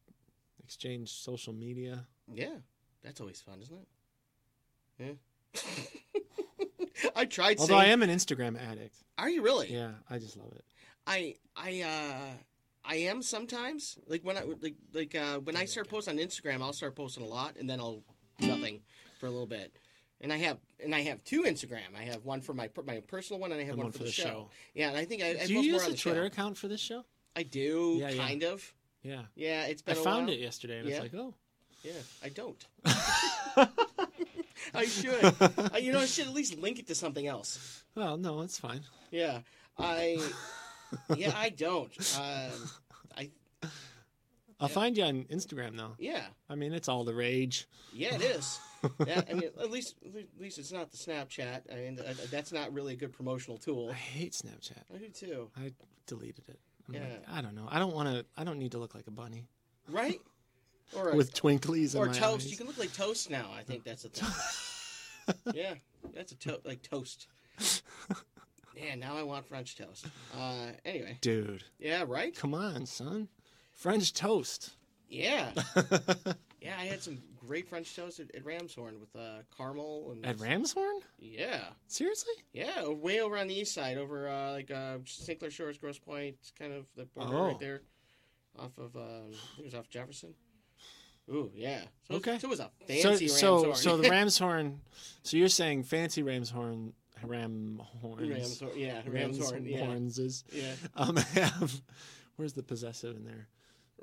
exchange 0.62 1.10
social 1.12 1.52
media. 1.52 2.06
Yeah, 2.32 2.56
that's 3.02 3.20
always 3.20 3.40
fun, 3.40 3.60
isn't 3.62 3.76
it? 3.76 5.18
Yeah. 5.54 5.62
I 7.16 7.24
tried 7.26 7.58
Although 7.58 7.74
saying. 7.78 7.88
I 7.90 7.92
am 7.92 8.02
an 8.02 8.10
Instagram 8.10 8.58
addict. 8.60 8.96
Are 9.18 9.28
you 9.28 9.42
really? 9.42 9.72
Yeah, 9.72 9.90
I 10.08 10.18
just 10.18 10.36
love 10.36 10.52
it. 10.54 10.64
I 11.06 11.34
I 11.56 11.82
uh 11.82 12.34
I 12.84 12.94
am 12.96 13.22
sometimes. 13.22 13.98
Like 14.06 14.22
when 14.24 14.36
I 14.36 14.42
like 14.60 14.74
like 14.92 15.14
uh, 15.14 15.38
when 15.40 15.56
I 15.56 15.64
start 15.64 15.88
posting 15.88 16.18
on 16.18 16.24
Instagram, 16.24 16.62
I'll 16.62 16.72
start 16.72 16.94
posting 16.94 17.22
a 17.24 17.26
lot, 17.26 17.56
and 17.58 17.68
then 17.68 17.80
I'll 17.80 18.02
nothing 18.40 18.80
for 19.20 19.26
a 19.26 19.30
little 19.30 19.46
bit. 19.46 19.74
And 20.20 20.32
I 20.32 20.36
have 20.38 20.58
and 20.82 20.94
I 20.94 21.00
have 21.02 21.22
two 21.24 21.42
Instagram. 21.42 21.94
I 21.98 22.02
have 22.04 22.24
one 22.24 22.40
for 22.40 22.54
my 22.54 22.70
my 22.86 23.00
personal 23.00 23.40
one, 23.40 23.52
and 23.52 23.60
I 23.60 23.64
have 23.64 23.74
And 23.74 23.82
one, 23.84 23.92
for 23.92 24.04
the, 24.04 24.10
show. 24.10 24.48
Yeah, 24.74 24.88
and 24.88 24.96
I 24.96 25.04
think 25.04 25.22
I, 25.22 25.30
I 25.42 25.46
Do 25.46 25.52
you 25.54 25.60
use 25.60 25.72
more 25.72 25.82
on 25.82 25.86
the 25.90 25.96
the 25.96 25.98
Twitter 26.02 26.20
show. 26.22 26.26
account 26.26 26.56
for 26.56 26.68
this 26.68 26.80
show? 26.80 27.04
I 27.36 27.42
do, 27.42 27.96
Yeah, 28.00 28.10
yeah. 28.10 28.26
kind 28.26 28.42
of. 28.44 28.72
Yeah. 29.04 29.22
Yeah, 29.36 29.66
it's 29.66 29.82
I 29.86 29.92
been. 29.92 30.00
a 30.00 30.04
found 30.04 30.26
while. 30.26 30.34
it 30.34 30.40
yesterday 30.40 30.78
and 30.80 30.88
Yeah. 30.88 30.94
it's 31.02 31.02
like, 31.02 31.14
oh. 31.14 31.34
Yeah, 31.84 31.92
I 32.22 32.28
don't. 32.30 32.64
I 34.74 34.86
should. 34.86 35.22
Uh, 35.22 35.76
you 35.78 35.92
know, 35.92 36.00
I 36.00 36.06
should 36.06 36.26
at 36.26 36.32
least 36.32 36.58
link 36.58 36.78
it 36.78 36.86
to 36.88 36.94
something 36.94 37.26
else. 37.26 37.84
Well, 37.94 38.16
no, 38.16 38.40
it's 38.40 38.58
fine. 38.58 38.80
Yeah, 39.10 39.40
I. 39.78 40.18
Yeah, 41.16 41.32
I 41.36 41.50
don't. 41.50 41.92
Um, 42.18 42.70
I. 43.18 43.30
I'll 44.60 44.68
find 44.68 44.96
you 44.96 45.04
on 45.04 45.24
Instagram 45.24 45.76
though. 45.76 45.92
Yeah, 45.98 46.22
I 46.48 46.54
mean, 46.54 46.72
it's 46.72 46.88
all 46.88 47.04
the 47.04 47.14
rage. 47.14 47.66
yeah, 47.92 48.14
it 48.14 48.22
is. 48.22 48.58
Yeah, 49.06 49.22
I 49.30 49.32
mean, 49.32 49.48
at 49.60 49.70
least 49.70 49.94
at 50.04 50.26
least 50.38 50.58
it's 50.58 50.70
not 50.70 50.90
the 50.90 50.98
Snapchat. 50.98 51.72
I 51.72 51.76
mean, 51.76 51.98
uh, 52.00 52.12
that's 52.30 52.52
not 52.52 52.70
really 52.74 52.92
a 52.92 52.96
good 52.96 53.12
promotional 53.14 53.56
tool. 53.56 53.88
I 53.90 53.94
hate 53.94 54.32
Snapchat. 54.32 54.82
I 54.94 54.98
do 54.98 55.08
too. 55.08 55.50
I 55.56 55.72
deleted 56.06 56.44
it. 56.48 56.58
I'm 56.88 56.94
Yeah. 56.94 57.00
like, 57.02 57.24
I 57.30 57.40
don't 57.42 57.54
know. 57.54 57.66
I 57.70 57.78
don't 57.78 57.94
want 57.94 58.08
to. 58.08 58.24
I 58.36 58.44
don't 58.44 58.58
need 58.58 58.72
to 58.72 58.78
look 58.78 58.94
like 58.94 59.06
a 59.06 59.10
bunny 59.10 59.48
Right? 59.88 60.20
Or 60.94 61.08
a, 61.10 61.16
with 61.16 61.32
twinklies 61.34 61.96
or 61.98 62.04
in 62.04 62.12
my 62.12 62.18
toast. 62.18 62.44
eyes. 62.44 62.50
You 62.50 62.56
can 62.58 62.66
look 62.66 62.76
like 62.78 62.92
toast 62.92 63.30
now. 63.30 63.50
I 63.56 63.62
think 63.62 63.84
that's 63.84 64.04
a 64.04 64.10
thing. 64.10 65.34
yeah, 65.54 65.74
that's 66.12 66.30
a 66.32 66.36
toast 66.36 66.66
like 66.66 66.82
toast. 66.82 67.26
Yeah, 68.76 68.94
now 68.96 69.16
I 69.16 69.22
want 69.22 69.46
French 69.46 69.76
toast. 69.76 70.06
Uh, 70.38 70.72
anyway, 70.84 71.16
Dude, 71.20 71.64
yeah, 71.78 72.04
right. 72.06 72.34
come 72.36 72.54
on, 72.54 72.86
son. 72.86 73.28
French 73.72 74.12
toast. 74.12 74.74
Yeah, 75.08 75.52
yeah. 76.60 76.76
I 76.78 76.84
had 76.84 77.02
some 77.02 77.18
great 77.46 77.68
French 77.68 77.94
toast 77.94 78.20
at, 78.20 78.34
at 78.34 78.44
Ramshorn 78.44 78.98
with 79.00 79.14
uh, 79.16 79.42
caramel 79.56 80.10
and 80.12 80.24
At 80.26 80.36
Ramshorn? 80.38 81.00
Yeah, 81.18 81.60
Seriously? 81.86 82.34
yeah. 82.52 82.86
Way 82.88 83.20
over 83.20 83.36
on 83.38 83.46
the 83.48 83.54
east 83.58 83.72
side, 83.74 83.98
over 83.98 84.28
uh, 84.28 84.52
like 84.52 84.70
uh, 84.70 84.98
St. 85.04 85.38
Clair 85.38 85.50
Shores, 85.50 85.78
Grosse 85.78 85.98
Pointe, 85.98 86.36
kind 86.58 86.72
of 86.72 86.86
the 86.96 87.04
border 87.06 87.36
Oh. 87.36 87.46
right 87.48 87.58
there, 87.60 87.82
off 88.58 88.76
of 88.78 88.94
um, 88.96 89.02
I 89.30 89.56
think 89.56 89.60
it 89.60 89.64
was 89.64 89.74
off 89.74 89.88
Jefferson. 89.88 90.34
Ooh, 91.30 91.50
yeah. 91.54 91.82
So, 92.08 92.16
Okay. 92.16 92.38
So 92.38 92.48
it 92.48 92.50
was 92.50 92.60
a 92.60 92.70
fancy 92.86 93.28
so, 93.28 93.64
Ramshorn. 93.64 93.76
so 93.76 93.96
the 93.96 94.08
Ramshorn. 94.10 94.76
So 95.22 95.36
you're 95.36 95.48
saying 95.48 95.84
fancy 95.84 96.22
Ramshorn, 96.22 96.92
Ram 97.22 97.80
horns, 98.02 98.20
Ramshorn, 98.60 98.76
yeah, 98.76 99.00
Ramshorn, 99.02 99.70
yeah, 99.70 99.86
Ramshorns, 99.86 100.44
yeah. 100.52 100.72
um, 100.96 101.16
have. 101.34 101.80
Where's 102.36 102.52
the 102.52 102.62
possessive 102.62 103.16
in 103.16 103.24
there? 103.24 103.48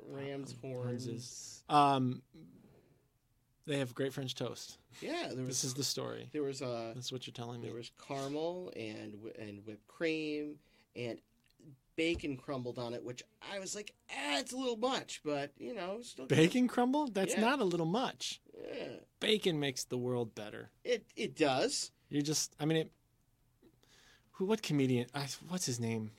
Ram's 0.08 0.54
horns 0.60 1.04
horns. 1.06 1.62
Um, 1.68 2.22
they 3.66 3.78
have 3.78 3.94
great 3.94 4.12
French 4.12 4.34
toast. 4.34 4.78
Yeah, 5.00 5.28
there 5.28 5.38
was 5.44 5.48
This 5.48 5.64
is 5.64 5.74
the 5.74 5.84
story. 5.84 6.28
there 6.32 6.42
was 6.42 6.62
uh 6.62 6.92
That's 6.94 7.12
what 7.12 7.26
you're 7.26 7.32
telling 7.34 7.60
me. 7.60 7.68
there 7.68 7.76
was 7.76 7.90
caramel 8.06 8.72
and 8.76 9.14
and 9.38 9.64
whipped 9.66 9.86
cream 9.88 10.56
and 10.96 11.18
bacon 11.96 12.36
crumbled 12.36 12.78
on 12.78 12.94
it, 12.94 13.04
which 13.04 13.22
I 13.52 13.58
was 13.58 13.74
like, 13.76 13.92
ah, 14.10 14.38
it's 14.38 14.52
a 14.52 14.56
little 14.56 14.76
much, 14.78 15.20
but 15.24 15.52
you 15.58 15.74
know, 15.74 15.98
still 16.02 16.26
good. 16.26 16.36
Bacon 16.36 16.66
crumble? 16.68 17.08
That's 17.08 17.34
Yeah. 17.34 17.40
not 17.42 17.60
a 17.60 17.64
little 17.64 17.86
much. 17.86 18.40
Yeah, 18.74 18.96
Bacon 19.20 19.60
makes 19.60 19.84
the 19.84 19.98
world 19.98 20.34
better. 20.34 20.70
it 20.84 21.04
it 21.16 21.36
does. 21.36 21.90
You're 22.08 22.22
just. 22.22 22.54
I 22.60 22.64
mean, 22.66 22.76
it. 22.78 22.92
Who? 24.32 24.44
What 24.46 24.62
comedian? 24.62 25.06
I, 25.14 25.26
what's 25.48 25.66
his 25.66 25.78
name? 25.80 26.10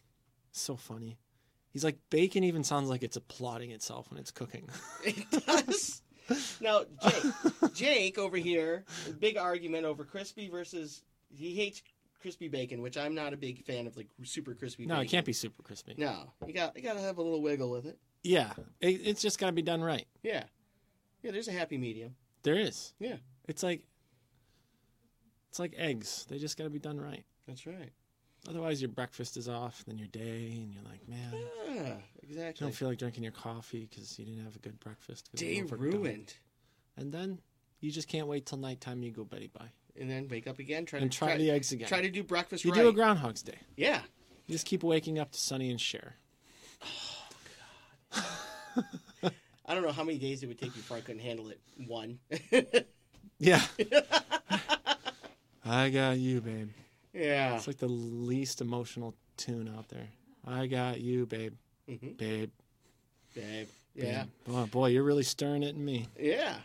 So 0.52 0.76
funny. 0.76 1.18
He's 1.72 1.84
like 1.84 1.98
bacon. 2.10 2.44
Even 2.44 2.64
sounds 2.64 2.90
like 2.90 3.04
it's 3.04 3.18
applauding 3.18 3.72
itself 3.72 4.10
when 4.10 4.20
it's 4.20 4.32
cooking. 4.32 4.70
It 5.04 5.30
does. 5.46 6.02
now, 6.62 6.84
Jake, 7.04 7.74
Jake 7.74 8.18
over 8.18 8.38
here, 8.38 8.84
big 9.20 9.38
argument 9.38 9.86
over 9.86 10.04
crispy 10.04 10.50
versus 10.50 11.04
he 11.30 11.56
hates 11.56 11.82
crispy 12.22 12.48
bacon, 12.48 12.82
which 12.82 12.98
I'm 12.98 13.14
not 13.16 13.34
a 13.34 13.38
big 13.38 13.66
fan 13.66 13.88
of, 13.88 13.98
like 13.98 14.08
super 14.24 14.54
crispy. 14.54 14.86
no, 14.86 14.96
bacon. 14.96 15.06
it 15.06 15.10
can't 15.12 15.26
be 15.26 15.34
super 15.34 15.62
crispy. 15.64 15.96
No, 15.98 16.32
you 16.46 16.54
got 16.54 16.76
you 16.76 16.82
got 16.82 16.94
to 16.94 17.02
have 17.02 17.18
a 17.18 17.22
little 17.22 17.42
wiggle 17.42 17.70
with 17.70 17.86
it. 17.86 17.98
Yeah, 18.24 18.54
it, 18.80 19.02
it's 19.04 19.22
just 19.22 19.40
got 19.40 19.48
to 19.48 19.52
be 19.52 19.62
done 19.62 19.82
right. 19.82 20.08
Yeah, 20.24 20.44
yeah. 21.22 21.32
There's 21.32 21.48
a 21.48 21.52
happy 21.52 21.78
medium. 21.78 22.16
There 22.44 22.56
is. 22.56 22.94
Yeah, 23.00 23.18
It's 23.48 23.64
like. 23.64 23.84
It's 25.50 25.60
like 25.60 25.76
eggs. 25.78 26.26
They 26.30 26.40
just 26.40 26.58
got 26.58 26.64
to 26.64 26.72
be 26.72 26.80
done 26.80 27.00
right. 27.00 27.24
that's 27.48 27.68
right. 27.68 27.92
Otherwise, 28.50 28.82
your 28.82 28.90
breakfast 28.90 29.38
is 29.38 29.48
off, 29.48 29.84
then 29.88 29.98
your 29.98 30.08
day, 30.08 30.52
and 30.62 30.74
you're 30.74 30.84
like, 30.84 31.08
man, 31.08 31.34
Yeah, 31.70 31.96
you 32.28 32.54
don't 32.60 32.76
feel 32.76 32.90
like 32.90 32.98
drinking 32.98 33.24
your 33.24 33.32
coffee 33.32 33.88
because 33.90 34.20
you 34.20 34.26
didn't 34.26 34.44
have 34.44 34.56
a 34.56 34.60
good 34.60 34.80
breakfast. 34.80 35.30
Day 35.34 35.62
ruined. 35.62 36.34
And 36.98 37.12
then 37.12 37.40
you 37.80 37.92
just 37.92 38.08
can't 38.08 38.28
wait 38.28 38.46
till 38.46 38.58
nighttime. 38.58 39.02
You 39.02 39.12
go 39.12 39.24
Betty 39.24 39.48
bye 39.48 39.72
And 40.00 40.10
then 40.10 40.28
wake 40.28 40.48
up 40.48 40.60
again. 40.60 40.86
Try 40.86 41.00
and 41.00 41.12
to 41.12 41.18
try, 41.18 41.38
the 41.38 41.52
eggs 41.52 41.72
again. 41.72 41.88
Try 41.88 42.02
to 42.02 42.10
do 42.10 42.24
breakfast 42.24 42.66
you 42.66 42.72
right. 42.72 42.82
do 42.82 42.90
a 42.90 42.94
Groundhog's 42.94 43.42
Day. 43.42 43.58
yeah. 43.78 44.02
You 44.46 44.52
just 44.52 44.66
keep 44.66 44.84
waking 44.84 45.20
up 45.20 45.32
to 45.32 45.40
Sonny 45.40 45.72
and 45.72 45.80
Cher. 45.80 46.16
Oh 46.84 47.28
God. 49.22 49.32
I 49.66 49.74
don't 49.74 49.84
know 49.84 49.94
how 49.94 50.04
many 50.04 50.18
days 50.18 50.44
it 50.44 50.48
would 50.48 50.60
take 50.60 50.74
before 50.74 50.98
I 50.98 51.00
couldn't 51.00 51.22
handle 51.22 51.48
it. 51.48 51.62
One. 51.88 52.20
Yeah. 53.40 53.62
I 55.66 55.90
got 55.90 56.18
you, 56.18 56.40
babe. 56.40 56.70
Yeah. 57.14 57.56
It's 57.56 57.68
like 57.68 57.78
the 57.78 57.88
least 57.88 58.62
emotional 58.62 59.16
tune 59.38 59.74
out 59.78 59.90
there. 59.90 60.08
I 60.46 60.68
got 60.68 61.00
you, 61.02 61.26
babe. 61.26 61.54
Mhm. 61.90 62.18
Babe. 62.18 62.52
Babe. 63.36 63.68
babe. 63.96 64.04
Yeah. 64.06 64.26
Boy, 64.46 64.66
boy, 64.66 64.88
you're 64.88 65.04
really 65.04 65.24
stirring 65.24 65.64
it 65.64 65.76
in 65.76 65.84
me. 65.84 66.08
Yeah. 66.20 66.56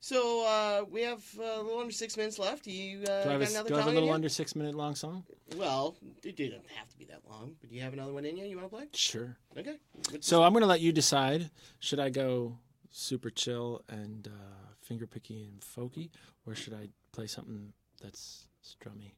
So 0.00 0.44
uh, 0.46 0.84
we 0.90 1.02
have 1.02 1.24
uh, 1.38 1.42
a 1.42 1.62
little 1.62 1.80
under 1.80 1.92
six 1.92 2.16
minutes 2.16 2.38
left. 2.38 2.66
You 2.66 3.00
uh, 3.02 3.24
Do 3.24 3.28
I 3.30 3.32
have, 3.32 3.40
got 3.40 3.48
a, 3.48 3.50
another 3.50 3.68
do 3.70 3.74
I 3.74 3.78
have 3.78 3.86
a 3.88 3.90
little 3.92 4.12
under 4.12 4.28
six 4.28 4.54
minute 4.54 4.74
long 4.74 4.94
song? 4.94 5.24
Well, 5.56 5.96
it 6.22 6.36
didn't 6.36 6.62
have 6.76 6.88
to 6.90 6.96
be 6.98 7.06
that 7.06 7.22
long. 7.28 7.56
But 7.60 7.70
do 7.70 7.76
you 7.76 7.82
have 7.82 7.92
another 7.92 8.12
one 8.12 8.24
in 8.24 8.36
you? 8.36 8.44
You 8.44 8.56
want 8.56 8.70
to 8.70 8.76
play? 8.76 8.84
Sure. 8.92 9.36
Okay. 9.58 9.76
What's- 10.10 10.26
So 10.26 10.42
I'm 10.44 10.52
going 10.52 10.60
to 10.62 10.66
let 10.68 10.80
you 10.80 10.92
decide. 10.92 11.50
Should 11.80 11.98
I 11.98 12.10
go 12.10 12.58
super 12.90 13.30
chill 13.30 13.82
and 13.88 14.28
uh, 14.28 14.74
finger 14.80 15.06
picky 15.06 15.44
and 15.44 15.60
folky, 15.60 16.10
or 16.46 16.54
should 16.54 16.74
I 16.74 16.88
play 17.12 17.26
something 17.26 17.72
that's 18.00 18.46
strummy? 18.64 19.12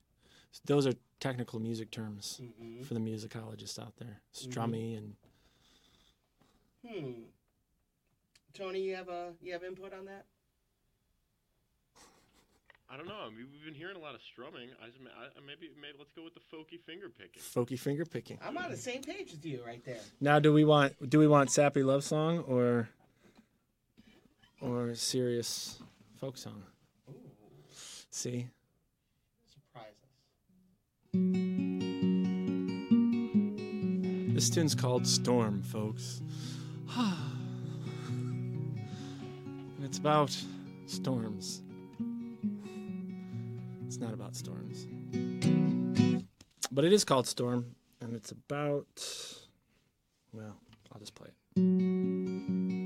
Those 0.64 0.86
are 0.86 0.94
technical 1.20 1.59
music 1.60 1.90
terms 1.90 2.40
Mhm. 2.43 2.85
for 2.85 2.94
the 2.94 3.01
musicologists 3.01 3.78
out 3.78 3.97
there. 3.97 4.20
Strummy 4.32 4.97
and 4.97 5.16
Hmm. 6.86 7.22
Tony, 8.55 8.82
you 8.82 8.94
have 8.97 9.09
a 9.09 9.35
you 9.40 9.52
have 9.52 9.62
input 9.64 9.93
on 9.93 10.05
that? 10.06 10.26
I 12.90 12.97
don't 12.97 13.06
know. 13.06 13.20
I 13.20 13.28
mean, 13.28 13.47
we've 13.52 13.64
been 13.64 13.74
hearing 13.74 13.97
a 13.97 14.01
lot 14.01 14.14
of 14.14 14.22
strumming. 14.22 14.70
I, 14.82 14.86
just, 14.86 14.98
I 15.06 15.40
maybe 15.47 15.70
maybe 15.80 15.98
let's 15.98 16.12
go 16.12 16.22
with 16.24 16.32
the 16.35 16.40
folky 16.40 16.80
finger 16.80 17.10
picking. 17.10 17.43
folky 17.43 17.78
finger 17.78 18.06
picking. 18.06 18.39
I'm 18.40 18.56
on 18.56 18.70
the 18.70 18.76
same 18.78 19.02
page 19.02 19.30
with 19.32 19.44
you 19.44 19.62
right 19.64 19.85
there. 19.85 20.01
Now, 20.20 20.39
do 20.39 20.52
we 20.55 20.64
want 20.64 21.10
do 21.10 21.18
we 21.18 21.26
want 21.28 21.51
sappy 21.51 21.82
love 21.82 22.02
song 22.02 22.39
or 22.40 22.89
or 24.60 24.94
serious 24.94 25.82
folk 26.18 26.36
song? 26.39 26.64
See, 28.10 28.30
Surprise 28.30 28.47
us. 28.47 28.57
This 34.34 34.50
tune's 34.50 34.74
called 34.74 35.06
Storm, 35.06 35.62
folks. 35.62 36.22
and 36.96 38.78
it's 39.82 39.98
about 39.98 40.36
storms. 40.86 41.62
It's 43.86 43.98
not 43.98 44.14
about 44.14 44.36
storms. 44.36 44.86
But 46.70 46.84
it 46.84 46.92
is 46.92 47.04
called 47.04 47.26
Storm, 47.26 47.74
and 48.00 48.14
it's 48.14 48.30
about. 48.30 48.86
Well, 50.32 50.56
I'll 50.92 51.00
just 51.00 51.14
play. 51.14 51.30
It 51.56 52.77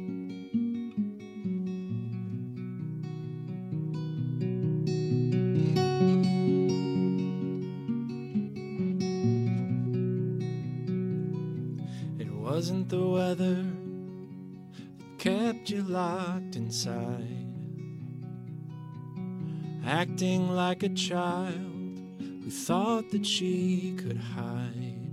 wasn't 12.83 13.01
the 13.01 13.09
weather 13.09 13.65
that 14.99 15.19
kept 15.19 15.71
you 15.71 15.83
locked 15.83 16.57
inside, 16.57 17.47
acting 19.87 20.51
like 20.51 20.83
a 20.83 20.89
child 20.89 21.55
who 22.19 22.51
thought 22.51 23.09
that 23.11 23.25
she 23.25 23.95
could 23.99 24.17
hide. 24.17 25.11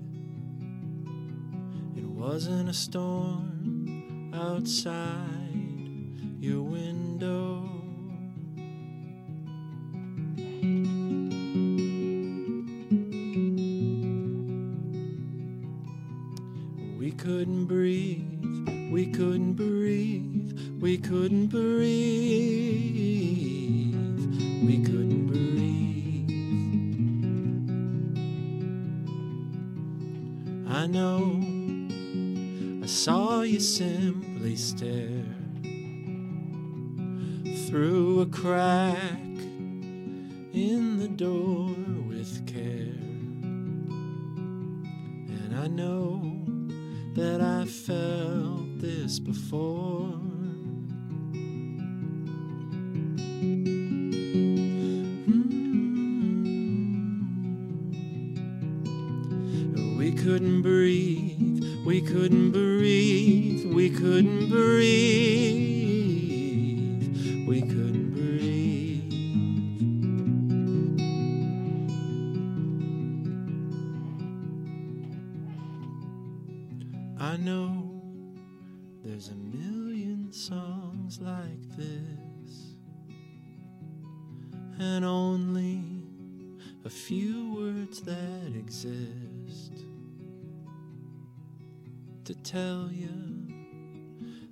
It 1.96 2.06
wasn't 2.06 2.70
a 2.70 2.74
storm 2.74 4.32
outside 4.34 6.18
your 6.40 6.64
window. 6.64 7.59
I 77.22 77.36
know 77.36 78.02
there's 79.04 79.28
a 79.28 79.36
million 79.36 80.32
songs 80.32 81.20
like 81.20 81.62
this, 81.76 82.76
and 84.80 85.04
only 85.04 85.84
a 86.86 86.90
few 86.90 87.54
words 87.54 88.00
that 88.04 88.54
exist 88.56 89.84
to 92.24 92.34
tell 92.36 92.90
you 92.90 93.48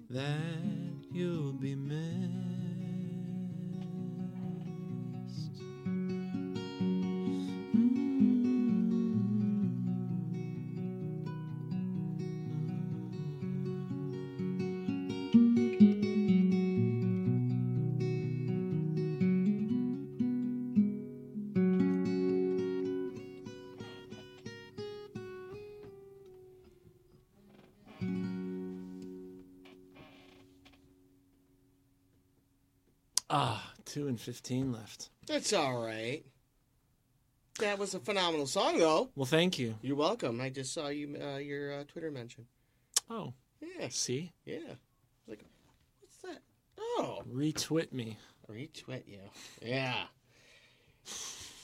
that 0.10 1.08
you'll 1.10 1.54
be 1.54 1.74
missed. 1.74 2.57
Ah, 34.18 34.24
two 34.24 34.30
and 34.30 34.36
fifteen 34.36 34.72
left. 34.72 35.10
That's 35.28 35.54
all 35.54 35.84
right. 35.84 36.24
That 37.60 37.80
was 37.80 37.96
a 37.96 38.00
phenomenal 38.00 38.46
song, 38.46 38.78
though. 38.78 39.10
Well, 39.16 39.26
thank 39.26 39.58
you. 39.58 39.76
You're 39.82 39.96
welcome. 39.96 40.40
I 40.42 40.50
just 40.50 40.74
saw 40.74 40.90
you 40.90 41.18
uh, 41.20 41.38
your 41.38 41.80
uh, 41.80 41.84
Twitter 41.88 42.12
mention. 42.12 42.46
Oh, 43.10 43.34
Yeah, 43.62 43.88
see, 43.90 44.32
yeah. 44.46 44.76
Like, 45.28 45.44
what's 46.02 46.18
that? 46.24 46.42
Oh, 46.80 47.24
retweet 47.34 47.92
me. 47.94 48.18
retweet 48.52 49.08
you. 49.08 49.20
Yeah. 49.62 50.04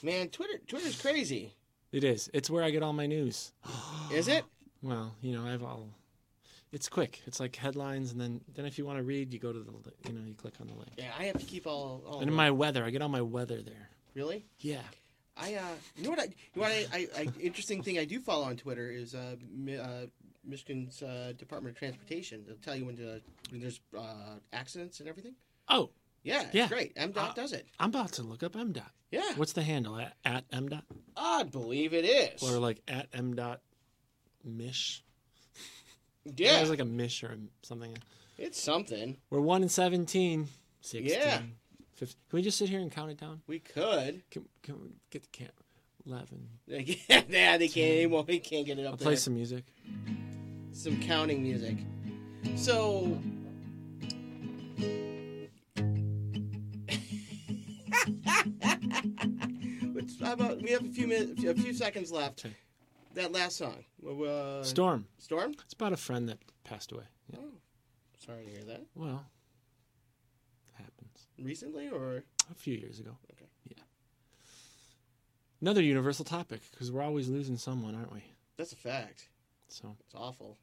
Man, 0.01 0.29
Twitter 0.29 0.57
Twitter's 0.67 0.99
crazy. 1.01 1.53
It 1.91 2.03
is. 2.03 2.29
It's 2.33 2.49
where 2.49 2.63
I 2.63 2.71
get 2.71 2.81
all 2.81 2.93
my 2.93 3.05
news. 3.07 3.51
Is 4.11 4.27
it? 4.27 4.43
Well, 4.85 5.15
you 5.21 5.31
know, 5.31 5.45
I 5.47 5.51
have 5.51 5.63
all. 5.63 5.87
It's 6.73 6.89
quick. 6.89 7.21
It's 7.27 7.39
like 7.39 7.55
headlines, 7.55 8.11
and 8.11 8.19
then 8.19 8.41
then 8.55 8.65
if 8.65 8.77
you 8.77 8.85
want 8.85 8.97
to 8.97 9.03
read, 9.03 9.31
you 9.31 9.39
go 9.39 9.53
to 9.53 9.59
the 9.59 9.71
li- 9.71 9.93
you 10.07 10.13
know 10.13 10.21
you 10.25 10.33
click 10.33 10.55
on 10.59 10.67
the 10.67 10.73
link. 10.73 10.91
Yeah, 10.97 11.11
I 11.17 11.25
have 11.25 11.37
to 11.37 11.45
keep 11.45 11.67
all. 11.67 12.03
all 12.07 12.19
And 12.19 12.27
in 12.29 12.35
my 12.35 12.49
weather, 12.51 12.83
I 12.83 12.89
get 12.89 13.01
all 13.01 13.09
my 13.09 13.21
weather 13.21 13.61
there. 13.61 13.89
really. 14.15 14.45
Yeah. 14.59 14.81
I 15.37 15.55
uh, 15.55 15.61
you 15.95 16.03
know 16.03 16.09
what 16.11 16.19
I, 16.19 16.23
you 16.25 16.31
know 16.55 16.61
what 16.63 16.71
I, 16.71 16.85
I, 16.93 17.07
I 17.21 17.27
interesting 17.39 17.81
thing 17.83 17.97
I 17.99 18.05
do 18.05 18.19
follow 18.19 18.43
on 18.45 18.55
Twitter 18.57 18.89
is 18.91 19.15
uh, 19.15 19.35
Mi- 19.51 19.77
uh 19.77 20.07
Michigan's 20.45 21.01
uh, 21.01 21.33
Department 21.37 21.75
of 21.75 21.79
Transportation. 21.79 22.43
They'll 22.45 22.57
tell 22.57 22.75
you 22.75 22.85
when, 22.85 22.97
to, 22.97 23.21
when 23.49 23.61
there's 23.61 23.79
uh, 23.97 24.35
accidents 24.51 24.99
and 24.99 25.07
everything. 25.07 25.35
Oh, 25.69 25.91
Yeah, 26.23 26.45
Yeah. 26.51 26.67
great. 26.67 26.95
MDOT 26.95 27.17
Uh, 27.29 27.33
does 27.33 27.53
it. 27.53 27.65
I'm 27.79 27.89
about 27.89 28.11
to 28.13 28.23
look 28.23 28.43
up 28.43 28.53
MDOT. 28.53 28.83
Yeah, 29.09 29.21
What's 29.37 29.53
the 29.53 29.63
handle 29.63 29.97
at, 29.97 30.13
at 30.25 30.49
MDOT 30.51 30.81
I 31.15 31.43
believe 31.43 31.93
it 31.93 32.03
is. 32.03 32.43
or 32.43 32.59
like 32.59 32.81
at 32.87 33.09
MDOT 33.11 33.57
Mish? 34.43 35.03
Yeah, 36.25 36.57
There's 36.57 36.69
like 36.69 36.79
a 36.79 36.85
Mish 36.85 37.23
or 37.23 37.35
something. 37.61 37.97
it's 38.37 38.61
something. 38.61 39.17
We're 39.29 39.41
one 39.41 39.63
in 39.63 39.69
17. 39.69 40.47
16. 40.81 41.09
Yeah. 41.11 41.41
15. 41.95 42.15
Can 42.29 42.37
we 42.37 42.41
just 42.41 42.57
sit 42.57 42.69
here 42.69 42.79
and 42.79 42.91
count 42.91 43.11
it 43.11 43.19
down? 43.19 43.41
We 43.47 43.59
could. 43.59 44.23
Can, 44.31 44.45
can 44.61 44.81
we 44.81 44.89
get 45.09 45.21
the 45.23 45.29
camp? 45.29 45.53
11. 46.05 46.47
yeah, 46.67 47.57
they 47.57 47.67
can't 47.67 47.93
anymore. 47.93 48.25
We 48.27 48.39
can't 48.39 48.65
get 48.65 48.77
it 48.79 48.85
up 48.85 48.91
I'll 48.93 48.97
there. 48.97 49.05
play 49.07 49.15
some 49.15 49.35
music. 49.35 49.63
some 50.73 50.99
counting 50.99 51.41
music. 51.41 51.77
So. 52.55 53.17
Which, 59.93 60.11
how 60.21 60.33
about 60.33 60.61
we 60.61 60.71
have 60.71 60.83
a 60.83 60.89
few 60.89 61.07
minutes, 61.07 61.43
a 61.43 61.53
few 61.55 61.73
seconds 61.73 62.11
left. 62.11 62.45
Okay. 62.45 62.55
That 63.13 63.31
last 63.31 63.57
song, 63.57 63.83
uh, 64.05 64.63
Storm. 64.63 65.05
Storm. 65.19 65.53
It's 65.63 65.73
about 65.73 65.93
a 65.93 65.97
friend 65.97 66.27
that 66.29 66.39
passed 66.63 66.91
away. 66.91 67.03
Yeah. 67.31 67.39
Oh, 67.41 67.51
sorry 68.25 68.45
to 68.45 68.49
hear 68.49 68.63
that. 68.63 68.81
Well, 68.95 69.23
happens. 70.73 71.27
Recently, 71.39 71.89
or 71.89 72.23
A 72.51 72.55
few 72.55 72.75
years 72.75 72.99
ago. 72.99 73.11
Okay. 73.33 73.45
Yeah. 73.67 73.83
Another 75.61 75.81
universal 75.81 76.25
topic 76.25 76.61
because 76.71 76.91
we're 76.91 77.03
always 77.03 77.29
losing 77.29 77.57
someone, 77.57 77.95
aren't 77.95 78.13
we? 78.13 78.23
that's 78.57 78.73
a 78.73 78.75
fact. 78.77 79.29
So, 79.67 79.95
It's 80.05 80.13
awful. 80.15 80.57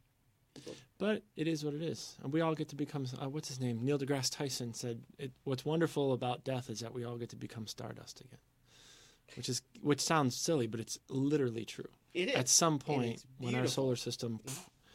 but 0.99 1.23
it 1.37 1.49
is 1.49 1.65
what 1.65 1.75
it 1.75 1.83
is. 1.83 2.17
And 2.23 2.33
we 2.33 2.41
all 2.41 2.55
get 2.55 2.69
to 2.71 2.77
become. 2.77 3.07
Uh, 3.21 3.29
what's 3.29 3.49
his 3.49 3.61
name? 3.61 3.85
Neil 3.85 3.99
deGrasse 3.99 4.31
Tyson 4.37 4.75
said, 4.75 5.01
it, 5.19 5.33
"What's 5.45 5.65
wonderful 5.65 6.13
about 6.13 6.45
death 6.45 6.69
is 6.71 6.81
that 6.81 6.93
we 6.95 7.05
all 7.05 7.17
get 7.17 7.29
to 7.31 7.37
become 7.37 7.67
stardust 7.67 8.21
again." 8.21 8.39
Which 9.37 9.49
is 9.49 9.63
which 9.81 10.01
sounds 10.01 10.35
silly, 10.37 10.67
but 10.67 10.81
it's 10.81 10.99
literally 11.09 11.65
true. 11.65 11.89
It 12.15 12.29
is 12.31 12.35
At 12.35 12.49
some 12.49 12.79
point, 12.79 13.25
when 13.39 13.55
our 13.55 13.67
solar 13.67 13.97
system, 13.97 14.41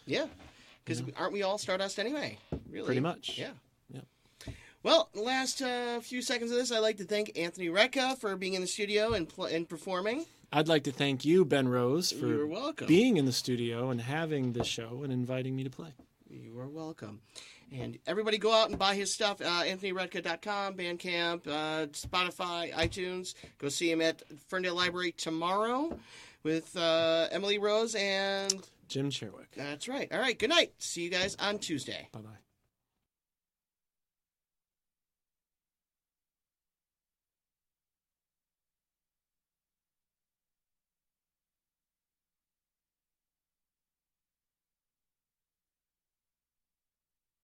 Yeah, 0.05 0.25
because 0.83 1.03
aren't 1.15 1.33
we 1.33 1.43
all 1.43 1.57
Stardust 1.57 1.99
anyway? 1.99 2.37
Really? 2.69 2.85
Pretty 2.85 3.01
much. 3.01 3.37
Yeah. 3.37 3.51
Well, 4.85 5.09
the 5.15 5.21
last 5.21 5.63
uh, 5.63 5.99
few 6.01 6.21
seconds 6.21 6.51
of 6.51 6.57
this, 6.57 6.71
I'd 6.71 6.77
like 6.77 6.97
to 6.97 7.05
thank 7.05 7.35
Anthony 7.39 7.69
Retka 7.69 8.19
for 8.19 8.35
being 8.35 8.53
in 8.53 8.61
the 8.61 8.67
studio 8.67 9.13
and 9.13 9.27
pl- 9.27 9.45
and 9.45 9.67
performing. 9.67 10.27
I'd 10.53 10.67
like 10.67 10.83
to 10.83 10.91
thank 10.91 11.25
you, 11.25 11.43
Ben 11.43 11.67
Rose, 11.67 12.11
for 12.11 12.27
You're 12.27 12.45
welcome. 12.45 12.85
being 12.85 13.17
in 13.17 13.25
the 13.25 13.31
studio 13.31 13.89
and 13.89 13.99
having 13.99 14.53
this 14.53 14.67
show 14.67 15.01
and 15.01 15.11
inviting 15.11 15.55
me 15.55 15.63
to 15.63 15.71
play. 15.71 15.89
You 16.29 16.59
are 16.59 16.67
welcome. 16.67 17.21
And 17.73 17.97
everybody 18.05 18.37
go 18.37 18.53
out 18.53 18.69
and 18.69 18.77
buy 18.77 18.93
his 18.93 19.11
stuff. 19.11 19.41
Uh, 19.41 19.63
AnthonyRetka.com, 19.63 20.75
Bandcamp, 20.75 21.47
uh, 21.47 21.87
Spotify, 21.87 22.71
iTunes. 22.73 23.33
Go 23.57 23.69
see 23.69 23.89
him 23.89 24.01
at 24.03 24.21
Ferndale 24.47 24.75
Library 24.75 25.13
tomorrow 25.13 25.97
with 26.45 26.77
uh, 26.77 27.27
Emily 27.31 27.57
Rose. 27.57 27.95
And 27.95 28.65
Jim 28.87 29.09
Sherwick. 29.09 29.51
that's 29.57 29.89
right. 29.89 30.07
All 30.13 30.19
right. 30.19 30.39
Good 30.39 30.51
night. 30.51 30.71
See 30.77 31.03
you 31.03 31.09
guys 31.09 31.35
on 31.39 31.59
Tuesday. 31.59 32.07
Bye 32.13 32.19
bye. 32.21 32.44